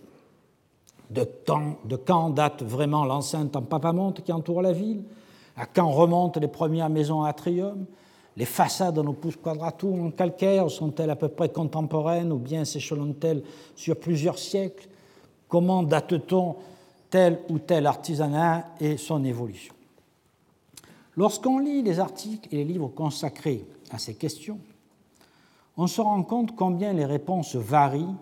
de 1.09 1.97
quand 1.97 2.29
date 2.29 2.63
vraiment 2.63 3.03
l'enceinte 3.03 3.57
en 3.57 3.61
papamonte 3.61 4.23
qui 4.23 4.31
entoure 4.31 4.61
la 4.61 4.71
ville, 4.71 5.03
à 5.57 5.65
quand 5.65 5.91
remontent 5.91 6.39
les 6.39 6.47
premières 6.47 6.89
maisons 6.89 7.23
à 7.23 7.29
atrium, 7.29 7.85
les 8.37 8.45
façades 8.45 8.97
en 8.97 9.05
opus 9.07 9.35
quadratum 9.35 10.05
en 10.05 10.11
calcaire 10.11 10.71
sont-elles 10.71 11.09
à 11.09 11.17
peu 11.17 11.27
près 11.27 11.49
contemporaines 11.49 12.31
ou 12.31 12.37
bien 12.37 12.63
s'échelonnent-elles 12.63 13.43
sur 13.75 13.99
plusieurs 13.99 14.39
siècles? 14.39 14.87
Comment 15.49 15.83
date-t-on 15.83 16.55
tel 17.11 17.39
ou 17.49 17.59
tel 17.59 17.85
artisanat 17.85 18.65
et 18.79 18.97
son 18.97 19.23
évolution 19.23 19.75
Lorsqu'on 21.15 21.59
lit 21.59 21.83
les 21.83 21.99
articles 21.99 22.47
et 22.51 22.57
les 22.57 22.63
livres 22.63 22.87
consacrés 22.87 23.65
à 23.91 23.99
ces 23.99 24.15
questions, 24.15 24.59
on 25.77 25.87
se 25.87 26.01
rend 26.01 26.23
compte 26.23 26.55
combien 26.55 26.93
les 26.93 27.05
réponses 27.05 27.55
varient 27.55 28.15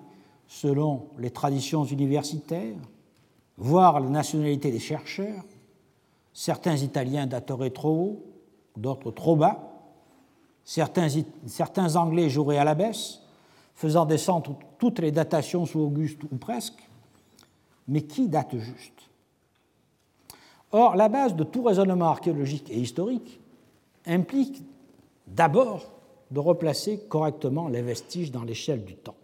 selon 0.48 1.08
les 1.20 1.30
traditions 1.30 1.86
universitaires, 1.86 2.76
voire 3.58 4.00
la 4.00 4.10
nationalité 4.10 4.72
des 4.72 4.80
chercheurs. 4.80 5.44
Certains 6.34 6.78
Italiens 6.78 7.28
dateraient 7.28 7.70
trop 7.70 7.92
haut, 7.92 8.24
d'autres 8.76 9.12
trop 9.12 9.36
bas. 9.36 9.72
Certains, 10.66 11.08
certains 11.46 11.96
Anglais 11.96 12.30
joueraient 12.30 12.58
à 12.58 12.64
la 12.64 12.76
baisse, 12.76 13.22
faisant 13.76 14.06
descendre 14.06 14.58
toutes 14.80 15.00
les 15.00 15.12
datations 15.12 15.66
sous 15.66 15.80
Auguste 15.80 16.24
ou 16.32 16.38
presque. 16.38 16.89
Mais 17.90 18.04
qui 18.04 18.30
date 18.30 18.58
juste? 18.58 19.10
Or, 20.72 20.96
la 20.96 21.10
base 21.10 21.36
de 21.36 21.44
tout 21.44 21.64
raisonnement 21.64 22.10
archéologique 22.10 22.70
et 22.70 22.80
historique 22.80 23.40
implique 24.06 24.62
d'abord 25.28 25.92
de 26.30 26.40
replacer 26.40 27.00
correctement 27.10 27.68
les 27.68 27.82
vestiges 27.82 28.32
dans 28.32 28.44
l'échelle 28.44 28.86
du 28.86 28.96
temps. 28.96 29.16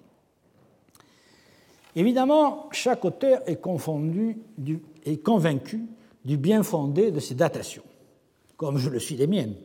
Évidemment, 1.95 2.67
chaque 2.71 3.05
auteur 3.05 3.41
est, 3.45 3.61
confondu 3.61 4.39
convaincu 5.23 5.85
du 6.25 6.35
bien 6.35 6.63
fondé 6.63 7.11
de 7.11 7.19
ces 7.19 7.35
datations, 7.35 7.83
comme 8.57 8.79
je 8.79 8.89
le 8.89 8.99
suis 8.99 9.15
des 9.15 9.27
miennes, 9.27 9.55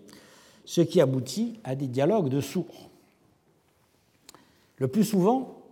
ce 0.67 0.83
qui 0.83 1.01
aboutit 1.01 1.59
à 1.65 1.75
des 1.75 1.89
dialogues 1.89 2.29
de 2.29 2.43
sourds. 2.43 2.91
Le 4.77 4.89
plus 4.89 5.05
souvent, 5.05 5.63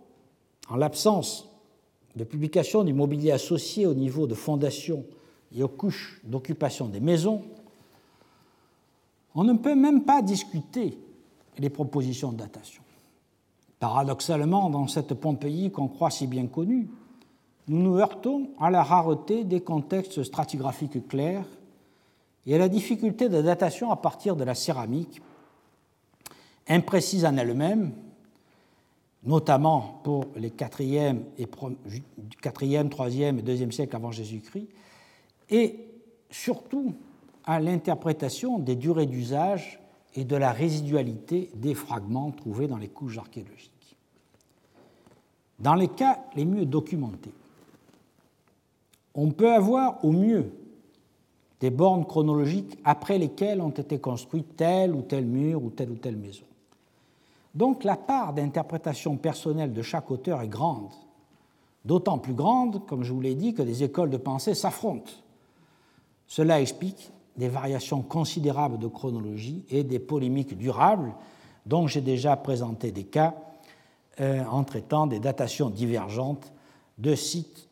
en 0.67 0.75
l'absence 0.75 1.48
de 2.19 2.25
publication 2.25 2.83
du 2.83 2.93
mobilier 2.93 3.31
associé 3.31 3.87
au 3.87 3.93
niveau 3.93 4.27
de 4.27 4.35
fondation 4.35 5.05
et 5.55 5.63
aux 5.63 5.69
couches 5.69 6.19
d'occupation 6.25 6.89
des 6.89 6.99
maisons, 6.99 7.43
on 9.35 9.45
ne 9.45 9.53
peut 9.53 9.73
même 9.73 10.03
pas 10.03 10.21
discuter 10.21 10.97
les 11.57 11.69
propositions 11.69 12.33
de 12.33 12.37
datation. 12.37 12.83
Paradoxalement, 13.79 14.69
dans 14.69 14.87
cette 14.87 15.13
Pompéi 15.13 15.71
qu'on 15.71 15.87
croit 15.87 16.09
si 16.09 16.27
bien 16.27 16.47
connue, 16.47 16.89
nous 17.69 17.81
nous 17.81 17.97
heurtons 17.97 18.49
à 18.59 18.69
la 18.69 18.83
rareté 18.83 19.45
des 19.45 19.61
contextes 19.61 20.21
stratigraphiques 20.23 21.07
clairs 21.07 21.45
et 22.45 22.55
à 22.55 22.57
la 22.57 22.67
difficulté 22.67 23.29
de 23.29 23.41
datation 23.41 23.91
à 23.91 23.95
partir 23.95 24.35
de 24.35 24.43
la 24.43 24.55
céramique, 24.55 25.21
imprécise 26.67 27.23
en 27.23 27.37
elle-même, 27.37 27.93
notamment 29.23 29.99
pour 30.03 30.27
les 30.35 30.49
4e, 30.49 31.19
et 31.37 31.45
4e 31.45 32.89
3e 32.89 33.39
et 33.39 33.41
2e 33.41 33.71
siècles 33.71 33.95
avant 33.95 34.11
Jésus-Christ, 34.11 34.69
et 35.49 35.87
surtout 36.29 36.93
à 37.45 37.59
l'interprétation 37.59 38.59
des 38.59 38.75
durées 38.75 39.07
d'usage 39.07 39.79
et 40.15 40.23
de 40.23 40.35
la 40.35 40.51
résidualité 40.51 41.49
des 41.55 41.73
fragments 41.73 42.31
trouvés 42.31 42.67
dans 42.67 42.77
les 42.77 42.87
couches 42.87 43.17
archéologiques. 43.17 43.97
Dans 45.59 45.75
les 45.75 45.89
cas 45.89 46.19
les 46.35 46.45
mieux 46.45 46.65
documentés, 46.65 47.33
on 49.13 49.31
peut 49.31 49.51
avoir 49.51 50.03
au 50.05 50.11
mieux 50.11 50.51
des 51.59 51.69
bornes 51.69 52.05
chronologiques 52.05 52.77
après 52.85 53.17
lesquelles 53.17 53.59
ont 53.59 53.69
été 53.69 53.99
construits 53.99 54.43
tel 54.43 54.95
ou 54.95 55.01
tel 55.01 55.25
mur 55.25 55.63
ou 55.63 55.69
telle 55.69 55.91
ou 55.91 55.95
telle 55.95 56.15
maison. 56.15 56.45
Donc 57.55 57.83
la 57.83 57.95
part 57.95 58.33
d'interprétation 58.33 59.17
personnelle 59.17 59.73
de 59.73 59.81
chaque 59.81 60.11
auteur 60.11 60.41
est 60.41 60.47
grande, 60.47 60.91
d'autant 61.85 62.17
plus 62.17 62.33
grande, 62.33 62.85
comme 62.85 63.03
je 63.03 63.11
vous 63.11 63.21
l'ai 63.21 63.35
dit, 63.35 63.53
que 63.53 63.61
des 63.61 63.83
écoles 63.83 64.09
de 64.09 64.17
pensée 64.17 64.53
s'affrontent. 64.53 65.11
Cela 66.27 66.61
explique 66.61 67.11
des 67.37 67.47
variations 67.47 68.01
considérables 68.01 68.77
de 68.77 68.87
chronologie 68.87 69.65
et 69.69 69.83
des 69.83 69.99
polémiques 69.99 70.57
durables, 70.57 71.13
dont 71.65 71.87
j'ai 71.87 72.01
déjà 72.01 72.35
présenté 72.35 72.91
des 72.91 73.05
cas 73.05 73.35
euh, 74.19 74.43
en 74.45 74.63
traitant 74.63 75.07
des 75.07 75.19
datations 75.19 75.69
divergentes 75.69 76.51
de 76.97 77.15
sites 77.15 77.69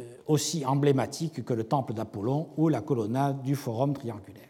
euh, 0.00 0.04
aussi 0.26 0.64
emblématiques 0.64 1.44
que 1.44 1.54
le 1.54 1.64
temple 1.64 1.94
d'Apollon 1.94 2.48
ou 2.56 2.68
la 2.68 2.82
colonnade 2.82 3.42
du 3.42 3.56
forum 3.56 3.94
triangulaire. 3.94 4.48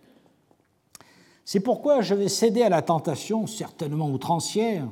C'est 1.51 1.61
pourquoi 1.61 2.03
je 2.03 2.13
vais 2.13 2.29
céder 2.29 2.61
à 2.61 2.69
la 2.69 2.83
tentation, 2.83 3.47
certainement 3.47 4.11
outrancière, 4.11 4.87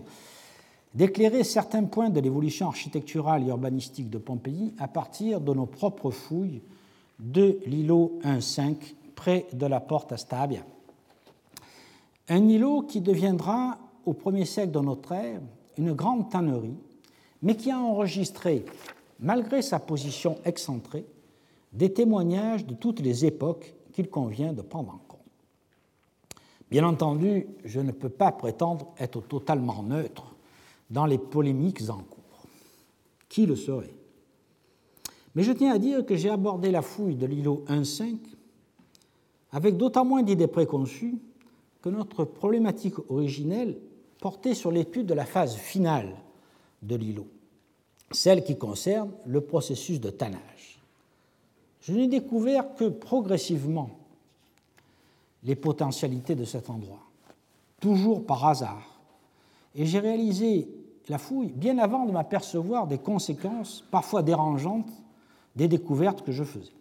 d'éclairer 0.95 1.45
certains 1.45 1.85
points 1.85 2.09
de 2.09 2.19
l'évolution 2.19 2.69
architecturale 2.69 3.43
et 3.43 3.49
urbanistique 3.49 4.09
de 4.09 4.17
Pompéi 4.17 4.73
à 4.79 4.89
partir 4.89 5.43
de 5.43 5.53
nos 5.53 5.67
propres 5.67 6.11
fouilles 6.11 6.63
de 7.21 7.59
l'îlot 7.67 8.19
1.5 8.25 8.75
près 9.15 9.47
de 9.53 9.67
la 9.67 9.81
porte 9.81 10.13
à 10.13 10.17
Stabia. 10.17 10.63
Un 12.31 12.49
îlot 12.49 12.81
qui 12.81 13.03
deviendra 13.03 13.77
au 14.07 14.15
premier 14.15 14.47
siècle 14.47 14.73
de 14.73 14.81
notre 14.81 15.13
ère 15.13 15.43
une 15.77 15.93
grande 15.93 16.31
tannerie, 16.31 16.79
mais 17.43 17.57
qui 17.57 17.71
a 17.71 17.79
enregistré, 17.79 18.65
malgré 19.21 19.61
sa 19.61 19.79
position 19.79 20.39
excentrée, 20.47 21.05
des 21.75 21.93
témoignages 21.93 22.65
de 22.65 22.73
toutes 22.73 23.01
les 23.01 23.27
époques 23.27 23.75
qu'il 23.93 24.09
convient 24.09 24.55
de 24.55 24.63
prendre. 24.63 25.01
Bien 26.71 26.85
entendu, 26.85 27.47
je 27.65 27.81
ne 27.81 27.93
peux 27.93 28.09
pas 28.09 28.33
prétendre 28.33 28.93
être 28.99 29.21
totalement 29.21 29.83
neutre 29.83 30.35
dans 30.91 31.07
les 31.07 31.19
polémiques 31.19 31.89
en 31.89 31.99
cours. 31.99 32.47
Qui 33.29 33.47
le 33.47 33.57
serait? 33.57 33.95
Mais 35.35 35.43
je 35.43 35.53
tiens 35.53 35.75
à 35.75 35.79
dire 35.79 36.05
que 36.05 36.17
j'ai 36.17 36.31
abordé 36.31 36.71
la 36.71 36.83
fouille 36.83 37.15
de 37.15 37.27
l'îlot 37.27 37.65
1.5 37.69 38.17
avec 39.53 39.77
d'autant 39.77 40.05
moins 40.05 40.23
d'idées 40.23 40.49
préconçues 40.49 41.19
que 41.83 41.89
notre 41.89 42.25
problématique 42.25 42.99
originelle 43.11 43.79
portait 44.19 44.55
sur 44.55 44.71
l'étude 44.73 45.07
de 45.07 45.15
la 45.15 45.25
phase 45.25 45.55
finale 45.55 46.17
de 46.83 46.97
l'îlot, 46.97 47.29
celle 48.11 48.43
qui 48.43 48.59
concerne 48.59 49.13
le 49.25 49.41
processus 49.41 50.01
de 50.01 50.11
tannage. 50.11 50.81
Je 51.81 51.93
n'ai 51.93 52.09
découvert 52.09 52.75
que 52.75 52.89
progressivement 52.89 53.91
les 55.43 55.57
potentialités 55.57 56.35
de 56.35 56.45
cet 56.45 56.71
endroit, 56.71 57.03
toujours 57.81 58.25
par 58.25 58.47
hasard, 58.47 59.01
et 59.75 59.87
j'ai 59.87 59.99
réalisé 59.99 60.69
la 61.09 61.19
fouille 61.19 61.53
bien 61.53 61.79
avant 61.79 62.07
de 62.07 62.13
m'apercevoir 62.13 62.87
des 62.87 62.99
conséquences 62.99 63.85
parfois 63.91 64.23
dérangeantes 64.23 64.91
des 65.55 65.69
découvertes 65.69 66.23
que 66.23 66.33
je 66.33 66.45
faisais. 66.45 66.73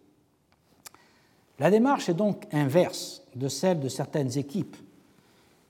La 1.59 1.71
démarche 1.71 2.09
est 2.09 2.15
donc 2.15 2.47
inverse 2.51 3.23
de 3.35 3.47
celle 3.47 3.79
de 3.79 3.87
certaines 3.87 4.37
équipes 4.37 4.75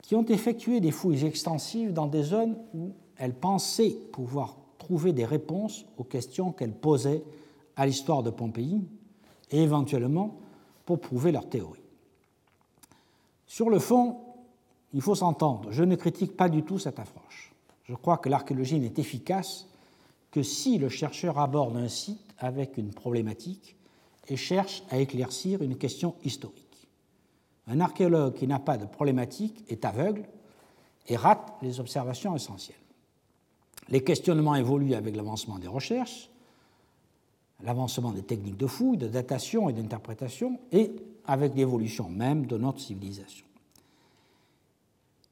qui 0.01 0.15
ont 0.15 0.25
effectué 0.25 0.79
des 0.79 0.91
fouilles 0.91 1.25
extensives 1.25 1.93
dans 1.93 2.07
des 2.07 2.23
zones 2.23 2.55
où 2.73 2.91
elles 3.17 3.33
pensaient 3.33 3.97
pouvoir 4.11 4.55
trouver 4.77 5.13
des 5.13 5.25
réponses 5.25 5.85
aux 5.97 6.03
questions 6.03 6.51
qu'elles 6.51 6.75
posaient 6.75 7.23
à 7.75 7.85
l'histoire 7.85 8.23
de 8.23 8.29
Pompéi 8.29 8.81
et 9.51 9.61
éventuellement 9.61 10.37
pour 10.85 10.99
prouver 10.99 11.31
leur 11.31 11.49
théorie. 11.49 11.84
Sur 13.47 13.69
le 13.69 13.79
fond, 13.79 14.17
il 14.93 15.01
faut 15.01 15.15
s'entendre, 15.15 15.71
je 15.71 15.83
ne 15.83 15.95
critique 15.95 16.35
pas 16.35 16.49
du 16.49 16.63
tout 16.63 16.79
cette 16.79 16.99
approche. 16.99 17.53
Je 17.83 17.93
crois 17.93 18.17
que 18.17 18.29
l'archéologie 18.29 18.79
n'est 18.79 18.93
efficace 18.97 19.67
que 20.31 20.41
si 20.43 20.77
le 20.77 20.89
chercheur 20.89 21.37
aborde 21.37 21.77
un 21.77 21.87
site 21.87 22.33
avec 22.39 22.77
une 22.77 22.91
problématique 22.91 23.75
et 24.27 24.37
cherche 24.37 24.83
à 24.89 24.97
éclaircir 24.97 25.61
une 25.61 25.77
question 25.77 26.15
historique. 26.23 26.87
Un 27.67 27.79
archéologue 27.79 28.33
qui 28.35 28.47
n'a 28.47 28.59
pas 28.59 28.77
de 28.77 28.85
problématique 28.85 29.63
est 29.69 29.85
aveugle 29.85 30.23
et 31.07 31.15
rate 31.15 31.53
les 31.61 31.79
observations 31.79 32.35
essentielles. 32.35 32.77
Les 33.89 34.03
questionnements 34.03 34.55
évoluent 34.55 34.95
avec 34.95 35.15
l'avancement 35.15 35.59
des 35.59 35.67
recherches, 35.67 36.29
l'avancement 37.63 38.11
des 38.11 38.23
techniques 38.23 38.57
de 38.57 38.67
fouille, 38.67 38.97
de 38.97 39.07
datation 39.07 39.69
et 39.69 39.73
d'interprétation, 39.73 40.59
et 40.71 40.91
avec 41.27 41.55
l'évolution 41.55 42.09
même 42.09 42.45
de 42.45 42.57
notre 42.57 42.79
civilisation. 42.79 43.45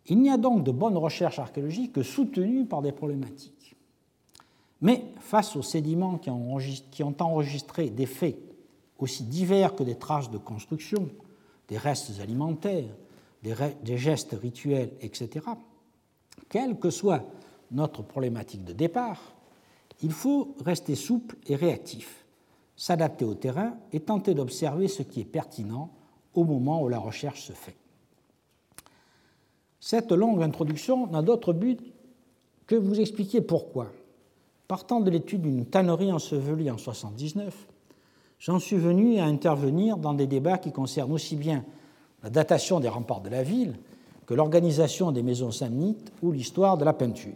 Il 0.07 0.19
n'y 0.19 0.29
a 0.29 0.37
donc 0.37 0.63
de 0.63 0.71
bonnes 0.71 0.97
recherches 0.97 1.39
archéologiques 1.39 1.93
que 1.93 2.03
soutenues 2.03 2.65
par 2.65 2.81
des 2.81 2.91
problématiques. 2.91 3.75
Mais 4.81 5.05
face 5.19 5.55
aux 5.55 5.61
sédiments 5.61 6.17
qui 6.17 6.29
ont 6.29 7.15
enregistré 7.21 7.89
des 7.89 8.05
faits 8.05 8.37
aussi 8.99 9.23
divers 9.23 9.75
que 9.75 9.83
des 9.83 9.95
traces 9.95 10.29
de 10.29 10.37
construction, 10.37 11.09
des 11.67 11.77
restes 11.77 12.19
alimentaires, 12.19 12.95
des, 13.43 13.97
gestes 13.97 14.35
rituels, 14.41 14.91
etc., 15.01 15.45
quelle 16.49 16.77
que 16.77 16.89
soit 16.89 17.23
notre 17.71 18.01
problématique 18.01 18.63
de 18.63 18.73
départ, 18.73 19.21
il 20.01 20.11
faut 20.11 20.55
rester 20.63 20.95
souple 20.95 21.37
et 21.47 21.55
réactif, 21.55 22.22
s'adapter 22.75 23.25
au 23.25 23.33
terrain 23.33 23.75
et 23.91 23.99
tenter 23.99 24.33
d'observer 24.33 24.87
ce 24.87 25.03
qui 25.03 25.21
est 25.21 25.25
pertinent 25.25 25.89
au 26.33 26.43
moment 26.43 26.81
où 26.81 26.89
la 26.89 26.99
recherche 26.99 27.43
se 27.43 27.53
fait. 27.53 27.75
Cette 29.79 30.11
longue 30.11 30.41
introduction 30.41 31.07
n'a 31.07 31.21
d'autre 31.21 31.53
but 31.53 31.79
que 32.67 32.75
vous 32.75 32.99
expliquer 32.99 33.41
pourquoi, 33.41 33.91
partant 34.67 35.01
de 35.01 35.11
l'étude 35.11 35.41
d'une 35.41 35.65
tannerie 35.65 36.11
ensevelie 36.11 36.71
en 36.71 36.77
79, 36.77 37.67
j'en 38.39 38.59
suis 38.59 38.77
venu 38.77 39.19
à 39.19 39.25
intervenir 39.25 39.97
dans 39.97 40.13
des 40.13 40.27
débats 40.27 40.57
qui 40.57 40.71
concernent 40.71 41.11
aussi 41.11 41.35
bien 41.35 41.65
la 42.23 42.29
datation 42.29 42.79
des 42.79 42.87
remparts 42.87 43.21
de 43.21 43.29
la 43.29 43.43
ville 43.43 43.77
que 44.25 44.33
l'organisation 44.33 45.11
des 45.11 45.21
maisons 45.21 45.51
samnites 45.51 46.11
ou 46.21 46.31
l'histoire 46.31 46.77
de 46.77 46.85
la 46.85 46.93
peinture. 46.93 47.33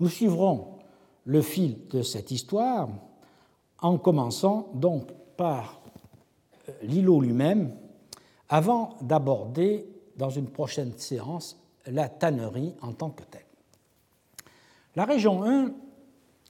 Nous 0.00 0.08
suivrons 0.08 0.66
le 1.24 1.42
fil 1.42 1.76
de 1.90 2.02
cette 2.02 2.30
histoire 2.30 2.88
en 3.80 3.98
commençant 3.98 4.68
donc 4.74 5.08
par 5.36 5.80
euh, 6.68 6.72
l'îlot 6.82 7.20
lui-même 7.20 7.72
avant 8.48 8.96
d'aborder 9.02 9.86
dans 10.16 10.30
une 10.30 10.48
prochaine 10.48 10.92
séance 10.96 11.56
la 11.86 12.08
tannerie 12.08 12.74
en 12.82 12.92
tant 12.92 13.10
que 13.10 13.22
telle. 13.24 13.44
La 14.96 15.04
région 15.04 15.44
1 15.44 15.70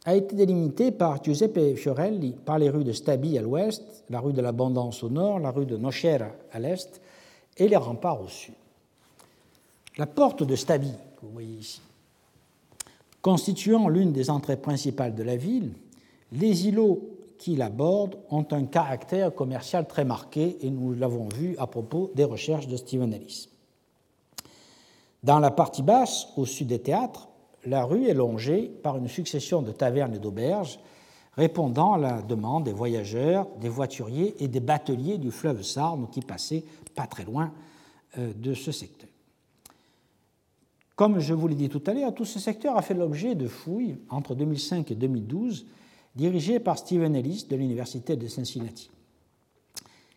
a 0.06 0.14
été 0.14 0.34
délimité 0.34 0.90
par 0.90 1.22
Giuseppe 1.22 1.76
Fiorelli 1.76 2.32
par 2.32 2.58
les 2.58 2.70
rues 2.70 2.84
de 2.84 2.92
Stabi 2.92 3.36
à 3.36 3.42
l'ouest, 3.42 4.04
la 4.08 4.20
rue 4.20 4.32
de 4.32 4.40
l'Abondance 4.40 5.02
au 5.02 5.10
nord, 5.10 5.38
la 5.38 5.50
rue 5.50 5.66
de 5.66 5.76
Nocera 5.76 6.30
à 6.52 6.58
l'est 6.58 7.00
et 7.56 7.68
les 7.68 7.76
remparts 7.76 8.22
au 8.22 8.28
sud. 8.28 8.54
La 9.98 10.06
porte 10.06 10.44
de 10.44 10.56
Stabi, 10.56 10.92
que 10.92 11.26
vous 11.26 11.32
voyez 11.32 11.58
ici, 11.58 11.80
constituant 13.20 13.88
l'une 13.88 14.12
des 14.12 14.30
entrées 14.30 14.56
principales 14.56 15.14
de 15.14 15.24
la 15.24 15.36
ville, 15.36 15.72
les 16.32 16.68
îlots 16.68 17.07
qui 17.38 17.56
l'abordent 17.56 18.18
ont 18.30 18.46
un 18.50 18.64
caractère 18.64 19.34
commercial 19.34 19.86
très 19.86 20.04
marqué 20.04 20.58
et 20.60 20.70
nous 20.70 20.92
l'avons 20.92 21.28
vu 21.28 21.56
à 21.58 21.66
propos 21.66 22.10
des 22.14 22.24
recherches 22.24 22.66
de 22.66 22.76
Stephen 22.76 23.12
Ellis. 23.12 23.48
Dans 25.22 25.38
la 25.38 25.50
partie 25.50 25.82
basse, 25.82 26.28
au 26.36 26.44
sud 26.44 26.68
des 26.68 26.80
théâtres, 26.80 27.28
la 27.64 27.84
rue 27.84 28.06
est 28.06 28.14
longée 28.14 28.70
par 28.82 28.96
une 28.96 29.08
succession 29.08 29.62
de 29.62 29.72
tavernes 29.72 30.14
et 30.14 30.18
d'auberges 30.18 30.78
répondant 31.38 31.94
à 31.94 31.98
la 31.98 32.22
demande 32.22 32.64
des 32.64 32.72
voyageurs, 32.72 33.46
des 33.60 33.68
voituriers 33.68 34.34
et 34.42 34.48
des 34.48 34.60
bateliers 34.60 35.18
du 35.18 35.30
fleuve 35.30 35.62
Sarne 35.62 36.08
qui 36.10 36.20
passaient 36.20 36.64
pas 36.96 37.06
très 37.06 37.24
loin 37.24 37.52
euh, 38.18 38.32
de 38.34 38.54
ce 38.54 38.72
secteur. 38.72 39.08
Comme 40.96 41.20
je 41.20 41.32
vous 41.32 41.46
l'ai 41.46 41.54
dit 41.54 41.68
tout 41.68 41.82
à 41.86 41.94
l'heure, 41.94 42.12
tout 42.12 42.24
ce 42.24 42.40
secteur 42.40 42.76
a 42.76 42.82
fait 42.82 42.94
l'objet 42.94 43.36
de 43.36 43.46
fouilles 43.46 43.98
entre 44.10 44.34
2005 44.34 44.90
et 44.90 44.96
2012 44.96 45.66
dirigées 46.18 46.58
par 46.58 46.76
Stephen 46.76 47.14
Ellis 47.14 47.46
de 47.48 47.54
l'Université 47.54 48.16
de 48.16 48.26
Cincinnati. 48.26 48.90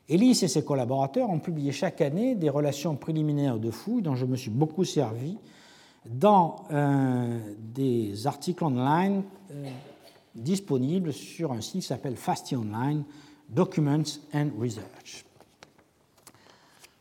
Ellis 0.10 0.40
et 0.42 0.48
ses 0.48 0.66
collaborateurs 0.66 1.30
ont 1.30 1.40
publié 1.40 1.72
chaque 1.72 2.02
année 2.02 2.34
des 2.34 2.50
relations 2.50 2.96
préliminaires 2.96 3.60
de 3.60 3.70
fouilles 3.70 4.02
dont 4.02 4.16
je 4.16 4.26
me 4.26 4.36
suis 4.36 4.50
beaucoup 4.50 4.84
servi 4.84 5.38
dans 6.06 6.66
euh, 6.72 7.40
des 7.60 8.26
articles 8.26 8.64
online 8.64 9.24
euh, 9.52 9.70
disponibles 10.34 11.14
sur 11.14 11.52
un 11.52 11.62
site 11.62 11.82
qui 11.82 11.88
s'appelle 11.88 12.16
Fasty 12.16 12.56
Online, 12.56 13.04
Documents 13.48 14.20
and 14.34 14.50
Research. 14.60 15.24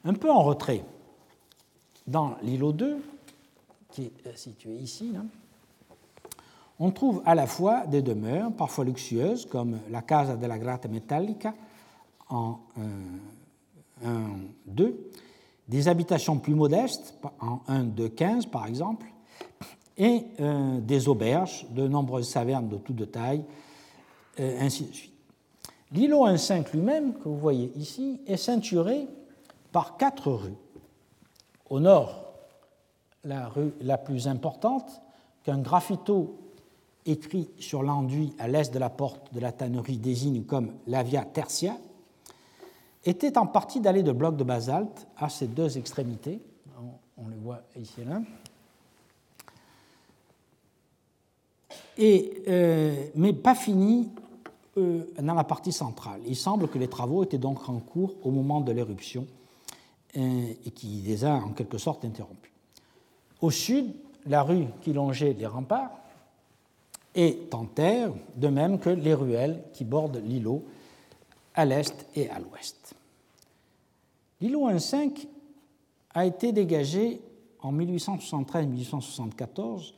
Un 0.04 0.12
peu 0.12 0.30
en 0.30 0.42
retrait 0.42 0.84
dans 2.06 2.36
l'îlot 2.42 2.72
2, 2.72 2.98
qui 3.92 4.12
est 4.26 4.36
situé 4.36 4.74
ici, 4.74 5.12
on 6.80 6.90
trouve 6.90 7.22
à 7.26 7.34
la 7.34 7.46
fois 7.46 7.86
des 7.86 8.02
demeures, 8.02 8.50
parfois 8.52 8.84
luxueuses, 8.84 9.46
comme 9.46 9.78
la 9.90 10.02
Casa 10.02 10.34
della 10.34 10.58
Grata 10.58 10.88
Metallica 10.88 11.54
en 12.30 12.58
1, 14.02 14.06
euh, 14.06 14.26
2, 14.66 15.10
des 15.68 15.88
habitations 15.88 16.38
plus 16.38 16.54
modestes, 16.54 17.14
en 17.40 17.60
1, 17.68 17.84
2, 17.84 18.08
15 18.08 18.46
par 18.46 18.66
exemple, 18.66 19.06
et 19.98 20.24
euh, 20.40 20.80
des 20.80 21.08
auberges, 21.08 21.66
de 21.70 21.86
nombreuses 21.86 22.28
savernes 22.28 22.68
de 22.68 22.78
toute 22.78 23.12
taille, 23.12 23.44
ainsi 24.38 24.84
de 24.84 24.94
suite. 24.94 25.12
L'îlot 25.92 26.26
1.5 26.26 26.72
lui-même, 26.72 27.14
que 27.14 27.28
vous 27.28 27.36
voyez 27.36 27.72
ici, 27.76 28.20
est 28.26 28.38
ceinturé 28.38 29.06
par 29.70 29.98
quatre 29.98 30.30
rues. 30.30 30.56
Au 31.68 31.78
nord, 31.78 32.32
la 33.24 33.48
rue 33.48 33.74
la 33.82 33.98
plus 33.98 34.28
importante, 34.28 35.02
qu'un 35.44 35.58
graffito 35.58 36.38
écrit 37.06 37.48
sur 37.58 37.82
l'enduit 37.82 38.34
à 38.38 38.48
l'est 38.48 38.72
de 38.72 38.78
la 38.78 38.90
porte 38.90 39.32
de 39.34 39.40
la 39.40 39.52
tannerie 39.52 39.98
désigne 39.98 40.44
comme 40.44 40.72
la 40.86 41.02
Via 41.02 41.24
Tertia, 41.24 41.76
était 43.04 43.38
en 43.38 43.46
partie 43.46 43.80
dallée 43.80 44.02
de 44.02 44.12
blocs 44.12 44.36
de 44.36 44.44
basalte 44.44 45.06
à 45.16 45.28
ses 45.28 45.46
deux 45.46 45.78
extrémités. 45.78 46.40
On, 47.16 47.28
le 47.28 47.36
voit 47.36 47.62
ici 47.78 48.00
et 48.00 48.04
là. 48.04 48.20
Et, 51.98 52.42
euh, 52.48 53.06
mais 53.14 53.32
pas 53.32 53.54
fini 53.54 54.10
euh, 54.78 55.04
dans 55.20 55.34
la 55.34 55.44
partie 55.44 55.72
centrale. 55.72 56.20
Il 56.26 56.36
semble 56.36 56.68
que 56.68 56.78
les 56.78 56.88
travaux 56.88 57.22
étaient 57.24 57.38
donc 57.38 57.68
en 57.68 57.78
cours 57.78 58.14
au 58.22 58.30
moment 58.30 58.60
de 58.60 58.72
l'éruption 58.72 59.26
euh, 60.16 60.52
et 60.64 60.70
qui 60.70 61.02
les 61.04 61.24
a 61.24 61.34
en 61.34 61.50
quelque 61.50 61.78
sorte 61.78 62.04
interrompus. 62.04 62.52
Au 63.40 63.50
sud, 63.50 63.94
la 64.26 64.42
rue 64.42 64.66
qui 64.80 64.92
longeait 64.92 65.34
les 65.34 65.46
remparts 65.46 65.99
est 67.14 67.54
en 67.54 67.64
terre, 67.64 68.12
de 68.36 68.48
même 68.48 68.78
que 68.78 68.90
les 68.90 69.14
ruelles 69.14 69.62
qui 69.72 69.84
bordent 69.84 70.22
l'îlot 70.24 70.62
à 71.54 71.64
l'est 71.64 72.06
et 72.14 72.28
à 72.30 72.38
l'ouest. 72.38 72.94
L'îlot 74.40 74.70
1.5 74.70 75.26
a 76.14 76.24
été 76.24 76.52
dégagé 76.52 77.20
en 77.62 77.74
1873-1874 77.74 79.92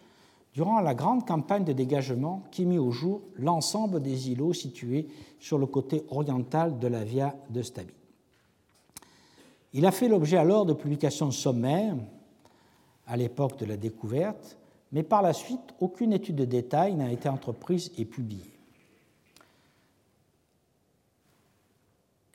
durant 0.54 0.80
la 0.80 0.94
grande 0.94 1.26
campagne 1.26 1.64
de 1.64 1.72
dégagement 1.72 2.42
qui 2.50 2.66
mit 2.66 2.78
au 2.78 2.90
jour 2.90 3.22
l'ensemble 3.36 4.02
des 4.02 4.30
îlots 4.30 4.52
situés 4.52 5.08
sur 5.40 5.56
le 5.58 5.64
côté 5.66 6.04
oriental 6.10 6.78
de 6.78 6.88
la 6.88 7.04
Via 7.04 7.34
de 7.50 7.62
Stabi. 7.62 7.94
Il 9.72 9.86
a 9.86 9.92
fait 9.92 10.08
l'objet 10.08 10.36
alors 10.36 10.66
de 10.66 10.74
publications 10.74 11.30
sommaires 11.30 11.96
à 13.06 13.16
l'époque 13.16 13.56
de 13.58 13.64
la 13.64 13.78
découverte, 13.78 14.58
mais 14.92 15.02
par 15.02 15.22
la 15.22 15.32
suite, 15.32 15.74
aucune 15.80 16.12
étude 16.12 16.36
de 16.36 16.44
détail 16.44 16.94
n'a 16.94 17.10
été 17.10 17.28
entreprise 17.28 17.90
et 17.96 18.04
publiée. 18.04 18.52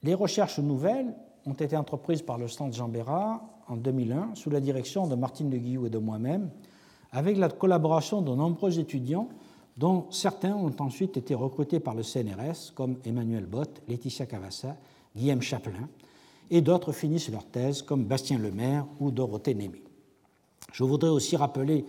Les 0.04 0.14
recherches 0.14 0.60
nouvelles 0.60 1.14
ont 1.46 1.54
été 1.54 1.78
entreprises 1.78 2.22
par 2.22 2.38
le 2.38 2.48
Centre 2.48 2.76
Jean 2.76 2.88
Bérard 2.88 3.42
en 3.68 3.78
2001 3.78 4.36
sous 4.36 4.50
la 4.50 4.60
direction 4.60 5.08
de 5.08 5.16
Martine 5.16 5.50
de 5.50 5.58
Guillou 5.58 5.86
et 5.86 5.90
de 5.90 5.98
moi-même 5.98 6.50
avec 7.12 7.38
la 7.38 7.50
collaboration 7.50 8.22
de 8.22 8.34
nombreux 8.34 8.80
étudiants 8.80 9.30
dont 9.78 10.08
certains 10.10 10.56
ont 10.56 10.76
ensuite 10.80 11.18
été 11.18 11.36
recrutés 11.36 11.80
par 11.80 11.94
le 11.94 12.04
CNRS, 12.04 12.74
comme 12.74 12.98
Emmanuel 13.06 13.46
Bott, 13.46 13.82
Laetitia 13.88 14.26
Cavassa, 14.26 14.76
Guillaume 15.16 15.42
Chaplin, 15.42 15.88
et 16.50 16.62
d'autres 16.62 16.92
finissent 16.92 17.30
leur 17.30 17.46
thèse, 17.46 17.84
comme 17.84 18.06
Bastien 18.06 18.40
Lemaire 18.40 18.88
ou 19.00 19.12
Dorothée 19.12 19.54
Némé. 19.54 19.84
Je 20.74 20.84
voudrais 20.84 21.10
aussi 21.10 21.36
rappeler 21.36 21.86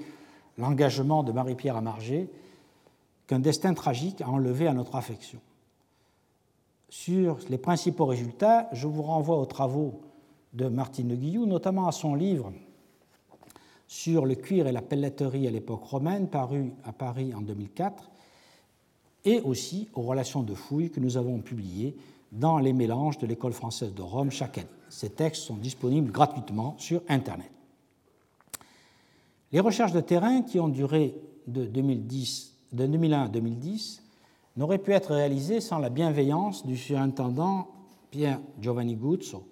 l'engagement 0.58 1.22
de 1.22 1.32
Marie-Pierre 1.32 1.76
Amargé, 1.76 2.28
qu'un 3.26 3.38
destin 3.38 3.74
tragique 3.74 4.20
a 4.20 4.28
enlevé 4.28 4.66
à 4.66 4.74
notre 4.74 4.96
affection. 4.96 5.40
Sur 6.88 7.38
les 7.48 7.58
principaux 7.58 8.06
résultats, 8.06 8.68
je 8.72 8.86
vous 8.86 9.02
renvoie 9.02 9.38
aux 9.38 9.46
travaux 9.46 10.00
de 10.54 10.66
Martine 10.68 11.14
Guillou, 11.14 11.46
notamment 11.46 11.86
à 11.86 11.92
son 11.92 12.14
livre 12.14 12.52
sur 13.86 14.26
le 14.26 14.34
cuir 14.34 14.66
et 14.66 14.72
la 14.72 14.82
pelleterie 14.82 15.46
à 15.46 15.50
l'époque 15.50 15.84
romaine, 15.84 16.28
paru 16.28 16.72
à 16.84 16.92
Paris 16.92 17.32
en 17.34 17.40
2004, 17.40 18.10
et 19.24 19.40
aussi 19.40 19.88
aux 19.94 20.02
relations 20.02 20.42
de 20.42 20.54
fouilles 20.54 20.90
que 20.90 21.00
nous 21.00 21.16
avons 21.16 21.40
publiées 21.40 21.96
dans 22.32 22.58
les 22.58 22.72
mélanges 22.72 23.18
de 23.18 23.26
l'École 23.26 23.52
française 23.52 23.94
de 23.94 24.02
Rome 24.02 24.30
chaque 24.30 24.58
année. 24.58 24.66
Ces 24.90 25.10
textes 25.10 25.42
sont 25.42 25.56
disponibles 25.56 26.10
gratuitement 26.10 26.74
sur 26.78 27.02
Internet. 27.08 27.50
Les 29.52 29.60
recherches 29.60 29.92
de 29.92 30.00
terrain 30.00 30.42
qui 30.42 30.60
ont 30.60 30.68
duré 30.68 31.14
de, 31.46 31.64
2010, 31.64 32.54
de 32.72 32.86
2001 32.86 33.22
à 33.22 33.28
2010 33.28 34.02
n'auraient 34.56 34.78
pu 34.78 34.92
être 34.92 35.14
réalisées 35.14 35.60
sans 35.60 35.78
la 35.78 35.88
bienveillance 35.88 36.66
du 36.66 36.76
surintendant 36.76 37.68
Pierre 38.10 38.40
Giovanni 38.60 38.96
Guzzo, 38.96 39.48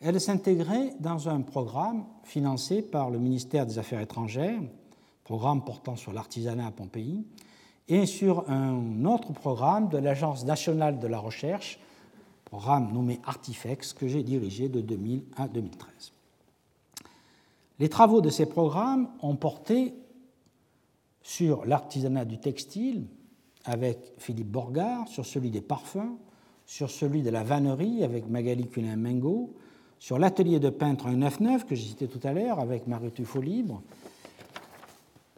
elle 0.00 0.20
s'intégrait 0.20 0.94
dans 1.00 1.28
un 1.28 1.40
programme 1.40 2.04
financé 2.24 2.82
par 2.82 3.10
le 3.10 3.18
ministère 3.18 3.66
des 3.66 3.78
Affaires 3.78 4.00
étrangères, 4.00 4.60
programme 5.24 5.64
portant 5.64 5.96
sur 5.96 6.12
l'artisanat 6.12 6.66
à 6.66 6.70
Pompéi, 6.70 7.24
et 7.88 8.06
sur 8.06 8.48
un 8.50 9.04
autre 9.04 9.32
programme 9.32 9.88
de 9.88 9.98
l'Agence 9.98 10.44
nationale 10.44 10.98
de 10.98 11.06
la 11.06 11.18
recherche, 11.18 11.78
programme 12.44 12.92
nommé 12.92 13.20
Artifex, 13.24 13.92
que 13.92 14.06
j'ai 14.06 14.22
dirigé 14.22 14.68
de 14.68 14.80
2000 14.80 15.22
à 15.36 15.48
2013. 15.48 16.13
Les 17.80 17.88
travaux 17.88 18.20
de 18.20 18.30
ces 18.30 18.46
programmes 18.46 19.08
ont 19.20 19.34
porté 19.34 19.94
sur 21.22 21.64
l'artisanat 21.64 22.24
du 22.24 22.38
textile 22.38 23.06
avec 23.64 24.12
Philippe 24.18 24.50
Borgard, 24.50 25.08
sur 25.08 25.26
celui 25.26 25.50
des 25.50 25.60
parfums, 25.60 26.16
sur 26.66 26.90
celui 26.90 27.22
de 27.22 27.30
la 27.30 27.42
vannerie 27.42 28.04
avec 28.04 28.28
Magali 28.28 28.68
Culin-Mengo, 28.68 29.54
sur 29.98 30.18
l'atelier 30.18 30.60
de 30.60 30.70
peintre 30.70 31.06
199 31.06 31.66
que 31.66 31.74
j'ai 31.74 31.88
cité 31.88 32.08
tout 32.08 32.20
à 32.22 32.32
l'heure 32.32 32.60
avec 32.60 32.86
Marie 32.86 33.10
Tuffeau 33.10 33.40
Libre, 33.40 33.82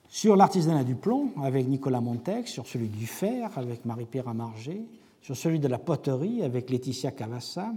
sur 0.08 0.36
l'artisanat 0.36 0.84
du 0.84 0.94
plomb 0.94 1.30
avec 1.42 1.68
Nicolas 1.68 2.00
Montex, 2.00 2.50
sur 2.50 2.66
celui 2.66 2.88
du 2.88 3.06
fer 3.06 3.56
avec 3.56 3.84
Marie-Pierre 3.84 4.28
Amargé, 4.28 4.86
sur 5.22 5.36
celui 5.36 5.58
de 5.58 5.68
la 5.68 5.78
poterie 5.78 6.42
avec 6.42 6.68
Laetitia 6.68 7.12
Cavassa 7.12 7.72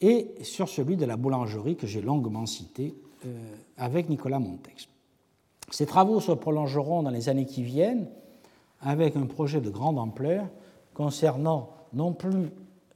et 0.00 0.34
sur 0.42 0.68
celui 0.68 0.96
de 0.96 1.04
la 1.04 1.16
boulangerie 1.16 1.76
que 1.76 1.86
j'ai 1.86 2.02
longuement 2.02 2.46
cité 2.46 2.94
avec 3.76 4.08
Nicolas 4.08 4.38
Montex. 4.38 4.88
Ces 5.70 5.86
travaux 5.86 6.20
se 6.20 6.32
prolongeront 6.32 7.02
dans 7.02 7.10
les 7.10 7.28
années 7.28 7.46
qui 7.46 7.62
viennent 7.62 8.06
avec 8.80 9.16
un 9.16 9.26
projet 9.26 9.60
de 9.60 9.70
grande 9.70 9.98
ampleur 9.98 10.46
concernant 10.94 11.70
non 11.92 12.12
plus 12.12 12.50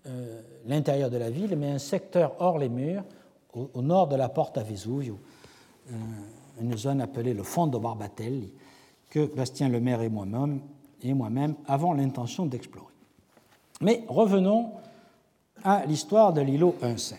euh, 0.06 0.42
l'intérieur 0.66 1.10
de 1.10 1.16
la 1.16 1.30
ville, 1.30 1.56
mais 1.56 1.70
un 1.70 1.78
secteur 1.78 2.34
hors 2.38 2.58
les 2.58 2.68
murs, 2.68 3.04
au, 3.52 3.82
nord 3.82 4.08
de 4.08 4.16
la 4.16 4.28
porte 4.28 4.56
à 4.56 4.62
Vesuvio, 4.62 5.18
euh, 5.90 5.94
une 6.60 6.76
zone 6.76 7.00
appelée 7.00 7.34
le 7.34 7.42
Fondo 7.42 7.78
Barbatelli, 7.78 8.52
que 9.10 9.26
Bastien 9.26 9.68
Lemaire 9.68 10.00
et 10.02 10.10
et 11.02 11.14
moi-même 11.14 11.54
avons 11.66 11.92
l'intention 11.92 12.46
d'explorer. 12.46 12.92
Mais 13.80 14.04
revenons 14.08 14.72
à 15.64 15.84
l'histoire 15.84 16.32
de 16.32 16.40
l'îlot 16.40 16.76
1.5. 16.80 17.16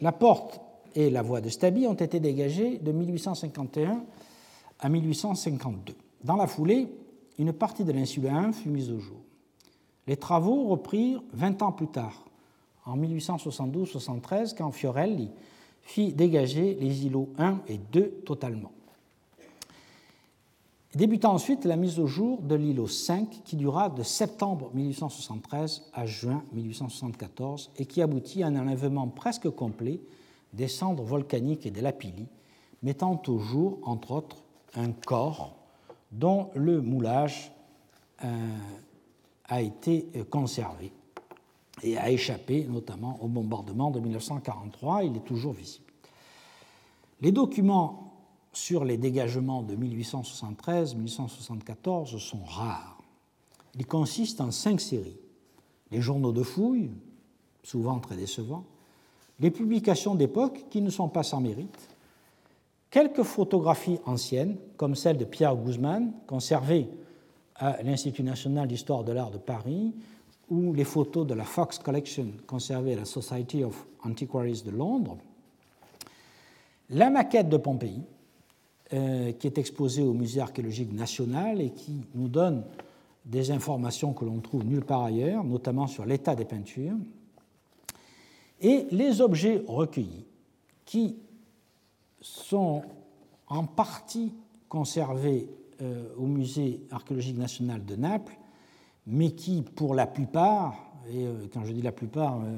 La 0.00 0.12
porte 0.12 0.60
et 0.94 1.10
la 1.10 1.22
voie 1.22 1.40
de 1.40 1.48
Stabi 1.48 1.86
ont 1.86 1.94
été 1.94 2.20
dégagées 2.20 2.78
de 2.78 2.92
1851 2.92 4.04
à 4.80 4.88
1852. 4.88 5.94
Dans 6.24 6.36
la 6.36 6.46
foulée, 6.46 6.88
une 7.38 7.52
partie 7.52 7.84
de 7.84 7.92
l'insula 7.92 8.34
1 8.34 8.52
fut 8.52 8.68
mise 8.68 8.90
au 8.90 8.98
jour. 8.98 9.20
Les 10.06 10.16
travaux 10.16 10.68
reprirent 10.68 11.22
20 11.34 11.62
ans 11.62 11.72
plus 11.72 11.88
tard, 11.88 12.24
en 12.86 12.96
1872-73, 12.96 14.56
quand 14.56 14.72
Fiorelli 14.72 15.30
fit 15.82 16.12
dégager 16.12 16.74
les 16.80 17.06
îlots 17.06 17.30
1 17.38 17.60
et 17.68 17.78
2 17.78 18.22
totalement. 18.24 18.72
Débuta 20.94 21.28
ensuite 21.28 21.66
la 21.66 21.76
mise 21.76 21.98
au 21.98 22.06
jour 22.06 22.40
de 22.40 22.54
l'îlot 22.54 22.88
5 22.88 23.42
qui 23.44 23.56
dura 23.56 23.90
de 23.90 24.02
septembre 24.02 24.70
1873 24.72 25.90
à 25.92 26.06
juin 26.06 26.42
1874 26.52 27.72
et 27.76 27.84
qui 27.84 28.00
aboutit 28.00 28.42
à 28.42 28.46
un 28.46 28.56
enlèvement 28.56 29.06
presque 29.06 29.50
complet 29.50 30.00
des 30.52 30.68
cendres 30.68 31.02
volcaniques 31.02 31.66
et 31.66 31.70
des 31.70 31.80
lapilli, 31.80 32.26
mettant 32.82 33.20
au 33.26 33.38
jour, 33.38 33.78
entre 33.82 34.12
autres, 34.12 34.36
un 34.74 34.92
corps 34.92 35.56
dont 36.12 36.50
le 36.54 36.80
moulage 36.80 37.52
euh, 38.24 38.56
a 39.44 39.62
été 39.62 40.06
conservé 40.30 40.92
et 41.82 41.96
a 41.96 42.10
échappé 42.10 42.64
notamment 42.64 43.18
au 43.22 43.28
bombardement 43.28 43.90
de 43.90 44.00
1943. 44.00 45.04
Il 45.04 45.16
est 45.16 45.24
toujours 45.24 45.52
visible. 45.52 45.84
Les 47.20 47.32
documents 47.32 48.14
sur 48.52 48.84
les 48.84 48.96
dégagements 48.96 49.62
de 49.62 49.74
1873-1874 49.76 52.18
sont 52.18 52.44
rares. 52.44 52.98
Ils 53.74 53.86
consistent 53.86 54.40
en 54.40 54.50
cinq 54.50 54.80
séries. 54.80 55.20
Les 55.90 56.00
journaux 56.00 56.32
de 56.32 56.42
fouilles, 56.42 56.90
souvent 57.62 58.00
très 58.00 58.16
décevants, 58.16 58.64
les 59.40 59.50
publications 59.50 60.14
d'époque 60.14 60.64
qui 60.70 60.80
ne 60.80 60.90
sont 60.90 61.08
pas 61.08 61.22
sans 61.22 61.40
mérite, 61.40 61.88
quelques 62.90 63.22
photographies 63.22 63.98
anciennes, 64.06 64.56
comme 64.76 64.94
celle 64.94 65.16
de 65.16 65.24
Pierre 65.24 65.56
Guzman, 65.56 66.12
conservée 66.26 66.88
à 67.56 67.82
l'Institut 67.82 68.22
national 68.22 68.68
d'histoire 68.68 69.04
de 69.04 69.12
l'art 69.12 69.30
de 69.30 69.38
Paris, 69.38 69.94
ou 70.50 70.72
les 70.72 70.84
photos 70.84 71.26
de 71.26 71.34
la 71.34 71.44
Fox 71.44 71.78
Collection 71.78 72.28
conservées 72.46 72.94
à 72.94 72.98
la 72.98 73.04
Society 73.04 73.64
of 73.64 73.86
Antiquaries 74.04 74.62
de 74.64 74.70
Londres, 74.70 75.18
la 76.90 77.10
maquette 77.10 77.48
de 77.48 77.58
Pompéi, 77.58 78.02
euh, 78.94 79.32
qui 79.32 79.46
est 79.46 79.58
exposée 79.58 80.02
au 80.02 80.14
Musée 80.14 80.40
archéologique 80.40 80.92
national 80.92 81.60
et 81.60 81.70
qui 81.70 82.00
nous 82.14 82.28
donne 82.28 82.64
des 83.26 83.50
informations 83.50 84.14
que 84.14 84.24
l'on 84.24 84.40
trouve 84.40 84.64
nulle 84.64 84.84
part 84.84 85.04
ailleurs, 85.04 85.44
notamment 85.44 85.86
sur 85.86 86.06
l'état 86.06 86.34
des 86.34 86.46
peintures, 86.46 86.96
et 88.60 88.86
les 88.90 89.20
objets 89.20 89.62
recueillis, 89.66 90.26
qui 90.84 91.16
sont 92.20 92.82
en 93.46 93.64
partie 93.64 94.32
conservés 94.68 95.48
euh, 95.80 96.08
au 96.16 96.26
Musée 96.26 96.80
archéologique 96.90 97.38
national 97.38 97.84
de 97.84 97.96
Naples, 97.96 98.36
mais 99.06 99.30
qui, 99.30 99.62
pour 99.62 99.94
la 99.94 100.06
plupart, 100.06 100.74
et 101.10 101.26
euh, 101.26 101.46
quand 101.52 101.64
je 101.64 101.72
dis 101.72 101.82
la 101.82 101.92
plupart, 101.92 102.40
euh, 102.40 102.56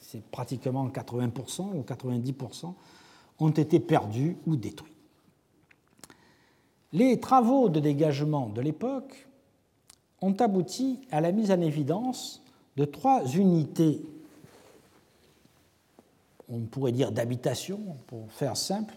c'est 0.00 0.24
pratiquement 0.30 0.88
80% 0.88 1.74
ou 1.74 1.82
90%, 1.82 2.72
ont 3.38 3.50
été 3.50 3.80
perdus 3.80 4.36
ou 4.46 4.56
détruits. 4.56 4.92
Les 6.92 7.20
travaux 7.20 7.68
de 7.68 7.80
dégagement 7.80 8.48
de 8.48 8.60
l'époque 8.60 9.28
ont 10.22 10.32
abouti 10.34 11.00
à 11.10 11.20
la 11.20 11.32
mise 11.32 11.50
en 11.50 11.60
évidence 11.60 12.42
de 12.76 12.84
trois 12.84 13.26
unités, 13.26 14.02
on 16.48 16.60
pourrait 16.60 16.92
dire 16.92 17.12
d'habitation, 17.12 17.80
pour 18.06 18.30
faire 18.30 18.56
simple, 18.56 18.94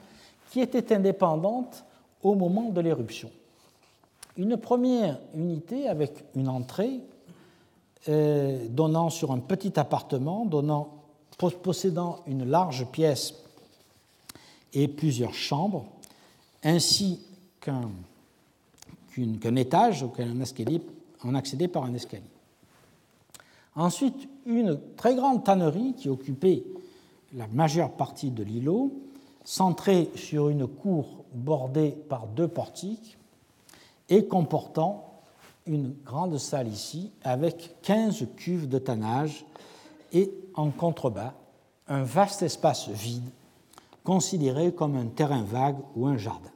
qui 0.52 0.62
étaient 0.62 0.94
indépendantes 0.94 1.84
au 2.24 2.36
moment 2.36 2.70
de 2.70 2.82
l'éruption. 2.82 3.32
Une 4.38 4.58
première 4.58 5.20
unité 5.34 5.88
avec 5.88 6.26
une 6.36 6.48
entrée 6.48 7.00
euh, 8.08 8.66
donnant 8.70 9.10
sur 9.10 9.32
un 9.32 9.40
petit 9.40 9.80
appartement, 9.80 10.48
possédant 11.62 12.20
une 12.28 12.46
large 12.46 12.86
pièce 12.92 13.34
et 14.74 14.88
plusieurs 14.88 15.34
chambres, 15.34 15.86
ainsi 16.64 17.22
qu'un 17.60 17.90
étage 19.56 20.04
auquel 20.04 20.42
escalier 20.42 20.82
en 21.24 21.36
accédait 21.36 21.68
par 21.68 21.84
un 21.84 21.94
escalier. 21.94 22.24
Ensuite, 23.76 24.28
une 24.46 24.80
très 24.96 25.16
grande 25.16 25.44
tannerie 25.44 25.94
qui 25.98 26.10
occupait 26.10 26.64
la 27.34 27.48
majeure 27.48 27.92
partie 27.92 28.32
de 28.32 28.44
l'îlot, 28.44 28.92
centrée 29.44 30.10
sur 30.16 30.50
une 30.50 30.68
cour 30.68 31.26
bordée 31.34 31.92
par 32.10 32.28
deux 32.28 32.48
portiques 32.48 33.18
et 34.10 34.26
comportant 34.26 35.22
une 35.66 35.94
grande 36.04 36.38
salle 36.38 36.68
ici 36.68 37.12
avec 37.24 37.76
15 37.84 38.28
cuves 38.36 38.68
de 38.68 38.80
tannage 38.80 39.46
et 40.12 40.32
en 40.56 40.72
contrebas 40.72 41.34
un 41.88 42.04
vaste 42.04 42.42
espace 42.42 42.90
vide 42.90 43.30
considéré 44.04 44.74
comme 44.74 44.96
un 44.96 45.08
terrain 45.08 45.44
vague 45.44 45.78
ou 45.96 46.08
un 46.08 46.18
jardin. 46.18 46.50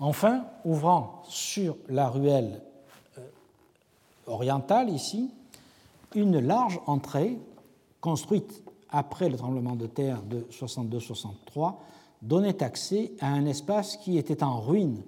Enfin, 0.00 0.44
ouvrant 0.64 1.22
sur 1.28 1.76
la 1.88 2.08
ruelle 2.08 2.62
orientale 4.26 4.88
ici, 4.88 5.30
une 6.14 6.38
large 6.38 6.80
entrée 6.86 7.38
construite 8.00 8.64
après 8.90 9.28
le 9.28 9.36
tremblement 9.36 9.76
de 9.76 9.86
terre 9.86 10.22
de 10.22 10.46
62-63 10.50 11.74
donnait 12.22 12.62
accès 12.62 13.12
à 13.20 13.28
un 13.28 13.46
espace 13.46 13.96
qui 13.96 14.18
était 14.18 14.42
en 14.42 14.60
ruine 14.60 15.02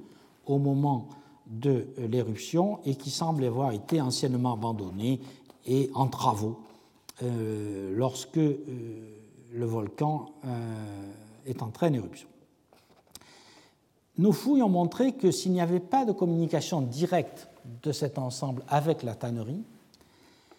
au 0.46 0.58
moment 0.58 1.08
de 1.46 1.86
l'éruption 1.98 2.78
et 2.84 2.94
qui 2.94 3.10
semble 3.10 3.44
avoir 3.44 3.72
été 3.72 4.00
anciennement 4.00 4.54
abandonné 4.54 5.20
et 5.66 5.90
en 5.94 6.06
travaux 6.06 6.58
euh, 7.22 7.94
lorsque 7.94 8.38
euh, 8.38 8.58
le 9.52 9.66
volcan 9.66 10.30
euh, 10.44 11.12
est 11.46 11.62
en 11.62 11.70
éruption. 11.82 12.28
Nos 14.18 14.32
fouilles 14.32 14.62
ont 14.62 14.68
montré 14.68 15.12
que 15.12 15.30
s'il 15.30 15.52
n'y 15.52 15.60
avait 15.60 15.80
pas 15.80 16.04
de 16.04 16.12
communication 16.12 16.80
directe 16.80 17.48
de 17.82 17.92
cet 17.92 18.18
ensemble 18.18 18.62
avec 18.68 19.02
la 19.02 19.14
tannerie, 19.14 19.62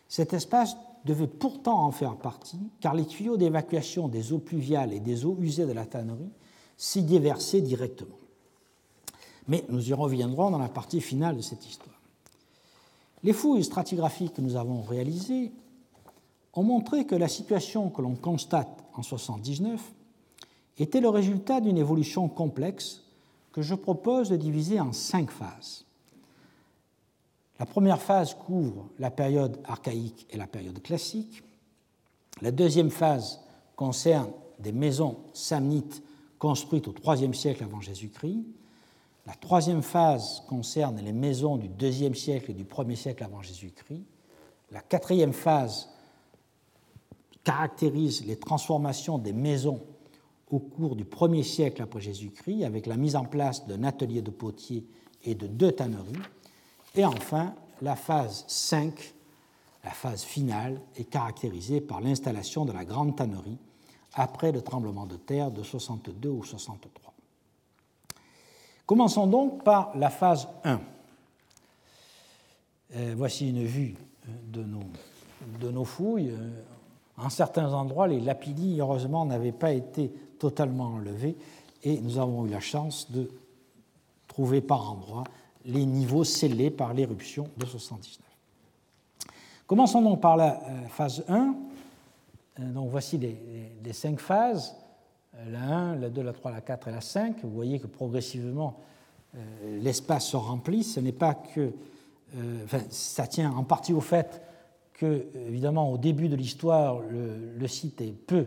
cet 0.07 0.33
espace 0.33 0.75
devait 1.05 1.27
pourtant 1.27 1.85
en 1.85 1.91
faire 1.91 2.15
partie, 2.15 2.59
car 2.79 2.93
les 2.93 3.05
tuyaux 3.05 3.37
d'évacuation 3.37 4.07
des 4.07 4.31
eaux 4.31 4.39
pluviales 4.39 4.93
et 4.93 4.99
des 4.99 5.25
eaux 5.25 5.37
usées 5.39 5.65
de 5.65 5.71
la 5.71 5.85
tannerie 5.85 6.31
s'y 6.77 7.03
déversaient 7.03 7.61
directement. 7.61 8.17
Mais 9.47 9.65
nous 9.69 9.89
y 9.89 9.93
reviendrons 9.93 10.51
dans 10.51 10.59
la 10.59 10.69
partie 10.69 11.01
finale 11.01 11.37
de 11.37 11.41
cette 11.41 11.65
histoire. 11.65 11.99
Les 13.23 13.33
fouilles 13.33 13.63
stratigraphiques 13.63 14.33
que 14.33 14.41
nous 14.41 14.55
avons 14.55 14.81
réalisées 14.81 15.51
ont 16.53 16.63
montré 16.63 17.05
que 17.05 17.15
la 17.15 17.27
situation 17.27 17.89
que 17.89 18.01
l'on 18.01 18.15
constate 18.15 18.83
en 18.93 19.01
1979 19.01 19.93
était 20.77 21.01
le 21.01 21.09
résultat 21.09 21.61
d'une 21.61 21.77
évolution 21.77 22.27
complexe 22.27 23.03
que 23.51 23.61
je 23.61 23.75
propose 23.75 24.29
de 24.29 24.37
diviser 24.37 24.79
en 24.79 24.91
cinq 24.91 25.31
phases. 25.31 25.85
La 27.59 27.65
première 27.65 28.01
phase 28.01 28.33
couvre 28.33 28.89
la 28.99 29.11
période 29.11 29.59
archaïque 29.65 30.27
et 30.31 30.37
la 30.37 30.47
période 30.47 30.81
classique. 30.81 31.43
La 32.41 32.51
deuxième 32.51 32.89
phase 32.89 33.39
concerne 33.75 34.31
des 34.59 34.71
maisons 34.71 35.17
samnites 35.33 36.01
construites 36.39 36.87
au 36.87 36.93
IIIe 37.05 37.33
siècle 37.33 37.63
avant 37.63 37.81
Jésus-Christ. 37.81 38.43
La 39.25 39.33
troisième 39.33 39.83
phase 39.83 40.43
concerne 40.47 40.99
les 40.99 41.13
maisons 41.13 41.57
du 41.57 41.69
IIe 41.79 42.15
siècle 42.15 42.51
et 42.51 42.53
du 42.53 42.65
1er 42.65 42.95
siècle 42.95 43.23
avant 43.23 43.41
Jésus-Christ. 43.41 44.03
La 44.71 44.81
quatrième 44.81 45.33
phase 45.33 45.89
caractérise 47.43 48.25
les 48.25 48.37
transformations 48.37 49.17
des 49.17 49.33
maisons 49.33 49.81
au 50.49 50.59
cours 50.59 50.95
du 50.95 51.03
1er 51.03 51.43
siècle 51.43 51.81
après 51.81 52.01
Jésus-Christ, 52.01 52.63
avec 52.63 52.85
la 52.85 52.97
mise 52.97 53.15
en 53.15 53.25
place 53.25 53.65
d'un 53.67 53.83
atelier 53.83 54.21
de 54.21 54.31
potier 54.31 54.85
et 55.23 55.35
de 55.35 55.47
deux 55.47 55.71
tanneries. 55.71 56.13
Et 56.95 57.05
enfin, 57.05 57.55
la 57.81 57.95
phase 57.95 58.45
5, 58.47 59.13
la 59.83 59.91
phase 59.91 60.23
finale, 60.23 60.79
est 60.95 61.05
caractérisée 61.05 61.81
par 61.81 62.01
l'installation 62.01 62.65
de 62.65 62.71
la 62.71 62.85
grande 62.85 63.15
tannerie 63.15 63.57
après 64.13 64.51
le 64.51 64.61
tremblement 64.61 65.05
de 65.05 65.15
terre 65.15 65.49
de 65.51 65.63
62 65.63 66.29
ou 66.29 66.43
63. 66.43 67.13
Commençons 68.85 69.27
donc 69.27 69.63
par 69.63 69.97
la 69.97 70.09
phase 70.09 70.47
1. 70.63 70.79
Euh, 72.95 73.13
voici 73.17 73.49
une 73.49 73.65
vue 73.65 73.95
euh, 74.27 74.31
de 74.49 74.63
nos, 74.63 74.83
de 75.59 75.71
nos 75.71 75.85
fouilles. 75.85 76.29
Euh, 76.29 76.49
en 77.17 77.29
certains 77.29 77.73
endroits, 77.73 78.07
les 78.07 78.19
lapidis, 78.19 78.79
heureusement, 78.79 79.25
n'avaient 79.25 79.51
pas 79.51 79.71
été 79.71 80.11
totalement 80.37 80.95
enlevés 80.95 81.35
et 81.83 81.99
nous 81.99 82.17
avons 82.17 82.45
eu 82.45 82.49
la 82.49 82.59
chance 82.59 83.11
de 83.11 83.31
trouver 84.27 84.61
par 84.61 84.91
endroits 84.91 85.23
les 85.65 85.85
niveaux 85.85 86.23
scellés 86.23 86.71
par 86.71 86.93
l'éruption 86.93 87.49
de 87.57 87.65
79. 87.65 88.19
Commençons 89.65 90.01
donc 90.01 90.21
par 90.21 90.37
la 90.37 90.61
euh, 90.61 90.87
phase 90.87 91.23
1. 91.27 91.55
Euh, 92.59 92.71
donc 92.73 92.89
voici 92.89 93.17
les, 93.17 93.93
cinq 93.93 94.19
phases, 94.19 94.75
euh, 95.35 95.51
la 95.51 95.61
1, 95.61 95.95
la 95.95 96.09
2, 96.09 96.21
la 96.21 96.33
3, 96.33 96.51
la 96.51 96.61
4 96.61 96.87
et 96.89 96.91
la 96.91 97.01
5. 97.01 97.37
Vous 97.43 97.49
voyez 97.49 97.79
que 97.79 97.87
progressivement 97.87 98.79
l'espace 99.79 100.27
se 100.27 100.37
remplit. 100.37 100.83
Ce 100.83 100.99
n'est 100.99 101.11
pas 101.11 101.33
que. 101.33 101.73
Enfin, 102.63 102.81
ça 102.89 103.25
tient 103.25 103.51
en 103.51 103.63
partie 103.63 103.93
au 103.93 103.99
fait 103.99 104.43
que, 104.93 105.25
évidemment, 105.47 105.91
au 105.91 105.97
début 105.97 106.29
de 106.29 106.35
l'histoire, 106.35 106.99
le, 106.99 107.67
site 107.67 108.01
est 108.01 108.11
peu 108.11 108.45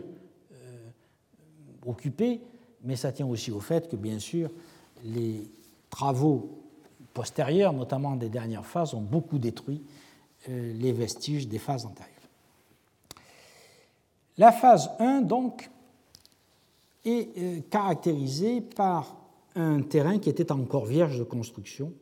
occupé, 1.84 2.40
mais 2.84 2.94
ça 2.94 3.10
tient 3.10 3.26
aussi 3.26 3.50
au 3.50 3.58
fait 3.58 3.88
que, 3.88 3.96
bien 3.96 4.20
sûr, 4.20 4.48
les 5.02 5.50
travaux 5.90 6.65
postérieures, 7.16 7.72
notamment 7.72 8.14
des 8.14 8.28
dernières 8.28 8.66
phases, 8.66 8.92
ont 8.92 9.00
beaucoup 9.00 9.38
détruit 9.38 9.82
euh, 10.50 10.74
les 10.74 10.92
vestiges 10.92 11.48
des 11.48 11.58
phases 11.58 11.86
antérieures. 11.86 12.12
La 14.36 14.52
phase 14.52 14.90
1, 14.98 15.22
donc, 15.22 15.70
est 17.06 17.38
euh, 17.38 17.60
caractérisée 17.70 18.60
par 18.60 19.16
un 19.54 19.80
terrain 19.80 20.18
qui 20.18 20.28
était 20.28 20.52
encore 20.52 20.84
vierge 20.84 21.18
de 21.18 21.24
construction 21.24 21.94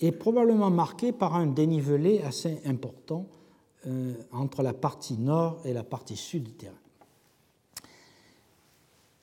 et 0.00 0.10
probablement 0.10 0.70
marqué 0.70 1.12
par 1.12 1.36
un 1.36 1.46
dénivelé 1.46 2.20
assez 2.22 2.60
important 2.66 3.28
euh, 3.86 4.14
entre 4.32 4.64
la 4.64 4.72
partie 4.72 5.16
nord 5.16 5.60
et 5.64 5.72
la 5.72 5.84
partie 5.84 6.16
sud 6.16 6.42
du 6.42 6.52
terrain. 6.54 6.74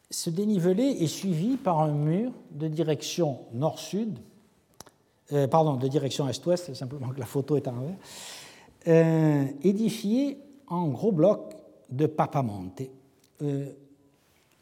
Ce 0.10 0.30
dénivelé 0.30 0.84
est 0.84 1.08
suivi 1.08 1.58
par 1.58 1.82
un 1.82 1.92
mur 1.92 2.32
de 2.52 2.70
direction 2.70 3.40
nord-sud 3.54 4.18
euh, 5.34 5.48
pardon, 5.48 5.76
de 5.76 5.88
direction 5.88 6.28
est-ouest, 6.28 6.74
simplement 6.74 7.10
que 7.10 7.20
la 7.20 7.26
photo 7.26 7.58
est 7.58 7.68
en 7.68 7.78
envers, 7.78 7.96
euh, 8.88 9.46
édifié 9.64 10.38
en 10.68 10.88
gros 10.88 11.12
blocs 11.12 11.56
de 11.90 12.06
papamonte. 12.06 12.82
Euh, 13.42 13.72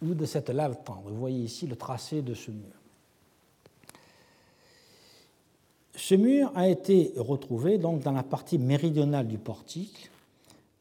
ou 0.01 0.13
de 0.13 0.25
cette 0.25 0.49
lave 0.49 0.77
tendre. 0.83 1.09
Vous 1.09 1.19
voyez 1.19 1.43
ici 1.43 1.67
le 1.67 1.75
tracé 1.75 2.21
de 2.21 2.33
ce 2.33 2.51
mur. 2.51 2.73
Ce 5.95 6.15
mur 6.15 6.51
a 6.55 6.69
été 6.69 7.11
retrouvé 7.17 7.77
donc 7.77 8.01
dans 8.01 8.13
la 8.13 8.23
partie 8.23 8.57
méridionale 8.57 9.27
du 9.27 9.37
portique 9.37 10.09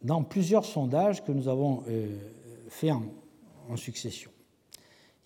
dans 0.03 0.23
plusieurs 0.23 0.65
sondages 0.65 1.25
que 1.25 1.33
nous 1.33 1.49
avons 1.49 1.83
euh, 1.89 2.17
faits 2.69 2.93
en, 3.69 3.77
succession. 3.77 4.31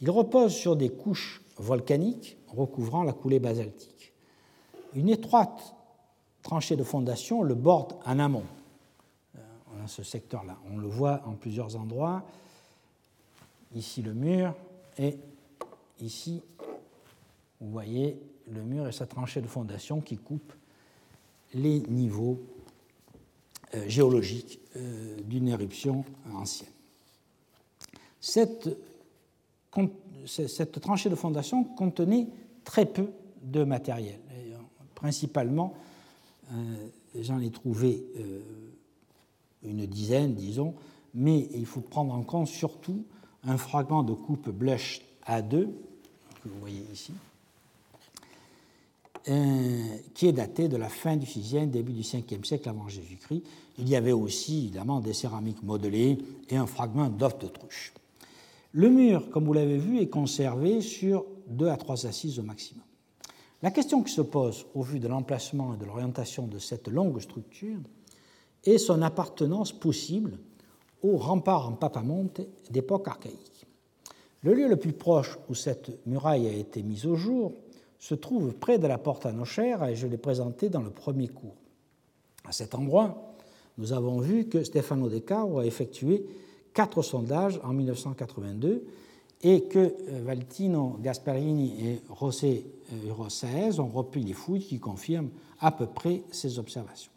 Il 0.00 0.10
repose 0.10 0.52
sur 0.52 0.74
des 0.74 0.88
couches 0.88 1.42
volcaniques 1.58 2.36
recouvrant 2.48 3.04
la 3.04 3.12
coulée 3.12 3.38
basaltique. 3.38 3.91
Une 4.94 5.08
étroite 5.08 5.74
tranchée 6.42 6.76
de 6.76 6.84
fondation 6.84 7.42
le 7.42 7.54
borde 7.54 7.94
en 8.04 8.18
amont, 8.18 8.44
euh, 9.36 9.40
ce 9.86 10.02
secteur-là. 10.02 10.58
On 10.70 10.78
le 10.78 10.88
voit 10.88 11.22
en 11.26 11.32
plusieurs 11.32 11.76
endroits. 11.76 12.22
Ici 13.74 14.02
le 14.02 14.12
mur 14.12 14.54
et 14.98 15.16
ici, 16.00 16.42
vous 17.60 17.70
voyez 17.70 18.20
le 18.50 18.62
mur 18.62 18.86
et 18.86 18.92
sa 18.92 19.06
tranchée 19.06 19.40
de 19.40 19.46
fondation 19.46 20.00
qui 20.00 20.18
coupe 20.18 20.52
les 21.54 21.80
niveaux 21.80 22.40
euh, 23.74 23.88
géologiques 23.88 24.60
euh, 24.76 25.16
d'une 25.22 25.48
éruption 25.48 26.04
ancienne. 26.34 26.68
Cette, 28.20 28.68
tranchée 30.80 31.08
de 31.08 31.14
fondation 31.14 31.64
contenait 31.64 32.28
très 32.64 32.86
peu 32.86 33.10
de 33.42 33.64
matériel. 33.64 34.20
Euh, 35.02 35.08
principalement, 35.08 35.74
j'en 37.18 37.40
ai 37.40 37.50
trouvé 37.50 38.04
une 39.64 39.86
dizaine, 39.86 40.34
disons, 40.34 40.74
mais 41.14 41.48
il 41.54 41.66
faut 41.66 41.80
prendre 41.80 42.12
en 42.14 42.22
compte 42.22 42.48
surtout 42.48 43.04
un 43.44 43.56
fragment 43.56 44.02
de 44.02 44.12
coupe 44.12 44.50
blush 44.50 45.02
A2, 45.26 45.66
que 46.42 46.48
vous 46.48 46.60
voyez 46.60 46.84
ici, 46.92 47.12
euh, 49.28 49.96
qui 50.14 50.26
est 50.26 50.32
daté 50.32 50.68
de 50.68 50.76
la 50.76 50.88
fin 50.88 51.16
du 51.16 51.26
6e, 51.26 51.70
début 51.70 51.92
du 51.92 52.02
5e 52.02 52.44
siècle 52.44 52.68
avant 52.68 52.88
Jésus-Christ. 52.88 53.42
Il 53.78 53.88
y 53.88 53.94
avait 53.94 54.12
aussi 54.12 54.58
évidemment 54.58 55.00
des 55.00 55.12
céramiques 55.12 55.62
modelées 55.62 56.18
et 56.50 56.56
un 56.56 56.66
fragment 56.66 57.08
d'œuf 57.08 57.38
d'autruche. 57.38 57.92
Le 58.72 58.88
mur, 58.88 59.30
comme 59.30 59.44
vous 59.44 59.52
l'avez 59.52 59.78
vu, 59.78 60.00
est 60.00 60.08
conservé 60.08 60.80
sur 60.80 61.24
deux 61.46 61.68
à 61.68 61.76
trois 61.76 62.06
assises 62.06 62.38
au 62.38 62.42
maximum. 62.42 62.82
La 63.62 63.70
question 63.70 64.02
qui 64.02 64.12
se 64.12 64.20
pose 64.20 64.66
au 64.74 64.82
vu 64.82 64.98
de 64.98 65.06
l'emplacement 65.06 65.74
et 65.74 65.76
de 65.76 65.84
l'orientation 65.84 66.48
de 66.48 66.58
cette 66.58 66.88
longue 66.88 67.20
structure 67.20 67.78
est 68.64 68.78
son 68.78 69.02
appartenance 69.02 69.72
possible 69.72 70.38
au 71.02 71.16
rempart 71.16 71.68
en 71.68 71.72
papamonte 71.72 72.40
d'époque 72.70 73.06
archaïque. 73.06 73.66
Le 74.42 74.54
lieu 74.54 74.68
le 74.68 74.76
plus 74.76 74.92
proche 74.92 75.38
où 75.48 75.54
cette 75.54 76.04
muraille 76.06 76.48
a 76.48 76.52
été 76.52 76.82
mise 76.82 77.06
au 77.06 77.14
jour 77.14 77.52
se 78.00 78.16
trouve 78.16 78.52
près 78.52 78.78
de 78.78 78.88
la 78.88 78.98
porte 78.98 79.26
à 79.26 79.32
Nochère 79.32 79.84
et 79.84 79.94
je 79.94 80.08
l'ai 80.08 80.18
présenté 80.18 80.68
dans 80.68 80.82
le 80.82 80.90
premier 80.90 81.28
cours. 81.28 81.54
À 82.44 82.50
cet 82.50 82.74
endroit, 82.74 83.36
nous 83.78 83.92
avons 83.92 84.18
vu 84.18 84.48
que 84.48 84.64
Stefano 84.64 85.08
De 85.08 85.20
Caro 85.20 85.60
a 85.60 85.66
effectué 85.66 86.26
quatre 86.74 87.02
sondages 87.02 87.60
en 87.62 87.72
1982 87.72 88.84
et 89.42 89.64
que 89.64 89.78
euh, 89.78 90.22
Valtino 90.24 90.98
Gasparini 91.02 91.86
et 91.86 92.02
José 92.18 92.64
euh, 92.92 93.12
Rosaez 93.12 93.80
ont 93.80 93.88
repris 93.88 94.22
les 94.22 94.32
fouilles 94.32 94.64
qui 94.64 94.78
confirment 94.78 95.30
à 95.60 95.72
peu 95.72 95.86
près 95.86 96.22
ces 96.30 96.58
observations. 96.58 97.10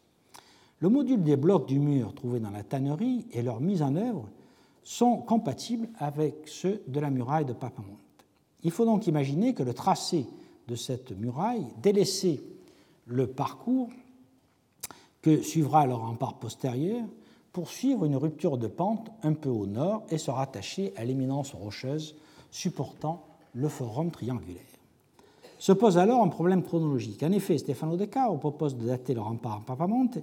Le 0.80 0.90
module 0.90 1.24
des 1.24 1.38
blocs 1.38 1.68
du 1.68 1.80
mur 1.80 2.14
trouvés 2.14 2.40
dans 2.40 2.50
la 2.50 2.64
tannerie 2.64 3.26
et 3.32 3.42
leur 3.42 3.62
mise 3.62 3.82
en 3.82 3.96
œuvre 3.96 4.28
sont 4.84 5.18
compatibles 5.18 5.90
avec 5.98 6.48
ceux 6.48 6.82
de 6.88 7.00
la 7.00 7.10
muraille 7.10 7.46
de 7.46 7.54
Papamonte. 7.54 8.00
Il 8.64 8.72
faut 8.72 8.86
donc 8.86 9.08
imaginer 9.08 9.54
que 9.54 9.64
le 9.64 9.74
tracé 9.74 10.26
de 10.68 10.76
cette 10.76 11.12
muraille, 11.12 11.66
délaisser 11.82 12.42
le 13.06 13.28
parcours 13.28 13.90
que 15.22 15.42
suivra 15.42 15.86
le 15.86 15.94
rempart 15.94 16.40
postérieur 16.40 17.04
pour 17.56 17.70
suivre 17.70 18.04
une 18.04 18.18
rupture 18.18 18.58
de 18.58 18.68
pente 18.68 19.10
un 19.24 19.32
peu 19.32 19.48
au 19.48 19.66
nord 19.66 20.04
et 20.10 20.18
se 20.18 20.30
rattacher 20.30 20.92
à 20.98 21.06
l'éminence 21.06 21.54
rocheuse 21.54 22.18
supportant 22.52 23.26
le 23.54 23.70
forum 23.70 24.12
triangulaire. 24.12 24.62
Se 25.58 25.72
pose 25.72 25.98
alors 25.98 26.22
un 26.22 26.28
problème 26.28 26.64
chronologique. 26.64 27.24
En 27.24 27.32
effet, 27.32 27.58
Stefano 27.58 27.96
De 27.96 28.08
propose 28.40 28.76
de 28.76 28.86
dater 28.86 29.14
le 29.14 29.22
rempart 29.22 29.60
en 29.60 29.62
Papamonte 29.62 30.18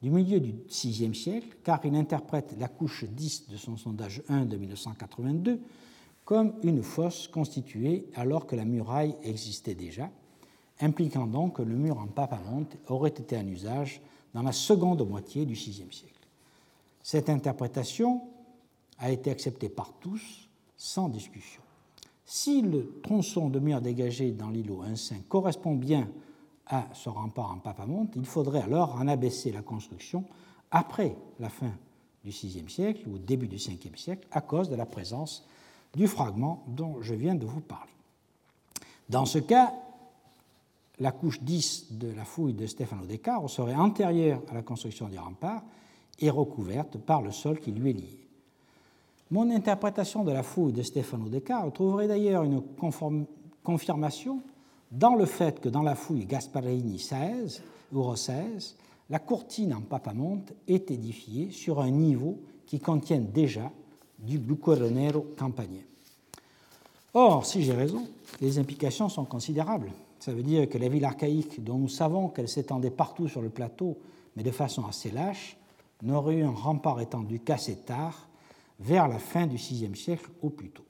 du 0.00 0.08
milieu 0.08 0.40
du 0.40 0.54
VIe 0.70 1.14
siècle, 1.14 1.54
car 1.62 1.80
il 1.84 1.94
interprète 1.94 2.56
la 2.58 2.68
couche 2.68 3.04
10 3.04 3.50
de 3.50 3.58
son 3.58 3.76
sondage 3.76 4.22
1 4.30 4.46
de 4.46 4.56
1982 4.56 5.60
comme 6.24 6.54
une 6.62 6.82
fosse 6.82 7.28
constituée 7.28 8.06
alors 8.14 8.46
que 8.46 8.56
la 8.56 8.64
muraille 8.64 9.16
existait 9.22 9.74
déjà, 9.74 10.08
impliquant 10.80 11.26
donc 11.26 11.56
que 11.56 11.62
le 11.62 11.76
mur 11.76 11.98
en 11.98 12.06
papamonte 12.06 12.78
aurait 12.88 13.10
été 13.10 13.36
en 13.36 13.46
usage 13.46 14.00
dans 14.32 14.42
la 14.42 14.52
seconde 14.52 15.06
moitié 15.06 15.44
du 15.44 15.52
VIe 15.52 15.84
siècle. 15.90 16.09
Cette 17.10 17.28
interprétation 17.28 18.22
a 19.00 19.10
été 19.10 19.32
acceptée 19.32 19.68
par 19.68 19.92
tous 19.94 20.48
sans 20.76 21.08
discussion. 21.08 21.60
Si 22.24 22.62
le 22.62 23.00
tronçon 23.02 23.48
de 23.48 23.58
mur 23.58 23.80
dégagé 23.80 24.30
dans 24.30 24.48
l'îlot 24.48 24.84
1.5 24.84 25.24
correspond 25.24 25.74
bien 25.74 26.08
à 26.68 26.86
ce 26.92 27.08
rempart 27.08 27.50
en 27.50 27.58
papamonte, 27.58 28.12
il 28.14 28.24
faudrait 28.24 28.62
alors 28.62 28.94
en 28.94 29.08
abaisser 29.08 29.50
la 29.50 29.62
construction 29.62 30.22
après 30.70 31.16
la 31.40 31.48
fin 31.48 31.72
du 32.22 32.30
VIe 32.30 32.64
siècle 32.68 33.08
ou 33.08 33.16
au 33.16 33.18
début 33.18 33.48
du 33.48 33.56
Ve 33.56 33.96
siècle 33.96 34.28
à 34.30 34.40
cause 34.40 34.70
de 34.70 34.76
la 34.76 34.86
présence 34.86 35.44
du 35.96 36.06
fragment 36.06 36.62
dont 36.68 37.02
je 37.02 37.14
viens 37.14 37.34
de 37.34 37.44
vous 37.44 37.60
parler. 37.60 37.90
Dans 39.08 39.26
ce 39.26 39.40
cas, 39.40 39.74
la 41.00 41.10
couche 41.10 41.40
10 41.40 41.86
de 41.90 42.12
la 42.12 42.24
fouille 42.24 42.54
de 42.54 42.66
Stefano 42.66 43.04
De 43.04 43.16
Caro 43.16 43.48
serait 43.48 43.74
antérieure 43.74 44.42
à 44.48 44.54
la 44.54 44.62
construction 44.62 45.08
du 45.08 45.18
rempart 45.18 45.64
et 46.20 46.30
recouverte 46.30 46.98
par 46.98 47.22
le 47.22 47.32
sol 47.32 47.58
qui 47.60 47.72
lui 47.72 47.90
est 47.90 47.94
lié. 47.94 48.20
Mon 49.30 49.50
interprétation 49.50 50.24
de 50.24 50.32
la 50.32 50.42
fouille 50.42 50.72
de 50.72 50.82
Stefano 50.82 51.28
De 51.28 51.38
Caro 51.38 51.70
trouverait 51.70 52.08
d'ailleurs 52.08 52.42
une 52.42 52.62
confirmation 53.62 54.40
dans 54.90 55.14
le 55.14 55.24
fait 55.24 55.60
que 55.60 55.68
dans 55.68 55.82
la 55.82 55.94
fouille 55.94 56.26
Gasparini 56.26 56.98
16 56.98 57.62
ou 57.92 58.14
16, 58.14 58.76
la 59.08 59.18
courtine 59.18 59.74
en 59.74 59.80
papamonte 59.80 60.52
est 60.66 60.90
édifiée 60.90 61.50
sur 61.50 61.80
un 61.80 61.90
niveau 61.90 62.40
qui 62.66 62.80
contient 62.80 63.20
déjà 63.20 63.70
du 64.18 64.38
Bucoronero 64.38 65.26
campagnien. 65.36 65.82
Or, 67.14 67.46
si 67.46 67.62
j'ai 67.62 67.72
raison, 67.72 68.06
les 68.40 68.58
implications 68.58 69.08
sont 69.08 69.24
considérables. 69.24 69.92
Ça 70.20 70.32
veut 70.32 70.42
dire 70.42 70.68
que 70.68 70.78
la 70.78 70.88
ville 70.88 71.04
archaïque, 71.04 71.62
dont 71.64 71.78
nous 71.78 71.88
savons 71.88 72.28
qu'elle 72.28 72.48
s'étendait 72.48 72.90
partout 72.90 73.26
sur 73.26 73.42
le 73.42 73.48
plateau, 73.48 73.96
mais 74.36 74.42
de 74.42 74.50
façon 74.50 74.86
assez 74.86 75.10
lâche, 75.10 75.56
n'aurait 76.02 76.36
eu 76.36 76.42
un 76.42 76.50
rempart 76.50 77.00
étendu 77.00 77.40
qu'assez 77.40 77.76
tard, 77.76 78.28
vers 78.78 79.08
la 79.08 79.18
fin 79.18 79.46
du 79.46 79.56
VIe 79.56 79.94
siècle 79.94 80.30
au 80.42 80.50
plus 80.50 80.70
tôt. 80.70 80.84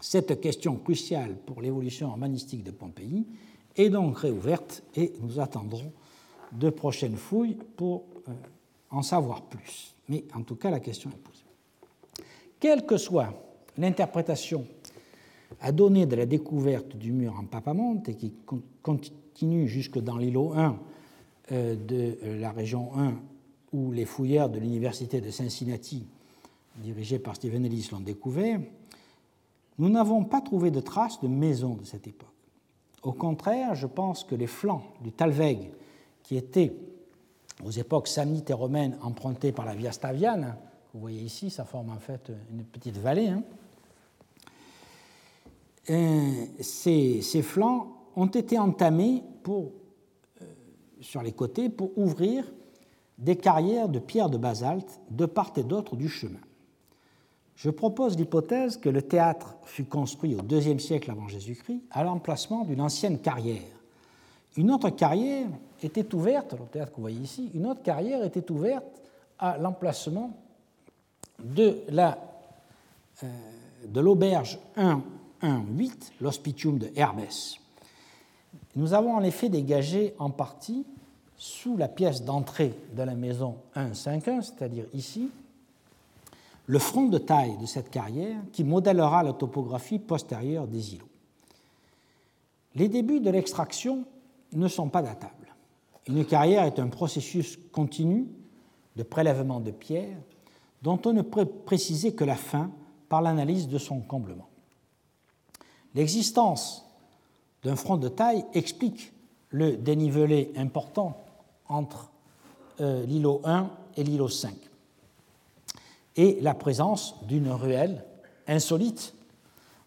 Cette 0.00 0.40
question 0.40 0.76
cruciale 0.76 1.36
pour 1.36 1.62
l'évolution 1.62 2.08
urbanistique 2.08 2.64
de 2.64 2.70
Pompéi 2.70 3.26
est 3.76 3.90
donc 3.90 4.18
réouverte 4.18 4.82
et 4.94 5.12
nous 5.20 5.40
attendrons 5.40 5.92
de 6.52 6.70
prochaines 6.70 7.16
fouilles 7.16 7.56
pour 7.76 8.04
euh, 8.28 8.32
en 8.90 9.02
savoir 9.02 9.42
plus. 9.42 9.94
Mais 10.08 10.24
en 10.34 10.42
tout 10.42 10.56
cas, 10.56 10.70
la 10.70 10.80
question 10.80 11.10
est 11.10 11.18
posée. 11.18 11.44
Quelle 12.60 12.86
que 12.86 12.96
soit 12.96 13.32
l'interprétation 13.76 14.66
à 15.60 15.72
donner 15.72 16.06
de 16.06 16.16
la 16.16 16.26
découverte 16.26 16.96
du 16.96 17.12
mur 17.12 17.34
en 17.38 17.44
Papamonte 17.44 18.08
et 18.08 18.14
qui 18.14 18.34
continue 18.82 19.68
jusque 19.68 19.98
dans 19.98 20.18
l'îlot 20.18 20.52
1 20.54 20.78
euh, 21.52 21.76
de 21.76 22.18
euh, 22.22 22.40
la 22.40 22.50
région 22.50 22.90
1 22.96 23.14
où 23.76 23.92
les 23.92 24.06
fouilleurs 24.06 24.48
de 24.48 24.58
l'université 24.58 25.20
de 25.20 25.30
Cincinnati, 25.30 26.06
dirigés 26.78 27.18
par 27.18 27.36
Stephen 27.36 27.64
Ellis, 27.66 27.90
l'ont 27.92 28.00
découvert, 28.00 28.58
nous 29.78 29.90
n'avons 29.90 30.24
pas 30.24 30.40
trouvé 30.40 30.70
de 30.70 30.80
traces 30.80 31.20
de 31.20 31.28
maisons 31.28 31.74
de 31.74 31.84
cette 31.84 32.06
époque. 32.06 32.28
Au 33.02 33.12
contraire, 33.12 33.74
je 33.74 33.86
pense 33.86 34.24
que 34.24 34.34
les 34.34 34.46
flancs 34.46 34.82
du 35.02 35.12
Talweg, 35.12 35.70
qui 36.22 36.36
étaient 36.36 36.74
aux 37.64 37.70
époques 37.70 38.08
samnites 38.08 38.48
et 38.48 38.54
romaines 38.54 38.96
empruntées 39.02 39.52
par 39.52 39.66
la 39.66 39.74
Via 39.74 39.92
Staviane, 39.92 40.56
vous 40.94 41.00
voyez 41.00 41.20
ici, 41.20 41.50
ça 41.50 41.66
forme 41.66 41.90
en 41.90 41.98
fait 41.98 42.32
une 42.50 42.64
petite 42.64 42.96
vallée. 42.96 43.28
Hein. 43.28 43.42
ces, 46.60 47.42
flancs 47.42 47.92
ont 48.16 48.26
été 48.26 48.58
entamés 48.58 49.22
euh, 49.46 49.68
sur 51.02 51.22
les 51.22 51.32
côtés 51.32 51.68
pour 51.68 51.96
ouvrir 51.98 52.50
des 53.18 53.36
carrières 53.36 53.88
de 53.88 53.98
pierres 53.98 54.30
de 54.30 54.38
basalte 54.38 55.00
de 55.10 55.26
part 55.26 55.52
et 55.56 55.62
d'autre 55.62 55.96
du 55.96 56.08
chemin. 56.08 56.40
Je 57.56 57.70
propose 57.70 58.18
l'hypothèse 58.18 58.76
que 58.76 58.90
le 58.90 59.00
théâtre 59.00 59.56
fut 59.64 59.84
construit 59.84 60.34
au 60.34 60.42
IIe 60.42 60.78
siècle 60.78 61.10
avant 61.10 61.26
Jésus-Christ 61.26 61.82
à 61.90 62.04
l'emplacement 62.04 62.64
d'une 62.64 62.82
ancienne 62.82 63.18
carrière. 63.18 63.62
Une 64.56 64.70
autre 64.70 64.90
carrière 64.90 65.48
était 65.82 66.14
ouverte, 66.14 66.52
le 66.52 66.66
théâtre 66.66 66.90
que 66.90 66.96
vous 66.96 67.02
voyez 67.02 67.20
ici, 67.20 67.50
une 67.54 67.66
autre 67.66 67.82
carrière 67.82 68.22
était 68.24 68.50
ouverte 68.50 69.02
à 69.38 69.56
l'emplacement 69.58 70.32
de 71.42 71.78
la 71.88 72.18
euh, 73.22 73.26
de 73.86 74.00
l'auberge 74.00 74.58
118, 74.76 76.12
l'hospitium 76.20 76.78
de 76.78 76.90
Hermès. 76.96 77.56
Nous 78.74 78.94
avons 78.94 79.14
en 79.14 79.22
effet 79.22 79.48
dégagé 79.48 80.14
en 80.18 80.30
partie, 80.30 80.84
sous 81.38 81.76
la 81.76 81.88
pièce 81.88 82.24
d'entrée 82.24 82.74
de 82.94 83.02
la 83.02 83.14
maison 83.14 83.56
151, 83.74 84.42
c'est-à-dire 84.42 84.86
ici, 84.94 85.30
le 86.66 86.78
front 86.78 87.06
de 87.06 87.18
taille 87.18 87.56
de 87.58 87.66
cette 87.66 87.90
carrière 87.90 88.38
qui 88.52 88.64
modèlera 88.64 89.22
la 89.22 89.32
topographie 89.32 89.98
postérieure 89.98 90.66
des 90.66 90.94
îlots. 90.94 91.08
Les 92.74 92.88
débuts 92.88 93.20
de 93.20 93.30
l'extraction 93.30 94.04
ne 94.52 94.68
sont 94.68 94.88
pas 94.88 95.02
datables. 95.02 95.54
Une 96.08 96.24
carrière 96.24 96.64
est 96.64 96.78
un 96.78 96.88
processus 96.88 97.58
continu 97.72 98.26
de 98.96 99.02
prélèvement 99.02 99.60
de 99.60 99.70
pierres 99.70 100.18
dont 100.82 101.00
on 101.04 101.12
ne 101.12 101.22
peut 101.22 101.46
préciser 101.46 102.14
que 102.14 102.24
la 102.24 102.36
fin 102.36 102.70
par 103.08 103.22
l'analyse 103.22 103.68
de 103.68 103.78
son 103.78 104.00
comblement. 104.00 104.48
L'existence 105.94 106.84
d'un 107.62 107.76
front 107.76 107.96
de 107.96 108.08
taille 108.08 108.44
explique 108.54 109.12
le 109.50 109.76
dénivelé 109.76 110.52
important 110.56 111.25
entre 111.68 112.10
euh, 112.80 113.04
l'îlot 113.06 113.40
1 113.44 113.70
et 113.96 114.04
l'îlot 114.04 114.28
5 114.28 114.54
et 116.16 116.38
la 116.40 116.54
présence 116.54 117.14
d'une 117.26 117.50
ruelle 117.50 118.04
insolite 118.46 119.14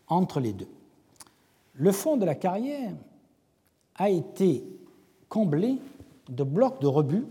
entre 0.08 0.40
les 0.40 0.54
deux. 0.54 0.70
Le 1.74 1.92
fond 1.92 2.18
de 2.18 2.26
la 2.26 2.36
carrière 2.36 2.94
a 3.96 4.10
été 4.10 4.64
comblé 5.28 5.78
de 6.30 6.44
blocs 6.44 6.82
de 6.82 6.88
rebut 6.88 7.26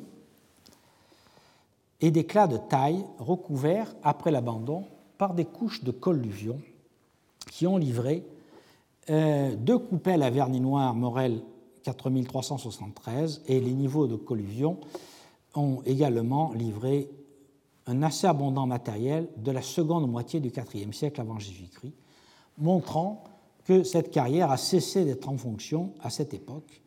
et 2.01 2.11
d'éclats 2.11 2.47
de 2.47 2.57
taille 2.57 3.05
recouverts 3.19 3.95
après 4.03 4.31
l'abandon 4.31 4.85
par 5.17 5.35
des 5.35 5.45
couches 5.45 5.83
de 5.83 5.91
colluvion 5.91 6.61
qui 7.51 7.67
ont 7.67 7.77
livré 7.77 8.25
euh, 9.11 9.55
deux 9.57 9.79
coupelles 9.79 10.23
à 10.23 10.31
vernis 10.31 10.61
noir 10.61 10.95
Morel 10.95 11.41
4373 11.95 13.43
et 13.47 13.61
les 13.61 13.73
niveaux 13.73 14.07
de 14.07 14.17
colluvion 14.17 14.79
ont 15.55 15.83
également 15.87 16.53
livré 16.53 17.11
un 17.87 18.03
assez 18.03 18.27
abondant 18.27 18.67
matériel 18.67 19.29
de 19.37 19.51
la 19.51 19.63
seconde 19.63 20.09
moitié 20.09 20.41
du 20.41 20.49
IVe 20.75 20.93
siècle 20.93 21.21
avant 21.21 21.39
Jésus-Christ, 21.39 21.95
montrant 22.59 23.25
que 23.65 23.83
cette 23.83 24.11
carrière 24.11 24.51
a 24.51 24.57
cessé 24.57 25.05
d'être 25.05 25.29
en 25.29 25.37
fonction 25.37 25.95
à 26.01 26.11
cette 26.11 26.35
époque, 26.35 26.83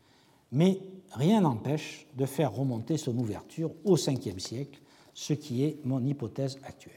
mais 0.52 0.80
rien 1.12 1.42
n'empêche 1.42 2.08
de 2.16 2.26
faire 2.26 2.54
remonter 2.54 2.98
son 2.98 3.18
ouverture 3.18 3.72
au 3.84 3.96
Ve 3.96 4.40
siècle, 4.40 4.80
ce 5.14 5.34
qui 5.34 5.64
est 5.64 5.78
mon 5.84 6.04
hypothèse 6.06 6.60
actuelle. 6.64 6.96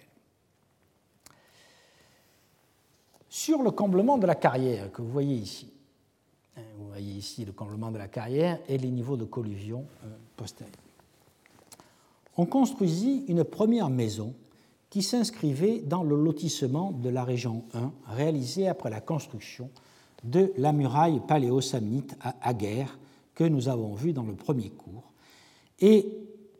Sur 3.28 3.62
le 3.62 3.72
comblement 3.72 4.16
de 4.16 4.26
la 4.26 4.36
carrière 4.36 4.92
que 4.92 5.02
vous 5.02 5.10
voyez 5.10 5.34
ici, 5.34 5.73
vous 6.56 6.88
voyez 6.88 7.12
ici 7.12 7.44
le 7.44 7.52
comblement 7.52 7.90
de 7.90 7.98
la 7.98 8.08
carrière 8.08 8.58
et 8.68 8.78
les 8.78 8.90
niveaux 8.90 9.16
de 9.16 9.24
collusion 9.24 9.84
euh, 10.04 10.08
postérieurs. 10.36 10.74
On 12.36 12.46
construisit 12.46 13.24
une 13.28 13.44
première 13.44 13.90
maison 13.90 14.34
qui 14.90 15.02
s'inscrivait 15.02 15.80
dans 15.80 16.02
le 16.02 16.16
lotissement 16.16 16.92
de 16.92 17.08
la 17.08 17.24
région 17.24 17.64
1 17.74 17.92
réalisé 18.06 18.68
après 18.68 18.90
la 18.90 19.00
construction 19.00 19.70
de 20.22 20.52
la 20.56 20.72
muraille 20.72 21.20
paléosamnite 21.26 22.16
à 22.20 22.34
Aguerre 22.42 22.98
que 23.34 23.44
nous 23.44 23.68
avons 23.68 23.94
vu 23.94 24.12
dans 24.12 24.22
le 24.22 24.34
premier 24.34 24.70
cours 24.70 25.12
et 25.80 26.06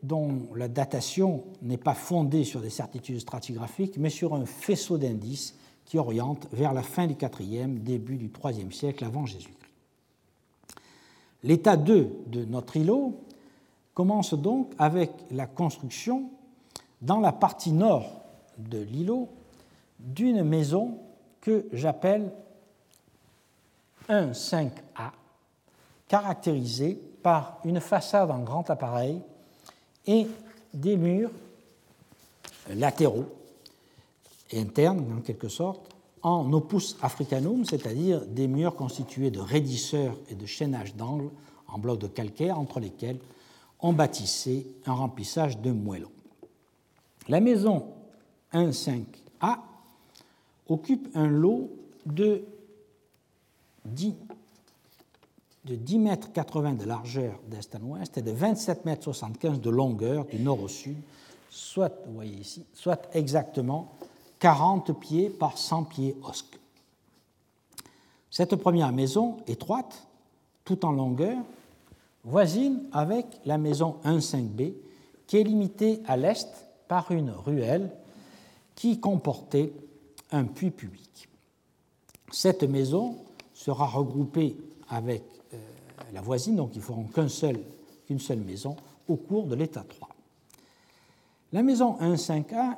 dont 0.03 0.49
la 0.55 0.67
datation 0.67 1.45
n'est 1.61 1.77
pas 1.77 1.93
fondée 1.93 2.43
sur 2.43 2.61
des 2.61 2.69
certitudes 2.69 3.19
stratigraphiques 3.19 3.97
mais 3.97 4.09
sur 4.09 4.35
un 4.35 4.45
faisceau 4.45 4.97
d'indices 4.97 5.55
qui 5.85 5.97
oriente 5.97 6.47
vers 6.51 6.73
la 6.73 6.83
fin 6.83 7.07
du 7.07 7.13
IVe, 7.13 7.83
début 7.83 8.17
du 8.17 8.29
IIIe 8.43 8.73
siècle 8.73 9.05
avant 9.05 9.25
Jésus-Christ. 9.25 9.64
L'état 11.45 11.77
2 11.77 12.23
de 12.25 12.43
notre 12.43 12.75
îlot 12.75 13.21
commence 13.93 14.33
donc 14.33 14.73
avec 14.79 15.11
la 15.29 15.45
construction 15.45 16.31
dans 17.03 17.19
la 17.19 17.31
partie 17.31 17.71
nord 17.71 18.23
de 18.57 18.79
l'îlot 18.79 19.29
d'une 19.99 20.43
maison 20.43 20.97
que 21.41 21.67
j'appelle 21.71 22.31
1-5A, 24.09 25.11
caractérisée 26.07 26.99
par 27.21 27.59
une 27.63 27.79
façade 27.79 28.31
en 28.31 28.39
grand 28.39 28.67
appareil 28.71 29.21
et 30.07 30.27
des 30.73 30.97
murs 30.97 31.31
latéraux 32.73 33.25
internes, 34.51 35.15
en 35.15 35.21
quelque 35.21 35.49
sorte, 35.49 35.94
en 36.25 36.51
opus 36.53 36.97
africanum, 37.03 37.65
c'est-à-dire 37.65 38.25
des 38.25 38.47
murs 38.47 38.75
constitués 38.75 39.29
de 39.29 39.39
raidisseurs 39.39 40.17
et 40.27 40.33
de 40.33 40.47
chaînages 40.47 40.95
d'angles 40.95 41.29
en 41.67 41.77
blocs 41.77 41.99
de 41.99 42.07
calcaire 42.07 42.59
entre 42.59 42.79
lesquels 42.79 43.19
on 43.79 43.93
bâtissait 43.93 44.65
un 44.87 44.93
remplissage 44.93 45.59
de 45.59 45.69
moellons. 45.69 46.11
La 47.27 47.39
maison 47.39 47.85
1.5a 48.53 49.59
occupe 50.67 51.15
un 51.15 51.27
lot 51.27 51.69
de 52.07 52.41
10, 53.85 54.15
de 55.65 55.75
10 55.75 55.99
mètres 55.99 56.33
80 56.33 56.73
de 56.73 56.85
largeur 56.85 57.39
d'est 57.49 57.75
en 57.75 57.81
ouest 57.83 58.17
et 58.17 58.23
de 58.23 58.31
27 58.31 58.83
mètres 58.83 59.03
75 59.03 59.61
de 59.61 59.69
longueur 59.69 60.25
du 60.25 60.39
nord 60.39 60.63
au 60.63 60.67
sud, 60.67 60.97
soit, 61.51 61.93
vous 62.07 62.15
voyez 62.15 62.39
ici, 62.39 62.65
soit 62.73 63.07
exactement 63.13 63.93
40 64.45 64.99
pieds 64.99 65.31
par 65.31 65.57
100 65.57 65.85
pieds 65.85 66.15
osque. 66.21 66.59
Cette 68.29 68.55
première 68.55 68.91
maison, 68.91 69.37
étroite, 69.47 70.05
tout 70.63 70.85
en 70.85 70.91
longueur, 70.91 71.39
voisine 72.23 72.83
avec 72.91 73.25
la 73.45 73.57
maison 73.57 73.95
1.5b, 74.05 74.73
qui 75.25 75.37
est 75.37 75.43
limitée 75.43 76.03
à 76.05 76.15
l'est 76.15 76.47
par 76.87 77.09
une 77.09 77.31
ruelle 77.31 77.89
qui 78.75 78.99
comportait 78.99 79.73
un 80.31 80.43
puits 80.43 80.69
public. 80.69 81.27
Cette 82.31 82.61
maison 82.61 83.15
sera 83.55 83.87
regroupée 83.87 84.55
avec 84.89 85.23
euh, 85.55 85.57
la 86.13 86.21
voisine, 86.21 86.57
donc 86.57 86.75
ils 86.75 86.83
feront 86.83 87.05
qu'une 87.05 87.29
seul, 87.29 87.59
seule 88.19 88.41
maison 88.41 88.75
au 89.07 89.15
cours 89.15 89.47
de 89.47 89.55
l'état 89.55 89.83
3. 89.89 90.07
La 91.51 91.63
maison 91.63 91.97
1.5a 91.99 92.77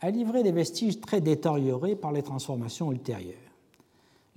a 0.00 0.10
livré 0.10 0.42
des 0.42 0.52
vestiges 0.52 1.00
très 1.00 1.20
détériorés 1.20 1.96
par 1.96 2.12
les 2.12 2.22
transformations 2.22 2.92
ultérieures. 2.92 3.34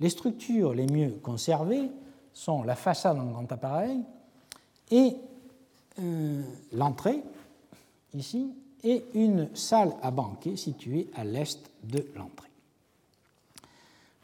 Les 0.00 0.10
structures 0.10 0.74
les 0.74 0.86
mieux 0.86 1.18
conservées 1.22 1.90
sont 2.32 2.62
la 2.62 2.76
façade 2.76 3.18
en 3.18 3.26
grand 3.26 3.50
appareil 3.50 4.00
et 4.90 5.16
euh, 6.00 6.42
l'entrée, 6.72 7.22
ici, 8.14 8.52
et 8.84 9.04
une 9.14 9.54
salle 9.56 9.92
à 10.02 10.10
banquet 10.10 10.56
située 10.56 11.10
à 11.14 11.24
l'est 11.24 11.58
de 11.82 12.06
l'entrée. 12.14 12.48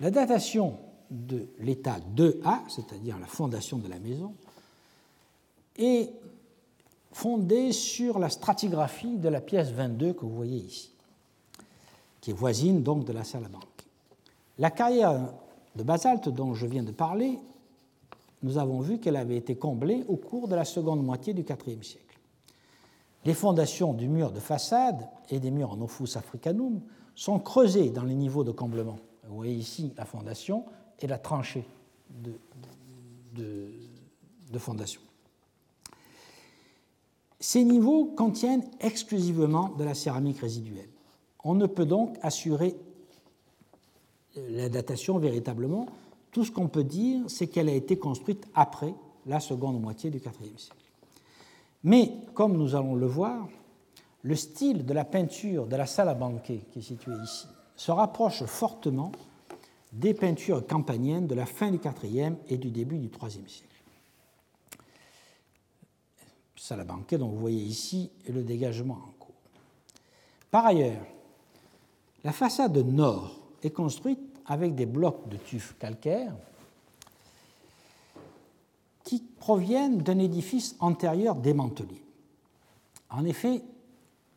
La 0.00 0.10
datation 0.10 0.78
de 1.10 1.48
l'état 1.58 1.98
2A, 2.16 2.60
c'est-à-dire 2.68 3.18
la 3.18 3.26
fondation 3.26 3.78
de 3.78 3.88
la 3.88 3.98
maison, 3.98 4.34
est 5.76 6.10
fondée 7.12 7.72
sur 7.72 8.18
la 8.18 8.28
stratigraphie 8.28 9.16
de 9.16 9.28
la 9.28 9.40
pièce 9.40 9.70
22 9.70 10.12
que 10.12 10.20
vous 10.20 10.34
voyez 10.34 10.58
ici, 10.58 10.93
qui 12.24 12.30
est 12.30 12.34
voisine 12.34 12.82
donc 12.82 13.04
de 13.04 13.12
la 13.12 13.20
banquet. 13.50 13.84
La 14.56 14.70
carrière 14.70 15.34
de 15.76 15.82
basalte 15.82 16.30
dont 16.30 16.54
je 16.54 16.64
viens 16.64 16.82
de 16.82 16.90
parler, 16.90 17.38
nous 18.42 18.56
avons 18.56 18.80
vu 18.80 18.98
qu'elle 18.98 19.16
avait 19.16 19.36
été 19.36 19.56
comblée 19.56 20.06
au 20.08 20.16
cours 20.16 20.48
de 20.48 20.54
la 20.54 20.64
seconde 20.64 21.04
moitié 21.04 21.34
du 21.34 21.42
IVe 21.42 21.82
siècle. 21.82 22.18
Les 23.26 23.34
fondations 23.34 23.92
du 23.92 24.08
mur 24.08 24.32
de 24.32 24.40
façade 24.40 25.06
et 25.28 25.38
des 25.38 25.50
murs 25.50 25.72
en 25.72 25.82
offus 25.82 26.16
africanum 26.16 26.80
sont 27.14 27.38
creusées 27.40 27.90
dans 27.90 28.04
les 28.04 28.14
niveaux 28.14 28.42
de 28.42 28.52
comblement. 28.52 28.96
Vous 29.28 29.36
voyez 29.36 29.52
ici 29.52 29.92
la 29.98 30.06
fondation 30.06 30.64
et 31.00 31.06
la 31.06 31.18
tranchée 31.18 31.66
de 33.34 34.58
fondation. 34.58 35.02
Ces 37.38 37.64
niveaux 37.64 38.06
contiennent 38.16 38.64
exclusivement 38.80 39.68
de 39.76 39.84
la 39.84 39.92
céramique 39.92 40.38
résiduelle. 40.38 40.93
On 41.44 41.54
ne 41.54 41.66
peut 41.66 41.84
donc 41.84 42.16
assurer 42.22 42.74
la 44.36 44.68
datation 44.68 45.18
véritablement. 45.18 45.86
Tout 46.32 46.44
ce 46.44 46.50
qu'on 46.50 46.68
peut 46.68 46.84
dire, 46.84 47.22
c'est 47.28 47.46
qu'elle 47.46 47.68
a 47.68 47.74
été 47.74 47.98
construite 47.98 48.46
après 48.54 48.94
la 49.26 49.40
seconde 49.40 49.80
moitié 49.80 50.10
du 50.10 50.18
IVe 50.18 50.58
siècle. 50.58 50.76
Mais, 51.84 52.12
comme 52.32 52.56
nous 52.56 52.74
allons 52.74 52.94
le 52.94 53.06
voir, 53.06 53.46
le 54.22 54.34
style 54.34 54.86
de 54.86 54.94
la 54.94 55.04
peinture 55.04 55.66
de 55.66 55.76
la 55.76 55.86
salle 55.86 56.08
à 56.08 56.14
banquet 56.14 56.62
qui 56.72 56.78
est 56.78 56.82
située 56.82 57.14
ici 57.22 57.46
se 57.76 57.92
rapproche 57.92 58.44
fortement 58.44 59.12
des 59.92 60.14
peintures 60.14 60.66
campaniennes 60.66 61.26
de 61.26 61.34
la 61.34 61.46
fin 61.46 61.70
du 61.70 61.78
IVe 61.78 62.36
et 62.48 62.56
du 62.56 62.70
début 62.70 62.98
du 62.98 63.08
IIIe 63.08 63.48
siècle. 63.48 63.68
Salle 66.56 66.80
à 66.80 66.84
banquet 66.84 67.18
dont 67.18 67.28
vous 67.28 67.38
voyez 67.38 67.62
ici 67.62 68.10
le 68.26 68.42
dégagement 68.42 68.94
en 68.94 69.12
cours. 69.18 69.34
Par 70.50 70.64
ailleurs, 70.64 71.04
la 72.24 72.32
façade 72.32 72.76
nord 72.78 73.38
est 73.62 73.70
construite 73.70 74.40
avec 74.46 74.74
des 74.74 74.86
blocs 74.86 75.28
de 75.28 75.36
tuf 75.36 75.76
calcaire 75.78 76.34
qui 79.04 79.20
proviennent 79.38 79.98
d'un 79.98 80.18
édifice 80.18 80.76
antérieur 80.80 81.36
démantelé. 81.36 82.02
En 83.10 83.24
effet, 83.26 83.62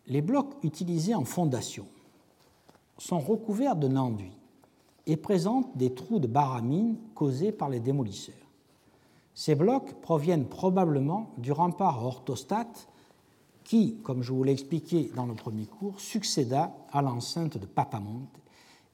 les 0.08 0.22
blocs 0.22 0.54
utilisés 0.64 1.16
en 1.16 1.24
fondation 1.24 1.88
sont 2.98 3.20
recouverts 3.20 3.78
de 3.78 3.96
enduit 3.96 4.34
et 5.06 5.16
présentent 5.16 5.76
des 5.78 5.94
trous 5.94 6.20
de 6.20 6.28
baramine 6.28 6.98
causés 7.16 7.54
par 7.54 7.70
les 7.70 7.80
démolisseurs. 7.80 8.36
Ces 9.34 9.56
blocs 9.56 9.94
proviennent 10.02 10.48
probablement 10.48 11.32
du 11.38 11.52
rempart 11.52 12.04
orthostate 12.04 12.88
qui, 13.68 13.98
comme 14.02 14.24
je 14.24 14.32
vous 14.32 14.46
l'ai 14.46 14.54
expliqué 14.54 15.12
dans 15.14 15.26
le 15.26 15.36
premier 15.36 15.66
cours, 15.66 16.00
succéda 16.00 16.74
à 16.90 17.02
l'enceinte 17.02 17.58
de 17.58 17.66
Papamonte 17.66 18.40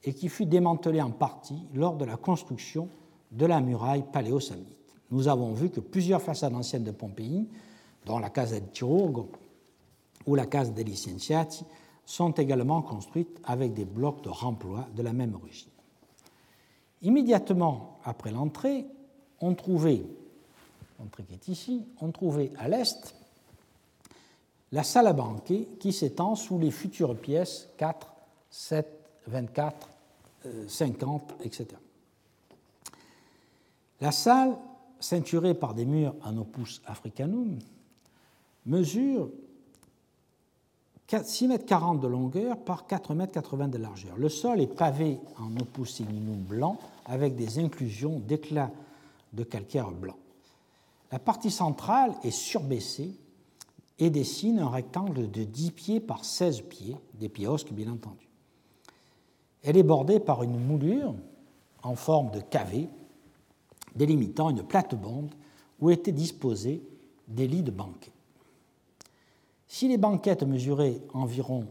et 0.02 0.12
qui 0.12 0.28
fut 0.28 0.46
démantelé 0.46 1.00
en 1.00 1.12
partie 1.12 1.62
lors 1.74 1.96
de 1.96 2.04
la 2.04 2.16
construction 2.16 2.88
de 3.30 3.46
la 3.46 3.60
muraille 3.60 4.02
paléosamnite. 4.12 4.66
Nous 5.12 5.28
avons 5.28 5.52
vu 5.52 5.70
que 5.70 5.78
plusieurs 5.78 6.20
façades 6.20 6.56
anciennes 6.56 6.82
de 6.82 6.90
Pompéi, 6.90 7.48
dont 8.04 8.18
la 8.18 8.30
Casa 8.30 8.58
del 8.58 8.68
Chirurgo 8.72 9.30
ou 10.26 10.34
la 10.34 10.46
Casa 10.46 10.72
dei 10.72 10.92
sont 12.04 12.32
également 12.32 12.82
construites 12.82 13.40
avec 13.44 13.74
des 13.74 13.84
blocs 13.84 14.24
de 14.24 14.28
remploi 14.28 14.88
de 14.96 15.02
la 15.02 15.12
même 15.12 15.36
origine. 15.36 15.70
Immédiatement 17.00 18.00
après 18.04 18.32
l'entrée, 18.32 18.86
on 19.40 19.54
trouvait, 19.54 20.04
l'entrée 20.98 21.24
est 21.32 21.46
ici, 21.46 21.86
on 22.00 22.10
trouvait 22.10 22.50
à 22.58 22.66
l'est 22.66 23.14
la 24.74 24.82
salle 24.82 25.06
à 25.06 25.12
banquet 25.12 25.68
qui 25.78 25.92
s'étend 25.92 26.34
sous 26.34 26.58
les 26.58 26.72
futures 26.72 27.16
pièces 27.16 27.68
4, 27.78 28.12
7, 28.50 28.86
24, 29.28 29.88
50, 30.66 31.34
etc. 31.44 31.68
La 34.00 34.10
salle, 34.10 34.56
ceinturée 34.98 35.54
par 35.54 35.74
des 35.74 35.84
murs 35.84 36.16
en 36.24 36.36
opus 36.38 36.82
africanum, 36.86 37.56
mesure 38.66 39.30
6,40 41.08 41.94
m 41.94 42.00
de 42.00 42.08
longueur 42.08 42.58
par 42.58 42.88
4,80 42.88 43.62
m 43.62 43.70
de 43.70 43.78
largeur. 43.78 44.16
Le 44.16 44.28
sol 44.28 44.60
est 44.60 44.74
pavé 44.74 45.20
en 45.38 45.56
opus 45.56 45.94
signinum 45.94 46.42
blanc 46.42 46.78
avec 47.06 47.36
des 47.36 47.60
inclusions 47.60 48.18
d'éclats 48.18 48.72
de 49.32 49.44
calcaire 49.44 49.92
blanc. 49.92 50.16
La 51.12 51.20
partie 51.20 51.52
centrale 51.52 52.12
est 52.24 52.32
surbaissée 52.32 53.14
et 53.98 54.10
dessine 54.10 54.58
un 54.58 54.68
rectangle 54.68 55.30
de 55.30 55.44
10 55.44 55.70
pieds 55.70 56.00
par 56.00 56.24
16 56.24 56.62
pieds, 56.62 56.96
des 57.14 57.28
piosques 57.28 57.72
bien 57.72 57.92
entendu. 57.92 58.28
Elle 59.62 59.76
est 59.76 59.82
bordée 59.82 60.20
par 60.20 60.42
une 60.42 60.58
moulure 60.58 61.14
en 61.82 61.94
forme 61.94 62.30
de 62.30 62.40
cavé 62.40 62.88
délimitant 63.94 64.50
une 64.50 64.62
plate-bande 64.62 65.30
où 65.80 65.90
étaient 65.90 66.12
disposés 66.12 66.82
des 67.28 67.46
lits 67.46 67.62
de 67.62 67.70
banquet. 67.70 68.12
Si 69.68 69.88
les 69.88 69.98
banquettes 69.98 70.42
mesuraient 70.42 71.00
environ 71.12 71.66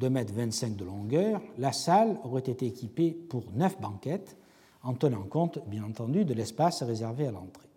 2,25 0.00 0.64
m 0.64 0.76
de 0.76 0.84
longueur, 0.84 1.40
la 1.58 1.72
salle 1.72 2.18
aurait 2.24 2.40
été 2.40 2.66
équipée 2.66 3.12
pour 3.12 3.44
9 3.54 3.80
banquettes, 3.80 4.36
en 4.82 4.94
tenant 4.94 5.22
compte, 5.22 5.58
bien 5.66 5.84
entendu, 5.84 6.24
de 6.24 6.34
l'espace 6.34 6.82
réservé 6.82 7.26
à 7.26 7.32
l'entrée. 7.32 7.68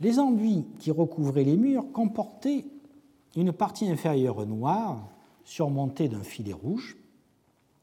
Les 0.00 0.18
enduits 0.18 0.66
qui 0.78 0.90
recouvraient 0.90 1.44
les 1.44 1.56
murs 1.56 1.84
comportaient 1.92 2.64
une 3.36 3.52
partie 3.52 3.88
inférieure 3.90 4.46
noire 4.46 5.08
surmontée 5.44 6.08
d'un 6.08 6.22
filet 6.22 6.52
rouge 6.52 6.96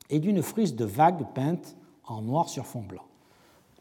et 0.10 0.20
d'une 0.20 0.42
frise 0.42 0.76
de 0.76 0.86
vagues 0.86 1.26
peintes 1.34 1.76
en 2.06 2.22
noir 2.22 2.50
sur 2.50 2.66
fond 2.66 2.82
blanc. 2.82 3.06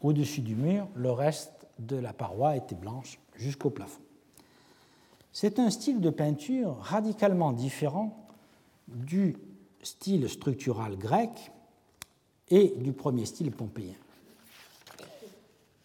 Au-dessus 0.01 0.41
du 0.41 0.55
mur, 0.55 0.87
le 0.95 1.11
reste 1.11 1.67
de 1.79 1.95
la 1.95 2.13
paroi 2.13 2.55
était 2.55 2.75
blanche 2.75 3.19
jusqu'au 3.35 3.69
plafond. 3.69 4.01
C'est 5.33 5.59
un 5.59 5.69
style 5.69 6.01
de 6.01 6.09
peinture 6.09 6.77
radicalement 6.81 7.53
différent 7.53 8.27
du 8.87 9.37
style 9.81 10.29
structural 10.29 10.97
grec 10.97 11.51
et 12.49 12.73
du 12.77 12.91
premier 12.91 13.25
style 13.25 13.51
pompéien. 13.51 13.95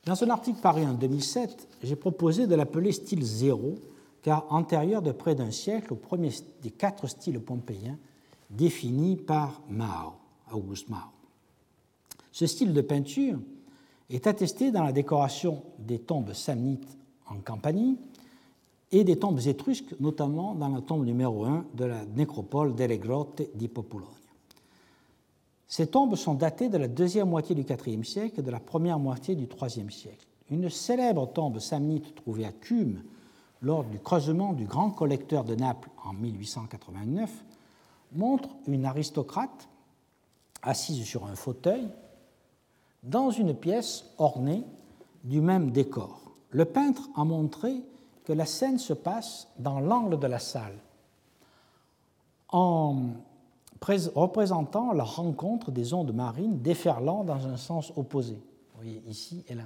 Dans 0.04 0.22
un 0.22 0.30
article 0.30 0.60
paru 0.60 0.84
en 0.84 0.94
2007, 0.94 1.68
j'ai 1.82 1.96
proposé 1.96 2.46
de 2.46 2.54
l'appeler 2.54 2.92
style 2.92 3.24
zéro 3.24 3.78
antérieur 4.32 5.02
de 5.02 5.12
près 5.12 5.34
d'un 5.34 5.50
siècle 5.50 5.92
au 5.92 5.96
premier 5.96 6.30
des 6.62 6.70
quatre 6.70 7.06
styles 7.06 7.40
pompéiens 7.40 7.98
définis 8.50 9.16
par 9.16 9.60
Mao, 9.68 10.14
Auguste 10.52 10.88
Mao. 10.88 11.10
Ce 12.32 12.46
style 12.46 12.72
de 12.72 12.80
peinture 12.80 13.38
est 14.10 14.26
attesté 14.26 14.70
dans 14.70 14.84
la 14.84 14.92
décoration 14.92 15.62
des 15.78 15.98
tombes 15.98 16.32
samnites 16.32 16.96
en 17.28 17.36
Campanie 17.36 17.98
et 18.92 19.04
des 19.04 19.18
tombes 19.18 19.40
étrusques, 19.46 19.98
notamment 20.00 20.54
dans 20.54 20.68
la 20.68 20.80
tombe 20.80 21.04
numéro 21.04 21.44
1 21.44 21.66
de 21.74 21.84
la 21.84 22.04
nécropole 22.04 22.74
delle 22.74 22.98
Grotte 22.98 23.42
di 23.54 23.68
Populonia. 23.68 24.12
Ces 25.66 25.88
tombes 25.88 26.14
sont 26.14 26.34
datées 26.34 26.68
de 26.68 26.78
la 26.78 26.86
deuxième 26.86 27.28
moitié 27.28 27.54
du 27.54 27.62
IVe 27.62 28.04
siècle 28.04 28.40
et 28.40 28.42
de 28.42 28.50
la 28.50 28.60
première 28.60 29.00
moitié 29.00 29.34
du 29.34 29.48
IIIe 29.60 29.90
siècle. 29.90 30.26
Une 30.50 30.70
célèbre 30.70 31.26
tombe 31.32 31.58
samnite 31.58 32.14
trouvée 32.14 32.44
à 32.44 32.52
Cume 32.52 33.02
lors 33.62 33.84
du 33.84 33.98
creusement 33.98 34.52
du 34.52 34.64
grand 34.64 34.90
collecteur 34.90 35.44
de 35.44 35.54
Naples 35.54 35.90
en 36.04 36.12
1889 36.12 37.30
montre 38.12 38.48
une 38.66 38.84
aristocrate 38.84 39.68
assise 40.62 41.04
sur 41.04 41.26
un 41.26 41.36
fauteuil 41.36 41.88
dans 43.02 43.30
une 43.30 43.54
pièce 43.54 44.04
ornée 44.18 44.64
du 45.24 45.40
même 45.40 45.70
décor. 45.70 46.20
Le 46.50 46.64
peintre 46.64 47.08
a 47.16 47.24
montré 47.24 47.82
que 48.24 48.32
la 48.32 48.46
scène 48.46 48.78
se 48.78 48.92
passe 48.92 49.48
dans 49.58 49.80
l'angle 49.80 50.18
de 50.18 50.26
la 50.26 50.38
salle, 50.38 50.76
en 52.50 52.96
représentant 53.80 54.92
la 54.92 55.04
rencontre 55.04 55.70
des 55.70 55.94
ondes 55.94 56.14
marines 56.14 56.60
déferlant 56.60 57.24
dans 57.24 57.46
un 57.46 57.56
sens 57.56 57.92
opposé. 57.96 58.34
Vous 58.34 58.82
voyez, 58.82 59.02
ici 59.06 59.44
et 59.48 59.54
là. 59.54 59.64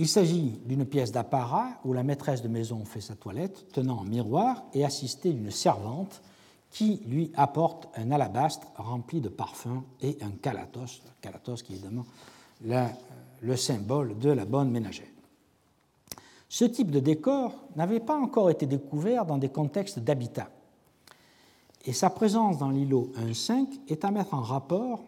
Il 0.00 0.08
s'agit 0.08 0.58
d'une 0.64 0.86
pièce 0.86 1.12
d'apparat 1.12 1.72
où 1.84 1.92
la 1.92 2.02
maîtresse 2.02 2.40
de 2.40 2.48
maison 2.48 2.86
fait 2.86 3.02
sa 3.02 3.16
toilette, 3.16 3.70
tenant 3.70 4.00
un 4.00 4.06
miroir 4.06 4.64
et 4.72 4.82
assistée 4.82 5.30
d'une 5.30 5.50
servante 5.50 6.22
qui 6.70 7.02
lui 7.06 7.30
apporte 7.34 7.86
un 7.98 8.10
alabastre 8.10 8.66
rempli 8.76 9.20
de 9.20 9.28
parfums 9.28 9.82
et 10.00 10.16
un 10.22 10.30
calatos, 10.30 11.02
calatos 11.20 11.62
qui 11.62 11.74
est 11.74 11.76
évidemment 11.76 12.06
le 13.42 13.56
symbole 13.56 14.16
de 14.18 14.30
la 14.30 14.46
bonne 14.46 14.70
ménagère. 14.70 15.04
Ce 16.48 16.64
type 16.64 16.90
de 16.90 17.00
décor 17.00 17.52
n'avait 17.76 18.00
pas 18.00 18.16
encore 18.16 18.48
été 18.48 18.64
découvert 18.64 19.26
dans 19.26 19.36
des 19.36 19.50
contextes 19.50 19.98
d'habitat, 19.98 20.48
et 21.84 21.92
sa 21.92 22.08
présence 22.08 22.56
dans 22.56 22.70
l'îlot 22.70 23.12
1.5 23.18 23.66
est 23.88 24.06
à 24.06 24.10
mettre 24.10 24.32
en 24.32 24.40
rapport 24.40 25.04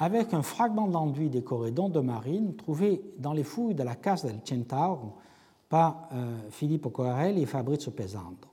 avec 0.00 0.32
un 0.32 0.42
fragment 0.42 0.88
d'enduit 0.88 1.28
décoré 1.28 1.72
d'ondes 1.72 2.02
marines 2.02 2.56
trouvé 2.56 3.02
dans 3.18 3.34
les 3.34 3.44
fouilles 3.44 3.74
de 3.74 3.82
la 3.82 3.94
Casa 3.94 4.28
del 4.28 4.40
Centauro 4.42 5.12
par 5.68 6.08
euh, 6.12 6.38
Filippo 6.50 6.88
Coarelli 6.88 7.42
et 7.42 7.46
Fabrizio 7.46 7.92
Pesando. 7.92 8.48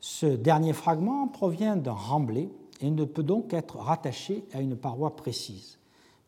Ce 0.00 0.26
dernier 0.26 0.72
fragment 0.72 1.28
provient 1.28 1.76
d'un 1.76 1.92
remblai 1.92 2.50
et 2.80 2.90
ne 2.90 3.04
peut 3.04 3.22
donc 3.22 3.54
être 3.54 3.76
rattaché 3.76 4.44
à 4.52 4.60
une 4.60 4.76
paroi 4.76 5.14
précise. 5.14 5.78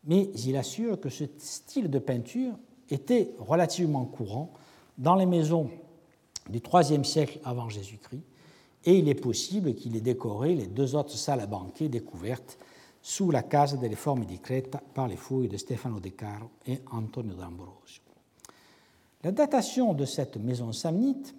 Mais 0.05 0.29
il 0.45 0.55
assure 0.55 0.97
que 0.99 1.09
ce 1.09 1.25
style 1.37 1.89
de 1.89 1.99
peinture 1.99 2.53
était 2.89 3.35
relativement 3.39 4.05
courant 4.05 4.53
dans 4.97 5.15
les 5.15 5.25
maisons 5.25 5.69
du 6.49 6.59
IIIe 6.59 7.03
siècle 7.03 7.39
avant 7.43 7.67
Jésus-Christ, 7.67 8.23
et 8.85 8.99
il 8.99 9.09
est 9.09 9.15
possible 9.15 9.75
qu'il 9.75 9.97
ait 9.97 10.01
décoré 10.01 10.55
les 10.55 10.67
deux 10.67 10.95
autres 10.95 11.17
salles 11.17 11.41
à 11.41 11.47
banquet 11.47 11.89
découvertes 11.89 12.57
sous 13.07 13.29
la 13.29 13.43
Casa 13.43 13.77
delle 13.77 13.95
Forme 13.95 14.25
di 14.25 14.39
Creta 14.39 14.79
par 14.79 15.07
les 15.07 15.15
fouilles 15.15 15.47
de 15.47 15.57
Stefano 15.57 15.99
De 15.99 16.09
Caro 16.09 16.49
et 16.65 16.81
Antonio 16.91 17.35
d'Ambrosio. 17.35 18.01
La 19.23 19.31
datation 19.31 19.93
de 19.93 20.05
cette 20.05 20.37
maison 20.37 20.71
samnite 20.71 21.35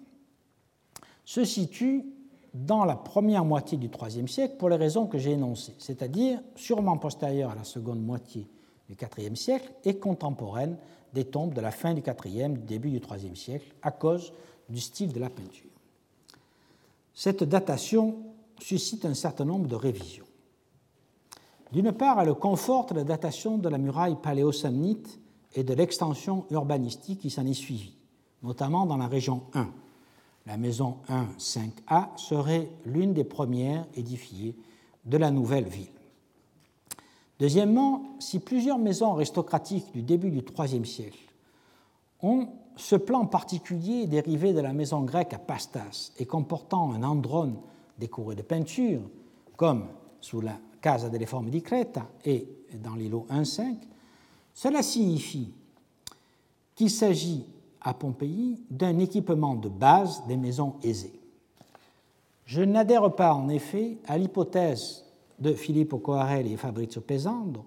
se 1.25 1.43
situe 1.43 2.05
dans 2.53 2.85
la 2.85 2.95
première 2.95 3.43
moitié 3.43 3.77
du 3.77 3.89
IIIe 3.89 4.29
siècle 4.29 4.55
pour 4.57 4.69
les 4.69 4.77
raisons 4.77 5.07
que 5.07 5.17
j'ai 5.17 5.31
énoncées, 5.31 5.75
c'est-à-dire 5.77 6.39
sûrement 6.55 6.97
postérieure 6.97 7.51
à 7.51 7.55
la 7.55 7.65
seconde 7.65 8.01
moitié 8.01 8.47
du 8.87 8.95
IVe 9.17 9.35
siècle 9.35 9.73
et 9.83 9.97
contemporaine 9.97 10.77
des 11.11 11.25
tombes 11.25 11.53
de 11.53 11.59
la 11.59 11.71
fin 11.71 11.93
du 11.93 12.01
IVe, 12.01 12.63
début 12.63 12.91
du 12.91 13.01
IIIe 13.05 13.35
siècle, 13.35 13.75
à 13.81 13.91
cause 13.91 14.31
du 14.69 14.79
style 14.79 15.11
de 15.11 15.19
la 15.19 15.29
peinture. 15.29 15.69
Cette 17.13 17.43
datation 17.43 18.15
suscite 18.57 19.03
un 19.03 19.13
certain 19.13 19.43
nombre 19.43 19.67
de 19.67 19.75
révisions. 19.75 20.26
D'une 21.71 21.91
part, 21.91 22.21
elle 22.21 22.33
conforte 22.33 22.91
la 22.91 23.03
datation 23.03 23.57
de 23.57 23.69
la 23.69 23.77
muraille 23.77 24.17
paléosamnite 24.21 25.19
et 25.55 25.63
de 25.63 25.73
l'extension 25.73 26.45
urbanistique 26.49 27.19
qui 27.19 27.29
s'en 27.29 27.45
est 27.45 27.53
suivie, 27.53 27.95
notamment 28.43 28.85
dans 28.85 28.97
la 28.97 29.07
région 29.07 29.43
1. 29.53 29.67
la 30.45 30.57
maison 30.57 30.97
1-5A 31.09 32.17
serait 32.17 32.69
l'une 32.85 33.13
des 33.13 33.23
premières 33.23 33.85
édifiées 33.95 34.55
de 35.05 35.17
la 35.17 35.31
nouvelle 35.31 35.67
ville. 35.67 35.87
Deuxièmement, 37.39 38.03
si 38.19 38.39
plusieurs 38.39 38.79
maisons 38.79 39.13
aristocratiques 39.13 39.91
du 39.93 40.01
début 40.01 40.31
du 40.31 40.43
IIIe 40.57 40.85
siècle 40.85 41.19
ont 42.21 42.47
ce 42.75 42.95
plan 42.95 43.25
particulier 43.25 44.07
dérivé 44.07 44.53
de 44.53 44.59
la 44.59 44.73
maison 44.73 45.01
grecque 45.01 45.33
à 45.33 45.39
Pastas 45.39 46.11
et 46.17 46.25
comportant 46.25 46.93
un 46.93 47.03
androne 47.03 47.57
décoré 47.97 48.35
de 48.35 48.41
peinture, 48.41 49.01
comme 49.55 49.87
sous 50.21 50.41
la 50.41 50.53
Casa 50.87 51.09
delle 51.09 51.25
Forme 51.25 51.49
di 51.49 51.61
Creta 51.61 52.07
et 52.23 52.47
dans 52.75 52.95
l'îlot 52.95 53.27
1.5, 53.29 53.75
cela 54.53 54.81
signifie 54.81 55.53
qu'il 56.75 56.89
s'agit 56.89 57.43
à 57.81 57.93
Pompéi 57.93 58.61
d'un 58.69 58.97
équipement 58.99 59.55
de 59.55 59.67
base 59.67 60.23
des 60.29 60.37
maisons 60.37 60.75
aisées. 60.83 61.19
Je 62.45 62.61
n'adhère 62.61 63.13
pas 63.13 63.33
en 63.33 63.49
effet 63.49 63.97
à 64.07 64.17
l'hypothèse 64.17 65.03
de 65.39 65.51
Filippo 65.55 65.97
Coarelli 65.97 66.53
et 66.53 66.57
Fabrizio 66.57 67.01
Pesando 67.01 67.65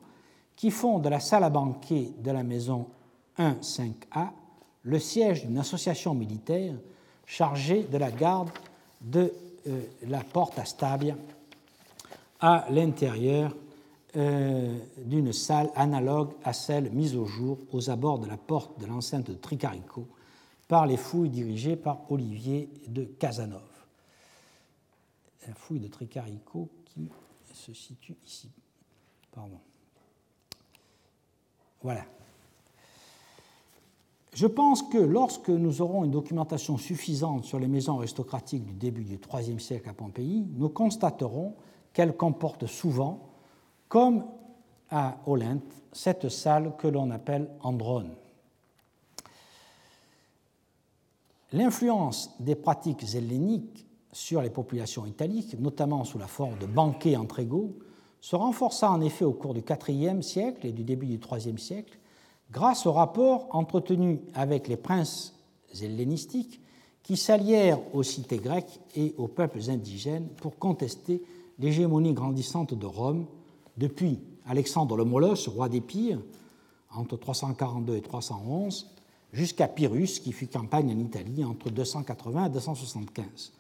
qui 0.57 0.71
font 0.71 0.99
de 0.99 1.11
la 1.11 1.21
salle 1.21 1.45
à 1.45 1.51
banquet 1.51 2.13
de 2.25 2.31
la 2.31 2.43
maison 2.43 2.87
1-5A 3.39 4.31
le 4.85 4.99
siège 4.99 5.45
d'une 5.45 5.59
association 5.59 6.15
militaire 6.15 6.73
chargée 7.27 7.83
de 7.83 7.99
la 7.99 8.11
garde 8.11 8.49
de 9.03 9.31
euh, 9.67 9.83
la 10.09 10.21
porte 10.21 10.59
à 10.59 10.65
Stabia 10.65 11.17
à 12.41 12.67
l'intérieur 12.71 13.55
euh, 14.17 14.79
d'une 15.05 15.33
salle 15.33 15.71
analogue 15.77 16.33
à 16.43 16.53
celle 16.53 16.91
mise 16.91 17.17
au 17.17 17.27
jour 17.27 17.59
aux 17.73 17.91
abords 17.91 18.19
de 18.19 18.27
la 18.27 18.37
porte 18.37 18.81
de 18.81 18.87
l'enceinte 18.87 19.31
de 19.31 19.35
Tricarico 19.35 20.09
par 20.67 20.87
les 20.87 20.97
fouilles 20.97 21.31
dirigées 21.31 21.77
par 21.77 22.11
Olivier 22.11 22.69
de 22.89 23.05
Casanova. 23.05 23.63
La 25.47 25.55
fouille 25.55 25.81
de 25.81 25.89
Tricarico 25.89 26.69
qui 26.87 27.09
se 27.53 27.73
situe 27.73 28.17
ici. 28.27 28.51
Pardon. 29.33 29.59
Voilà. 31.83 32.05
Je 34.35 34.47
pense 34.47 34.83
que 34.83 34.99
lorsque 34.99 35.49
nous 35.49 35.83
aurons 35.83 36.05
une 36.05 36.11
documentation 36.13 36.79
suffisante 36.79 37.45
sur 37.45 37.59
les 37.59 37.69
maisons 37.69 37.99
aristocratiques 37.99 38.65
du 38.65 38.75
début 38.75 39.05
du 39.05 39.19
IIIe 39.33 39.61
siècle 39.61 39.89
à 39.89 39.93
Pompéi, 39.93 40.47
nous 40.57 40.69
constaterons 40.69 41.55
qu'elles 41.93 42.17
comportent 42.17 42.67
souvent, 42.67 43.31
comme 43.89 44.25
à 44.91 45.19
Olympe, 45.27 45.73
cette 45.93 46.29
salle 46.29 46.75
que 46.77 46.89
l'on 46.89 47.11
appelle 47.11 47.49
androne. 47.63 48.11
L'influence 51.53 52.31
des 52.39 52.55
pratiques 52.55 53.15
helléniques 53.15 53.87
sur 54.13 54.41
les 54.41 54.51
populations 54.51 55.07
italiques, 55.07 55.59
notamment 55.59 56.05
sous 56.05 56.19
la 56.19 56.27
forme 56.27 56.59
de 56.59 56.67
banquets 56.67 57.17
entre 57.17 57.41
égaux, 57.41 57.77
se 58.21 58.37
renforça 58.37 58.91
en 58.91 59.01
effet 59.01 59.25
au 59.25 59.33
cours 59.33 59.55
du 59.55 59.63
IVe 59.89 60.23
siècle 60.23 60.67
et 60.67 60.73
du 60.73 60.85
début 60.85 61.07
du 61.07 61.19
IIIe 61.19 61.59
siècle, 61.59 61.99
grâce 62.51 62.87
aux 62.87 62.93
rapports 62.93 63.49
entretenus 63.51 64.21
avec 64.35 64.69
les 64.69 64.77
princes 64.77 65.35
hellénistiques 65.81 66.61
qui 67.03 67.17
s'allièrent 67.17 67.81
aux 67.95 68.03
cités 68.03 68.39
grecques 68.39 68.81
et 68.95 69.15
aux 69.17 69.29
peuples 69.29 69.71
indigènes 69.71 70.29
pour 70.37 70.59
contester 70.59 71.23
l'hégémonie 71.61 72.15
grandissante 72.15 72.75
de 72.75 72.87
Rome 72.87 73.27
depuis 73.77 74.19
Alexandre 74.47 74.97
le 74.97 75.05
Molosse, 75.05 75.49
roi 75.49 75.69
d'Épire, 75.69 76.19
entre 76.93 77.17
342 77.17 77.97
et 77.97 78.01
311, 78.01 78.91
jusqu'à 79.33 79.69
Pyrrhus, 79.69 80.21
qui 80.23 80.33
fut 80.33 80.49
campagne 80.49 80.93
en 80.93 80.99
Italie 80.99 81.45
entre 81.45 81.71
280 81.71 82.47
et 82.47 82.51
275. 82.51 83.53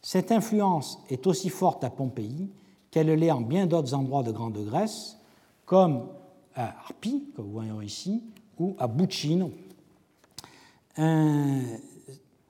Cette 0.00 0.32
influence 0.32 0.98
est 1.10 1.26
aussi 1.26 1.50
forte 1.50 1.84
à 1.84 1.90
Pompéi 1.90 2.48
qu'elle 2.90 3.08
l'est 3.08 3.30
en 3.30 3.40
bien 3.40 3.66
d'autres 3.66 3.94
endroits 3.94 4.22
de 4.22 4.32
Grande 4.32 4.64
Grèce, 4.64 5.18
comme 5.66 6.06
à 6.54 6.68
Arpi, 6.84 7.24
comme 7.34 7.46
vous 7.46 7.52
voyez 7.52 7.72
ici, 7.84 8.22
ou 8.58 8.76
à 8.78 8.86
Buccino, 8.86 9.50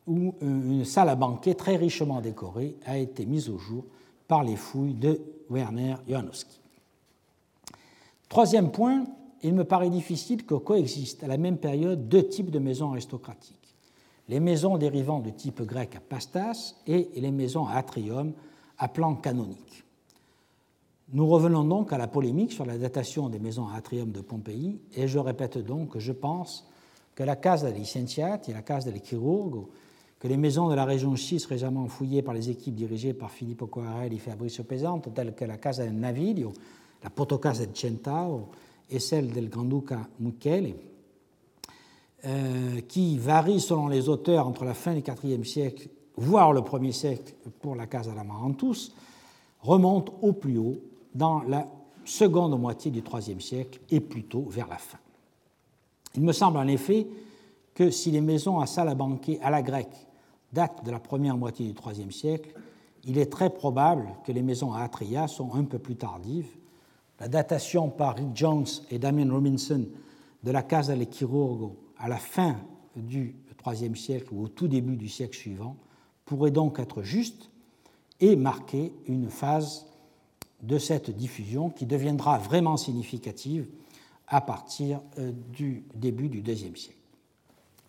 où 0.06 0.34
une 0.42 0.84
salle 0.84 1.08
à 1.08 1.16
banquet 1.16 1.54
très 1.54 1.76
richement 1.76 2.20
décorée 2.20 2.76
a 2.84 2.98
été 2.98 3.24
mise 3.24 3.48
au 3.48 3.56
jour 3.58 3.84
par 4.28 4.44
les 4.44 4.56
fouilles 4.56 4.94
de 4.94 5.20
Werner 5.50 5.96
Janowski. 6.08 6.60
Troisième 8.28 8.70
point, 8.70 9.04
il 9.42 9.54
me 9.54 9.64
paraît 9.64 9.90
difficile 9.90 10.44
que 10.44 10.54
coexistent 10.54 11.24
à 11.24 11.28
la 11.28 11.36
même 11.36 11.58
période 11.58 12.08
deux 12.08 12.26
types 12.26 12.50
de 12.50 12.58
maisons 12.58 12.92
aristocratiques 12.92 13.64
les 14.28 14.40
maisons 14.40 14.78
dérivant 14.78 15.20
du 15.20 15.32
type 15.32 15.62
grec 15.62 15.96
à 15.96 16.00
pastas 16.00 16.76
et 16.86 17.10
les 17.16 17.30
maisons 17.30 17.66
à 17.66 17.74
atrium 17.74 18.32
à 18.78 18.88
plan 18.88 19.14
canonique. 19.14 19.84
Nous 21.12 21.26
revenons 21.26 21.64
donc 21.64 21.92
à 21.92 21.98
la 21.98 22.08
polémique 22.08 22.52
sur 22.52 22.64
la 22.64 22.78
datation 22.78 23.28
des 23.28 23.38
maisons 23.38 23.68
à 23.68 23.76
atrium 23.76 24.10
de 24.10 24.20
Pompéi, 24.20 24.80
et 24.94 25.06
je 25.06 25.18
répète 25.18 25.58
donc 25.58 25.90
que 25.90 25.98
je 26.00 26.12
pense 26.12 26.66
que 27.14 27.22
la 27.22 27.36
Casa 27.36 27.70
dei 27.70 27.80
Licenciati 27.80 28.50
et 28.50 28.54
la 28.54 28.62
Casa 28.62 28.90
del 28.90 29.02
Chirurgo, 29.02 29.70
que 30.24 30.28
les 30.28 30.38
maisons 30.38 30.70
de 30.70 30.74
la 30.74 30.86
région 30.86 31.14
6 31.14 31.44
récemment 31.44 31.86
fouillées 31.86 32.22
par 32.22 32.32
les 32.32 32.48
équipes 32.48 32.74
dirigées 32.74 33.12
par 33.12 33.30
Filippo 33.30 33.66
Coarelli 33.66 34.16
et 34.16 34.18
Fabrizio 34.18 34.64
Pesante, 34.64 35.12
telles 35.12 35.34
que 35.34 35.44
la 35.44 35.58
Casa 35.58 35.84
del 35.84 36.00
Naviglio, 36.00 36.50
la 37.02 37.10
Protocasa 37.10 37.66
del 37.66 37.76
Centauro 37.76 38.48
et 38.88 39.00
celle 39.00 39.28
del 39.28 39.50
Granduca 39.50 40.08
Michele, 40.20 40.76
euh, 42.24 42.80
qui 42.88 43.18
varient 43.18 43.60
selon 43.60 43.88
les 43.88 44.08
auteurs 44.08 44.48
entre 44.48 44.64
la 44.64 44.72
fin 44.72 44.94
du 44.94 45.02
IVe 45.24 45.44
siècle, 45.44 45.90
voire 46.16 46.54
le 46.54 46.62
1er 46.62 46.92
siècle 46.92 47.34
pour 47.60 47.74
la 47.76 47.86
Casa 47.86 48.12
d'Amarantus, 48.12 48.94
remontent 49.60 50.14
au 50.22 50.32
plus 50.32 50.56
haut 50.56 50.78
dans 51.14 51.42
la 51.42 51.68
seconde 52.06 52.58
moitié 52.58 52.90
du 52.90 53.00
IIIe 53.00 53.42
siècle 53.42 53.78
et 53.90 54.00
plutôt 54.00 54.46
vers 54.48 54.68
la 54.68 54.78
fin. 54.78 55.00
Il 56.14 56.22
me 56.22 56.32
semble 56.32 56.56
en 56.56 56.66
effet 56.66 57.06
que 57.74 57.90
si 57.90 58.10
les 58.10 58.22
maisons 58.22 58.58
à 58.58 58.66
salle 58.66 58.88
à 58.88 58.94
banquet 58.94 59.38
à 59.42 59.50
la 59.50 59.60
grecque 59.60 60.03
datent 60.54 60.84
de 60.84 60.90
la 60.90 61.00
première 61.00 61.36
moitié 61.36 61.66
du 61.66 61.74
IIIe 61.74 62.12
siècle, 62.12 62.54
il 63.04 63.18
est 63.18 63.30
très 63.30 63.50
probable 63.50 64.08
que 64.24 64.32
les 64.32 64.42
maisons 64.42 64.72
à 64.72 64.80
atria 64.80 65.28
sont 65.28 65.54
un 65.54 65.64
peu 65.64 65.78
plus 65.78 65.96
tardives. 65.96 66.48
La 67.20 67.28
datation 67.28 67.90
par 67.90 68.16
Rick 68.16 68.34
Jones 68.34 68.66
et 68.90 68.98
Damien 68.98 69.30
Robinson 69.30 69.86
de 70.42 70.50
la 70.50 70.62
Casa 70.62 70.96
del 70.96 71.06
Chirurgo 71.12 71.76
à 71.98 72.08
la 72.08 72.16
fin 72.16 72.56
du 72.96 73.36
IIIe 73.66 73.96
siècle 73.96 74.32
ou 74.32 74.44
au 74.44 74.48
tout 74.48 74.68
début 74.68 74.96
du 74.96 75.08
siècle 75.08 75.36
suivant 75.36 75.76
pourrait 76.24 76.50
donc 76.50 76.78
être 76.78 77.02
juste 77.02 77.50
et 78.20 78.36
marquer 78.36 78.92
une 79.06 79.28
phase 79.28 79.86
de 80.62 80.78
cette 80.78 81.10
diffusion 81.10 81.68
qui 81.68 81.84
deviendra 81.84 82.38
vraiment 82.38 82.76
significative 82.76 83.66
à 84.28 84.40
partir 84.40 85.00
euh, 85.18 85.32
du 85.52 85.84
début 85.94 86.28
du 86.28 86.40
IIe 86.40 86.76
siècle. 86.76 86.98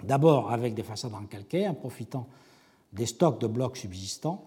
D'abord 0.03 0.51
avec 0.51 0.73
des 0.73 0.83
façades 0.83 1.13
en 1.13 1.25
calcaire, 1.25 1.73
profitant 1.75 2.27
des 2.95 3.05
stocks 3.05 3.39
de 3.39 3.47
blocs 3.47 3.77
subsistants, 3.77 4.43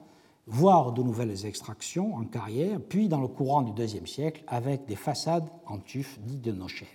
voire 0.46 0.92
de 0.92 1.02
nouvelles 1.02 1.46
extractions 1.46 2.14
en 2.14 2.24
carrière, 2.24 2.80
puis 2.80 3.08
dans 3.08 3.20
le 3.20 3.28
courant 3.28 3.62
du 3.62 3.82
IIe 3.82 4.06
siècle 4.06 4.42
avec 4.46 4.86
des 4.86 4.96
façades 4.96 5.48
en 5.66 5.78
tuf 5.78 6.18
dites 6.20 6.42
de 6.42 6.52
nochères. 6.52 6.88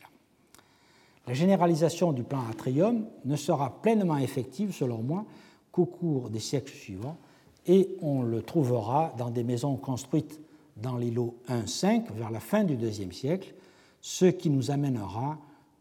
La 1.28 1.34
généralisation 1.34 2.12
du 2.12 2.24
plan 2.24 2.44
atrium 2.50 3.06
ne 3.24 3.36
sera 3.36 3.82
pleinement 3.82 4.18
effective, 4.18 4.74
selon 4.74 5.04
moi, 5.04 5.26
qu'au 5.72 5.86
cours 5.86 6.30
des 6.30 6.40
siècles 6.40 6.74
suivants, 6.74 7.18
et 7.66 7.96
on 8.02 8.24
le 8.24 8.42
trouvera 8.42 9.14
dans 9.18 9.30
des 9.30 9.44
maisons 9.44 9.78
construites 9.78 10.42
dans 10.76 10.98
l'îlot 10.98 11.36
1.5 11.48 12.12
vers 12.14 12.32
la 12.32 12.40
fin 12.40 12.64
du 12.64 12.74
IIe 12.74 13.14
siècle, 13.14 13.54
ce 14.02 14.26
qui 14.26 14.50
nous 14.50 14.72
amènera 14.72 15.38